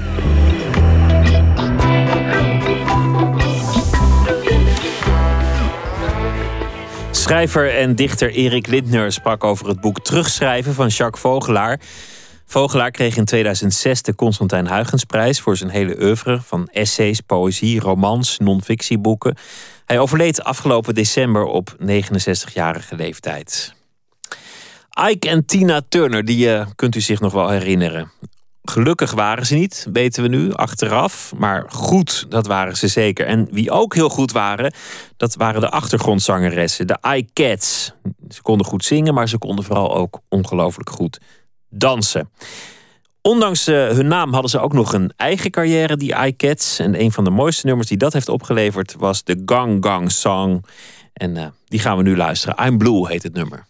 Schrijver 7.27 7.77
en 7.77 7.95
dichter 7.95 8.31
Erik 8.31 8.67
Lindner 8.67 9.11
sprak 9.11 9.43
over 9.43 9.67
het 9.67 9.81
boek 9.81 9.99
Terugschrijven 9.99 10.73
van 10.73 10.87
Jacques 10.87 11.21
Vogelaar. 11.21 11.79
Vogelaar 12.45 12.91
kreeg 12.91 13.17
in 13.17 13.25
2006 13.25 14.01
de 14.01 14.15
Constantijn 14.15 14.67
Huygensprijs 14.67 15.41
voor 15.41 15.57
zijn 15.57 15.69
hele 15.69 16.01
oeuvre 16.01 16.41
van 16.41 16.67
essays, 16.71 17.21
poëzie, 17.21 17.79
romans, 17.79 18.37
non-fictieboeken. 18.37 19.37
Hij 19.85 19.99
overleed 19.99 20.43
afgelopen 20.43 20.93
december 20.95 21.43
op 21.43 21.75
69-jarige 21.81 22.95
leeftijd. 22.95 23.73
Ike 25.09 25.29
en 25.29 25.45
Tina 25.45 25.81
Turner, 25.89 26.25
die 26.25 26.47
uh, 26.47 26.65
kunt 26.75 26.95
u 26.95 27.01
zich 27.01 27.19
nog 27.19 27.33
wel 27.33 27.49
herinneren. 27.49 28.11
Gelukkig 28.69 29.11
waren 29.11 29.45
ze 29.45 29.55
niet, 29.55 29.87
weten 29.93 30.23
we 30.23 30.29
nu, 30.29 30.53
achteraf. 30.53 31.33
Maar 31.37 31.65
goed, 31.69 32.25
dat 32.29 32.47
waren 32.47 32.77
ze 32.77 32.87
zeker. 32.87 33.25
En 33.25 33.47
wie 33.51 33.71
ook 33.71 33.95
heel 33.95 34.09
goed 34.09 34.31
waren, 34.31 34.73
dat 35.17 35.35
waren 35.35 35.61
de 35.61 35.69
achtergrondzangeressen, 35.69 36.87
de 36.87 36.97
iCats. 37.15 37.93
Ze 38.29 38.41
konden 38.41 38.65
goed 38.65 38.85
zingen, 38.85 39.13
maar 39.13 39.29
ze 39.29 39.37
konden 39.37 39.65
vooral 39.65 39.95
ook 39.95 40.19
ongelooflijk 40.29 40.89
goed 40.89 41.19
dansen. 41.69 42.29
Ondanks 43.21 43.67
uh, 43.67 43.87
hun 43.87 44.07
naam 44.07 44.33
hadden 44.33 44.51
ze 44.51 44.59
ook 44.59 44.73
nog 44.73 44.93
een 44.93 45.13
eigen 45.15 45.51
carrière, 45.51 45.97
die 45.97 46.15
iCats. 46.25 46.79
En 46.79 47.01
een 47.01 47.11
van 47.11 47.23
de 47.23 47.29
mooiste 47.29 47.65
nummers 47.65 47.87
die 47.87 47.97
dat 47.97 48.13
heeft 48.13 48.29
opgeleverd 48.29 48.95
was 48.97 49.23
de 49.23 49.41
Gang 49.45 49.85
Gang 49.85 50.11
Song. 50.11 50.65
En 51.13 51.35
uh, 51.35 51.45
die 51.65 51.79
gaan 51.79 51.97
we 51.97 52.03
nu 52.03 52.15
luisteren. 52.15 52.65
I'm 52.65 52.77
Blue 52.77 53.07
heet 53.07 53.23
het 53.23 53.33
nummer. 53.33 53.66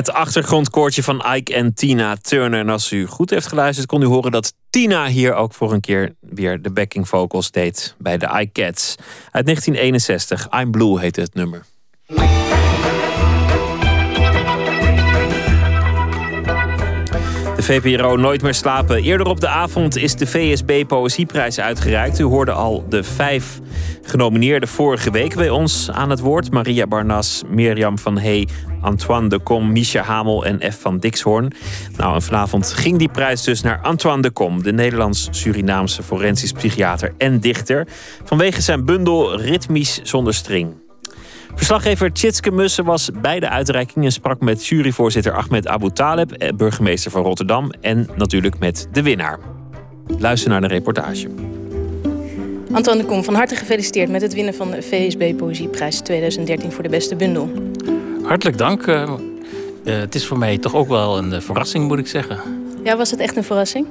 Het 0.00 0.12
achtergrondkoortje 0.12 1.02
van 1.02 1.24
Ike 1.34 1.54
en 1.54 1.74
Tina 1.74 2.16
Turner. 2.16 2.60
En 2.60 2.68
als 2.68 2.92
u 2.92 3.06
goed 3.06 3.30
heeft 3.30 3.46
geluisterd, 3.46 3.86
kon 3.86 4.02
u 4.02 4.04
horen 4.04 4.30
dat 4.30 4.54
Tina 4.70 5.06
hier 5.06 5.34
ook 5.34 5.54
voor 5.54 5.72
een 5.72 5.80
keer 5.80 6.14
weer 6.20 6.62
de 6.62 6.70
backing 6.70 7.08
vocals 7.08 7.50
deed 7.50 7.94
bij 7.98 8.18
de 8.18 8.26
Ike 8.26 8.52
Cats. 8.52 8.94
Uit 9.30 9.44
1961. 9.44 10.48
I'm 10.60 10.70
Blue 10.70 11.00
heette 11.00 11.20
het 11.20 11.34
nummer. 11.34 11.64
De 17.60 17.66
VPRO 17.66 18.16
Nooit 18.16 18.42
meer 18.42 18.54
slapen. 18.54 19.02
Eerder 19.02 19.26
op 19.26 19.40
de 19.40 19.48
avond 19.48 19.96
is 19.96 20.14
de 20.14 20.26
VSB 20.26 20.86
Poëzieprijs 20.86 21.60
uitgereikt. 21.60 22.18
U 22.18 22.24
hoorde 22.24 22.52
al 22.52 22.84
de 22.88 23.02
vijf 23.02 23.60
genomineerden 24.02 24.68
vorige 24.68 25.10
week 25.10 25.34
bij 25.34 25.50
ons 25.50 25.90
aan 25.90 26.10
het 26.10 26.20
woord. 26.20 26.50
Maria 26.50 26.86
Barnas, 26.86 27.42
Mirjam 27.48 27.98
van 27.98 28.18
Hey, 28.18 28.48
Antoine 28.80 29.28
de 29.28 29.38
Kom, 29.38 29.72
Misha 29.72 30.02
Hamel 30.02 30.44
en 30.44 30.72
F. 30.72 30.80
van 30.80 30.98
Dixhoorn. 30.98 31.52
Nou, 31.96 32.14
en 32.14 32.22
vanavond 32.22 32.72
ging 32.72 32.98
die 32.98 33.10
prijs 33.10 33.44
dus 33.44 33.62
naar 33.62 33.80
Antoine 33.82 34.22
de 34.22 34.30
Kom... 34.30 34.62
de 34.62 34.72
Nederlands-Surinaamse 34.72 36.02
forensisch 36.02 36.52
psychiater 36.52 37.14
en 37.18 37.40
dichter... 37.40 37.86
vanwege 38.24 38.60
zijn 38.60 38.84
bundel 38.84 39.40
Ritmisch 39.40 40.00
zonder 40.02 40.34
string. 40.34 40.79
Verslaggever 41.54 42.12
Tjitske 42.12 42.50
Mussen 42.50 42.84
was 42.84 43.10
bij 43.20 43.40
de 43.40 43.48
uitreiking 43.48 44.04
en 44.04 44.12
sprak 44.12 44.40
met 44.40 44.66
juryvoorzitter 44.66 45.32
Ahmed 45.32 45.66
Abu 45.66 45.90
Taleb, 45.90 46.32
eh, 46.32 46.52
burgemeester 46.52 47.10
van 47.10 47.22
Rotterdam 47.22 47.70
en 47.80 48.08
natuurlijk 48.16 48.58
met 48.58 48.88
de 48.92 49.02
winnaar. 49.02 49.38
Luister 50.18 50.50
naar 50.50 50.60
de 50.60 50.66
reportage. 50.66 51.28
Antoine 52.72 53.02
de 53.02 53.08
Kom, 53.08 53.24
van 53.24 53.34
harte 53.34 53.54
gefeliciteerd 53.54 54.10
met 54.10 54.22
het 54.22 54.34
winnen 54.34 54.54
van 54.54 54.70
de 54.70 54.82
VSB 54.82 55.36
Poëzieprijs 55.36 56.00
2013 56.00 56.72
voor 56.72 56.82
de 56.82 56.88
beste 56.88 57.16
bundel. 57.16 57.50
Hartelijk 58.22 58.58
dank. 58.58 58.86
Uh, 58.86 59.12
uh, 59.84 59.98
het 59.98 60.14
is 60.14 60.26
voor 60.26 60.38
mij 60.38 60.58
toch 60.58 60.74
ook 60.74 60.88
wel 60.88 61.18
een 61.18 61.42
verrassing, 61.42 61.88
moet 61.88 61.98
ik 61.98 62.06
zeggen. 62.06 62.38
Ja, 62.84 62.96
was 62.96 63.10
het 63.10 63.20
echt 63.20 63.36
een 63.36 63.44
verrassing? 63.44 63.86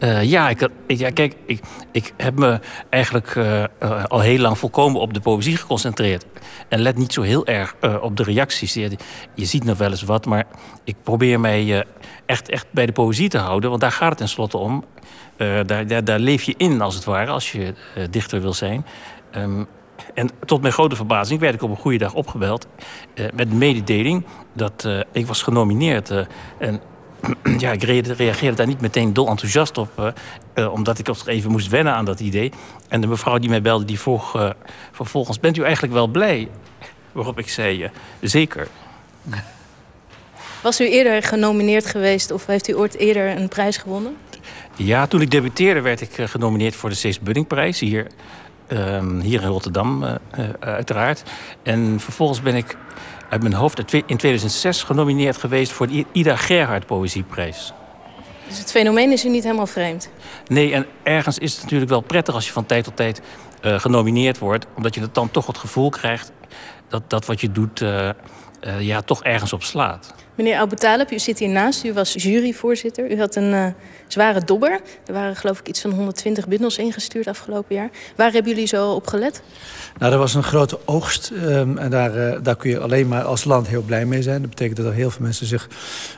Uh, 0.00 0.22
ja, 0.22 0.48
ik, 0.48 0.70
kijk, 1.14 1.36
ik, 1.46 1.60
ik 1.92 2.12
heb 2.16 2.38
me 2.38 2.60
eigenlijk 2.90 3.34
uh, 3.34 3.64
uh, 3.82 4.04
al 4.04 4.20
heel 4.20 4.38
lang 4.38 4.58
volkomen 4.58 5.00
op 5.00 5.14
de 5.14 5.20
poëzie 5.20 5.56
geconcentreerd. 5.56 6.26
En 6.68 6.80
let 6.80 6.96
niet 6.96 7.12
zo 7.12 7.22
heel 7.22 7.46
erg 7.46 7.74
op 8.00 8.16
de 8.16 8.22
reacties. 8.22 8.74
Je, 8.74 8.96
ziet 9.34 9.64
nog 9.64 9.78
wel 9.78 9.90
eens 9.90 10.02
wat, 10.02 10.26
maar 10.26 10.44
ik 10.84 10.96
probeer 11.02 11.40
mij 11.40 11.84
echt, 12.26 12.48
echt 12.48 12.66
bij 12.70 12.86
de 12.86 12.92
poëzie 12.92 13.28
te 13.28 13.38
houden. 13.38 13.70
Want 13.70 13.82
daar 13.82 13.92
gaat 13.92 14.08
het 14.08 14.18
tenslotte 14.18 14.56
om. 14.56 14.84
Daar, 15.36 15.86
daar, 15.86 16.04
daar, 16.04 16.18
leef 16.18 16.42
je 16.42 16.54
in, 16.56 16.80
als 16.80 16.94
het 16.94 17.04
ware, 17.04 17.30
als 17.30 17.52
je 17.52 17.74
dichter 18.10 18.40
wil 18.40 18.54
zijn. 18.54 18.86
Um, 19.36 19.66
en 20.14 20.30
tot 20.44 20.60
mijn 20.60 20.72
grote 20.72 20.96
verbazing 20.96 21.40
werd 21.40 21.54
ik 21.54 21.62
op 21.62 21.70
een 21.70 21.76
goede 21.76 21.98
dag 21.98 22.14
opgebeld... 22.14 22.66
met 23.34 23.50
de 23.50 23.56
mededeling 23.56 24.26
dat 24.54 24.88
ik 25.12 25.26
was 25.26 25.42
genomineerd. 25.42 26.10
en 26.58 26.80
ja, 27.58 27.72
ik 27.72 27.82
reageerde 27.82 28.56
daar 28.56 28.66
niet 28.66 28.80
meteen 28.80 29.12
dol 29.12 29.28
enthousiast 29.28 29.78
op. 29.78 30.14
Uh, 30.54 30.72
omdat 30.72 30.98
ik 30.98 31.04
toch 31.04 31.26
even 31.26 31.50
moest 31.50 31.68
wennen 31.68 31.94
aan 31.94 32.04
dat 32.04 32.20
idee. 32.20 32.52
En 32.88 33.00
de 33.00 33.06
mevrouw 33.06 33.38
die 33.38 33.48
mij 33.48 33.62
belde, 33.62 33.84
die 33.84 34.00
vroeg 34.00 34.36
uh, 34.36 34.50
vervolgens... 34.92 35.40
bent 35.40 35.56
u 35.56 35.62
eigenlijk 35.62 35.92
wel 35.92 36.06
blij? 36.06 36.48
Waarop 37.12 37.38
ik 37.38 37.48
zei, 37.48 37.90
zeker. 38.20 38.68
Was 40.62 40.80
u 40.80 40.88
eerder 40.90 41.22
genomineerd 41.22 41.86
geweest... 41.86 42.30
of 42.30 42.46
heeft 42.46 42.68
u 42.68 42.76
ooit 42.76 42.96
eerder 42.96 43.36
een 43.36 43.48
prijs 43.48 43.76
gewonnen? 43.76 44.16
Ja, 44.76 45.06
toen 45.06 45.20
ik 45.20 45.30
debuteerde 45.30 45.80
werd 45.80 46.00
ik 46.00 46.10
genomineerd 46.14 46.76
voor 46.76 46.90
de 46.90 46.96
Cees 46.96 47.20
Buddingprijs... 47.20 47.80
hier, 47.80 48.06
ehm, 48.66 49.20
hier 49.20 49.42
in 49.42 49.48
Rotterdam 49.48 50.18
uiteraard. 50.60 51.22
En 51.62 52.00
vervolgens 52.00 52.42
ben 52.42 52.54
ik 52.54 52.76
uit 53.28 53.42
mijn 53.42 53.54
hoofd 53.54 53.92
in 53.92 54.16
2006 54.16 54.82
genomineerd 54.82 55.36
geweest 55.36 55.72
voor 55.72 55.86
de 55.86 56.04
Ida 56.12 56.36
Gerhard 56.36 56.86
Poëzieprijs. 56.86 57.72
Dus 58.48 58.58
het 58.58 58.70
fenomeen 58.70 59.12
is 59.12 59.24
u 59.24 59.28
niet 59.28 59.42
helemaal 59.42 59.66
vreemd? 59.66 60.10
Nee, 60.46 60.72
en 60.72 60.86
ergens 61.02 61.38
is 61.38 61.52
het 61.52 61.62
natuurlijk 61.62 61.90
wel 61.90 62.00
prettig 62.00 62.34
als 62.34 62.46
je 62.46 62.52
van 62.52 62.66
tijd 62.66 62.84
tot 62.84 62.96
tijd 62.96 63.20
uh, 63.62 63.80
genomineerd 63.80 64.38
wordt. 64.38 64.66
Omdat 64.76 64.94
je 64.94 65.08
dan 65.12 65.30
toch 65.30 65.46
het 65.46 65.58
gevoel 65.58 65.90
krijgt 65.90 66.32
dat 66.88 67.02
dat 67.10 67.26
wat 67.26 67.40
je 67.40 67.52
doet 67.52 67.80
uh, 67.80 68.08
uh, 68.66 68.80
ja, 68.80 69.02
toch 69.02 69.22
ergens 69.22 69.52
op 69.52 69.62
slaat. 69.62 70.14
Meneer 70.38 70.58
Abu 70.58 70.76
u 71.10 71.18
zit 71.18 71.38
hiernaast. 71.38 71.84
U 71.84 71.92
was 71.92 72.12
juryvoorzitter. 72.12 73.10
U 73.10 73.18
had 73.18 73.36
een 73.36 73.52
uh, 73.52 73.66
zware 74.06 74.44
dobber. 74.44 74.80
Er 75.06 75.12
waren 75.12 75.36
geloof 75.36 75.58
ik 75.58 75.68
iets 75.68 75.80
van 75.80 75.90
120 75.90 76.48
bundels 76.48 76.78
ingestuurd 76.78 77.26
afgelopen 77.26 77.74
jaar. 77.74 77.90
Waar 78.16 78.32
hebben 78.32 78.52
jullie 78.52 78.66
zo 78.66 78.90
op 78.90 79.06
gelet? 79.06 79.42
Nou, 79.98 80.12
er 80.12 80.18
was 80.18 80.34
een 80.34 80.42
grote 80.42 80.78
oogst. 80.84 81.30
Um, 81.30 81.78
en 81.78 81.90
daar, 81.90 82.16
uh, 82.16 82.38
daar 82.42 82.56
kun 82.56 82.70
je 82.70 82.80
alleen 82.80 83.08
maar 83.08 83.22
als 83.22 83.44
land 83.44 83.68
heel 83.68 83.82
blij 83.82 84.06
mee 84.06 84.22
zijn. 84.22 84.40
Dat 84.40 84.50
betekent 84.50 84.76
dat 84.76 84.86
er 84.86 84.92
heel 84.92 85.10
veel 85.10 85.22
mensen 85.22 85.46
zich 85.46 85.68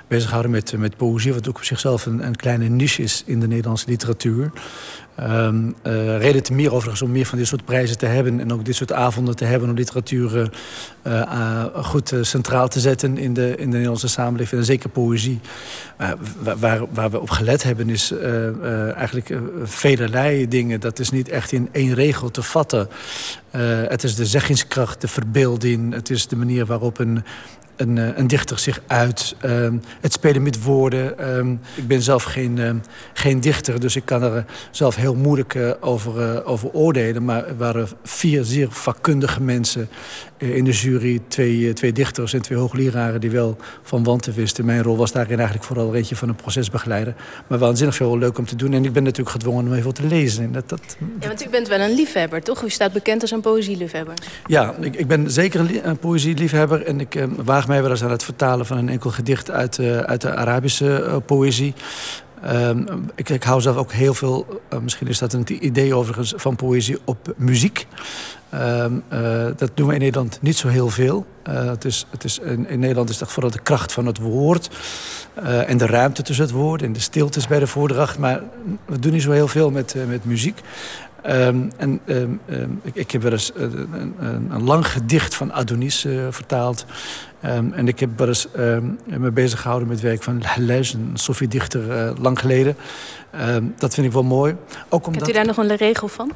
bezighouden 0.08 0.50
met, 0.50 0.72
met 0.78 0.96
poëzie. 0.96 1.34
Wat 1.34 1.48
ook 1.48 1.56
op 1.56 1.64
zichzelf 1.64 2.06
een, 2.06 2.26
een 2.26 2.36
kleine 2.36 2.68
niche 2.68 3.02
is 3.02 3.22
in 3.26 3.40
de 3.40 3.48
Nederlandse 3.48 3.88
literatuur. 3.88 4.50
Um, 5.20 5.74
uh, 5.86 6.18
reden 6.18 6.42
te 6.42 6.52
meer 6.52 6.72
overigens 6.72 7.02
om 7.02 7.10
meer 7.10 7.26
van 7.26 7.38
dit 7.38 7.46
soort 7.46 7.64
prijzen 7.64 7.98
te 7.98 8.06
hebben... 8.06 8.40
en 8.40 8.52
ook 8.52 8.64
dit 8.64 8.74
soort 8.74 8.92
avonden 8.92 9.36
te 9.36 9.44
hebben 9.44 9.68
om 9.68 9.74
literatuur 9.74 10.50
uh, 11.02 11.12
uh, 11.12 11.64
goed 11.74 12.14
centraal 12.20 12.68
te 12.68 12.80
zetten 12.80 13.18
in 13.18 13.34
de, 13.34 13.50
in 13.50 13.64
de 13.64 13.72
Nederlandse 13.72 14.08
samenleving. 14.08 14.60
En 14.60 14.66
zeker 14.66 14.88
poëzie. 14.88 15.40
waar, 16.58 16.80
waar 16.92 17.10
we 17.10 17.20
op 17.20 17.30
gelet 17.30 17.62
hebben 17.62 17.88
is 17.88 18.14
eigenlijk 18.94 19.32
velerlei 19.62 20.48
dingen. 20.48 20.80
Dat 20.80 20.98
is 20.98 21.10
niet 21.10 21.28
echt 21.28 21.52
in 21.52 21.68
één 21.72 21.94
regel 21.94 22.30
te 22.30 22.42
vatten. 22.42 22.88
het 23.88 24.04
is 24.04 24.14
de 24.14 24.26
zeggingskracht, 24.26 25.00
de 25.00 25.08
verbeelding. 25.08 25.94
Het 25.94 26.10
is 26.10 26.26
de 26.26 26.36
manier 26.36 26.66
waarop 26.66 26.98
een 26.98 27.24
een, 27.80 27.98
eh, 27.98 28.08
een 28.14 28.26
dichter 28.26 28.58
zich 28.58 28.80
uit. 28.86 29.34
Ehm, 29.40 29.76
het 30.00 30.12
spelen 30.12 30.42
met 30.42 30.62
woorden. 30.62 31.18
Ehm, 31.18 31.52
ik 31.52 31.86
ben 31.86 32.02
zelf 32.02 32.22
geen, 32.22 32.58
ehm, 32.58 32.76
geen 33.12 33.40
dichter, 33.40 33.80
dus 33.80 33.96
ik 33.96 34.04
kan 34.04 34.22
er 34.22 34.44
zelf 34.70 34.96
heel 34.96 35.14
moeilijk 35.14 35.54
uh, 35.54 35.70
over, 35.80 36.44
over 36.44 36.70
oordelen. 36.72 37.24
Maar 37.24 37.46
er 37.46 37.56
waren 37.56 37.88
vier 38.02 38.44
zeer 38.44 38.68
vakkundige 38.70 39.42
mensen 39.42 39.88
in 40.36 40.64
de 40.64 40.70
jury. 40.70 41.20
Twee, 41.28 41.72
twee 41.72 41.92
dichters 41.92 42.32
en 42.32 42.42
twee 42.42 42.58
hoogleraren 42.58 43.20
die 43.20 43.30
wel 43.30 43.56
van 43.82 44.04
wanten 44.04 44.34
wisten. 44.34 44.64
Mijn 44.64 44.82
rol 44.82 44.96
was 44.96 45.12
daarin 45.12 45.36
eigenlijk 45.36 45.66
vooral 45.66 45.94
eentje 45.94 46.16
van 46.16 46.28
een 46.28 46.34
procesbegeleider. 46.34 47.14
Maar 47.46 47.58
waanzinnig 47.58 47.96
veel 47.96 48.18
leuk 48.18 48.38
om 48.38 48.46
te 48.46 48.56
doen. 48.56 48.72
En 48.72 48.84
ik 48.84 48.92
ben 48.92 49.02
natuurlijk 49.02 49.30
gedwongen 49.30 49.66
om 49.66 49.74
even 49.74 49.94
te 49.94 50.06
lezen. 50.06 50.44
En 50.44 50.52
dat, 50.52 50.68
dat... 50.68 50.96
Ja, 51.20 51.28
want 51.28 51.46
u 51.46 51.48
bent 51.48 51.68
wel 51.68 51.80
een 51.80 51.94
liefhebber, 51.94 52.42
toch? 52.42 52.62
U 52.62 52.70
staat 52.70 52.92
bekend 52.92 53.22
als 53.22 53.30
een 53.30 53.40
poëzieliefhebber. 53.40 54.14
Ja, 54.46 54.74
ik, 54.80 54.96
ik 54.96 55.06
ben 55.06 55.30
zeker 55.30 55.60
een, 55.60 55.88
een 55.88 55.98
poëzieliefhebber. 55.98 56.84
En 56.86 57.00
ik 57.00 57.26
waag 57.44 57.68
mij 57.70 57.82
wel 57.82 57.90
eens 57.90 58.04
aan 58.04 58.10
het 58.10 58.24
vertalen 58.24 58.66
van 58.66 58.78
een 58.78 58.88
enkel 58.88 59.10
gedicht 59.10 59.50
uit, 59.50 59.78
uh, 59.78 59.98
uit 59.98 60.20
de 60.20 60.34
Arabische 60.34 61.04
uh, 61.06 61.16
poëzie. 61.26 61.74
Um, 62.46 62.86
ik, 63.14 63.28
ik, 63.28 63.42
hou 63.42 63.60
zelf 63.60 63.76
ook 63.76 63.92
heel 63.92 64.14
veel, 64.14 64.60
uh, 64.72 64.78
misschien 64.78 65.08
is 65.08 65.18
dat 65.18 65.32
een 65.32 65.66
idee 65.66 65.94
overigens, 65.94 66.32
van 66.36 66.56
poëzie 66.56 66.98
op 67.04 67.34
muziek. 67.36 67.86
Um, 68.54 69.02
dat 69.56 69.70
doen 69.74 69.86
we 69.86 69.94
in 69.94 70.00
Nederland 70.00 70.38
niet 70.42 70.56
zo 70.56 70.68
heel 70.68 70.88
veel. 70.88 71.26
het 71.42 71.84
is, 71.84 72.06
het 72.10 72.24
is, 72.24 72.38
in, 72.38 72.78
Nederland 72.78 73.08
is 73.10 73.18
dat 73.18 73.32
vooral 73.32 73.50
de 73.50 73.62
kracht 73.62 73.92
van 73.92 74.06
het 74.06 74.18
woord. 74.18 74.70
en 75.66 75.78
de 75.78 75.86
ruimte 75.86 76.22
tussen 76.22 76.44
het 76.44 76.54
woord 76.54 76.82
en 76.82 76.92
de 76.92 77.00
stiltes 77.00 77.46
bij 77.46 77.58
de 77.58 77.66
voordracht. 77.66 78.18
Maar 78.18 78.42
we 78.86 78.98
doen 78.98 79.12
niet 79.12 79.22
zo 79.22 79.30
heel 79.30 79.48
veel 79.48 79.70
met, 79.70 79.94
met 80.08 80.24
muziek. 80.24 80.60
Um, 81.26 81.70
en 81.76 82.00
ik, 82.82 82.94
ik, 82.94 83.10
heb 83.10 83.22
wel 83.22 83.32
eens 83.32 83.52
een, 83.54 84.14
een, 84.50 84.62
lang 84.62 84.86
gedicht 84.86 85.34
van 85.34 85.52
Adonis 85.52 86.04
uh, 86.04 86.26
vertaald. 87.40 87.72
en 87.72 87.88
ik 87.88 88.00
heb 88.00 88.18
wel 88.18 88.28
eens 88.28 88.48
me 89.04 89.30
bezig 89.30 89.60
gehouden 89.60 89.88
met 89.88 90.00
werk 90.00 90.22
van 90.22 90.42
Les, 90.56 90.92
een 90.92 91.10
Sofie-dichter, 91.14 91.82
uh, 91.86 92.10
lang 92.22 92.38
geleden. 92.38 92.76
Dat 93.78 93.94
vind 93.94 94.06
ik 94.06 94.12
wel 94.12 94.22
mooi. 94.22 94.56
Ook 94.88 95.06
omdat... 95.06 95.22
Hebt 95.22 95.32
u 95.32 95.32
daar 95.32 95.46
nog 95.46 95.56
een 95.56 95.76
regel 95.76 96.08
van? 96.08 96.32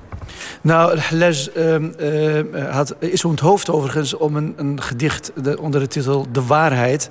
Nou, 0.61 0.99
Les 1.11 1.51
uh, 1.57 2.71
had, 2.71 2.95
is 2.99 3.25
onthoofd 3.25 3.71
overigens 3.71 4.15
om 4.15 4.37
een, 4.37 4.55
een 4.57 4.83
gedicht 4.83 5.33
de, 5.43 5.61
onder 5.61 5.81
de 5.81 5.87
titel 5.87 6.27
De 6.33 6.43
Waarheid... 6.43 7.09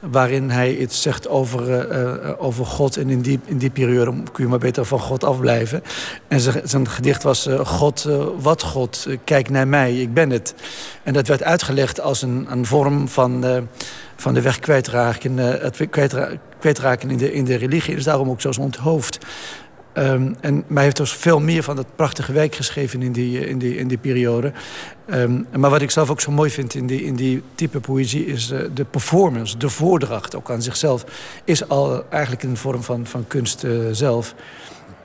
waarin 0.00 0.50
hij 0.50 0.76
iets 0.76 1.02
zegt 1.02 1.28
over, 1.28 2.38
over 2.38 2.66
God. 2.66 2.96
En 2.96 3.10
in 3.10 3.20
die, 3.20 3.40
in 3.44 3.58
die 3.58 3.70
periode 3.70 4.12
kun 4.32 4.44
je 4.44 4.50
maar 4.50 4.58
beter 4.58 4.84
van 4.84 4.98
God 4.98 5.24
afblijven. 5.24 5.82
En 6.28 6.68
zijn 6.68 6.88
gedicht 6.88 7.22
was 7.22 7.46
uh, 7.46 7.60
God, 7.60 8.08
wat 8.40 8.62
God, 8.62 9.06
kijk 9.24 9.50
naar 9.50 9.68
mij, 9.68 10.00
ik 10.00 10.14
ben 10.14 10.30
het. 10.30 10.54
En 11.02 11.12
dat 11.12 11.26
werd 11.26 11.42
uitgelegd 11.42 12.00
als 12.00 12.22
een, 12.22 12.46
een 12.50 12.66
vorm 12.66 13.08
van, 13.08 13.44
van 14.16 14.34
de 14.34 14.42
weg 14.42 14.58
kwijtraken, 14.58 15.36
het 15.36 15.86
kwijtra 15.90 16.28
kwijtraken 16.58 17.10
in 17.10 17.16
de, 17.16 17.32
in 17.32 17.44
de 17.44 17.54
religie. 17.54 17.96
is 17.96 18.04
daarom 18.04 18.30
ook 18.30 18.40
zo 18.40 18.52
onthoofd. 18.60 19.18
Um, 19.98 20.36
en, 20.40 20.64
hij 20.74 20.82
heeft 20.82 20.96
dus 20.96 21.12
veel 21.12 21.40
meer 21.40 21.62
van 21.62 21.76
dat 21.76 21.86
prachtige 21.96 22.32
werk 22.32 22.54
geschreven 22.54 23.02
in 23.02 23.12
die, 23.12 23.48
in 23.48 23.58
die, 23.58 23.76
in 23.76 23.88
die 23.88 23.98
periode. 23.98 24.52
Um, 25.10 25.46
maar 25.56 25.70
wat 25.70 25.82
ik 25.82 25.90
zelf 25.90 26.10
ook 26.10 26.20
zo 26.20 26.30
mooi 26.30 26.50
vind 26.50 26.74
in 26.74 26.86
die, 26.86 27.04
in 27.04 27.14
die 27.14 27.42
type 27.54 27.80
poëzie... 27.80 28.26
is 28.26 28.50
uh, 28.52 28.58
de 28.74 28.84
performance, 28.84 29.58
de 29.58 29.68
voordracht 29.68 30.36
ook 30.36 30.50
aan 30.50 30.62
zichzelf... 30.62 31.04
is 31.44 31.68
al 31.68 32.04
eigenlijk 32.10 32.42
een 32.42 32.56
vorm 32.56 32.82
van, 32.82 33.06
van 33.06 33.24
kunst 33.26 33.66
zelf. 33.90 34.34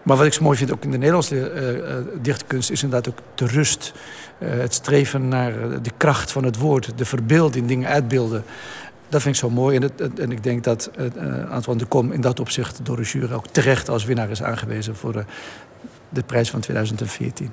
Maar 0.04 0.18
wat 0.18 0.26
ik 0.26 0.34
zo 0.34 0.44
mooi 0.44 0.58
vind 0.58 0.72
ook 0.72 0.84
in 0.84 0.92
de 0.92 0.98
Nederlandse 0.98 1.36
uh, 1.36 2.22
dichtkunst... 2.22 2.72
is 2.72 2.84
inderdaad 2.84 3.14
ook 3.14 3.20
de 3.36 3.46
rust. 3.46 3.94
Het 4.38 4.74
streven 4.74 5.28
naar 5.28 5.82
de 5.82 5.92
kracht 5.98 6.32
van 6.32 6.44
het 6.44 6.58
woord. 6.58 6.92
De 6.96 7.06
verbeelding, 7.06 7.68
dingen 7.68 7.90
uitbeelden. 7.90 8.44
Dat 9.12 9.22
vind 9.22 9.36
ik 9.36 9.42
zo 9.42 9.50
mooi. 9.50 9.76
En, 9.76 9.82
het, 9.82 10.20
en 10.20 10.32
ik 10.32 10.44
denk 10.44 10.64
dat 10.64 10.92
uh, 10.98 11.52
Antoine 11.52 11.82
de 11.82 11.88
Kom 11.88 12.12
in 12.12 12.22
dat 12.22 12.40
opzicht 12.40 12.86
door 12.86 12.96
de 12.96 13.04
jury 13.04 13.34
ook 13.34 13.48
terecht 13.48 13.90
als 13.90 14.06
winnaar 14.06 14.30
is 14.30 14.44
aangewezen 14.44 14.96
voor 14.96 15.12
de, 15.12 15.24
de 16.10 16.24
prijs 16.24 16.50
van 16.50 16.60
2014. 16.60 17.52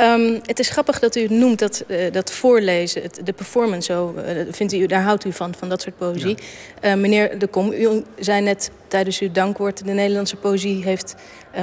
Um, 0.00 0.40
het 0.42 0.58
is 0.58 0.68
grappig 0.68 0.98
dat 0.98 1.16
u 1.16 1.26
noemt 1.26 1.58
dat, 1.58 1.84
uh, 1.86 2.12
dat 2.12 2.32
voorlezen, 2.32 3.02
het, 3.02 3.20
de 3.24 3.32
performance, 3.32 3.92
zo, 3.92 4.14
uh, 4.16 4.22
vindt 4.50 4.72
u, 4.72 4.86
daar 4.86 5.02
houdt 5.02 5.24
u 5.24 5.32
van, 5.32 5.54
van 5.58 5.68
dat 5.68 5.82
soort 5.82 5.96
poëzie. 5.96 6.36
Ja. 6.80 6.94
Uh, 6.94 7.00
meneer 7.00 7.38
De 7.38 7.46
Kom, 7.46 7.72
u 7.72 8.02
zei 8.18 8.40
net 8.40 8.70
tijdens 8.88 9.18
uw 9.18 9.32
dankwoord... 9.32 9.86
de 9.86 9.92
Nederlandse 9.92 10.36
poëzie 10.36 10.84
heeft, 10.84 11.14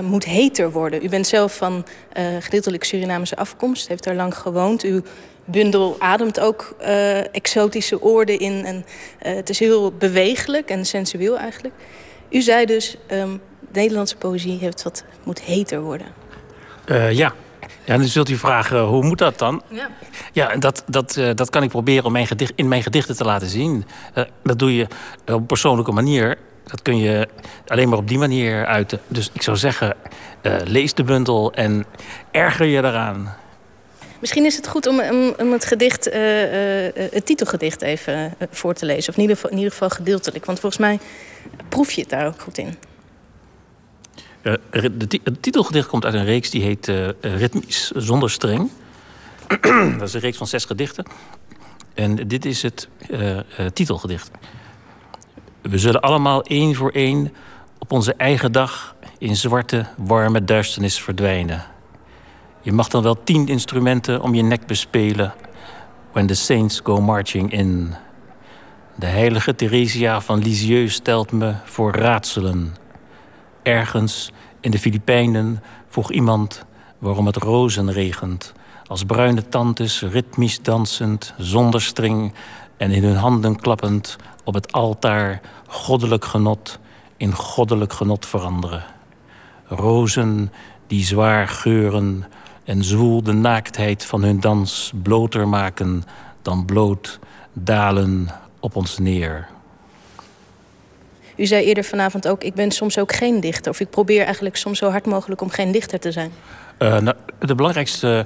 moet 0.02 0.26
heter 0.26 0.72
worden. 0.72 1.04
U 1.04 1.10
bent 1.10 1.28
zelf 1.28 1.56
van 1.56 1.86
gedeeltelijk 2.40 2.84
Surinamese 2.84 3.36
afkomst, 3.36 3.88
heeft 3.88 4.04
daar 4.04 4.16
lang 4.16 4.36
gewoond. 4.38 4.82
Uw 4.84 5.02
bundel 5.52 5.96
ademt 6.00 6.40
ook 6.40 6.76
exotische 7.32 8.02
oorden 8.02 8.40
in. 8.40 8.66
En, 8.66 8.86
het 9.18 9.50
is 9.50 9.60
heel 9.60 9.92
bewegelijk 9.92 10.70
en 10.70 10.86
sensueel 10.86 11.38
eigenlijk. 11.38 11.76
U 12.30 12.42
zei 12.42 12.66
dus, 12.66 12.98
um, 13.12 13.42
Nederlandse 13.72 14.16
poëzie 14.16 14.58
heeft 14.60 14.84
wat, 14.84 15.04
moet 15.24 15.42
heter 15.42 15.82
worden. 15.82 16.08
ja, 17.12 17.34
ja, 17.90 17.98
dan 17.98 18.06
zult 18.06 18.30
u 18.30 18.38
vragen, 18.38 18.82
hoe 18.82 19.04
moet 19.04 19.18
dat 19.18 19.38
dan? 19.38 19.62
Ja, 19.70 19.90
ja 20.34 20.56
dat, 20.56 20.84
dat, 20.88 21.16
uh, 21.16 21.30
dat 21.36 21.50
kan 21.50 21.64
ik 21.64 21.70
proberen 21.70 22.06
om 22.06 22.12
mijn 22.12 22.28
gedicht, 22.28 22.52
in 22.56 22.68
mijn 22.68 22.84
gedichten 22.84 23.16
te 23.16 23.24
laten 23.24 23.48
zien. 23.48 23.86
Uh, 24.16 24.24
dat 24.44 24.60
doe 24.60 24.76
je 24.76 24.84
op 25.22 25.30
een 25.30 25.46
persoonlijke 25.46 25.92
manier. 25.92 26.38
Dat 26.64 26.82
kun 26.82 26.98
je 26.98 27.28
alleen 27.68 27.90
maar 27.90 27.98
op 27.98 28.08
die 28.08 28.18
manier 28.18 28.66
uiten. 28.66 29.00
Dus 29.08 29.30
ik 29.34 29.42
zou 29.42 29.58
zeggen, 29.58 29.96
uh, 30.42 30.56
lees 30.64 30.94
de 30.94 31.04
bundel 31.04 31.54
en 31.54 31.86
erger 32.32 32.66
je 32.66 32.78
eraan. 32.78 33.36
Misschien 34.20 34.46
is 34.46 34.56
het 34.56 34.68
goed 34.68 34.88
om, 34.88 35.02
om, 35.38 35.52
het 35.52 35.66
gedicht, 35.66 36.06
het 36.94 37.26
titelgedicht 37.26 37.82
even 37.82 38.34
voor 38.52 38.74
te 38.74 38.86
lezen. 38.86 39.10
Of 39.10 39.18
in 39.18 39.58
ieder, 39.58 39.72
geval, 39.72 39.90
gedeeltelijk. 39.90 40.46
Want 40.46 40.60
volgens 40.60 40.82
mij 40.82 41.00
proef 41.70 41.92
je 41.92 42.02
het 42.02 42.10
daar 42.10 42.28
ook 42.28 42.42
goed 42.42 42.58
in. 42.58 42.76
De 44.42 44.60
het 45.24 45.42
titelgedicht 45.42 45.88
komt 45.88 46.06
uit 46.06 46.14
een 46.14 46.26
reeks 46.26 46.50
die 46.50 46.62
heet 46.62 46.92
Ritmisch 47.22 47.92
zonder 47.92 48.32
streng. 48.32 48.70
dat 49.98 50.08
is 50.08 50.14
een 50.14 50.20
reeks 50.20 50.38
van 50.38 50.48
zes 50.48 50.66
gedichten. 50.66 51.06
En 51.94 52.28
dit 52.28 52.46
is 52.46 52.62
het 52.62 52.88
titelgedicht. 53.74 54.32
We 55.62 55.78
zullen 55.78 56.02
allemaal 56.02 56.44
één 56.44 56.76
voor 56.76 56.92
één 56.92 57.34
op 57.80 57.92
onze 57.92 58.14
eigen 58.14 58.52
dag 58.52 58.96
in 59.18 59.36
zwarte, 59.36 59.86
warme 59.98 60.44
duisternis 60.44 61.02
verdwijnen. 61.02 61.66
Je 62.62 62.74
mag 62.74 62.88
dan 62.88 63.04
wel 63.04 63.24
tien 63.24 63.48
instrumenten 63.48 64.22
om 64.22 64.34
je 64.36 64.44
nek 64.44 64.66
bespelen. 64.66 65.34
When 66.12 66.28
the 66.28 66.34
saints 66.34 66.80
go 66.84 67.02
marching 67.02 67.52
in. 67.52 67.96
De 68.96 69.06
heilige 69.06 69.56
Theresia 69.56 70.22
van 70.22 70.40
Lisieux 70.40 70.94
stelt 70.94 71.32
me 71.32 71.54
voor 71.66 71.96
raadselen 71.96 72.76
Ergens 73.64 74.32
in 74.60 74.72
de 74.72 74.80
Filipijnen 74.80 75.64
vroeg 75.88 76.12
iemand 76.12 76.66
waarom 76.98 77.26
het 77.26 77.36
rozen 77.36 77.92
regent. 77.92 78.54
Als 78.88 79.04
bruine 79.04 79.48
tantes 79.48 80.02
ritmisch 80.02 80.62
dansend, 80.62 81.34
zonder 81.38 81.82
string 81.82 82.34
en 82.78 82.92
in 82.92 83.04
hun 83.04 83.16
handen 83.16 83.60
klappend 83.60 84.16
op 84.44 84.54
het 84.54 84.72
altaar 84.72 85.42
goddelijk 85.68 86.26
genot 86.26 86.80
in 87.18 87.34
goddelijk 87.34 87.94
genot 87.94 88.26
veranderen. 88.26 88.84
Rozen 89.66 90.52
die 90.88 91.04
zwaar 91.04 91.48
geuren 91.48 92.26
en 92.70 92.84
zwoel 92.84 93.24
de 93.24 93.34
naaktheid 93.34 94.06
van 94.06 94.24
hun 94.24 94.40
dans 94.40 94.92
bloter 95.04 95.48
maken 95.48 96.04
dan 96.42 96.66
bloot 96.66 97.20
dalen 97.54 98.28
op 98.60 98.76
ons 98.76 98.98
neer. 98.98 99.48
U 101.36 101.46
zei 101.46 101.66
eerder 101.66 101.84
vanavond 101.84 102.28
ook, 102.28 102.44
ik 102.44 102.54
ben 102.54 102.72
soms 102.72 103.00
ook 103.00 103.14
geen 103.14 103.40
dichter. 103.40 103.72
Of 103.72 103.80
ik 103.80 103.90
probeer 103.90 104.24
eigenlijk 104.24 104.56
soms 104.56 104.78
zo 104.78 104.90
hard 104.90 105.06
mogelijk 105.06 105.42
om 105.42 105.50
geen 105.50 105.72
dichter 105.72 106.00
te 106.00 106.12
zijn. 106.12 106.32
Uh, 106.80 106.98
nou, 106.98 107.16
de 107.40 107.56
belangrijkste 107.56 108.26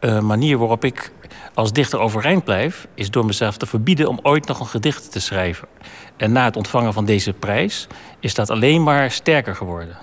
uh, 0.00 0.20
manier 0.20 0.58
waarop 0.58 0.84
ik 0.84 1.12
als 1.54 1.72
dichter 1.72 1.98
overeind 1.98 2.44
blijf... 2.44 2.86
is 2.94 3.10
door 3.10 3.24
mezelf 3.24 3.56
te 3.56 3.66
verbieden 3.66 4.08
om 4.08 4.18
ooit 4.22 4.46
nog 4.46 4.60
een 4.60 4.66
gedicht 4.66 5.12
te 5.12 5.20
schrijven. 5.20 5.68
En 6.16 6.32
na 6.32 6.44
het 6.44 6.56
ontvangen 6.56 6.92
van 6.92 7.04
deze 7.04 7.32
prijs 7.32 7.86
is 8.20 8.34
dat 8.34 8.50
alleen 8.50 8.82
maar 8.82 9.10
sterker 9.10 9.54
geworden. 9.54 9.96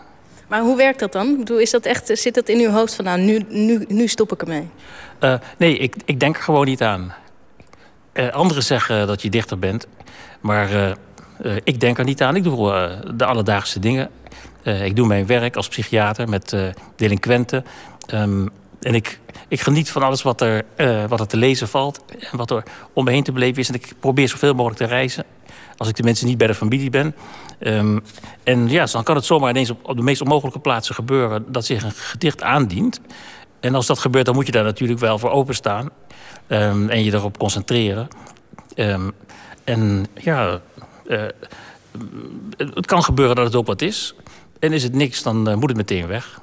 Maar 0.51 0.61
hoe 0.61 0.77
werkt 0.77 0.99
dat 0.99 1.11
dan? 1.11 1.29
Ik 1.29 1.37
bedoel, 1.37 1.59
is 1.59 1.71
dat 1.71 1.85
echt, 1.85 2.09
zit 2.13 2.33
dat 2.33 2.49
in 2.49 2.59
uw 2.59 2.69
hoofd 2.69 2.95
van, 2.95 3.05
nou, 3.05 3.19
nu, 3.19 3.45
nu, 3.49 3.85
nu 3.87 4.07
stop 4.07 4.31
ik 4.31 4.41
ermee? 4.41 4.69
Uh, 5.19 5.33
nee, 5.57 5.77
ik, 5.77 5.95
ik 6.05 6.19
denk 6.19 6.35
er 6.35 6.43
gewoon 6.43 6.65
niet 6.65 6.81
aan. 6.81 7.13
anderen 8.31 8.63
zeggen 8.63 9.07
dat 9.07 9.21
je 9.21 9.29
dichter 9.29 9.59
bent, 9.59 9.87
maar 10.41 10.95
uh, 11.41 11.55
ik 11.63 11.79
denk 11.79 11.97
er 11.97 12.03
niet 12.03 12.21
aan. 12.21 12.35
Ik 12.35 12.43
doe 12.43 12.73
uh, 12.73 13.15
de 13.15 13.25
alledaagse 13.25 13.79
dingen. 13.79 14.09
Uh, 14.63 14.85
ik 14.85 14.95
doe 14.95 15.07
mijn 15.07 15.25
werk 15.25 15.55
als 15.55 15.67
psychiater 15.67 16.29
met 16.29 16.55
delinquenten. 16.95 17.65
Um, 18.13 18.49
en 18.79 18.95
ik, 18.95 19.19
ik 19.47 19.61
geniet 19.61 19.91
van 19.91 20.03
alles 20.03 20.21
wat 20.21 20.41
er, 20.41 20.65
wat 21.07 21.19
er 21.19 21.27
te 21.27 21.37
lezen 21.37 21.67
valt. 21.67 22.03
En 22.31 22.37
wat 22.37 22.51
er 22.51 22.63
om 22.93 23.03
me 23.03 23.11
heen 23.11 23.23
te 23.23 23.31
beleven 23.31 23.61
is. 23.61 23.69
En 23.69 23.75
ik 23.75 23.93
probeer 23.99 24.27
zoveel 24.27 24.53
mogelijk 24.53 24.79
te 24.79 24.85
reizen. 24.85 25.25
Als 25.77 25.89
ik 25.89 25.95
de 25.95 26.03
mensen 26.03 26.27
niet 26.27 26.37
bij 26.37 26.47
de 26.47 26.55
familie 26.55 26.89
ben. 26.89 27.15
Um, 27.63 28.03
en 28.43 28.69
ja, 28.69 28.85
dan 28.85 29.03
kan 29.03 29.15
het 29.15 29.25
zomaar 29.25 29.49
ineens 29.49 29.69
op, 29.69 29.89
op 29.89 29.95
de 29.95 30.03
meest 30.03 30.21
onmogelijke 30.21 30.59
plaatsen 30.59 30.95
gebeuren... 30.95 31.45
dat 31.47 31.65
zich 31.65 31.83
een 31.83 31.91
gedicht 31.91 32.43
aandient. 32.43 33.01
En 33.59 33.75
als 33.75 33.85
dat 33.85 33.99
gebeurt, 33.99 34.25
dan 34.25 34.35
moet 34.35 34.45
je 34.45 34.51
daar 34.51 34.63
natuurlijk 34.63 34.99
wel 34.99 35.19
voor 35.19 35.29
openstaan. 35.29 35.89
Um, 36.47 36.89
en 36.89 37.03
je 37.03 37.13
erop 37.13 37.37
concentreren. 37.37 38.07
en 39.63 40.05
ja, 40.13 40.59
uh, 41.07 41.23
het 42.57 42.85
kan 42.85 43.03
gebeuren 43.03 43.35
dat 43.35 43.45
het 43.45 43.55
ook 43.55 43.67
wat 43.67 43.81
is. 43.81 44.15
En 44.59 44.73
is 44.73 44.83
het 44.83 44.93
niks, 44.93 45.23
dan 45.23 45.49
uh, 45.49 45.55
moet 45.55 45.69
het 45.69 45.77
meteen 45.77 46.07
weg. 46.07 46.41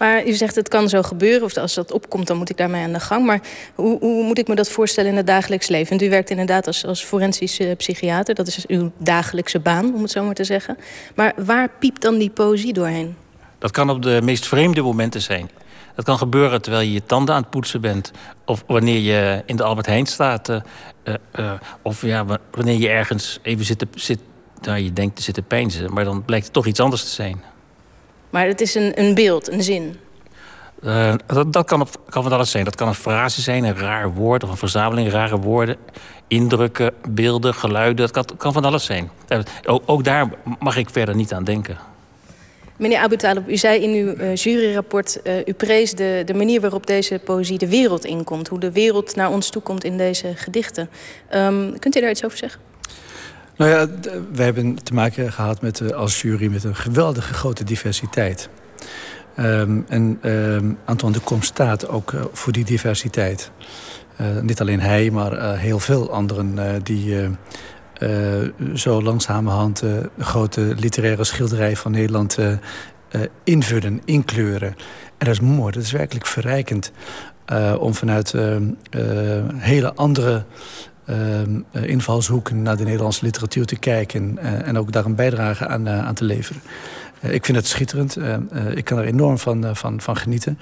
Maar 0.00 0.26
u 0.26 0.32
zegt 0.32 0.54
het 0.54 0.68
kan 0.68 0.88
zo 0.88 1.02
gebeuren, 1.02 1.42
of 1.42 1.56
als 1.56 1.74
dat 1.74 1.92
opkomt, 1.92 2.26
dan 2.26 2.36
moet 2.36 2.50
ik 2.50 2.56
daarmee 2.56 2.82
aan 2.82 2.92
de 2.92 3.00
gang. 3.00 3.26
Maar 3.26 3.40
hoe, 3.74 3.98
hoe 3.98 4.24
moet 4.24 4.38
ik 4.38 4.48
me 4.48 4.54
dat 4.54 4.68
voorstellen 4.70 5.10
in 5.10 5.16
het 5.16 5.26
dagelijks 5.26 5.68
leven? 5.68 6.02
U 6.02 6.10
werkt 6.10 6.30
inderdaad 6.30 6.66
als, 6.66 6.86
als 6.86 7.04
forensische 7.04 7.74
psychiater. 7.76 8.34
Dat 8.34 8.46
is 8.46 8.66
uw 8.66 8.92
dagelijkse 8.98 9.58
baan, 9.58 9.94
om 9.94 10.02
het 10.02 10.10
zo 10.10 10.24
maar 10.24 10.34
te 10.34 10.44
zeggen. 10.44 10.78
Maar 11.14 11.32
waar 11.36 11.70
piept 11.78 12.02
dan 12.02 12.18
die 12.18 12.30
poëzie 12.30 12.72
doorheen? 12.72 13.16
Dat 13.58 13.70
kan 13.70 13.90
op 13.90 14.02
de 14.02 14.20
meest 14.22 14.46
vreemde 14.46 14.82
momenten 14.82 15.22
zijn. 15.22 15.50
Dat 15.94 16.04
kan 16.04 16.18
gebeuren 16.18 16.62
terwijl 16.62 16.84
je 16.84 16.92
je 16.92 17.06
tanden 17.06 17.34
aan 17.34 17.40
het 17.40 17.50
poetsen 17.50 17.80
bent. 17.80 18.10
Of 18.44 18.64
wanneer 18.66 18.98
je 18.98 19.42
in 19.46 19.56
de 19.56 19.62
Albert 19.62 19.86
Heijn 19.86 20.06
staat. 20.06 20.48
Uh, 20.48 20.60
uh, 21.38 21.52
of 21.82 22.02
ja, 22.02 22.24
wanneer 22.50 22.78
je 22.78 22.88
ergens 22.88 23.38
even 23.42 23.64
zit, 23.64 23.78
te, 23.78 23.86
zit 23.94 24.20
nou, 24.60 24.78
je 24.78 24.92
denkt 24.92 25.16
te 25.16 25.22
zitten 25.22 25.44
pijnzen. 25.44 25.92
Maar 25.92 26.04
dan 26.04 26.24
blijkt 26.24 26.44
het 26.44 26.54
toch 26.54 26.66
iets 26.66 26.80
anders 26.80 27.02
te 27.02 27.10
zijn. 27.10 27.42
Maar 28.30 28.46
het 28.46 28.60
is 28.60 28.74
een, 28.74 29.00
een 29.00 29.14
beeld, 29.14 29.50
een 29.50 29.62
zin. 29.62 29.96
Uh, 30.84 31.14
dat, 31.26 31.52
dat 31.52 31.66
kan, 31.66 31.80
op, 31.80 31.88
kan 32.08 32.22
van 32.22 32.32
alles 32.32 32.50
zijn. 32.50 32.64
Dat 32.64 32.74
kan 32.74 32.88
een 32.88 32.94
frase 32.94 33.40
zijn, 33.40 33.64
een 33.64 33.76
raar 33.76 34.14
woord 34.14 34.42
of 34.42 34.50
een 34.50 34.56
verzameling 34.56 35.10
rare 35.10 35.38
woorden. 35.38 35.76
Indrukken, 36.28 36.94
beelden, 37.08 37.54
geluiden. 37.54 37.96
Dat 37.96 38.10
kan, 38.10 38.36
kan 38.36 38.52
van 38.52 38.64
alles 38.64 38.84
zijn. 38.84 39.10
Ook, 39.64 39.82
ook 39.86 40.04
daar 40.04 40.28
mag 40.58 40.76
ik 40.76 40.90
verder 40.90 41.14
niet 41.14 41.32
aan 41.32 41.44
denken. 41.44 41.78
Meneer 42.76 42.98
Abu 42.98 43.16
Talib, 43.16 43.48
u 43.48 43.56
zei 43.56 43.82
in 43.82 43.90
uw 43.90 44.14
uh, 44.14 44.34
juryrapport... 44.34 45.20
U 45.46 45.52
prees 45.52 45.94
de, 45.94 46.22
de 46.24 46.34
manier 46.34 46.60
waarop 46.60 46.86
deze 46.86 47.20
poëzie 47.24 47.58
de 47.58 47.68
wereld 47.68 48.04
inkomt. 48.04 48.48
Hoe 48.48 48.58
de 48.58 48.72
wereld 48.72 49.16
naar 49.16 49.30
ons 49.30 49.50
toe 49.50 49.62
komt 49.62 49.84
in 49.84 49.96
deze 49.96 50.32
gedichten. 50.34 50.90
Um, 51.34 51.78
kunt 51.78 51.96
u 51.96 52.00
daar 52.00 52.10
iets 52.10 52.24
over 52.24 52.38
zeggen? 52.38 52.60
Nou 53.60 53.72
ja, 53.72 53.86
wij 54.32 54.44
hebben 54.44 54.82
te 54.82 54.94
maken 54.94 55.32
gehad 55.32 55.60
met, 55.60 55.80
uh, 55.80 55.90
als 55.90 56.22
jury 56.22 56.50
met 56.50 56.64
een 56.64 56.76
geweldige 56.76 57.34
grote 57.34 57.64
diversiteit. 57.64 58.48
Um, 59.38 59.84
en 59.88 60.18
um, 60.30 60.78
Antoine 60.84 61.18
de 61.18 61.24
Kom 61.24 61.42
staat 61.42 61.88
ook 61.88 62.14
voor 62.32 62.52
die 62.52 62.64
diversiteit. 62.64 63.50
niet 64.42 64.60
alleen 64.60 64.80
hij, 64.80 65.10
maar 65.10 65.58
heel 65.58 65.78
veel 65.78 66.12
anderen 66.12 66.82
die 66.82 67.28
zo 68.74 69.02
langzamerhand 69.02 69.80
een 69.80 70.10
grote 70.18 70.60
literaire 70.60 71.24
schilderij 71.24 71.76
van 71.76 71.92
Nederland 71.92 72.38
invullen, 73.44 74.00
inkleuren. 74.04 74.74
En 75.18 75.26
dat 75.26 75.28
is 75.28 75.40
mooi, 75.40 75.72
dat 75.72 75.82
is 75.82 75.92
werkelijk 75.92 76.26
verrijkend. 76.26 76.92
om 77.78 77.94
vanuit 77.94 78.34
hele 79.56 79.94
andere 79.94 80.44
invalshoeken 81.72 82.62
naar 82.62 82.76
de 82.76 82.84
Nederlandse 82.84 83.24
literatuur 83.24 83.66
te 83.66 83.78
kijken. 83.78 84.38
en 84.38 84.78
ook 84.78 84.92
daar 84.92 85.04
een 85.04 85.14
bijdrage 85.14 85.66
aan, 85.66 85.88
aan 85.88 86.14
te 86.14 86.24
leveren. 86.24 86.62
ik 87.20 87.44
vind 87.44 87.56
het 87.56 87.66
schitterend. 87.66 88.16
ik 88.74 88.84
kan 88.84 88.98
er 88.98 89.04
enorm 89.04 89.38
van, 89.38 89.76
van, 89.76 90.00
van 90.00 90.16
genieten. 90.16 90.58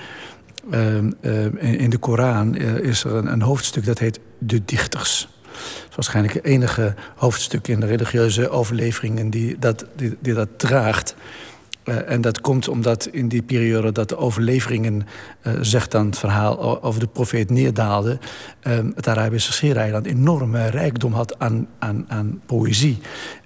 in 1.61 1.91
de 1.91 1.99
Koran 1.99 2.57
is 2.57 3.05
er 3.05 3.15
een, 3.15 3.43
hoofdstuk 3.43 3.85
dat 3.85 3.99
heet 3.99 4.21
De 4.39 4.65
Dichters 4.65 5.29
is 5.89 5.95
waarschijnlijk 5.95 6.35
het 6.35 6.45
enige 6.45 6.95
hoofdstuk 7.17 7.69
in 7.69 7.81
de 7.81 7.87
religieuze 7.87 8.51
overleveringen 8.51 9.31
die 9.31 9.59
dat, 9.59 9.85
die 10.21 10.35
dat 10.35 10.49
draagt. 10.57 11.15
Uh, 11.89 12.11
en 12.11 12.21
dat 12.21 12.41
komt 12.41 12.69
omdat 12.69 13.09
in 13.13 13.29
die 13.29 13.43
periode 13.43 13.93
dat 13.93 14.09
de 14.09 14.17
overleveringen, 14.17 15.07
uh, 15.43 15.53
zegt 15.61 15.91
dan 15.91 16.07
het 16.07 16.19
verhaal 16.19 16.83
over 16.83 17.01
de 17.01 17.07
profeet 17.07 17.51
neerdaalde, 17.51 18.19
uh, 18.63 18.79
het 18.95 19.09
Arabische 19.09 19.53
Schiereiland 19.53 20.07
enorme 20.07 20.67
rijkdom 20.67 21.13
had 21.13 21.39
aan, 21.39 21.69
aan, 21.79 22.05
aan 22.09 22.41
poëzie. 22.47 22.99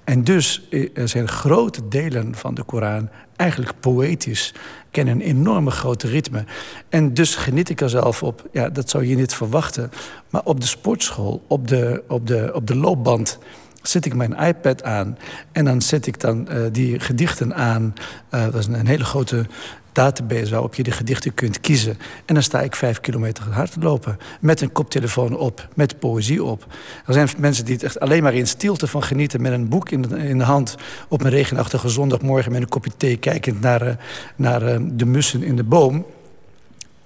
En 0.04 0.24
dus 0.24 0.68
zijn 1.04 1.28
grote 1.28 1.88
delen 1.88 2.34
van 2.34 2.54
de 2.54 2.62
Koran 2.62 3.08
eigenlijk 3.36 3.80
poëtisch, 3.80 4.54
kennen 4.90 5.14
een 5.14 5.20
enorme 5.20 5.70
grote 5.70 6.08
ritme. 6.08 6.44
En 6.88 7.14
dus 7.14 7.34
geniet 7.34 7.68
ik 7.68 7.80
er 7.80 7.90
zelf 7.90 8.22
op. 8.22 8.48
Ja, 8.52 8.68
dat 8.68 8.90
zou 8.90 9.06
je 9.06 9.16
niet 9.16 9.34
verwachten. 9.34 9.90
Maar 10.30 10.42
op 10.44 10.60
de 10.60 10.66
sportschool, 10.66 11.44
op 11.46 11.68
de, 11.68 12.02
op 12.08 12.26
de, 12.26 12.50
op 12.54 12.66
de 12.66 12.76
loopband 12.76 13.38
zet 13.82 14.04
ik 14.04 14.14
mijn 14.14 14.38
iPad 14.38 14.82
aan 14.82 15.18
en 15.52 15.64
dan 15.64 15.82
zet 15.82 16.06
ik 16.06 16.20
dan 16.20 16.48
uh, 16.50 16.56
die 16.72 17.00
gedichten 17.00 17.54
aan. 17.54 17.94
Uh, 18.34 18.44
dat 18.44 18.54
is 18.54 18.66
een, 18.66 18.86
hele 18.86 19.04
grote 19.04 19.46
database 19.92 20.50
waarop 20.50 20.74
je 20.74 20.82
de 20.82 20.90
gedichten 20.90 21.34
kunt 21.34 21.60
kiezen. 21.60 21.98
En 22.24 22.34
dan 22.34 22.42
sta 22.42 22.60
ik 22.60 22.76
vijf 22.76 23.00
kilometer 23.00 23.44
hard 23.44 23.76
lopen. 23.80 24.18
Met 24.40 24.60
een 24.60 24.72
koptelefoon 24.72 25.36
op, 25.36 25.68
met 25.74 25.98
poëzie 25.98 26.44
op. 26.44 26.66
Er 27.06 27.12
zijn 27.12 27.28
mensen 27.38 27.64
die 27.64 27.74
het 27.74 27.82
echt 27.82 28.00
alleen 28.00 28.22
maar 28.22 28.34
in 28.34 28.46
stilte 28.46 28.86
van 28.86 29.02
genieten... 29.02 29.42
met 29.42 29.52
een 29.52 29.68
boek 29.68 29.90
in 29.90 30.02
de, 30.02 30.16
in 30.16 30.38
de 30.38 30.44
hand 30.44 30.76
op 31.08 31.24
een 31.24 31.30
regenachtige 31.30 31.88
zondagmorgen... 31.88 32.52
met 32.52 32.62
een 32.62 32.68
kopje 32.68 32.92
thee 32.96 33.16
kijkend 33.16 33.60
naar, 33.60 33.86
uh, 33.86 33.94
naar 34.36 34.60
de 34.96 35.06
mussen 35.06 35.42
in 35.42 35.56
de 35.56 35.64
boom... 35.64 36.06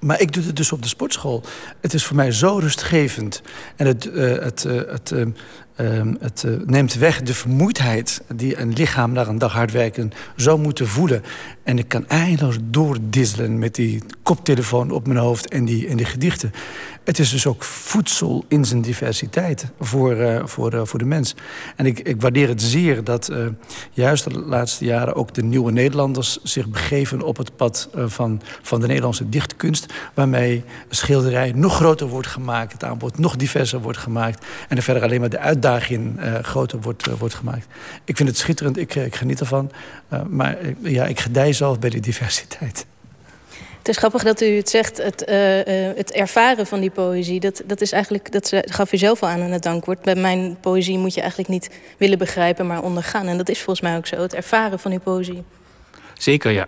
Maar 0.00 0.20
ik 0.20 0.32
doe 0.32 0.44
het 0.44 0.56
dus 0.56 0.72
op 0.72 0.82
de 0.82 0.88
sportschool. 0.88 1.42
Het 1.80 1.94
is 1.94 2.04
voor 2.04 2.16
mij 2.16 2.32
zo 2.32 2.58
rustgevend. 2.58 3.42
En 3.76 3.86
het, 3.86 4.04
het, 4.14 4.62
het, 4.62 5.14
het 6.18 6.46
neemt 6.66 6.94
weg 6.94 7.22
de 7.22 7.34
vermoeidheid 7.34 8.22
die 8.34 8.58
een 8.58 8.72
lichaam 8.72 9.12
na 9.12 9.26
een 9.26 9.38
dag 9.38 9.52
hard 9.52 9.72
werken 9.72 10.12
zou 10.36 10.58
moeten 10.58 10.86
voelen. 10.86 11.22
En 11.62 11.78
ik 11.78 11.88
kan 11.88 12.08
eindeloos 12.08 12.56
doordisselen 12.62 13.58
met 13.58 13.74
die 13.74 14.02
koptelefoon 14.22 14.90
op 14.90 15.06
mijn 15.06 15.18
hoofd 15.18 15.48
en 15.48 15.64
die, 15.64 15.88
en 15.88 15.96
die 15.96 16.06
gedichten. 16.06 16.52
Het 17.04 17.18
is 17.18 17.30
dus 17.30 17.46
ook 17.46 17.64
voedsel 17.64 18.44
in 18.48 18.64
zijn 18.64 18.82
diversiteit 18.82 19.66
voor, 19.80 20.16
uh, 20.16 20.40
voor, 20.44 20.74
uh, 20.74 20.80
voor 20.84 20.98
de 20.98 21.04
mens. 21.04 21.34
En 21.76 21.86
ik, 21.86 21.98
ik 21.98 22.20
waardeer 22.20 22.48
het 22.48 22.62
zeer 22.62 23.04
dat 23.04 23.32
juist 23.90 24.24
de 24.24 24.38
laatste 24.38 24.84
jaren 24.84 25.14
ook 25.14 25.34
de 25.34 25.42
nieuwe 25.42 25.72
Nederlanders 25.72 26.38
zich 26.42 26.68
begeven 26.68 27.22
op 27.22 27.36
het 27.36 27.56
pad 27.56 27.88
van, 27.94 28.42
van 28.62 28.80
de 28.80 28.86
Nederlandse 28.86 29.28
dichtkunst. 29.28 29.92
Waarmee 30.14 30.64
schilderij 30.88 31.52
nog 31.52 31.74
groter 31.74 32.06
wordt 32.06 32.28
gemaakt, 32.28 32.72
het 32.72 32.84
aanbod 32.84 33.18
nog 33.18 33.36
diverser 33.36 33.80
wordt 33.80 33.98
gemaakt. 33.98 34.46
En 34.68 34.76
er 34.76 34.82
verder 34.82 35.02
alleen 35.02 35.20
maar 35.20 35.28
de 35.28 35.38
uitdaging 35.38 35.65
groter 36.42 36.80
wordt, 36.80 37.06
wordt 37.18 37.34
gemaakt. 37.34 37.66
Ik 38.04 38.16
vind 38.16 38.28
het 38.28 38.38
schitterend, 38.38 38.76
ik, 38.76 38.94
ik 38.94 39.14
geniet 39.14 39.40
ervan. 39.40 39.70
maar 40.28 40.56
ja, 40.82 41.04
ik 41.04 41.20
gedij 41.20 41.52
zelf 41.52 41.78
bij 41.78 41.90
die 41.90 42.00
diversiteit. 42.00 42.86
Het 43.78 43.88
is 43.88 43.96
grappig 43.96 44.22
dat 44.22 44.40
u 44.40 44.56
het 44.56 44.70
zegt, 44.70 44.96
het, 44.96 45.20
het 45.96 46.12
ervaren 46.12 46.66
van 46.66 46.80
die 46.80 46.90
poëzie. 46.90 47.40
Dat, 47.40 47.62
dat 47.66 47.80
is 47.80 47.92
eigenlijk, 47.92 48.32
dat 48.32 48.52
gaf 48.60 48.92
u 48.92 48.96
zelf 48.96 49.22
al 49.22 49.28
aan 49.28 49.40
in 49.40 49.52
het 49.52 49.62
dankwoord. 49.62 50.02
Bij 50.02 50.14
mijn 50.14 50.56
poëzie 50.60 50.98
moet 50.98 51.14
je 51.14 51.20
eigenlijk 51.20 51.50
niet 51.50 51.70
willen 51.96 52.18
begrijpen, 52.18 52.66
maar 52.66 52.82
ondergaan. 52.82 53.26
En 53.26 53.36
dat 53.36 53.48
is 53.48 53.60
volgens 53.60 53.80
mij 53.80 53.96
ook 53.96 54.06
zo, 54.06 54.16
het 54.16 54.34
ervaren 54.34 54.78
van 54.78 54.90
die 54.90 55.00
poëzie. 55.00 55.44
Zeker, 56.18 56.50
ja. 56.50 56.66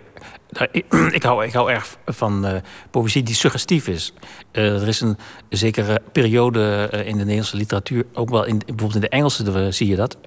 Nou, 0.49 0.69
ik, 1.17 1.23
hou, 1.23 1.45
ik 1.45 1.53
hou 1.53 1.71
erg 1.71 1.97
van 2.05 2.45
uh, 2.45 2.53
poëzie 2.91 3.23
die 3.23 3.35
suggestief 3.35 3.87
is. 3.87 4.13
Uh, 4.51 4.81
er 4.81 4.87
is 4.87 5.01
een 5.01 5.17
zekere 5.49 6.01
periode 6.11 6.89
uh, 6.93 6.99
in 6.99 7.11
de 7.11 7.17
Nederlandse 7.23 7.57
literatuur, 7.57 8.05
ook 8.13 8.29
wel 8.29 8.45
in, 8.45 8.57
bijvoorbeeld 8.57 8.95
in 8.95 9.01
de 9.01 9.09
Engelse 9.09 9.71
zie 9.71 9.87
je 9.87 9.95
dat, 9.95 10.17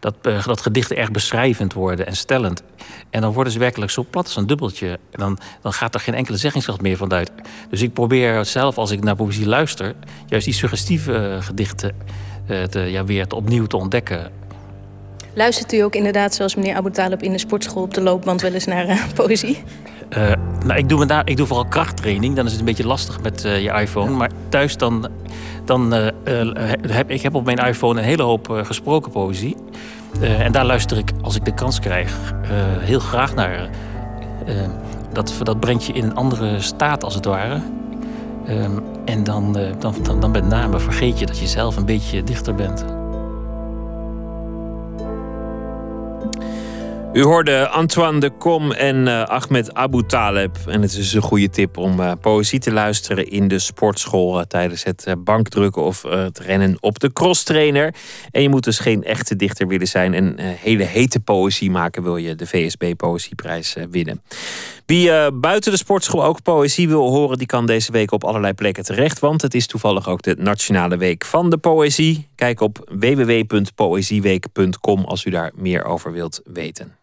dat, 0.00 0.14
dat 0.22 0.60
gedichten 0.60 0.96
erg 0.96 1.10
beschrijvend 1.10 1.72
worden 1.72 2.06
en 2.06 2.16
stellend. 2.16 2.62
En 3.10 3.20
dan 3.20 3.32
worden 3.32 3.52
ze 3.52 3.58
werkelijk 3.58 3.90
zo 3.90 4.06
plat 4.10 4.24
als 4.24 4.36
een 4.36 4.46
dubbeltje. 4.46 4.88
En 4.88 5.20
dan, 5.20 5.38
dan 5.62 5.72
gaat 5.72 5.94
er 5.94 6.00
geen 6.00 6.14
enkele 6.14 6.36
zeggingskracht 6.36 6.80
meer 6.80 6.96
van 6.96 7.12
uit. 7.12 7.30
Dus 7.70 7.82
ik 7.82 7.92
probeer 7.92 8.44
zelf, 8.44 8.78
als 8.78 8.90
ik 8.90 9.04
naar 9.04 9.16
poëzie 9.16 9.46
luister, 9.46 9.94
juist 10.26 10.44
die 10.44 10.54
suggestieve 10.54 11.38
gedichten 11.40 11.96
te, 12.70 12.80
ja, 12.80 13.04
weer 13.04 13.34
opnieuw 13.34 13.66
te 13.66 13.76
ontdekken. 13.76 14.32
Luistert 15.34 15.72
u 15.72 15.80
ook 15.80 15.94
inderdaad, 15.94 16.34
zoals 16.34 16.54
meneer 16.54 16.74
Abu 16.74 16.90
Talib 16.90 17.22
in 17.22 17.32
de 17.32 17.38
sportschool 17.38 17.82
op 17.82 17.94
de 17.94 18.00
loopband, 18.00 18.40
wel 18.40 18.52
eens 18.52 18.64
naar 18.64 18.88
uh, 18.88 19.02
poëzie? 19.14 19.62
Uh, 20.16 20.32
nou, 20.64 20.78
ik 20.78 20.88
doe, 20.88 20.98
me 20.98 21.06
daar, 21.06 21.28
ik 21.28 21.36
doe 21.36 21.46
vooral 21.46 21.66
krachttraining. 21.66 22.36
Dan 22.36 22.44
is 22.44 22.50
het 22.50 22.60
een 22.60 22.66
beetje 22.66 22.86
lastig 22.86 23.22
met 23.22 23.44
uh, 23.44 23.62
je 23.62 23.70
iPhone. 23.80 24.10
Maar 24.10 24.30
thuis 24.48 24.76
dan, 24.76 25.08
dan 25.64 25.92
heb 26.88 27.10
ik 27.10 27.22
heb 27.22 27.34
op 27.34 27.44
mijn 27.44 27.58
iPhone 27.58 28.00
een 28.00 28.06
hele 28.06 28.22
hoop 28.22 28.62
gesproken 28.62 29.10
poëzie. 29.10 29.56
en 30.20 30.52
daar 30.52 30.64
luister 30.64 30.98
ik, 30.98 31.10
als 31.22 31.36
ik 31.36 31.44
de 31.44 31.54
kans 31.54 31.80
krijg, 31.80 32.34
heel 32.80 33.00
graag 33.00 33.34
naar. 33.34 33.68
dat, 35.12 35.34
dat 35.42 35.60
brengt 35.60 35.84
je 35.84 35.92
in 35.92 36.04
een 36.04 36.14
andere 36.14 36.60
staat, 36.60 37.04
als 37.04 37.14
het 37.14 37.24
ware. 37.24 37.60
en 39.04 39.24
dan, 39.24 39.58
dan, 39.78 39.94
dan, 40.02 40.20
dan 40.20 40.30
met 40.30 40.48
name 40.48 40.78
vergeet 40.78 41.18
je 41.18 41.26
dat 41.26 41.38
je 41.38 41.46
zelf 41.46 41.76
een 41.76 41.86
beetje 41.86 42.24
dichter 42.24 42.54
bent. 42.54 42.99
U 47.12 47.22
hoorde 47.22 47.68
Antoine 47.68 48.20
de 48.20 48.30
Kom 48.30 48.72
en 48.72 49.06
uh, 49.06 49.22
Ahmed 49.22 49.74
Abu 49.74 50.02
Taleb. 50.06 50.56
En 50.66 50.82
het 50.82 50.92
is 50.92 51.12
een 51.12 51.22
goede 51.22 51.50
tip 51.50 51.76
om 51.76 52.00
uh, 52.00 52.12
poëzie 52.20 52.58
te 52.58 52.72
luisteren 52.72 53.30
in 53.30 53.48
de 53.48 53.58
sportschool 53.58 54.38
uh, 54.38 54.44
tijdens 54.44 54.84
het 54.84 55.14
bankdrukken 55.18 55.82
of 55.82 56.02
het 56.02 56.38
rennen 56.38 56.76
op 56.80 56.98
de 56.98 57.12
crosstrainer. 57.12 57.94
En 58.30 58.42
je 58.42 58.48
moet 58.48 58.64
dus 58.64 58.78
geen 58.78 59.04
echte 59.04 59.36
dichter 59.36 59.66
willen 59.66 59.86
zijn 59.86 60.14
en 60.14 60.38
hele 60.38 60.84
hete 60.84 61.20
poëzie 61.20 61.70
maken, 61.70 62.02
wil 62.02 62.16
je 62.16 62.34
de 62.34 62.46
VSB 62.46 62.92
Poëzieprijs 62.96 63.76
winnen. 63.90 64.22
Wie 64.86 65.32
buiten 65.32 65.72
de 65.72 65.78
sportschool 65.78 66.24
ook 66.24 66.42
poëzie 66.42 66.88
wil 66.88 67.10
horen, 67.10 67.38
die 67.38 67.46
kan 67.46 67.66
deze 67.66 67.92
week 67.92 68.12
op 68.12 68.24
allerlei 68.24 68.52
plekken 68.52 68.84
terecht. 68.84 69.18
Want 69.18 69.42
het 69.42 69.54
is 69.54 69.66
toevallig 69.66 70.08
ook 70.08 70.22
de 70.22 70.36
Nationale 70.38 70.96
Week 70.96 71.24
van 71.24 71.50
de 71.50 71.58
Poëzie. 71.58 72.28
Kijk 72.34 72.60
op 72.60 72.92
www.poëzieweek.com 72.98 75.04
als 75.04 75.24
u 75.24 75.30
daar 75.30 75.52
meer 75.54 75.84
over 75.84 76.12
wilt 76.12 76.40
weten. 76.44 76.99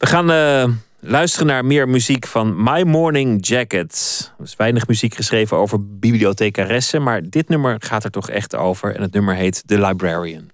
We 0.00 0.06
gaan 0.06 0.30
uh, 0.30 0.64
luisteren 1.00 1.46
naar 1.46 1.64
meer 1.64 1.88
muziek 1.88 2.26
van 2.26 2.62
My 2.62 2.82
Morning 2.82 3.46
Jacket. 3.46 4.32
Er 4.38 4.44
is 4.44 4.56
weinig 4.56 4.86
muziek 4.86 5.14
geschreven 5.14 5.56
over 5.56 5.98
bibliothecaressen, 5.98 7.02
maar 7.02 7.22
dit 7.28 7.48
nummer 7.48 7.76
gaat 7.78 8.04
er 8.04 8.10
toch 8.10 8.30
echt 8.30 8.56
over. 8.56 8.94
En 8.94 9.02
het 9.02 9.12
nummer 9.12 9.34
heet 9.34 9.62
The 9.66 9.80
Librarian. 9.80 10.50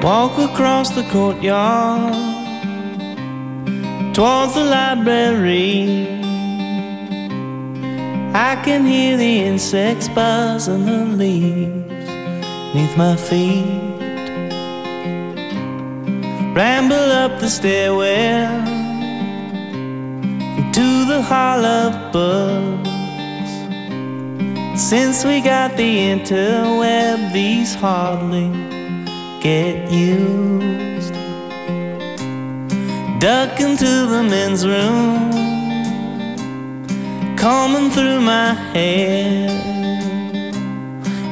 Walk 0.00 0.38
across 0.38 0.94
the 0.94 1.06
courtyard 1.10 2.14
Towards 4.12 4.52
the 4.52 4.64
library 4.64 6.06
I 8.34 8.56
can 8.62 8.84
hear 8.84 9.16
the 9.16 9.44
insects 9.44 10.12
buzz 10.12 10.68
and 10.68 10.86
the 10.86 11.14
leaves 11.16 12.06
Neath 12.74 12.96
my 12.96 13.16
feet 13.16 14.01
Ramble 16.54 16.94
up 16.94 17.40
the 17.40 17.48
stairwell 17.48 18.62
to 20.70 21.04
the 21.06 21.22
hall 21.22 21.64
of 21.64 22.12
books. 22.12 22.90
Since 24.78 25.24
we 25.24 25.40
got 25.40 25.78
the 25.78 25.96
interweb, 26.12 27.32
these 27.32 27.74
hardly 27.74 28.50
get 29.40 29.90
used. 29.90 31.14
Duck 33.18 33.58
into 33.58 33.92
the 34.12 34.22
men's 34.22 34.66
room, 34.66 35.30
combing 37.34 37.88
through 37.88 38.20
my 38.20 38.52
hair. 38.74 39.48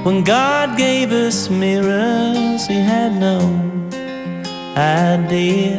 When 0.02 0.24
God 0.24 0.78
gave 0.78 1.12
us 1.12 1.50
mirrors, 1.50 2.66
He 2.66 2.80
had 2.80 3.12
no 3.20 3.70
idea. 4.80 5.78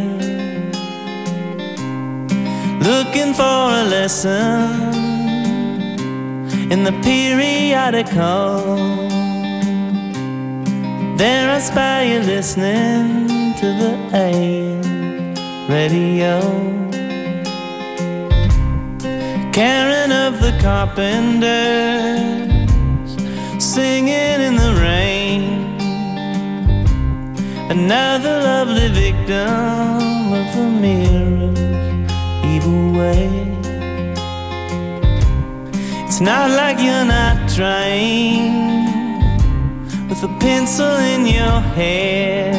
Looking 2.90 3.34
for 3.34 3.60
a 3.82 3.84
lesson 3.96 4.94
in 6.72 6.84
the 6.84 6.94
periodical. 7.04 8.78
There 11.18 11.48
I 11.58 11.60
spy 11.60 12.04
you 12.12 12.20
listening 12.20 13.54
to 13.62 13.68
the 13.82 13.94
AM 14.14 15.36
radio. 15.70 16.36
Karen 19.52 20.12
of 20.12 20.40
the 20.42 20.54
Carpenters 20.62 21.52
singing 23.60 24.40
in 24.48 24.56
the 24.56 24.74
rain. 24.82 25.21
Another 27.72 28.42
lovely 28.42 28.90
victim 28.90 30.34
of 30.34 30.46
the 30.54 30.68
mirror's 30.84 31.58
evil 32.44 32.92
way. 32.92 33.30
It's 36.06 36.20
not 36.20 36.52
like 36.52 36.80
you're 36.80 37.06
not 37.06 37.50
trying 37.50 38.84
with 40.10 40.22
a 40.22 40.38
pencil 40.42 40.98
in 41.14 41.26
your 41.26 41.62
hair 41.78 42.52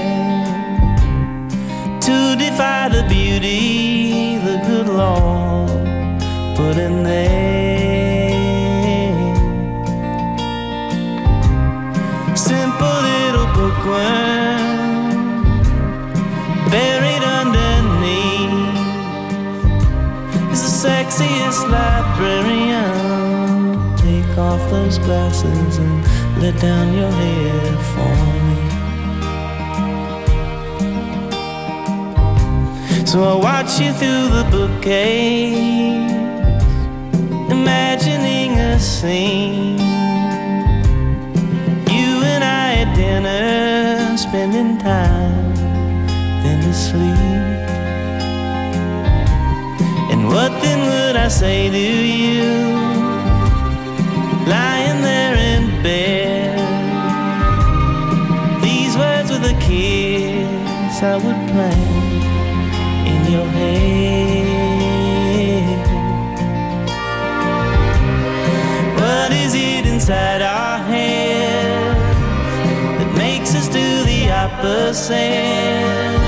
to 2.01 2.37
defy 2.39 2.89
the 2.89 3.05
beauty 3.07 4.39
the 4.39 4.57
good 4.67 4.89
Lord 4.89 5.69
put 6.57 6.79
in 6.79 7.03
there. 7.03 8.33
Simple 12.35 12.97
little 13.11 13.49
bookworm 13.53 14.42
librarian. 21.69 22.93
Take 23.97 24.39
off 24.39 24.61
those 24.71 24.99
glasses 24.99 25.79
and 25.79 26.05
let 26.41 26.61
down 26.61 26.93
your 26.95 27.11
hair 27.11 27.77
for 27.93 28.15
me. 28.47 28.61
So 33.07 33.19
I 33.25 33.35
watch 33.35 33.79
you 33.79 33.93
through 33.93 34.29
the 34.39 34.45
bookcase, 34.51 36.13
imagining 37.51 38.59
a 38.59 38.79
scene. 38.81 39.79
You 41.97 42.23
and 42.33 42.43
I 42.43 42.75
at 42.83 42.95
dinner, 42.97 44.17
spending 44.17 44.79
time, 44.79 45.55
then 46.43 46.63
to 46.63 46.73
sleep. 46.73 47.42
What 50.25 50.53
then 50.63 50.81
would 50.87 51.17
I 51.17 51.29
say 51.29 51.69
to 51.69 51.79
you, 51.79 52.53
lying 54.47 55.03
there 55.03 55.35
in 55.35 55.83
bed? 55.83 56.59
These 58.63 58.97
words 58.97 59.31
with 59.31 59.45
a 59.45 59.55
kiss 59.61 61.03
I 61.03 61.17
would 61.17 61.41
plant 61.51 62.23
in 63.13 63.33
your 63.33 63.47
head. 63.59 64.13
What 69.01 69.33
is 69.33 69.55
it 69.55 69.87
inside 69.87 70.41
our 70.43 70.79
head 70.79 71.97
that 72.99 73.15
makes 73.17 73.55
us 73.57 73.67
do 73.69 74.05
the 74.05 74.31
opposite? 74.31 76.22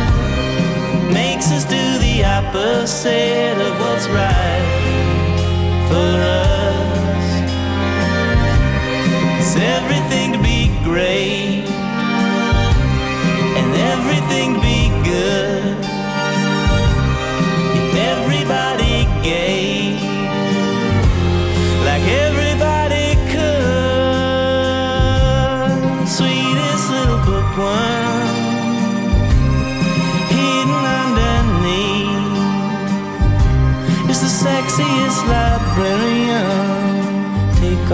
Opposite 2.35 3.59
of 3.67 3.79
what's 3.79 4.09
right 4.09 4.67
for 5.89 6.15
us. 6.43 7.27
It's 9.39 9.55
everything 9.57 10.33
to 10.33 10.41
be 10.43 10.69
great 10.83 11.34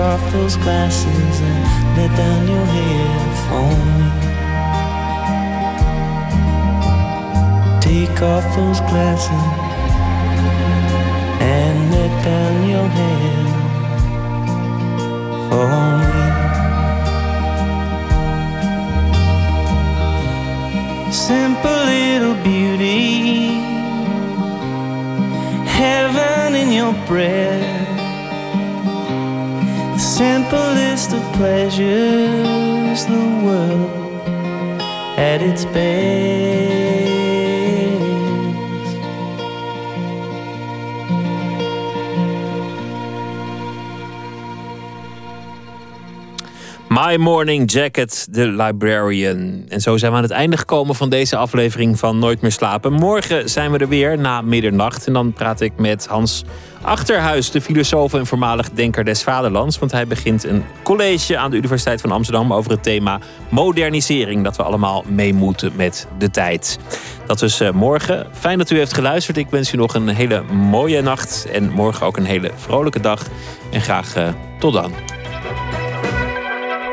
off 0.01 0.33
those 0.33 0.57
glasses 0.57 1.41
and 1.41 1.97
let 1.97 2.11
down 2.17 2.49
your 2.49 2.67
hair 2.77 3.19
for 3.47 3.69
me. 3.87 4.09
Take 7.81 8.23
off 8.23 8.45
those 8.57 8.81
glasses 8.91 9.45
and 11.43 11.77
let 11.93 12.13
down 12.25 12.69
your 12.75 12.89
hair 12.99 13.45
for 15.49 15.69
me. 16.01 16.21
Simple 21.13 21.81
little 21.95 22.37
beauty, 22.43 23.61
heaven 25.67 26.55
in 26.55 26.69
your 26.73 26.95
breath. 27.07 27.80
Pleasures, 31.41 33.07
the 33.07 33.23
at 35.17 35.41
its 35.41 35.65
best. 35.73 37.01
My 46.89 47.17
Morning 47.17 47.71
Jacket, 47.71 48.29
The 48.33 48.47
Librarian. 48.47 49.65
En 49.69 49.81
zo 49.81 49.97
zijn 49.97 50.11
we 50.11 50.17
aan 50.17 50.23
het 50.23 50.33
einde 50.33 50.57
gekomen 50.57 50.95
van 50.95 51.09
deze 51.09 51.37
aflevering 51.37 51.99
van 51.99 52.19
Nooit 52.19 52.41
meer 52.41 52.53
slapen. 52.53 52.93
Morgen 52.93 53.51
zijn 53.51 53.71
we 53.71 53.79
er 53.79 53.89
weer 53.89 54.19
na 54.19 54.41
middernacht. 54.43 55.07
En 55.07 55.13
dan 55.13 55.33
praat 55.33 55.61
ik 55.61 55.73
met 55.77 56.07
Hans 56.07 56.45
Achterhuis, 56.83 57.51
de 57.51 57.61
filosoof 57.61 58.15
en 58.15 58.27
voormalig 58.27 58.71
denker 58.71 59.05
des 59.05 59.23
vaderlands. 59.23 59.79
Want 59.79 59.93
hij 59.93 60.07
begint 60.07 60.45
een 60.45 60.65
college 60.83 61.39
aan 61.39 61.51
de 61.51 61.57
Universiteit 61.57 62.01
van 62.01 62.11
Amsterdam 62.11 62.53
over 62.53 62.71
het 62.71 62.83
thema 62.83 63.19
modernisering. 63.49 64.45
Dat 64.45 64.57
we 64.57 64.63
allemaal 64.63 65.05
mee 65.09 65.35
moeten 65.35 65.73
met 65.77 66.07
de 66.19 66.31
tijd. 66.31 66.79
Dat 67.27 67.39
dus 67.39 67.61
eh, 67.61 67.71
morgen. 67.71 68.27
Fijn 68.33 68.59
dat 68.59 68.71
u 68.71 68.77
heeft 68.77 68.95
geluisterd. 68.95 69.37
Ik 69.37 69.51
wens 69.51 69.73
u 69.73 69.77
nog 69.77 69.95
een 69.95 70.09
hele 70.09 70.43
mooie 70.53 71.03
nacht. 71.03 71.47
En 71.53 71.71
morgen 71.71 72.07
ook 72.07 72.17
een 72.17 72.25
hele 72.25 72.51
vrolijke 72.57 73.01
dag. 73.01 73.27
En 73.71 73.81
graag 73.81 74.15
eh, 74.15 74.29
tot 74.59 74.73
dan. 74.73 74.93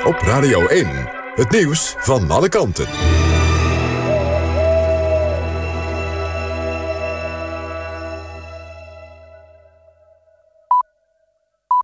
Op 0.05 0.19
Radio 0.19 0.65
1, 0.67 0.87
het 1.35 1.51
nieuws 1.51 1.95
van 1.97 2.31
alle 2.31 2.49
kanten. 2.49 3.26